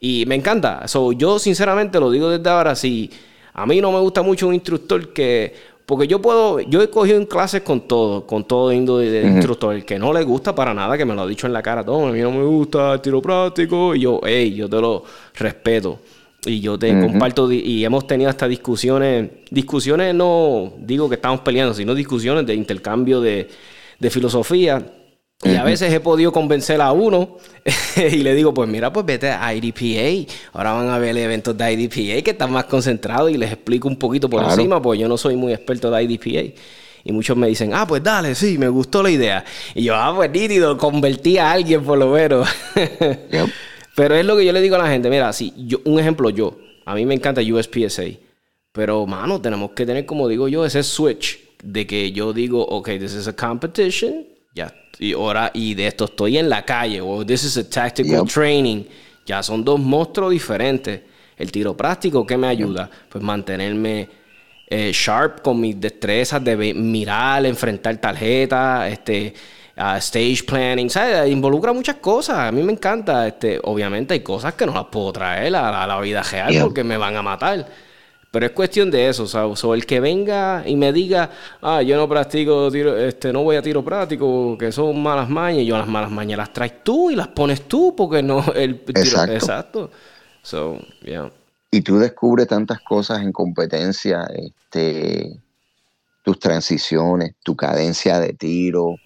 y, 0.00 0.24
me 0.26 0.34
encanta. 0.34 0.86
So, 0.88 1.12
yo 1.12 1.38
sinceramente 1.38 1.98
lo 2.00 2.10
digo 2.10 2.30
desde 2.30 2.48
ahora, 2.48 2.74
si 2.74 3.10
a 3.54 3.66
mí 3.66 3.80
no 3.80 3.92
me 3.92 4.00
gusta 4.00 4.22
mucho 4.22 4.48
un 4.48 4.54
instructor 4.54 5.12
que 5.12 5.78
porque 5.88 6.06
yo 6.06 6.20
puedo, 6.20 6.60
yo 6.60 6.82
he 6.82 6.90
cogido 6.90 7.16
en 7.16 7.24
clases 7.24 7.62
con 7.62 7.88
todo, 7.88 8.26
con 8.26 8.44
todo 8.44 8.70
indo 8.70 8.98
de, 8.98 9.22
instructor. 9.22 9.74
El 9.74 9.86
que 9.86 9.98
no 9.98 10.12
le 10.12 10.22
gusta 10.22 10.54
para 10.54 10.74
nada, 10.74 10.98
que 10.98 11.06
me 11.06 11.14
lo 11.14 11.22
ha 11.22 11.26
dicho 11.26 11.46
en 11.46 11.54
la 11.54 11.62
cara, 11.62 11.82
todo, 11.82 12.08
a 12.08 12.12
mí 12.12 12.20
no 12.20 12.30
me 12.30 12.44
gusta 12.44 12.92
el 12.92 13.00
tiro 13.00 13.22
práctico. 13.22 13.94
Y 13.94 14.00
yo, 14.00 14.20
hey, 14.22 14.54
yo 14.54 14.68
te 14.68 14.78
lo 14.78 15.02
respeto. 15.36 15.98
Y 16.44 16.60
yo 16.60 16.78
te 16.78 16.90
comparto, 17.00 17.50
y 17.50 17.82
hemos 17.86 18.06
tenido 18.06 18.28
hasta 18.28 18.46
discusiones, 18.46 19.30
discusiones 19.50 20.14
no 20.14 20.74
digo 20.76 21.08
que 21.08 21.14
estamos 21.14 21.40
peleando, 21.40 21.72
sino 21.72 21.94
discusiones 21.94 22.44
de 22.44 22.54
intercambio 22.54 23.22
de, 23.22 23.48
de 23.98 24.10
filosofía 24.10 24.84
y 25.44 25.54
a 25.54 25.62
veces 25.62 25.92
he 25.92 26.00
podido 26.00 26.32
convencer 26.32 26.80
a 26.80 26.90
uno 26.90 27.36
y 27.96 28.18
le 28.24 28.34
digo, 28.34 28.52
pues 28.52 28.68
mira, 28.68 28.92
pues 28.92 29.06
vete 29.06 29.30
a 29.30 29.54
IDPA. 29.54 30.32
Ahora 30.52 30.72
van 30.72 30.88
a 30.88 30.98
ver 30.98 31.16
eventos 31.16 31.56
de 31.56 31.72
IDPA 31.72 32.24
que 32.24 32.30
están 32.32 32.50
más 32.50 32.64
concentrados 32.64 33.30
y 33.30 33.36
les 33.36 33.52
explico 33.52 33.86
un 33.86 33.96
poquito 33.96 34.28
por 34.28 34.42
encima, 34.42 34.82
pues 34.82 34.98
yo 34.98 35.06
no 35.06 35.16
soy 35.16 35.36
muy 35.36 35.52
experto 35.52 35.92
de 35.92 36.02
IDPA. 36.02 36.54
Y 37.04 37.12
muchos 37.12 37.36
me 37.36 37.46
dicen, 37.46 37.72
ah, 37.72 37.86
pues 37.86 38.02
dale, 38.02 38.34
sí, 38.34 38.58
me 38.58 38.68
gustó 38.68 39.00
la 39.00 39.10
idea. 39.10 39.44
Y 39.76 39.84
yo, 39.84 39.94
ah, 39.94 40.12
pues 40.14 40.28
nítido, 40.28 40.76
convertí 40.76 41.38
a 41.38 41.52
alguien 41.52 41.84
por 41.84 41.98
lo 41.98 42.10
menos. 42.10 42.48
Pero 43.94 44.16
es 44.16 44.26
lo 44.26 44.36
que 44.36 44.44
yo 44.44 44.52
le 44.52 44.60
digo 44.60 44.74
a 44.74 44.80
la 44.80 44.88
gente, 44.88 45.08
mira, 45.08 45.32
si 45.32 45.54
yo, 45.56 45.78
un 45.84 46.00
ejemplo 46.00 46.30
yo, 46.30 46.58
a 46.84 46.96
mí 46.96 47.06
me 47.06 47.14
encanta 47.14 47.40
USPSA, 47.40 48.04
pero 48.70 49.04
mano, 49.06 49.40
tenemos 49.40 49.72
que 49.72 49.84
tener, 49.84 50.06
como 50.06 50.28
digo 50.28 50.46
yo, 50.46 50.64
ese 50.64 50.84
switch 50.84 51.40
de 51.64 51.84
que 51.84 52.12
yo 52.12 52.32
digo, 52.32 52.64
ok, 52.64 52.90
this 52.90 53.14
is 53.14 53.26
a 53.26 53.34
competition, 53.34 54.24
ya 54.54 54.72
y 54.98 55.12
ahora 55.12 55.50
y 55.54 55.74
de 55.74 55.86
esto 55.86 56.06
estoy 56.06 56.38
en 56.38 56.48
la 56.48 56.64
calle 56.64 57.00
o 57.00 57.24
this 57.24 57.44
is 57.44 57.56
a 57.56 57.68
tactical 57.68 58.26
training. 58.26 58.84
Ya 59.26 59.42
son 59.42 59.64
dos 59.64 59.78
monstruos 59.78 60.32
diferentes. 60.32 61.00
El 61.36 61.52
tiro 61.52 61.76
práctico 61.76 62.26
¿qué 62.26 62.36
me 62.36 62.48
ayuda 62.48 62.90
pues 63.08 63.22
mantenerme 63.22 64.08
eh, 64.66 64.90
sharp 64.92 65.40
con 65.42 65.60
mis 65.60 65.80
destrezas 65.80 66.42
de 66.42 66.74
mirar 66.74 67.46
enfrentar 67.46 67.96
tarjetas 67.98 68.92
este 68.92 69.32
stage 69.98 70.42
planning 70.44 70.90
¿sabes? 70.90 71.30
involucra 71.30 71.72
muchas 71.72 71.96
cosas 71.96 72.38
a 72.38 72.52
mí 72.52 72.62
me 72.62 72.72
encanta 72.72 73.28
este 73.28 73.60
obviamente 73.62 74.14
hay 74.14 74.20
cosas 74.20 74.54
que 74.54 74.66
no 74.66 74.74
las 74.74 74.86
puedo 74.86 75.12
traer 75.12 75.54
a, 75.54 75.86
la 75.86 76.00
vida 76.00 76.22
real 76.22 76.54
porque 76.60 76.82
me 76.82 76.96
van 76.96 77.16
a 77.16 77.22
matar 77.22 77.66
pero 78.30 78.46
es 78.46 78.52
cuestión 78.52 78.90
de 78.90 79.08
eso, 79.08 79.26
¿sabes? 79.26 79.62
O 79.64 79.74
el 79.74 79.86
que 79.86 80.00
venga 80.00 80.62
y 80.66 80.76
me 80.76 80.92
diga, 80.92 81.30
ah, 81.62 81.82
yo 81.82 81.96
no 81.96 82.08
practico 82.08 82.70
tiro, 82.70 82.96
este, 82.96 83.32
no 83.32 83.42
voy 83.42 83.56
a 83.56 83.62
tiro 83.62 83.82
práctico, 83.82 84.56
que 84.58 84.70
son 84.70 85.02
malas 85.02 85.30
mañas, 85.30 85.64
yo 85.64 85.78
las 85.78 85.88
malas 85.88 86.10
mañas 86.10 86.36
las 86.36 86.52
traes 86.52 86.84
tú 86.84 87.10
y 87.10 87.16
las 87.16 87.28
pones 87.28 87.62
tú, 87.62 87.94
porque 87.96 88.22
no 88.22 88.44
el 88.54 88.80
tiro. 88.84 89.00
Exacto. 89.00 89.34
Exacto. 89.34 89.90
So, 90.42 90.78
yeah. 91.02 91.32
Y 91.70 91.80
tú 91.80 91.98
descubres 91.98 92.48
tantas 92.48 92.80
cosas 92.80 93.22
en 93.22 93.32
competencia, 93.32 94.26
este, 94.34 95.38
tus 96.22 96.38
transiciones, 96.38 97.34
tu 97.42 97.56
cadencia 97.56 98.20
de 98.20 98.34
tiro, 98.34 98.96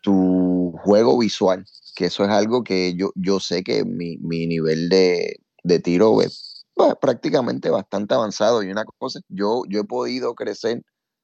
tu 0.00 0.72
juego 0.82 1.18
visual, 1.18 1.64
que 1.96 2.06
eso 2.06 2.24
es 2.24 2.30
algo 2.30 2.62
que 2.62 2.94
yo, 2.94 3.10
yo 3.14 3.40
sé 3.40 3.62
que 3.62 3.84
mi, 3.84 4.18
mi 4.18 4.46
nivel 4.46 4.88
de, 4.88 5.40
de 5.62 5.78
tiro 5.80 6.22
es 6.22 6.53
pues, 6.74 6.94
prácticamente 7.00 7.70
bastante 7.70 8.14
avanzado. 8.14 8.62
Y 8.62 8.70
una 8.70 8.84
cosa, 8.84 9.20
yo, 9.28 9.62
yo 9.68 9.80
he 9.80 9.84
podido 9.84 10.34
crecer 10.34 10.82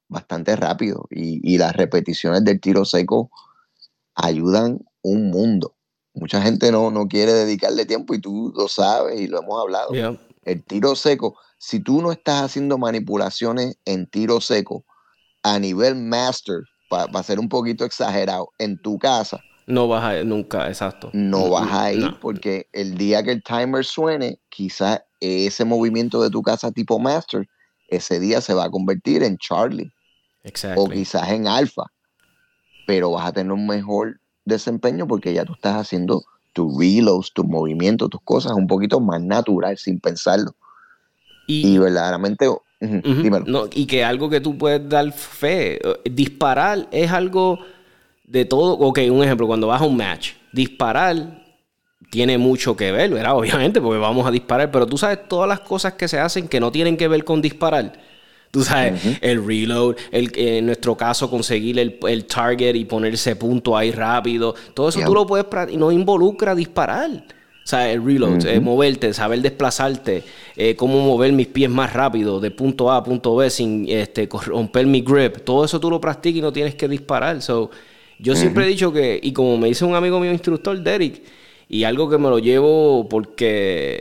bastante 0.09 0.56
rápido 0.56 1.06
y, 1.10 1.59
las 1.59 1.74
repeticiones 1.74 2.44
del 2.44 2.60
tiro 2.60 2.85
seco 2.85 3.31
ayudan 4.14 4.81
un 5.02 5.31
mundo. 5.31 5.77
Mucha 6.14 6.43
gente 6.43 6.72
no, 6.72 6.90
no 6.90 7.06
quiere 7.06 7.32
dedicarle 7.32 7.86
tiempo 7.86 8.14
y 8.14 8.20
tú 8.20 8.52
lo 8.56 8.66
sabes 8.66 9.20
y 9.20 9.28
lo 9.28 9.40
hemos 9.43 9.60
hablado. 9.60 9.90
El 10.44 10.64
tiro 10.64 10.97
seco, 10.97 11.36
si 11.59 11.81
tú 11.81 12.02
no 12.02 12.10
estás 12.10 12.43
haciendo 12.43 12.78
manipulaciones 12.78 13.78
en 13.85 14.06
tiro 14.06 14.40
seco 14.40 14.85
a 15.43 15.59
nivel 15.59 15.94
master, 15.94 16.62
para 16.89 17.22
ser 17.22 17.39
un 17.39 17.48
poquito 17.48 17.85
exagerado, 17.85 18.51
en 18.59 18.81
tu 18.82 18.98
casa, 18.98 19.40
no 19.70 19.86
vas 19.86 20.02
a 20.02 20.18
ir 20.18 20.27
nunca, 20.27 20.66
exacto. 20.66 21.10
No 21.12 21.51
vas 21.51 21.70
a 21.72 21.93
ir 21.93 22.18
porque 22.20 22.68
el 22.72 22.98
día 22.98 23.22
que 23.22 23.31
el 23.31 23.43
timer 23.44 23.85
suene, 23.85 24.40
quizás 24.48 25.02
ese 25.20 25.64
movimiento 25.64 26.22
de 26.22 26.30
tu 26.30 26.42
casa 26.42 26.72
tipo 26.72 26.98
master, 26.98 27.48
ese 27.88 28.20
día 28.20 28.40
se 28.40 28.55
va 28.55 28.64
a 28.64 28.70
convertir 28.70 29.22
en 29.22 29.36
Charlie. 29.38 29.92
O 30.76 30.88
quizás 30.88 31.28
en 31.30 31.47
Alpha. 31.47 31.84
Pero 32.86 33.10
vas 33.12 33.26
a 33.26 33.32
tener 33.32 33.52
un 33.52 33.66
mejor 33.66 34.18
desempeño 34.44 35.06
porque 35.06 35.32
ya 35.34 35.44
tú 35.44 35.52
estás 35.52 35.76
haciendo 35.76 36.22
tus 36.52 36.76
reloads, 36.78 37.32
tus 37.32 37.47
movimientos, 37.47 38.10
tus 38.10 38.22
cosas 38.22 38.52
un 38.52 38.66
poquito 38.66 39.01
más 39.01 39.20
natural, 39.20 39.76
sin 39.76 40.01
pensarlo. 40.01 40.55
Y, 41.47 41.78
verdaderamente 41.78 42.47
y 43.74 43.86
que 43.86 44.05
algo 44.05 44.30
que 44.30 44.40
tú 44.40 44.56
puedes 44.56 44.88
dar 44.88 45.12
fe, 45.12 45.74
eh, 45.86 46.10
disparar 46.10 46.88
es 46.90 47.10
algo 47.10 47.59
de 48.24 48.44
todo. 48.44 48.72
Ok, 48.78 49.01
un 49.10 49.22
ejemplo, 49.22 49.47
cuando 49.47 49.66
vas 49.66 49.82
a 49.82 49.84
un 49.84 49.97
match, 49.97 50.32
disparar 50.52 51.39
tiene 52.10 52.38
mucho 52.38 52.76
que 52.76 52.92
ver, 52.92 53.10
¿verdad? 53.10 53.36
Obviamente, 53.36 53.80
porque 53.80 53.98
vamos 53.98 54.26
a 54.26 54.30
disparar, 54.30 54.70
pero 54.70 54.86
tú 54.86 54.98
sabes 54.98 55.28
todas 55.28 55.48
las 55.48 55.60
cosas 55.60 55.94
que 55.94 56.08
se 56.08 56.18
hacen 56.18 56.48
que 56.48 56.60
no 56.60 56.70
tienen 56.72 56.96
que 56.96 57.08
ver 57.08 57.24
con 57.24 57.40
disparar. 57.40 57.92
Tú 58.50 58.64
sabes, 58.64 59.18
el 59.20 59.46
reload, 59.46 59.94
el, 60.10 60.32
en 60.34 60.66
nuestro 60.66 60.96
caso 60.96 61.30
conseguir 61.30 61.78
el, 61.78 62.24
target 62.26 62.74
y 62.74 62.84
ponerse 62.84 63.36
punto 63.36 63.76
ahí 63.76 63.92
rápido. 63.92 64.56
Todo 64.74 64.88
eso 64.88 65.00
tú 65.06 65.14
lo 65.14 65.24
puedes 65.24 65.46
y 65.70 65.76
no 65.76 65.92
involucra 65.92 66.56
disparar. 66.56 67.24
sea, 67.62 67.92
el 67.92 68.04
reload, 68.04 68.44
eh, 68.46 68.58
moverte, 68.58 69.14
saber 69.14 69.40
desplazarte, 69.40 70.24
eh, 70.56 70.74
cómo 70.74 71.00
mover 71.00 71.32
mis 71.32 71.46
pies 71.46 71.70
más 71.70 71.92
rápido 71.92 72.40
de 72.40 72.50
punto 72.50 72.90
A 72.90 72.96
a 72.96 73.04
punto 73.04 73.36
B 73.36 73.48
sin 73.50 73.88
este, 73.88 74.28
romper 74.28 74.84
mi 74.84 75.02
grip. 75.02 75.44
Todo 75.44 75.64
eso 75.64 75.78
tú 75.78 75.88
lo 75.88 76.00
practicas 76.00 76.38
y 76.38 76.42
no 76.42 76.52
tienes 76.52 76.74
que 76.74 76.88
disparar. 76.88 77.40
So, 77.42 77.70
yo 78.18 78.34
siempre 78.34 78.64
he 78.64 78.68
dicho 78.68 78.92
que, 78.92 79.20
y 79.22 79.32
como 79.32 79.58
me 79.58 79.68
dice 79.68 79.84
un 79.84 79.94
amigo 79.94 80.18
mío, 80.18 80.32
instructor, 80.32 80.76
Derek, 80.82 81.22
y 81.70 81.84
algo 81.84 82.10
que 82.10 82.18
me 82.18 82.28
lo 82.28 82.40
llevo 82.40 83.09
porque 83.09 84.01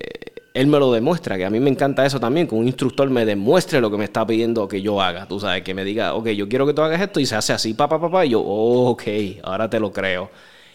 él 0.56 0.66
me 0.66 0.80
lo 0.80 0.92
demuestra, 0.92 1.38
que 1.38 1.46
a 1.46 1.52
mí 1.52 1.60
me 1.60 1.70
encanta 1.70 2.04
eso 2.04 2.20
también, 2.20 2.48
que 2.48 2.56
un 2.56 2.66
instructor 2.66 3.08
me 3.12 3.26
demuestre 3.26 3.80
lo 3.80 3.92
que 3.92 3.98
me 3.98 4.06
está 4.06 4.26
pidiendo 4.26 4.68
que 4.68 4.82
yo 4.82 5.00
haga, 5.00 5.28
tú 5.28 5.40
sabes, 5.40 5.62
que 5.62 5.76
me 5.76 5.84
diga, 5.84 6.16
ok, 6.16 6.30
yo 6.30 6.50
quiero 6.50 6.66
que 6.66 6.74
tú 6.74 6.82
hagas 6.82 7.00
esto 7.00 7.20
y 7.20 7.28
se 7.28 7.36
hace 7.36 7.54
así, 7.54 7.76
papá, 7.76 8.02
papá, 8.02 8.26
y 8.26 8.30
yo, 8.30 8.42
oh, 8.42 8.90
ok, 8.90 9.04
ahora 9.44 9.70
te 9.70 9.80
lo 9.80 9.94
creo. 9.94 10.32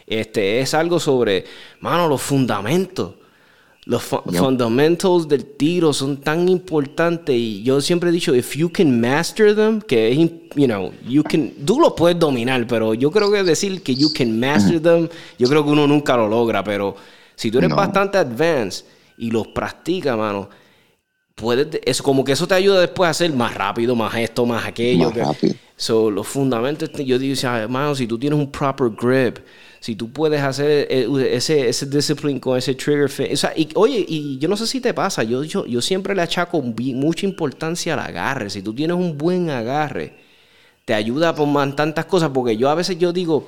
Este 0.07 0.61
es 0.61 0.73
algo 0.73 1.01
sobre, 1.01 1.45
mano, 1.81 2.07
los 2.07 2.23
fundamentos. 2.23 3.15
Los 3.87 4.03
fundamentals 4.03 5.29
del 5.29 5.45
tiro 5.45 5.93
son 5.93 6.17
tan 6.17 6.49
importantes 6.49 7.35
y 7.35 7.63
yo 7.63 7.83
siempre 7.83 8.09
he 8.09 8.13
dicho, 8.13 8.35
if 8.35 8.57
you 8.57 8.73
can 8.73 8.99
master 8.99 9.55
them, 9.55 9.83
que 9.83 10.11
es, 10.11 10.17
you 10.55 10.67
know, 10.67 10.91
you 11.07 11.23
can, 11.23 11.51
tú 11.67 11.79
lo 11.79 11.95
puedes 11.95 12.19
dominar, 12.19 12.67
pero 12.67 12.95
yo 12.95 13.11
creo 13.11 13.31
que 13.31 13.43
decir 13.43 13.83
que 13.83 13.95
you 13.95 14.11
can 14.11 14.41
master 14.41 14.81
them, 14.81 15.09
yo 15.39 15.49
creo 15.49 15.63
que 15.63 15.71
uno 15.71 15.87
nunca 15.87 16.17
lo 16.17 16.29
logra, 16.29 16.65
pero 16.65 16.97
si 17.37 17.51
tú 17.51 17.59
eres 17.59 17.71
bastante 17.71 18.17
advanced 18.17 18.87
y 19.19 19.31
los 19.31 19.49
practicas, 19.49 20.17
mano, 20.17 20.49
puedes, 21.35 21.69
es 21.85 22.01
como 22.01 22.25
que 22.25 22.33
eso 22.33 22.47
te 22.47 22.55
ayuda 22.55 22.81
después 22.81 23.09
a 23.09 23.11
hacer 23.11 23.33
más 23.35 23.55
rápido, 23.55 23.95
más 23.95 24.15
esto, 24.15 24.47
más 24.47 24.65
aquello. 24.65 25.11
Más 25.11 25.17
rápido. 25.17 25.55
So, 25.77 26.11
los 26.11 26.27
fundamentos, 26.27 26.91
yo 27.05 27.19
digo, 27.19 27.49
hermano, 27.49 27.95
si 27.95 28.07
tú 28.07 28.17
tienes 28.19 28.39
un 28.39 28.51
proper 28.51 28.91
grip, 28.91 29.39
si 29.85 29.97
tú 29.97 30.11
puedes 30.11 30.41
hacer 30.41 30.87
eh, 30.89 31.07
ese, 31.33 31.69
ese 31.69 31.85
discipline 31.85 32.41
con 32.41 32.57
ese 32.57 32.75
trigger 32.75 33.05
o 33.05 33.37
sea, 33.37 33.53
y, 33.55 33.69
oye, 33.75 34.03
y 34.09 34.39
yo 34.39 34.49
no 34.49 34.57
sé 34.57 34.67
si 34.67 34.81
te 34.81 34.95
pasa, 34.95 35.23
yo, 35.25 35.45
yo, 35.45 35.67
yo 35.67 35.83
siempre 35.83 36.15
le 36.15 36.23
achaco 36.23 36.63
mucha 36.63 37.27
importancia 37.27 37.93
al 37.93 38.01
agarre. 38.01 38.49
Si 38.49 38.63
tú 38.63 38.73
tienes 38.73 38.97
un 38.97 39.19
buen 39.19 39.51
agarre, 39.51 40.15
te 40.87 40.95
ayuda 40.95 41.35
por 41.35 41.77
tantas 41.77 42.07
cosas, 42.07 42.31
porque 42.33 42.57
yo 42.57 42.71
a 42.71 42.75
veces 42.75 42.97
yo 42.99 43.13
digo, 43.13 43.47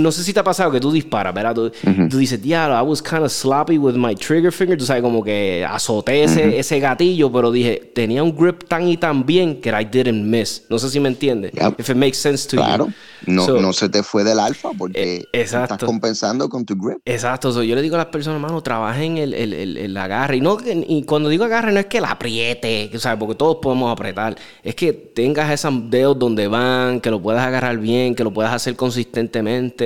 no 0.00 0.12
sé 0.12 0.22
si 0.22 0.32
te 0.32 0.40
ha 0.40 0.44
pasado 0.44 0.70
que 0.70 0.80
tú 0.80 0.90
disparas, 0.92 1.34
¿verdad? 1.34 1.54
Tú, 1.54 2.18
dices, 2.18 2.40
diablo, 2.40 2.78
I 2.78 2.82
was 2.82 3.02
kind 3.02 3.22
of 3.22 3.32
sloppy 3.32 3.78
with 3.78 3.94
my 3.94 4.14
trigger 4.14 4.52
finger. 4.52 4.76
Tú 4.76 4.84
sabes, 4.84 5.02
como 5.02 5.22
que 5.22 5.64
azoté 5.68 6.24
ese, 6.24 6.58
ese 6.58 6.80
gatillo, 6.80 7.30
pero 7.30 7.50
dije, 7.50 7.92
tenía 7.94 8.22
un 8.22 8.34
grip 8.34 8.64
tan 8.64 8.88
y 8.88 8.96
tan 8.96 9.24
bien 9.24 9.60
que 9.60 9.70
I 9.70 9.84
didn't 9.84 10.24
miss. 10.24 10.64
No 10.68 10.78
sé 10.78 10.90
si 10.90 11.00
me 11.00 11.08
entiendes. 11.08 11.52
If 11.78 11.90
it 11.90 11.96
makes 11.96 12.18
sense 12.18 12.48
to 12.48 12.56
claro. 12.56 12.88
No, 13.26 13.46
no 13.60 13.72
se 13.72 13.88
te 13.88 14.02
fue 14.02 14.24
del 14.24 14.38
alfa 14.38 14.70
porque 14.76 15.16
eh, 15.16 15.24
estás 15.32 15.78
compensando 15.78 16.48
con 16.48 16.64
tu 16.64 16.76
grip. 16.76 16.98
Exacto. 17.04 17.62
yo 17.62 17.74
le 17.74 17.82
digo 17.82 17.96
a 17.96 17.98
las 17.98 18.06
personas, 18.06 18.40
hermano, 18.40 18.62
trabajen 18.62 19.18
el, 19.18 19.34
el, 19.34 19.76
el, 19.76 19.96
agarre. 19.96 20.36
Y, 20.36 20.40
no, 20.40 20.58
y 20.64 21.02
cuando 21.04 21.28
digo 21.28 21.44
agarre, 21.44 21.72
no 21.72 21.80
es 21.80 21.86
que 21.86 22.00
la 22.00 22.10
apriete, 22.12 22.90
¿sabes? 22.98 23.18
porque 23.18 23.34
todos 23.34 23.58
podemos 23.62 23.92
apretar. 23.92 24.36
Es 24.62 24.74
que 24.74 24.92
tengas 24.92 25.50
esos 25.50 25.90
dedos 25.90 26.18
donde 26.18 26.48
van, 26.48 27.00
que 27.00 27.10
lo 27.10 27.20
puedas 27.20 27.46
agarrar 27.46 27.78
bien, 27.78 28.14
que 28.14 28.24
lo 28.24 28.32
puedas 28.32 28.52
hacer 28.52 28.76
consistentemente 28.76 29.85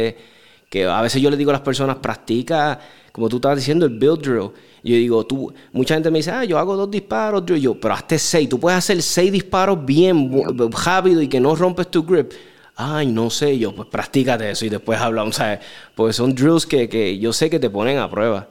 que 0.70 0.84
a 0.84 1.02
veces 1.02 1.20
yo 1.20 1.30
le 1.30 1.36
digo 1.36 1.50
a 1.50 1.54
las 1.54 1.62
personas, 1.62 1.96
practica, 1.96 2.78
como 3.12 3.28
tú 3.28 3.36
estabas 3.36 3.58
diciendo, 3.58 3.86
el 3.86 3.98
build 3.98 4.20
drill. 4.22 4.50
yo 4.82 4.94
digo, 4.94 5.26
tú, 5.26 5.52
mucha 5.72 5.94
gente 5.94 6.10
me 6.10 6.18
dice, 6.18 6.30
ah, 6.30 6.44
yo 6.44 6.58
hago 6.58 6.76
dos 6.76 6.90
disparos, 6.90 7.44
yo, 7.44 7.78
pero 7.80 7.94
hazte 7.94 8.18
seis. 8.18 8.48
Tú 8.48 8.60
puedes 8.60 8.78
hacer 8.78 9.02
seis 9.02 9.32
disparos 9.32 9.84
bien 9.84 10.30
rápido 10.70 11.20
y 11.20 11.28
que 11.28 11.40
no 11.40 11.56
rompes 11.56 11.90
tu 11.90 12.04
grip. 12.04 12.32
Ay, 12.76 13.08
no 13.08 13.28
sé, 13.30 13.58
yo, 13.58 13.74
pues 13.74 13.88
practícate 13.88 14.50
eso 14.50 14.64
y 14.64 14.68
después 14.68 14.98
hablamos, 15.00 15.36
¿sabes? 15.36 15.58
Porque 15.94 16.12
son 16.12 16.34
drills 16.34 16.66
que, 16.66 17.18
yo 17.18 17.32
sé 17.32 17.50
que 17.50 17.58
te 17.58 17.68
ponen 17.68 17.98
a 17.98 18.08
prueba. 18.08 18.48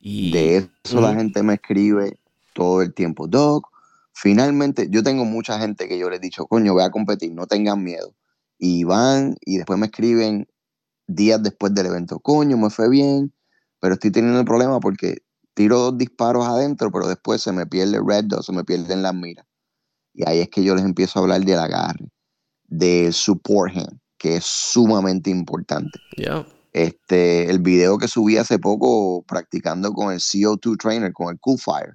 Y, 0.00 0.32
de 0.32 0.56
eso 0.56 1.00
la 1.00 1.14
gente 1.14 1.42
me 1.42 1.54
escribe 1.54 2.18
todo 2.54 2.82
el 2.82 2.92
tiempo. 2.92 3.28
Doc, 3.28 3.68
finalmente, 4.14 4.88
yo 4.90 5.02
tengo 5.02 5.24
mucha 5.24 5.60
gente 5.60 5.86
que 5.86 5.98
yo 5.98 6.10
les 6.10 6.18
he 6.18 6.22
dicho, 6.22 6.46
coño, 6.46 6.72
voy 6.72 6.82
a 6.82 6.90
competir, 6.90 7.30
no 7.32 7.46
tengan 7.46 7.84
miedo. 7.84 8.14
Y 8.58 8.84
van 8.84 9.36
y 9.44 9.58
después 9.58 9.78
me 9.78 9.86
escriben 9.86 10.48
días 11.06 11.42
después 11.42 11.74
del 11.74 11.86
evento, 11.86 12.18
coño, 12.20 12.56
me 12.56 12.70
fue 12.70 12.88
bien, 12.88 13.32
pero 13.80 13.94
estoy 13.94 14.10
teniendo 14.10 14.38
un 14.38 14.46
problema 14.46 14.80
porque 14.80 15.18
tiro 15.54 15.78
dos 15.78 15.98
disparos 15.98 16.46
adentro, 16.46 16.90
pero 16.90 17.08
después 17.08 17.42
se 17.42 17.52
me 17.52 17.66
pierde 17.66 17.96
el 17.96 18.06
red 18.06 18.24
dot, 18.24 18.42
se 18.42 18.52
me 18.52 18.64
pierden 18.64 19.02
las 19.02 19.14
miras. 19.14 19.46
Y 20.14 20.28
ahí 20.28 20.40
es 20.40 20.48
que 20.48 20.62
yo 20.62 20.74
les 20.74 20.84
empiezo 20.84 21.18
a 21.18 21.22
hablar 21.22 21.40
del 21.42 21.58
agarre, 21.58 22.08
del 22.64 23.12
support 23.12 23.76
hand, 23.76 23.98
que 24.18 24.36
es 24.36 24.44
sumamente 24.44 25.30
importante. 25.30 25.98
Este, 26.72 27.50
el 27.50 27.58
video 27.58 27.98
que 27.98 28.08
subí 28.08 28.36
hace 28.36 28.58
poco 28.58 29.22
practicando 29.26 29.92
con 29.92 30.12
el 30.12 30.20
CO2 30.20 30.78
trainer, 30.78 31.12
con 31.12 31.32
el 31.32 31.40
Cool 31.40 31.58
Fire. 31.58 31.94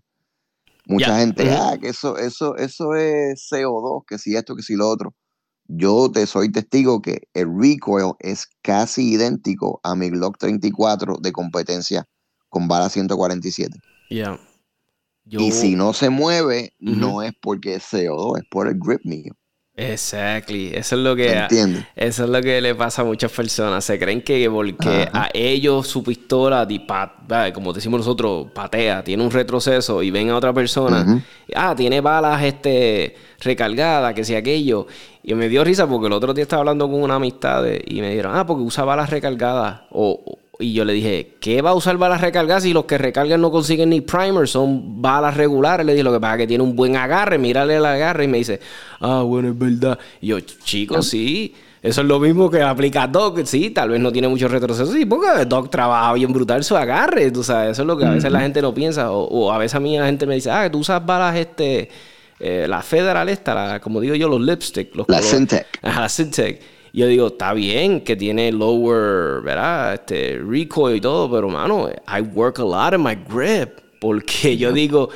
Mucha 0.85 1.19
gente, 1.19 1.51
ah, 1.51 1.77
que 1.79 1.89
eso, 1.89 2.17
eso, 2.17 2.55
eso 2.55 2.95
es 2.95 3.49
CO2, 3.51 4.05
que 4.07 4.17
si 4.17 4.35
esto, 4.35 4.55
que 4.55 4.61
si 4.61 4.75
lo 4.75 4.87
otro 4.87 5.13
yo 5.67 6.11
te 6.11 6.25
soy 6.25 6.51
testigo 6.51 7.01
que 7.01 7.27
el 7.33 7.47
recoil 7.59 8.13
es 8.19 8.47
casi 8.61 9.11
idéntico 9.13 9.79
a 9.83 9.95
mi 9.95 10.09
Glock 10.09 10.37
34 10.37 11.17
de 11.21 11.31
competencia 11.31 12.05
con 12.49 12.67
bala 12.67 12.89
147. 12.89 13.77
Yeah. 14.09 14.39
Y 15.25 15.51
si 15.51 15.75
no 15.75 15.91
se 15.91 16.09
mueve, 16.09 16.73
no 16.79 17.21
es 17.21 17.33
porque 17.41 17.75
es 17.75 17.83
CO2, 17.83 18.39
es 18.39 18.45
por 18.49 18.67
el 18.67 18.79
grip 18.79 19.01
mío. 19.03 19.33
Exactly, 19.79 20.71
eso 20.73 20.95
es 20.95 21.01
lo 21.03 21.15
que 21.15 21.29
eso 21.95 22.23
es 22.23 22.29
lo 22.29 22.41
que 22.41 22.59
le 22.61 22.73
pasa 22.73 23.03
a 23.03 23.05
muchas 23.05 23.31
personas. 23.31 23.85
Se 23.85 23.99
creen 23.99 24.23
que 24.23 24.49
porque 24.49 25.07
a 25.13 25.29
ellos 25.35 25.87
su 25.87 26.03
pistola, 26.03 26.67
como 27.53 27.73
decimos 27.73 27.99
nosotros, 27.99 28.47
patea, 28.55 29.03
tiene 29.03 29.23
un 29.23 29.29
retroceso 29.29 30.01
y 30.01 30.09
ven 30.09 30.31
a 30.31 30.35
otra 30.35 30.51
persona, 30.51 31.21
ah, 31.53 31.75
tiene 31.77 32.01
balas 32.01 32.43
este 32.43 33.15
recargadas, 33.39 34.15
que 34.15 34.23
si 34.23 34.33
aquello. 34.33 34.87
Y 35.21 35.35
me 35.35 35.47
dio 35.47 35.63
risa 35.63 35.85
porque 35.87 36.07
el 36.07 36.13
otro 36.13 36.33
día 36.33 36.41
estaba 36.41 36.61
hablando 36.61 36.89
con 36.89 37.03
una 37.03 37.15
amistad 37.15 37.63
y 37.85 38.01
me 38.01 38.09
dijeron, 38.09 38.35
ah, 38.35 38.47
porque 38.47 38.63
usa 38.63 38.83
balas 38.83 39.11
recargadas 39.11 39.81
o 39.91 40.39
y 40.59 40.73
yo 40.73 40.85
le 40.85 40.93
dije, 40.93 41.35
¿qué 41.39 41.61
va 41.61 41.71
a 41.71 41.73
usar 41.75 41.97
balas 41.97 42.21
recargadas 42.21 42.63
si 42.63 42.73
los 42.73 42.85
que 42.85 42.97
recargan 42.97 43.39
no 43.39 43.51
consiguen 43.51 43.89
ni 43.89 44.01
primer? 44.01 44.47
Son 44.47 45.01
balas 45.01 45.37
regulares. 45.37 45.85
Le 45.85 45.93
dije, 45.93 46.03
lo 46.03 46.11
que 46.11 46.19
pasa 46.19 46.33
es 46.33 46.39
que 46.39 46.47
tiene 46.47 46.63
un 46.63 46.75
buen 46.75 46.95
agarre, 46.95 47.37
mírale 47.37 47.75
el 47.75 47.85
agarre. 47.85 48.23
Y 48.23 48.27
me 48.27 48.39
dice, 48.39 48.59
ah, 48.99 49.21
bueno, 49.21 49.49
es 49.49 49.57
verdad. 49.57 49.99
Y 50.19 50.27
yo, 50.27 50.39
chicos, 50.39 51.07
sí. 51.07 51.53
Eso 51.83 52.01
es 52.01 52.07
lo 52.07 52.19
mismo 52.19 52.49
que 52.49 52.63
aplica 52.63 53.05
Doc. 53.05 53.39
Sí, 53.45 53.69
tal 53.69 53.89
vez 53.89 53.99
no 53.99 54.11
tiene 54.11 54.27
mucho 54.27 54.47
retroceso. 54.47 54.91
Sí, 54.91 55.05
porque 55.05 55.45
Doc 55.45 55.69
trabaja 55.69 56.11
bien 56.13 56.33
brutal 56.33 56.63
su 56.63 56.75
agarre. 56.75 57.29
Tú 57.29 57.43
sabes, 57.43 57.73
eso 57.73 57.83
es 57.83 57.87
lo 57.87 57.95
que 57.95 58.05
a 58.05 58.11
veces 58.11 58.31
la 58.31 58.39
gente 58.39 58.59
no 58.59 58.73
piensa. 58.73 59.11
O, 59.11 59.51
a 59.51 59.59
veces 59.59 59.75
a 59.75 59.79
mí 59.79 59.95
la 59.95 60.07
gente 60.07 60.25
me 60.25 60.35
dice, 60.35 60.49
ah, 60.49 60.69
tú 60.71 60.79
usas 60.79 61.05
balas 61.05 61.35
este... 61.35 61.89
Eh, 62.39 62.67
la 62.69 62.83
Federal 62.83 63.29
esta, 63.29 63.55
la, 63.55 63.79
como 63.79 63.99
digo 63.99 64.13
yo, 64.13 64.29
los 64.29 64.39
lipstick. 64.39 64.95
Los 64.95 65.09
la 65.09 65.23
Syntec. 65.23 65.65
Ajá, 65.81 66.01
la 66.01 66.09
Syntec 66.09 66.61
yo 66.97 67.05
digo, 67.05 67.27
está 67.27 67.53
bien 67.53 68.01
que 68.01 68.15
tiene 68.15 68.51
lower, 68.51 69.43
¿verdad? 69.43 69.93
Este, 69.93 70.41
recoil 70.43 70.95
y 70.95 71.01
todo, 71.01 71.29
pero, 71.29 71.47
mano, 71.47 71.87
I 72.07 72.21
work 72.21 72.57
a 72.57 72.63
lot 72.63 72.95
in 72.95 73.03
my 73.03 73.15
grip. 73.15 73.81
Porque 73.99 74.57
yo 74.57 74.71
digo, 74.71 75.09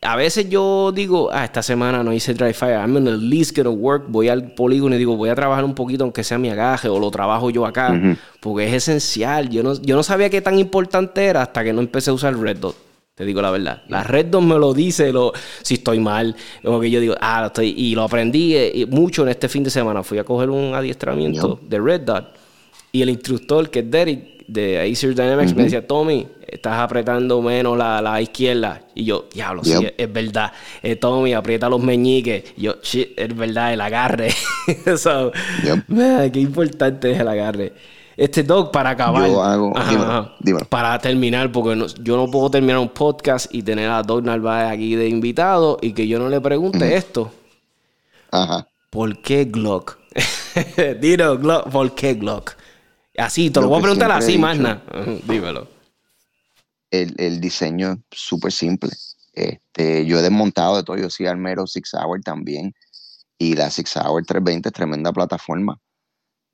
a 0.00 0.14
veces 0.14 0.48
yo 0.48 0.92
digo, 0.94 1.28
ah, 1.32 1.44
esta 1.44 1.60
semana 1.60 2.04
no 2.04 2.12
hice 2.12 2.34
dry 2.34 2.52
fire, 2.52 2.76
I'm 2.76 2.96
at 3.08 3.18
least 3.18 3.56
gonna 3.56 3.70
work, 3.70 4.04
voy 4.06 4.28
al 4.28 4.52
polígono 4.52 4.94
y 4.94 4.98
digo, 4.98 5.16
voy 5.16 5.28
a 5.28 5.34
trabajar 5.34 5.64
un 5.64 5.74
poquito 5.74 6.04
aunque 6.04 6.22
sea 6.22 6.38
mi 6.38 6.50
agaje 6.50 6.88
o 6.88 7.00
lo 7.00 7.10
trabajo 7.10 7.50
yo 7.50 7.66
acá, 7.66 8.00
porque 8.38 8.68
es 8.68 8.74
esencial. 8.74 9.48
Yo 9.50 9.64
no, 9.64 9.74
yo 9.74 9.96
no 9.96 10.04
sabía 10.04 10.30
qué 10.30 10.40
tan 10.40 10.56
importante 10.56 11.24
era 11.24 11.42
hasta 11.42 11.64
que 11.64 11.72
no 11.72 11.80
empecé 11.80 12.10
a 12.10 12.12
usar 12.12 12.38
Red 12.38 12.58
Dot. 12.58 12.87
Te 13.18 13.24
digo 13.24 13.42
la 13.42 13.50
verdad. 13.50 13.82
La 13.88 14.04
Red 14.04 14.26
Dot 14.26 14.42
me 14.42 14.56
lo 14.56 14.72
dice 14.72 15.12
lo, 15.12 15.32
si 15.62 15.74
estoy 15.74 15.98
mal. 15.98 16.36
Como 16.62 16.78
que 16.78 16.88
yo 16.88 17.00
digo, 17.00 17.16
ah, 17.20 17.46
estoy. 17.46 17.74
Y 17.76 17.96
lo 17.96 18.04
aprendí 18.04 18.54
eh, 18.54 18.86
mucho 18.88 19.24
en 19.24 19.30
este 19.30 19.48
fin 19.48 19.64
de 19.64 19.70
semana. 19.70 20.04
Fui 20.04 20.18
a 20.18 20.24
coger 20.24 20.48
un 20.50 20.72
adiestramiento 20.72 21.58
de 21.60 21.80
Red 21.80 22.02
Dot. 22.02 22.36
Y 22.92 23.02
el 23.02 23.10
instructor, 23.10 23.68
que 23.70 23.80
es 23.80 23.90
Derek, 23.90 24.46
de 24.46 24.80
Acer 24.80 25.16
Dynamics, 25.16 25.52
me 25.52 25.64
decía, 25.64 25.84
Tommy, 25.84 26.28
estás 26.46 26.74
apretando 26.74 27.42
menos 27.42 27.76
la, 27.76 28.00
la 28.00 28.22
izquierda. 28.22 28.82
Y 28.94 29.06
yo, 29.06 29.26
diablo, 29.34 29.64
sí, 29.64 29.74
es, 29.96 30.12
verdad. 30.12 30.52
Eh, 30.80 30.94
Tommy, 30.94 31.34
aprieta 31.34 31.68
los 31.68 31.82
meñiques. 31.82 32.44
Y 32.56 32.62
yo, 32.62 32.76
shit, 32.80 33.18
es 33.18 33.36
verdad, 33.36 33.72
el 33.72 33.80
agarre. 33.80 34.30
so, 34.96 35.32
qué 36.32 36.40
importante 36.40 37.10
es 37.10 37.18
el 37.18 37.26
agarre. 37.26 37.72
Este 38.18 38.42
dog 38.42 38.72
para 38.72 38.90
acabar. 38.90 39.28
Yo 39.28 39.40
hago. 39.44 39.72
Para 40.68 40.98
terminar, 40.98 41.52
porque 41.52 41.86
yo 42.00 42.16
no 42.16 42.28
puedo 42.28 42.50
terminar 42.50 42.78
un 42.78 42.88
podcast 42.88 43.46
y 43.54 43.62
tener 43.62 43.88
a 43.88 44.02
Doug 44.02 44.24
Narváez 44.24 44.72
aquí 44.72 44.96
de 44.96 45.08
invitado 45.08 45.78
y 45.80 45.92
que 45.92 46.08
yo 46.08 46.18
no 46.18 46.28
le 46.28 46.40
pregunte 46.40 46.96
esto. 46.96 47.30
Ajá. 48.32 48.66
¿Por 48.90 49.22
qué 49.22 49.44
Glock? 49.44 49.98
Dilo, 51.00 51.38
Glock, 51.38 51.70
¿por 51.70 51.94
qué 51.94 52.14
Glock? 52.14 52.54
Así, 53.16 53.50
te 53.50 53.60
lo, 53.60 53.68
voy 53.68 53.78
a 53.78 53.82
preguntar 53.82 54.10
así, 54.10 54.36
más 54.36 54.58
nada. 54.58 54.82
Dímelo. 55.22 55.68
El, 56.90 57.40
diseño 57.40 57.92
es 58.10 58.18
súper 58.20 58.50
simple. 58.50 58.90
Este, 59.32 60.04
yo 60.06 60.18
he 60.18 60.22
desmontado 60.22 60.76
de 60.76 60.82
todo. 60.82 60.96
Yo 60.96 61.08
soy 61.08 61.26
armero 61.26 61.68
Six 61.68 61.94
Hour 61.94 62.20
también. 62.22 62.74
Y 63.38 63.54
la 63.54 63.70
Six 63.70 63.96
Hour 63.96 64.24
320 64.26 64.70
es 64.70 64.72
tremenda 64.72 65.12
plataforma 65.12 65.78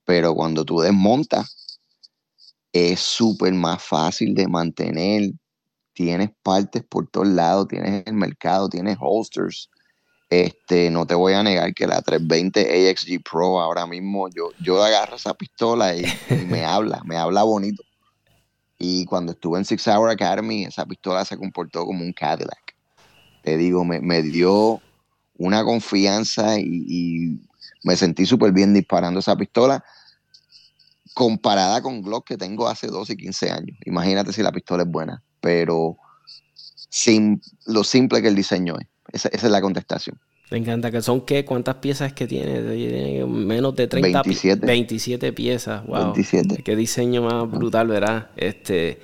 pero 0.04 0.34
cuando 0.34 0.64
tú 0.64 0.80
desmontas, 0.80 1.78
es 2.72 3.00
súper 3.00 3.54
más 3.54 3.82
fácil 3.82 4.34
de 4.34 4.48
mantener. 4.48 5.30
Tienes 5.92 6.30
partes 6.42 6.82
por 6.82 7.06
todos 7.08 7.28
lados, 7.28 7.68
tienes 7.68 8.02
el 8.04 8.14
mercado, 8.14 8.68
tienes 8.68 8.96
holsters. 9.00 9.70
Este, 10.28 10.90
no 10.90 11.06
te 11.06 11.14
voy 11.14 11.34
a 11.34 11.42
negar 11.44 11.72
que 11.72 11.86
la 11.86 12.02
320 12.02 12.90
AXG 12.90 13.22
Pro 13.22 13.60
ahora 13.60 13.86
mismo, 13.86 14.28
yo, 14.30 14.50
yo 14.60 14.82
agarro 14.82 15.14
esa 15.14 15.34
pistola 15.34 15.94
y, 15.96 16.04
me 16.48 16.64
habla, 16.64 17.00
me 17.04 17.16
habla 17.16 17.44
bonito. 17.44 17.84
Y 18.76 19.04
cuando 19.04 19.32
estuve 19.32 19.58
en 19.58 19.64
Six 19.64 19.86
Hour 19.86 20.10
Academy, 20.10 20.64
esa 20.64 20.84
pistola 20.84 21.24
se 21.24 21.38
comportó 21.38 21.86
como 21.86 22.04
un 22.04 22.12
Cadillac. 22.12 22.74
Te 23.42 23.56
digo, 23.56 23.84
me, 23.84 24.00
me 24.00 24.22
dio 24.22 24.80
una 25.36 25.62
confianza 25.62 26.58
y, 26.58 26.64
y 26.88 27.40
me 27.84 27.96
sentí 27.96 28.26
súper 28.26 28.50
bien 28.50 28.74
disparando 28.74 29.20
esa 29.20 29.36
pistola 29.36 29.84
comparada 31.12 31.80
con 31.80 32.02
Glock 32.02 32.26
que 32.26 32.36
tengo 32.36 32.66
hace 32.66 32.88
12 32.88 33.12
y 33.12 33.16
15 33.16 33.50
años. 33.50 33.78
Imagínate 33.84 34.32
si 34.32 34.42
la 34.42 34.50
pistola 34.50 34.82
es 34.82 34.88
buena, 34.90 35.22
pero 35.40 35.96
sin 36.88 37.40
lo 37.66 37.84
simple 37.84 38.20
que 38.20 38.28
el 38.28 38.34
diseño 38.34 38.74
es. 38.80 38.88
Esa, 39.12 39.28
es 39.28 39.42
la 39.44 39.60
contestación. 39.60 40.18
Me 40.50 40.58
encanta 40.58 40.90
que 40.90 41.00
son 41.02 41.24
qué, 41.24 41.44
cuántas 41.44 41.76
piezas 41.76 42.12
que 42.12 42.26
tiene, 42.26 43.24
menos 43.26 43.76
de 43.76 43.86
30 43.86 44.22
27, 44.22 44.66
27 44.66 45.32
piezas. 45.32 45.86
Wow. 45.86 46.12
27. 46.14 46.62
Qué 46.62 46.74
diseño 46.74 47.22
más 47.22 47.50
brutal, 47.50 47.86
¿verdad? 47.88 48.30
Este 48.36 49.00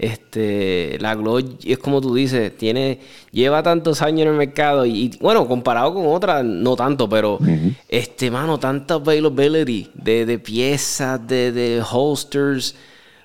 este, 0.00 0.96
la 0.98 1.14
Glow 1.14 1.42
es 1.62 1.78
como 1.78 2.00
tú 2.00 2.14
dices, 2.14 2.56
tiene, 2.56 3.00
lleva 3.32 3.62
tantos 3.62 4.00
años 4.00 4.22
en 4.22 4.28
el 4.28 4.34
mercado 4.34 4.86
y, 4.86 5.14
bueno, 5.20 5.46
comparado 5.46 5.92
con 5.92 6.06
otras, 6.06 6.42
no 6.42 6.74
tanto, 6.74 7.06
pero 7.06 7.38
este, 7.86 8.30
mano, 8.30 8.58
tanta 8.58 8.94
availability 8.94 9.90
de, 9.94 10.24
de 10.24 10.38
piezas, 10.38 11.26
de, 11.26 11.52
de, 11.52 11.82
holsters. 11.82 12.74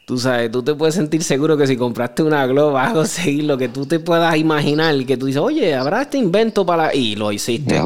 Tú 0.06 0.18
sabes, 0.18 0.52
tú 0.52 0.62
te 0.62 0.76
puedes 0.76 0.96
sentir 0.96 1.24
seguro 1.24 1.56
que 1.58 1.66
si 1.66 1.78
compraste 1.78 2.22
una 2.24 2.46
Glow 2.46 2.74
vas 2.74 2.92
a 2.92 2.94
conseguir 2.94 3.46
lo 3.46 3.58
que 3.58 3.70
tú 3.70 3.86
te 3.86 4.00
puedas 4.00 4.36
imaginar 4.36 4.96
que 5.06 5.16
tú 5.16 5.28
dices, 5.28 5.42
oye, 5.42 5.74
habrá 5.74 6.02
este 6.02 6.18
invento 6.18 6.66
para. 6.66 6.94
Y 6.94 7.16
lo 7.16 7.32
hiciste. 7.32 7.82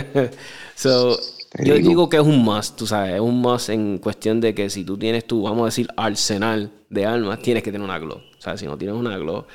so, 0.76 1.18
yo 1.58 1.74
digo 1.74 2.08
que 2.08 2.16
es 2.16 2.22
un 2.22 2.42
must, 2.44 2.78
tú 2.78 2.86
sabes, 2.86 3.14
es 3.14 3.20
un 3.20 3.40
must 3.40 3.70
en 3.70 3.98
cuestión 3.98 4.40
de 4.40 4.54
que 4.54 4.70
si 4.70 4.84
tú 4.84 4.96
tienes 4.96 5.26
tu, 5.26 5.42
vamos 5.42 5.62
a 5.62 5.64
decir, 5.66 5.88
arsenal 5.96 6.70
de 6.88 7.06
armas, 7.06 7.40
tienes 7.40 7.62
que 7.62 7.72
tener 7.72 7.84
una 7.84 7.98
glow. 7.98 8.18
O 8.18 8.40
sea, 8.40 8.56
si 8.56 8.66
no 8.66 8.78
tienes 8.78 8.96
una 8.96 9.18
glow, 9.18 9.46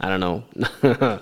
I 0.00 0.06
don't 0.06 0.16
know. 0.18 0.44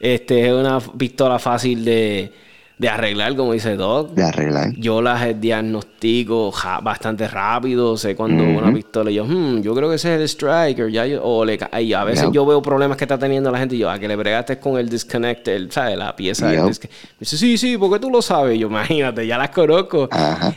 este 0.00 0.46
es 0.46 0.52
una 0.52 0.80
pistola 0.80 1.38
fácil 1.38 1.84
de 1.84 2.32
de 2.78 2.88
arreglar, 2.88 3.34
como 3.34 3.52
dice 3.52 3.74
Doc. 3.74 4.12
De 4.12 4.22
arreglar. 4.22 4.72
Yo 4.76 5.02
las 5.02 5.40
diagnostico 5.40 6.52
bastante 6.82 7.26
rápido. 7.26 7.96
Sé 7.96 8.14
cuando 8.14 8.44
una 8.44 8.72
pistola, 8.72 9.10
yo, 9.10 9.24
hmm, 9.24 9.62
yo 9.62 9.74
creo 9.74 9.88
que 9.88 9.96
ese 9.96 10.14
es 10.14 10.20
el 10.20 10.28
striker. 10.28 10.88
Ya 10.88 11.04
o 11.20 11.44
le, 11.44 11.58
y 11.80 11.92
a 11.92 12.04
veces 12.04 12.28
yo 12.32 12.46
veo 12.46 12.62
problemas 12.62 12.96
que 12.96 13.04
está 13.04 13.18
teniendo 13.18 13.50
la 13.50 13.58
gente 13.58 13.74
y 13.74 13.78
yo, 13.78 13.90
a 13.90 13.94
ah, 13.94 13.98
que 13.98 14.06
le 14.06 14.14
bregaste 14.14 14.60
con 14.60 14.78
el 14.78 14.88
disconnect, 14.88 15.48
el, 15.48 15.72
¿sabes? 15.72 15.98
La 15.98 16.14
pieza 16.14 16.46
del 16.46 16.66
disconnect. 16.66 17.02
Me 17.02 17.18
dice, 17.20 17.36
sí, 17.36 17.58
sí, 17.58 17.76
porque 17.76 17.98
tú 17.98 18.10
lo 18.10 18.22
sabes. 18.22 18.56
yo, 18.58 18.68
imagínate, 18.68 19.26
ya 19.26 19.38
las 19.38 19.50
conozco. 19.50 20.08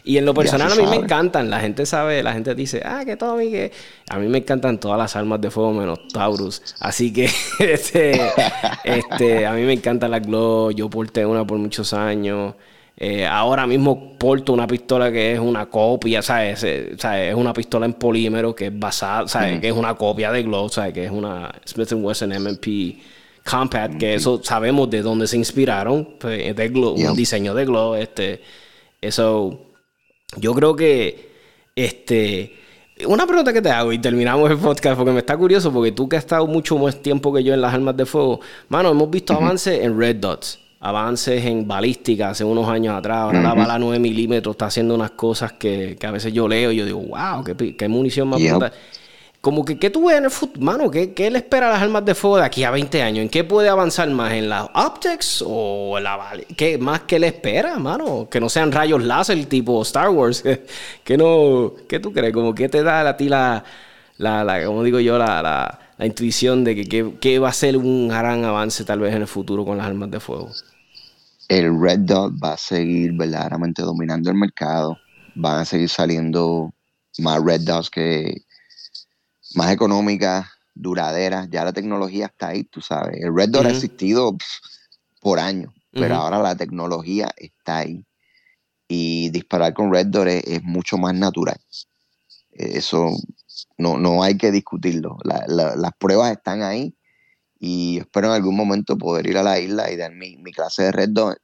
Y 0.03 0.17
en 0.17 0.25
lo 0.25 0.35
personal 0.35 0.71
a 0.71 0.75
mí 0.75 0.85
me 0.87 0.97
encantan. 0.97 1.49
La 1.49 1.59
gente 1.59 1.87
sabe, 1.87 2.21
la 2.21 2.33
gente 2.33 2.53
dice, 2.53 2.83
ah, 2.85 3.03
que 3.03 3.17
Tommy, 3.17 3.49
que. 3.49 3.71
A 4.09 4.19
mí 4.19 4.27
me 4.27 4.39
encantan 4.39 4.77
todas 4.77 4.97
las 4.97 5.15
armas 5.15 5.39
de 5.39 5.49
fuego 5.49 5.71
menos 5.71 6.07
Taurus. 6.09 6.61
Así 6.81 7.13
que, 7.13 7.29
este, 7.59 8.21
este, 8.83 9.45
a 9.45 9.53
mí 9.53 9.63
me 9.63 9.73
encanta 9.73 10.07
la 10.07 10.19
Glow. 10.19 10.71
Yo 10.71 10.89
porté 10.89 11.25
una 11.25 11.47
por 11.47 11.57
muchos 11.57 11.93
años 11.93 12.10
eh, 13.03 13.25
ahora 13.25 13.65
mismo 13.65 14.17
porto 14.17 14.53
una 14.53 14.67
pistola 14.67 15.11
que 15.11 15.33
es 15.33 15.39
una 15.39 15.65
copia, 15.65 16.21
¿sabes? 16.21 16.63
Es 16.63 17.35
una 17.35 17.51
pistola 17.51 17.87
en 17.87 17.93
polímero 17.93 18.53
que 18.53 18.67
es 18.67 18.79
basada, 18.79 19.27
¿sabes? 19.27 19.59
Que 19.59 19.69
es 19.69 19.73
una 19.75 19.95
copia 19.95 20.31
de 20.31 20.43
Glow, 20.43 20.69
¿sabes? 20.69 20.93
Que 20.93 21.05
es 21.05 21.11
una 21.11 21.51
Smith 21.65 21.91
Wesson 21.93 22.31
M&P 22.31 22.97
Compact, 23.43 23.97
que 23.97 24.13
eso 24.13 24.39
sabemos 24.43 24.89
de 24.89 25.01
dónde 25.01 25.25
se 25.25 25.35
inspiraron, 25.35 26.09
pues, 26.19 26.55
de 26.55 26.69
Glow, 26.69 26.93
un 26.93 27.15
diseño 27.15 27.55
de 27.55 27.65
Glow, 27.65 27.95
este, 27.95 28.41
eso, 29.01 29.59
yo 30.37 30.53
creo 30.53 30.75
que, 30.75 31.31
este, 31.75 32.55
una 33.07 33.25
pregunta 33.25 33.51
que 33.51 33.63
te 33.63 33.71
hago 33.71 33.91
y 33.93 33.97
terminamos 33.97 34.51
el 34.51 34.57
podcast 34.57 34.95
porque 34.95 35.11
me 35.11 35.19
está 35.19 35.35
curioso 35.35 35.73
porque 35.73 35.91
tú 35.91 36.07
que 36.07 36.17
has 36.17 36.23
estado 36.23 36.45
mucho 36.45 36.77
más 36.77 37.01
tiempo 37.01 37.33
que 37.33 37.43
yo 37.43 37.51
en 37.55 37.61
las 37.61 37.73
armas 37.73 37.97
de 37.97 38.05
fuego, 38.05 38.41
mano, 38.69 38.91
hemos 38.91 39.09
visto 39.09 39.33
avances 39.33 39.81
en 39.81 39.97
Red 39.97 40.17
Dots 40.17 40.59
avances 40.81 41.45
en 41.45 41.67
balística 41.67 42.31
hace 42.31 42.43
unos 42.43 42.67
años 42.67 42.95
atrás. 42.95 43.19
Ahora 43.19 43.41
la 43.41 43.53
bala 43.53 43.77
9 43.77 43.99
milímetros 43.99 44.55
está 44.55 44.65
haciendo 44.65 44.95
unas 44.95 45.11
cosas 45.11 45.53
que, 45.53 45.97
a 46.01 46.11
veces 46.11 46.33
yo 46.33 46.47
leo 46.47 46.71
y 46.71 46.77
yo 46.77 46.85
digo, 46.85 46.99
wow, 46.99 47.43
qué, 47.43 47.87
munición 47.87 48.27
más 48.27 48.39
yep. 48.39 48.73
Como 49.41 49.65
que, 49.65 49.79
¿qué 49.79 49.89
tú 49.89 50.05
ves 50.05 50.17
en 50.17 50.25
el 50.25 50.31
fútbol, 50.31 50.61
mano? 50.61 50.91
¿Qué, 50.91 51.13
¿Qué, 51.13 51.31
le 51.31 51.39
espera 51.39 51.67
a 51.67 51.71
las 51.71 51.81
armas 51.81 52.05
de 52.05 52.13
fuego 52.13 52.37
de 52.37 52.45
aquí 52.45 52.63
a 52.63 52.69
20 52.69 53.01
años? 53.01 53.23
¿En 53.23 53.29
qué 53.29 53.43
puede 53.43 53.69
avanzar 53.69 54.07
más? 54.11 54.33
¿En 54.33 54.49
las 54.49 54.67
optics 54.75 55.43
o 55.47 55.97
en 55.97 56.03
la 56.03 56.31
¿Qué 56.55 56.77
más 56.77 57.01
que 57.01 57.17
le 57.17 57.27
espera, 57.27 57.79
mano? 57.79 58.27
Que 58.29 58.39
no 58.39 58.49
sean 58.49 58.71
rayos 58.71 59.03
láser 59.03 59.43
tipo 59.45 59.81
Star 59.81 60.09
Wars. 60.09 60.43
¿Qué, 61.03 61.17
no, 61.17 61.73
¿Qué 61.87 61.99
tú 61.99 62.13
crees? 62.13 62.33
Como 62.33 62.53
que 62.53 62.69
te 62.69 62.83
da 62.83 63.07
a 63.07 63.17
ti 63.17 63.29
la, 63.29 63.63
la, 64.17 64.43
la 64.43 64.63
como 64.63 64.83
digo 64.83 64.99
yo, 64.99 65.17
la, 65.17 65.41
la, 65.41 65.79
la 65.97 66.05
intuición 66.05 66.63
de 66.63 66.75
que, 66.75 67.13
que, 67.19 67.39
va 67.39 67.49
a 67.49 67.53
ser 67.53 67.77
un 67.77 68.09
gran 68.09 68.45
avance 68.45 68.83
tal 68.83 68.99
vez 68.99 69.15
en 69.15 69.21
el 69.21 69.27
futuro 69.27 69.65
con 69.65 69.77
las 69.77 69.87
armas 69.87 70.11
de 70.11 70.19
fuego? 70.19 70.51
El 71.51 71.77
Red 71.77 71.99
Dot 71.99 72.33
va 72.41 72.53
a 72.53 72.57
seguir 72.57 73.11
verdaderamente 73.11 73.81
dominando 73.81 74.29
el 74.29 74.37
mercado. 74.37 74.97
Van 75.35 75.59
a 75.59 75.65
seguir 75.65 75.89
saliendo 75.89 76.73
más 77.17 77.43
Red 77.43 77.61
Dots 77.61 77.89
que 77.89 78.45
más 79.55 79.69
económicas, 79.73 80.47
duraderas. 80.73 81.49
Ya 81.49 81.65
la 81.65 81.73
tecnología 81.73 82.27
está 82.27 82.47
ahí, 82.49 82.63
tú 82.63 82.79
sabes. 82.79 83.21
El 83.21 83.35
Red 83.35 83.49
Dot 83.49 83.65
ha 83.65 83.69
existido 83.69 84.37
por 85.19 85.39
años, 85.39 85.73
pero 85.91 86.15
ahora 86.15 86.41
la 86.41 86.55
tecnología 86.55 87.29
está 87.35 87.79
ahí. 87.79 88.05
Y 88.87 89.29
disparar 89.31 89.73
con 89.73 89.91
Red 89.91 90.07
Dot 90.07 90.27
es, 90.27 90.63
mucho 90.63 90.97
más 90.97 91.15
natural. 91.15 91.59
Eso 92.51 93.09
no, 93.77 93.97
no 93.97 94.23
hay 94.23 94.37
que 94.37 94.51
discutirlo. 94.51 95.17
las 95.25 95.91
pruebas 95.99 96.31
están 96.31 96.63
ahí 96.63 96.95
y 97.63 97.99
espero 97.99 98.25
en 98.29 98.33
algún 98.33 98.57
momento 98.57 98.97
poder 98.97 99.27
ir 99.27 99.37
a 99.37 99.43
la 99.43 99.59
isla 99.59 99.91
y 99.91 99.95
dar 99.95 100.11
mi, 100.15 100.35
clase 100.51 100.81
de 100.81 100.91
Red 100.91 101.09
Dot, 101.09 101.37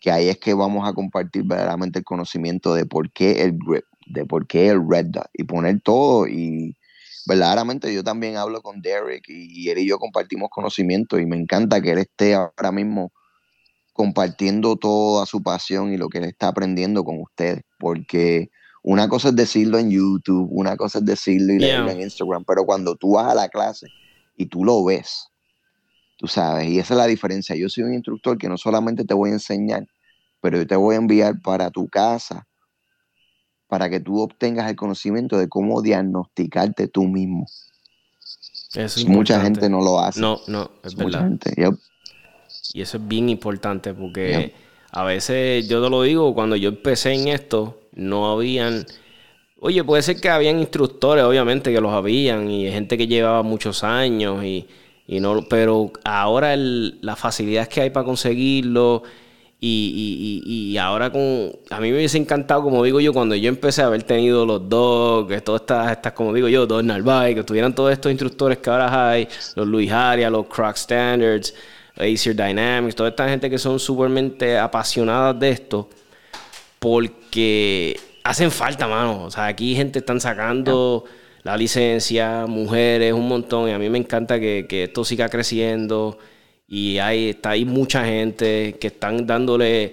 que 0.00 0.12
ahí 0.12 0.28
es 0.28 0.38
que 0.38 0.54
vamos 0.54 0.88
a 0.88 0.92
compartir 0.92 1.42
verdaderamente 1.42 1.98
el 1.98 2.04
conocimiento 2.04 2.74
de 2.74 2.86
por 2.86 3.10
qué 3.10 3.42
el 3.42 3.58
grip, 3.58 3.84
de 4.06 4.24
por 4.24 4.46
qué 4.46 4.68
el 4.68 4.88
Red 4.88 5.06
Dot 5.06 5.28
y 5.34 5.42
poner 5.42 5.80
todo 5.82 6.28
y 6.28 6.76
verdaderamente 7.26 7.92
yo 7.92 8.04
también 8.04 8.36
hablo 8.36 8.62
con 8.62 8.80
Derek 8.82 9.24
y, 9.26 9.68
él 9.68 9.78
y 9.78 9.88
yo 9.88 9.98
compartimos 9.98 10.48
conocimiento 10.48 11.18
y 11.18 11.26
me 11.26 11.36
encanta 11.36 11.80
que 11.80 11.90
él 11.90 11.98
esté 11.98 12.34
ahora 12.34 12.70
mismo 12.70 13.12
compartiendo 13.92 14.76
toda 14.76 15.26
su 15.26 15.42
pasión 15.42 15.92
y 15.92 15.96
lo 15.96 16.08
que 16.08 16.18
él 16.18 16.24
está 16.24 16.48
aprendiendo 16.48 17.02
con 17.02 17.20
ustedes, 17.20 17.64
porque 17.80 18.48
una 18.84 19.08
cosa 19.08 19.30
es 19.30 19.36
decirlo 19.36 19.80
en 19.80 19.90
YouTube, 19.90 20.46
una 20.52 20.76
cosa 20.76 21.00
es 21.00 21.04
decirlo 21.04 21.54
y 21.54 21.58
leerlo 21.58 21.90
en 21.90 22.02
Instagram, 22.02 22.44
pero 22.44 22.64
cuando 22.64 22.94
tú 22.94 23.14
vas 23.14 23.26
a 23.26 23.34
la 23.34 23.48
clase 23.48 23.88
y 24.36 24.46
tú 24.46 24.64
lo 24.64 24.84
ves, 24.84 25.31
Tú 26.22 26.28
sabes, 26.28 26.68
y 26.68 26.78
esa 26.78 26.94
es 26.94 26.98
la 26.98 27.08
diferencia. 27.08 27.56
Yo 27.56 27.68
soy 27.68 27.82
un 27.82 27.94
instructor 27.94 28.38
que 28.38 28.48
no 28.48 28.56
solamente 28.56 29.04
te 29.04 29.12
voy 29.12 29.30
a 29.30 29.32
enseñar, 29.32 29.88
pero 30.40 30.56
yo 30.56 30.64
te 30.68 30.76
voy 30.76 30.94
a 30.94 30.98
enviar 30.98 31.42
para 31.42 31.68
tu 31.72 31.88
casa 31.88 32.46
para 33.66 33.90
que 33.90 33.98
tú 33.98 34.20
obtengas 34.20 34.70
el 34.70 34.76
conocimiento 34.76 35.36
de 35.36 35.48
cómo 35.48 35.82
diagnosticarte 35.82 36.86
tú 36.86 37.08
mismo. 37.08 37.44
Mucha 39.08 39.40
gente 39.40 39.68
no 39.68 39.80
lo 39.80 39.98
hace. 39.98 40.20
No, 40.20 40.38
no, 40.46 40.70
es 40.84 40.94
verdad. 40.94 41.28
Y 42.72 42.82
eso 42.82 42.98
es 42.98 43.08
bien 43.08 43.28
importante 43.28 43.92
porque 43.92 44.54
a 44.92 45.02
veces 45.02 45.66
yo 45.66 45.82
te 45.82 45.90
lo 45.90 46.02
digo, 46.02 46.34
cuando 46.34 46.54
yo 46.54 46.68
empecé 46.68 47.14
en 47.14 47.26
esto, 47.26 47.80
no 47.94 48.30
habían... 48.30 48.86
Oye, 49.58 49.82
puede 49.82 50.02
ser 50.02 50.20
que 50.20 50.28
habían 50.28 50.60
instructores, 50.60 51.24
obviamente, 51.24 51.72
que 51.72 51.80
los 51.80 51.92
habían, 51.92 52.48
y 52.48 52.70
gente 52.70 52.96
que 52.96 53.08
llevaba 53.08 53.42
muchos 53.42 53.82
años, 53.82 54.44
y, 54.44 54.68
y 55.06 55.20
no, 55.20 55.42
pero 55.48 55.92
ahora 56.04 56.54
la 56.56 57.16
facilidad 57.16 57.68
que 57.68 57.80
hay 57.82 57.90
para 57.90 58.04
conseguirlo 58.04 59.02
y, 59.64 60.76
ahora 60.80 61.10
con... 61.10 61.52
A 61.70 61.80
mí 61.80 61.90
me 61.90 61.98
hubiese 61.98 62.18
encantado, 62.18 62.62
como 62.62 62.82
digo 62.82 63.00
yo, 63.00 63.12
cuando 63.12 63.36
yo 63.36 63.48
empecé 63.48 63.82
a 63.82 63.86
haber 63.86 64.02
tenido 64.02 64.44
los 64.44 64.68
dogs, 64.68 65.44
todas 65.44 65.60
estas, 65.60 65.92
estas 65.92 66.12
como 66.14 66.32
digo 66.32 66.48
yo, 66.48 66.66
dos 66.66 66.82
Narvay, 66.82 67.34
que 67.34 67.40
estuvieran 67.40 67.72
todos 67.72 67.92
estos 67.92 68.10
instructores 68.10 68.58
que 68.58 68.70
ahora 68.70 69.10
hay, 69.10 69.28
los 69.54 69.68
Luis 69.68 69.92
Arias, 69.92 70.32
los 70.32 70.46
Croc 70.46 70.76
Standards, 70.76 71.54
Acer 71.96 72.34
Dynamics, 72.34 72.96
toda 72.96 73.10
esta 73.10 73.28
gente 73.28 73.48
que 73.48 73.58
son 73.58 73.78
súpermente 73.78 74.58
apasionadas 74.58 75.38
de 75.38 75.50
esto, 75.50 75.88
porque 76.80 77.96
hacen 78.24 78.50
falta, 78.50 78.88
mano. 78.88 79.24
O 79.24 79.30
sea, 79.30 79.46
aquí 79.46 79.76
gente 79.76 80.00
están 80.00 80.20
sacando 80.20 81.04
la 81.44 81.56
licencia, 81.56 82.46
mujeres, 82.46 83.12
un 83.12 83.28
montón. 83.28 83.68
Y 83.68 83.72
a 83.72 83.78
mí 83.78 83.88
me 83.88 83.98
encanta 83.98 84.38
que, 84.40 84.66
esto 84.70 85.04
siga 85.04 85.28
creciendo. 85.28 86.18
Y 86.68 86.98
hay, 86.98 87.30
está 87.30 87.50
ahí 87.50 87.64
mucha 87.64 88.04
gente 88.04 88.76
que 88.80 88.86
están 88.88 89.26
dándole 89.26 89.92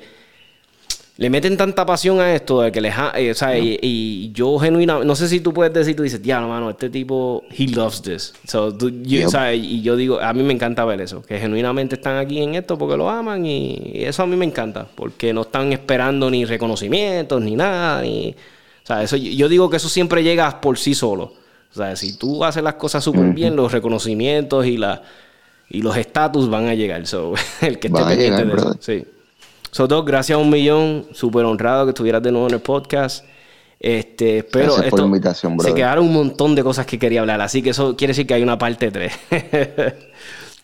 le 1.20 1.30
meten 1.30 1.58
tanta 1.58 1.86
pasión 1.86 2.22
a 2.22 2.34
esto 2.34 2.62
de 2.62 2.72
que 2.72 2.80
les 2.80 2.96
eh, 3.16 3.32
o 3.32 3.34
sea, 3.34 3.58
y, 3.60 4.32
yo 4.34 4.58
genuinamente 4.58 5.06
no 5.06 5.18
sé 5.18 5.28
si 5.28 5.42
tú 5.42 5.54
puedes 5.54 5.74
decir 5.74 5.94
tú 5.94 6.04
dices 6.04 6.22
ya 6.22 6.40
no 6.40 6.48
mano 6.48 6.70
este 6.70 6.90
tipo 6.90 7.44
he 7.52 7.68
loves 7.68 8.02
this 8.02 8.34
so, 8.48 8.68
o 8.68 9.30
sea, 9.30 9.54
y 9.54 9.82
yo 9.82 9.98
digo 9.98 10.22
a 10.22 10.32
mí 10.32 10.44
me 10.44 10.54
encanta 10.54 10.86
ver 10.86 11.02
eso 11.02 11.22
que 11.22 11.38
genuinamente 11.38 11.96
están 11.96 12.16
aquí 12.16 12.42
en 12.42 12.56
esto 12.56 12.78
porque 12.78 12.96
lo 12.96 13.10
aman 13.10 13.46
y, 13.46 13.92
eso 13.96 14.24
a 14.24 14.28
mí 14.28 14.38
me 14.38 14.46
encanta 14.46 14.88
porque 14.96 15.34
no 15.34 15.42
están 15.42 15.74
esperando 15.74 16.32
ni 16.32 16.46
reconocimientos 16.46 17.42
ni 17.42 17.58
nada 17.58 18.02
ni 18.02 18.34
o 18.84 18.88
sea 18.88 19.04
eso 19.04 19.18
yo 19.18 19.50
digo 19.50 19.70
que 19.70 19.76
eso 19.76 19.90
siempre 19.90 20.24
llega 20.24 20.62
por 20.62 20.78
sí 20.78 20.96
solo 20.96 21.34
o 21.72 21.76
sea 21.76 21.96
si 21.96 22.18
tú 22.18 22.44
haces 22.44 22.64
las 22.64 22.76
cosas 22.76 23.04
súper 23.04 23.34
bien 23.34 23.56
los 23.56 23.72
reconocimientos 23.72 24.66
y 24.66 24.78
la 24.78 25.04
y 25.70 25.82
los 25.82 25.96
estatus 25.98 26.50
van 26.50 26.68
a 26.68 26.74
llegar 26.74 27.06
so, 27.06 27.34
el 27.62 27.80
que 27.80 27.88
esté 27.88 28.04
pendiente 28.04 28.46
de 28.46 28.54
eso. 28.54 28.78
sí. 28.80 29.06
So, 29.72 29.88
Doc, 29.88 30.08
gracias 30.08 30.36
a 30.36 30.40
un 30.40 30.50
millón, 30.50 31.06
súper 31.12 31.46
honrado 31.46 31.86
que 31.86 31.92
estuvieras 31.92 32.24
de 32.24 32.32
nuevo 32.32 32.48
en 32.48 32.56
el 32.56 32.60
podcast. 32.60 33.24
Este, 33.80 34.44
pero 34.44 34.82
esto, 34.82 35.06
invitación, 35.06 35.58
se 35.60 35.74
quedaron 35.74 36.06
un 36.06 36.14
montón 36.14 36.54
de 36.54 36.64
cosas 36.64 36.86
que 36.86 37.00
quería 37.00 37.22
hablar, 37.22 37.40
así 37.40 37.62
que 37.62 37.70
eso 37.70 37.96
quiere 37.96 38.12
decir 38.12 38.28
que 38.28 38.34
hay 38.34 38.44
una 38.44 38.58
parte 38.58 38.92
3. 38.92 39.14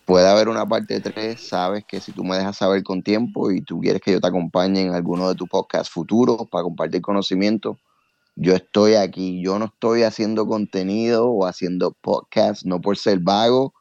Puede 0.06 0.28
haber 0.28 0.50
una 0.50 0.68
parte 0.68 1.00
3, 1.00 1.40
sabes 1.40 1.86
que 1.86 2.02
si 2.02 2.12
tú 2.12 2.24
me 2.24 2.36
dejas 2.36 2.58
saber 2.58 2.84
con 2.84 3.04
tiempo 3.04 3.52
y 3.52 3.62
tú 3.62 3.80
quieres 3.80 4.02
que 4.02 4.12
yo 4.12 4.20
te 4.20 4.28
acompañe 4.28 4.82
en 4.82 4.94
alguno 4.94 5.30
de 5.30 5.36
tus 5.36 5.48
podcasts 5.48 5.90
futuros 5.90 6.48
para 6.50 6.64
compartir 6.64 7.02
conocimiento, 7.02 7.78
yo 8.36 8.54
estoy 8.54 8.96
aquí. 8.96 9.42
Yo 9.42 9.58
no 9.60 9.66
estoy 9.66 10.04
haciendo 10.04 10.46
contenido 10.46 11.30
o 11.30 11.46
haciendo 11.46 11.92
podcast, 11.92 12.66
no 12.66 12.82
por 12.82 12.98
ser 12.98 13.20
vago, 13.20 13.74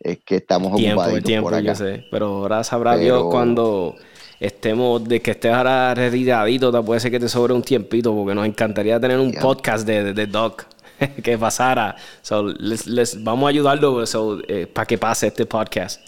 es 0.00 0.18
que 0.24 0.36
estamos 0.36 0.72
ocupados 0.72 1.22
tiempo, 1.22 1.48
por 1.48 1.58
acá. 1.58 1.74
sé. 1.74 2.04
Pero 2.10 2.26
ahora 2.26 2.64
sabrá 2.64 2.96
Dios 2.96 3.24
cuando 3.30 3.96
estemos, 4.40 5.04
de 5.04 5.22
que 5.22 5.30
estés 5.32 5.52
ahora 5.52 5.94
retiradito, 5.94 6.84
puede 6.84 7.00
ser 7.00 7.10
que 7.10 7.20
te 7.20 7.28
sobre 7.28 7.54
un 7.54 7.62
tiempito, 7.62 8.14
porque 8.14 8.34
nos 8.34 8.46
encantaría 8.46 9.00
tener 9.00 9.18
un 9.18 9.32
podcast 9.32 9.86
de, 9.86 10.12
de, 10.12 10.26
Doc 10.26 10.66
que 11.22 11.38
pasara. 11.38 11.96
So, 12.20 12.48
les, 12.48 13.22
vamos 13.22 13.46
a 13.46 13.50
ayudarlo 13.50 14.04
eh, 14.48 14.66
para 14.66 14.86
que 14.86 14.98
pase 14.98 15.28
este 15.28 15.46
podcast. 15.46 16.00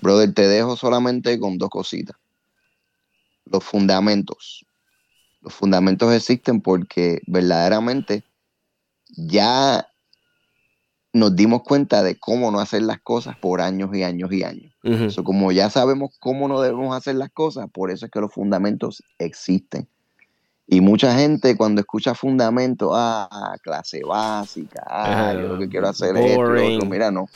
Brother, 0.00 0.32
te 0.34 0.48
dejo 0.48 0.76
solamente 0.76 1.38
con 1.38 1.58
dos 1.58 1.70
cositas. 1.70 2.16
Los 3.44 3.62
fundamentos. 3.62 4.65
Los 5.46 5.54
fundamentos 5.54 6.12
existen 6.12 6.60
porque 6.60 7.20
verdaderamente 7.28 8.24
ya 9.16 9.86
nos 11.12 11.36
dimos 11.36 11.62
cuenta 11.62 12.02
de 12.02 12.18
cómo 12.18 12.50
no 12.50 12.58
hacer 12.58 12.82
las 12.82 13.00
cosas 13.00 13.36
por 13.38 13.60
años 13.60 13.90
y 13.94 14.02
años 14.02 14.32
y 14.32 14.42
años. 14.42 14.74
como 15.22 15.52
ya 15.52 15.70
sabemos 15.70 16.16
cómo 16.18 16.48
no 16.48 16.60
debemos 16.60 16.96
hacer 16.96 17.14
las 17.14 17.30
cosas, 17.30 17.68
por 17.72 17.92
eso 17.92 18.06
es 18.06 18.10
que 18.10 18.20
los 18.20 18.32
fundamentos 18.32 19.04
existen. 19.20 19.86
Y 20.66 20.80
mucha 20.80 21.16
gente 21.16 21.56
cuando 21.56 21.80
escucha 21.80 22.16
fundamentos, 22.16 22.90
ah, 22.92 23.54
clase 23.62 24.00
básica, 24.04 24.82
ah, 24.84 25.32
yo 25.32 25.42
lo 25.42 25.58
que 25.60 25.68
quiero 25.68 25.86
hacer 25.86 26.16
es 26.16 26.36
esto, 26.36 26.86
mira, 26.86 27.12
no. 27.12 27.28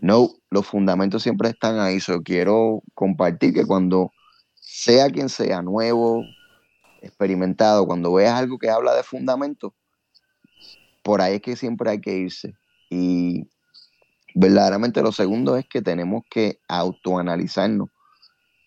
No, 0.00 0.30
los 0.48 0.64
fundamentos 0.64 1.24
siempre 1.24 1.48
están 1.48 1.80
ahí. 1.80 1.98
Yo 1.98 2.22
quiero 2.22 2.84
compartir 2.94 3.52
que 3.52 3.66
cuando 3.66 4.12
sea 4.54 5.10
quien 5.10 5.28
sea, 5.28 5.60
nuevo, 5.60 6.22
experimentado, 7.00 7.86
cuando 7.86 8.12
veas 8.12 8.34
algo 8.34 8.58
que 8.58 8.70
habla 8.70 8.94
de 8.94 9.02
fundamentos, 9.02 9.72
por 11.02 11.20
ahí 11.20 11.36
es 11.36 11.42
que 11.42 11.56
siempre 11.56 11.90
hay 11.90 12.00
que 12.00 12.16
irse. 12.16 12.54
Y 12.90 13.48
verdaderamente 14.34 15.02
lo 15.02 15.12
segundo 15.12 15.56
es 15.56 15.66
que 15.66 15.82
tenemos 15.82 16.22
que 16.30 16.60
autoanalizarnos 16.68 17.88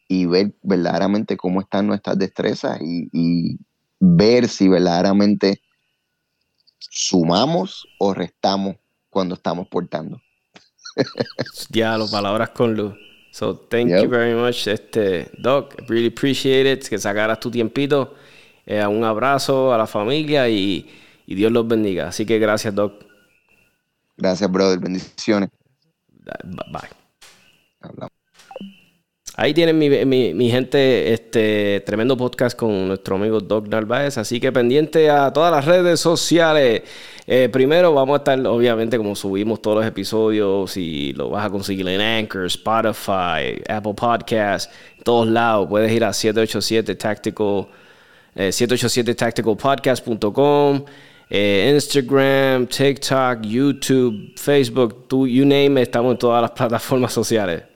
y 0.08 0.26
ver 0.26 0.54
verdaderamente 0.62 1.38
cómo 1.38 1.62
están 1.62 1.88
nuestras 1.88 2.18
destrezas 2.18 2.80
y, 2.82 3.58
ver 4.04 4.48
si 4.50 4.68
verdaderamente 4.68 5.62
sumamos 6.80 7.88
o 8.00 8.16
restamos 8.16 8.78
cuando 9.12 9.36
estamos 9.36 9.68
portando. 9.68 10.20
ya, 11.70 11.96
las 12.00 12.10
palabras 12.10 12.50
con 12.50 12.74
luz. 12.76 12.96
So, 13.32 13.56
thank 13.56 13.90
you 13.90 14.10
very 14.10 14.34
much, 14.34 14.68
este, 14.68 15.30
Doc. 15.38 15.76
Really 15.88 16.08
appreciate 16.08 16.70
it. 16.70 16.90
Que 16.90 16.98
sacaras 16.98 17.40
tu 17.40 17.52
tiempito. 17.52 18.16
Eh, 18.66 18.86
un 18.86 19.04
abrazo 19.04 19.74
a 19.74 19.78
la 19.78 19.88
familia 19.88 20.48
y, 20.50 20.90
y 21.26 21.36
Dios 21.36 21.52
los 21.52 21.68
bendiga. 21.68 22.08
Así 22.08 22.26
que 22.26 22.40
gracias, 22.40 22.74
Doc. 22.74 23.06
Gracias, 24.18 24.52
brother. 24.52 24.80
Bendiciones. 24.80 25.50
Bye. 26.44 27.02
Ahí 29.38 29.54
tienen 29.54 29.80
mi, 29.80 30.52
gente, 30.52 31.14
este 31.14 31.82
tremendo 31.86 32.18
podcast 32.18 32.56
con 32.56 32.90
nuestro 32.90 33.16
amigo 33.16 33.40
Doc 33.40 33.68
Narváez. 33.70 34.18
Así 34.18 34.40
que 34.40 34.52
pendiente 34.52 35.10
a 35.10 35.32
todas 35.32 35.52
las 35.52 35.66
redes 35.66 36.00
sociales. 36.00 36.84
Eh, 37.26 37.50
primero 37.52 37.94
vamos 37.94 38.16
a 38.16 38.18
estar, 38.18 38.46
obviamente, 38.46 38.98
como 38.98 39.16
subimos 39.16 39.62
todos 39.62 39.78
los 39.78 39.86
episodios 39.86 40.76
y 40.76 41.14
lo 41.14 41.30
vas 41.30 41.46
a 41.46 41.50
conseguir 41.50 41.88
en 41.88 42.02
Anchor, 42.02 42.46
Spotify, 42.46 43.62
Apple 43.70 43.94
Podcasts, 43.96 44.72
todos 45.04 45.28
lados. 45.28 45.68
Puedes 45.70 45.92
ir 45.92 46.04
a 46.04 46.12
787 46.14 46.96
Tactical, 46.96 47.68
787tacticalpodcast.com. 48.36 50.86
Eh, 51.30 51.72
Instagram, 51.74 52.68
TikTok, 52.68 53.44
YouTube, 53.44 54.34
Facebook, 54.36 55.08
tú, 55.08 55.26
you 55.26 55.46
name 55.46 55.82
estamos 55.82 56.12
en 56.12 56.18
todas 56.18 56.42
las 56.42 56.52
plataformas 56.52 57.14
sociales. 57.14 57.71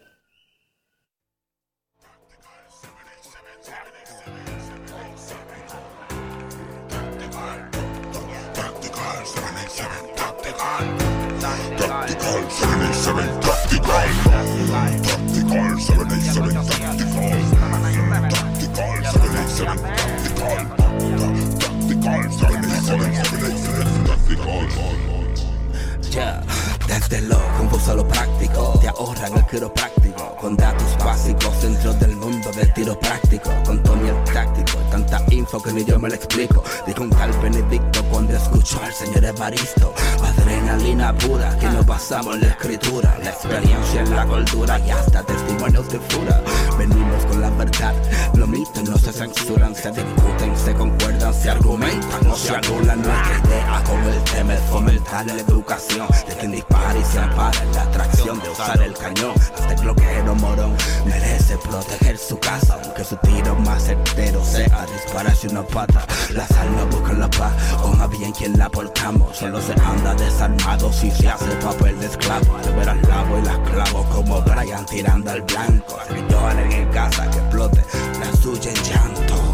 Desde 27.10 27.28
lo 27.28 27.38
confuso 27.58 27.96
lo 27.96 28.08
práctico, 28.08 28.80
te 28.82 28.88
ahorran 28.88 29.38
el 29.38 29.46
quiropráctico. 29.46 30.36
Con 30.42 30.58
datos 30.58 30.98
básicos 30.98 31.62
dentro 31.62 31.94
del 31.94 32.16
mundo 32.16 32.52
del 32.52 32.74
tiro 32.74 32.98
práctico. 33.00 33.52
Con 33.64 33.82
Tony 33.84 34.10
el 34.10 34.24
táctico, 34.34 34.65
tanta 35.04 35.34
info 35.34 35.62
que 35.62 35.74
ni 35.74 35.84
yo 35.84 36.00
me 36.00 36.08
lo 36.10 36.16
explico. 36.16 36.64
Dijo 36.88 37.04
un 37.04 37.10
tal 37.10 37.32
Benedicto 37.44 38.04
cuando 38.10 38.36
escuchó 38.36 38.80
al 38.82 38.94
señor 38.94 39.26
Evaristo. 39.26 39.94
Adrenalina 40.24 41.14
pura, 41.18 41.58
que 41.58 41.68
nos 41.68 41.86
basamos 41.86 42.36
en 42.36 42.42
la 42.42 42.48
escritura, 42.48 43.18
la 43.22 43.30
experiencia 43.30 44.02
en 44.02 44.16
la 44.16 44.26
cultura 44.26 44.80
y 44.80 44.90
hasta 44.92 45.24
testimonios 45.24 45.90
de 45.90 46.00
fura. 46.00 46.42
Venimos 46.78 47.26
con 47.26 47.42
la 47.42 47.50
verdad, 47.50 47.94
los 48.36 48.48
mitos 48.48 48.84
no 48.90 48.98
se 48.98 49.12
censuran, 49.12 49.76
se 49.76 49.92
discuten, 49.92 50.58
se 50.58 50.74
concuerdan, 50.74 51.34
se 51.34 51.50
argumentan, 51.50 52.24
no 52.24 52.36
se 52.36 52.56
anulan. 52.56 53.02
Nuestra 53.02 53.42
idea 53.46 53.84
con 53.84 54.04
el 54.04 54.24
tema 54.24 54.54
es 54.54 54.62
fomentar 54.62 55.26
la 55.26 55.34
educación 55.34 56.08
de 56.28 56.36
quien 56.36 56.52
dispara 56.52 56.98
y 56.98 57.04
se 57.04 57.20
ampara 57.20 57.66
la 57.74 57.82
atracción 57.82 58.40
de 58.42 58.50
usar 58.50 58.82
el 58.82 58.94
cañón. 58.94 59.34
Hasta 59.56 59.74
el 59.74 59.82
bloqueo 59.82 60.36
morón 60.36 60.76
merece 61.06 61.58
proteger 61.58 62.18
su 62.18 62.38
casa, 62.40 62.80
aunque 62.84 63.04
su 63.04 63.16
tiro 63.18 63.56
más 63.56 63.84
certero 63.84 64.44
sea 64.44 64.85
dispara 64.86 65.34
si 65.34 65.48
una 65.48 65.64
pata. 65.64 66.06
La 66.32 66.48
sal 66.48 66.76
no 66.76 66.86
busca 66.88 67.14
la 67.14 67.30
paz, 67.30 67.54
o 67.84 67.90
más 67.90 68.10
bien 68.10 68.32
quien 68.32 68.58
la 68.58 68.70
portamos. 68.70 69.38
Solo 69.38 69.62
se 69.62 69.74
anda 69.74 70.14
desarmado 70.16 70.92
si 70.92 71.12
se 71.12 71.28
hace 71.28 71.56
papel 71.58 72.00
de 72.00 72.08
esclavo. 72.08 72.58
Al 72.58 72.74
ver 72.76 72.90
al 72.90 73.02
lavo 73.04 73.40
y 73.40 73.42
las 73.44 73.58
clavo 73.70 74.04
como 74.12 74.42
Brian 74.42 74.86
tirando 74.86 75.32
al 75.32 75.42
blanco. 75.42 75.98
Gritó 76.10 76.40
a 76.40 76.52
alguien 76.52 76.72
en 76.72 76.90
casa 76.90 77.30
que 77.30 77.38
explote 77.40 77.84
la 78.20 78.36
suya 78.36 78.72
en 78.72 78.84
llanto. 78.84 79.46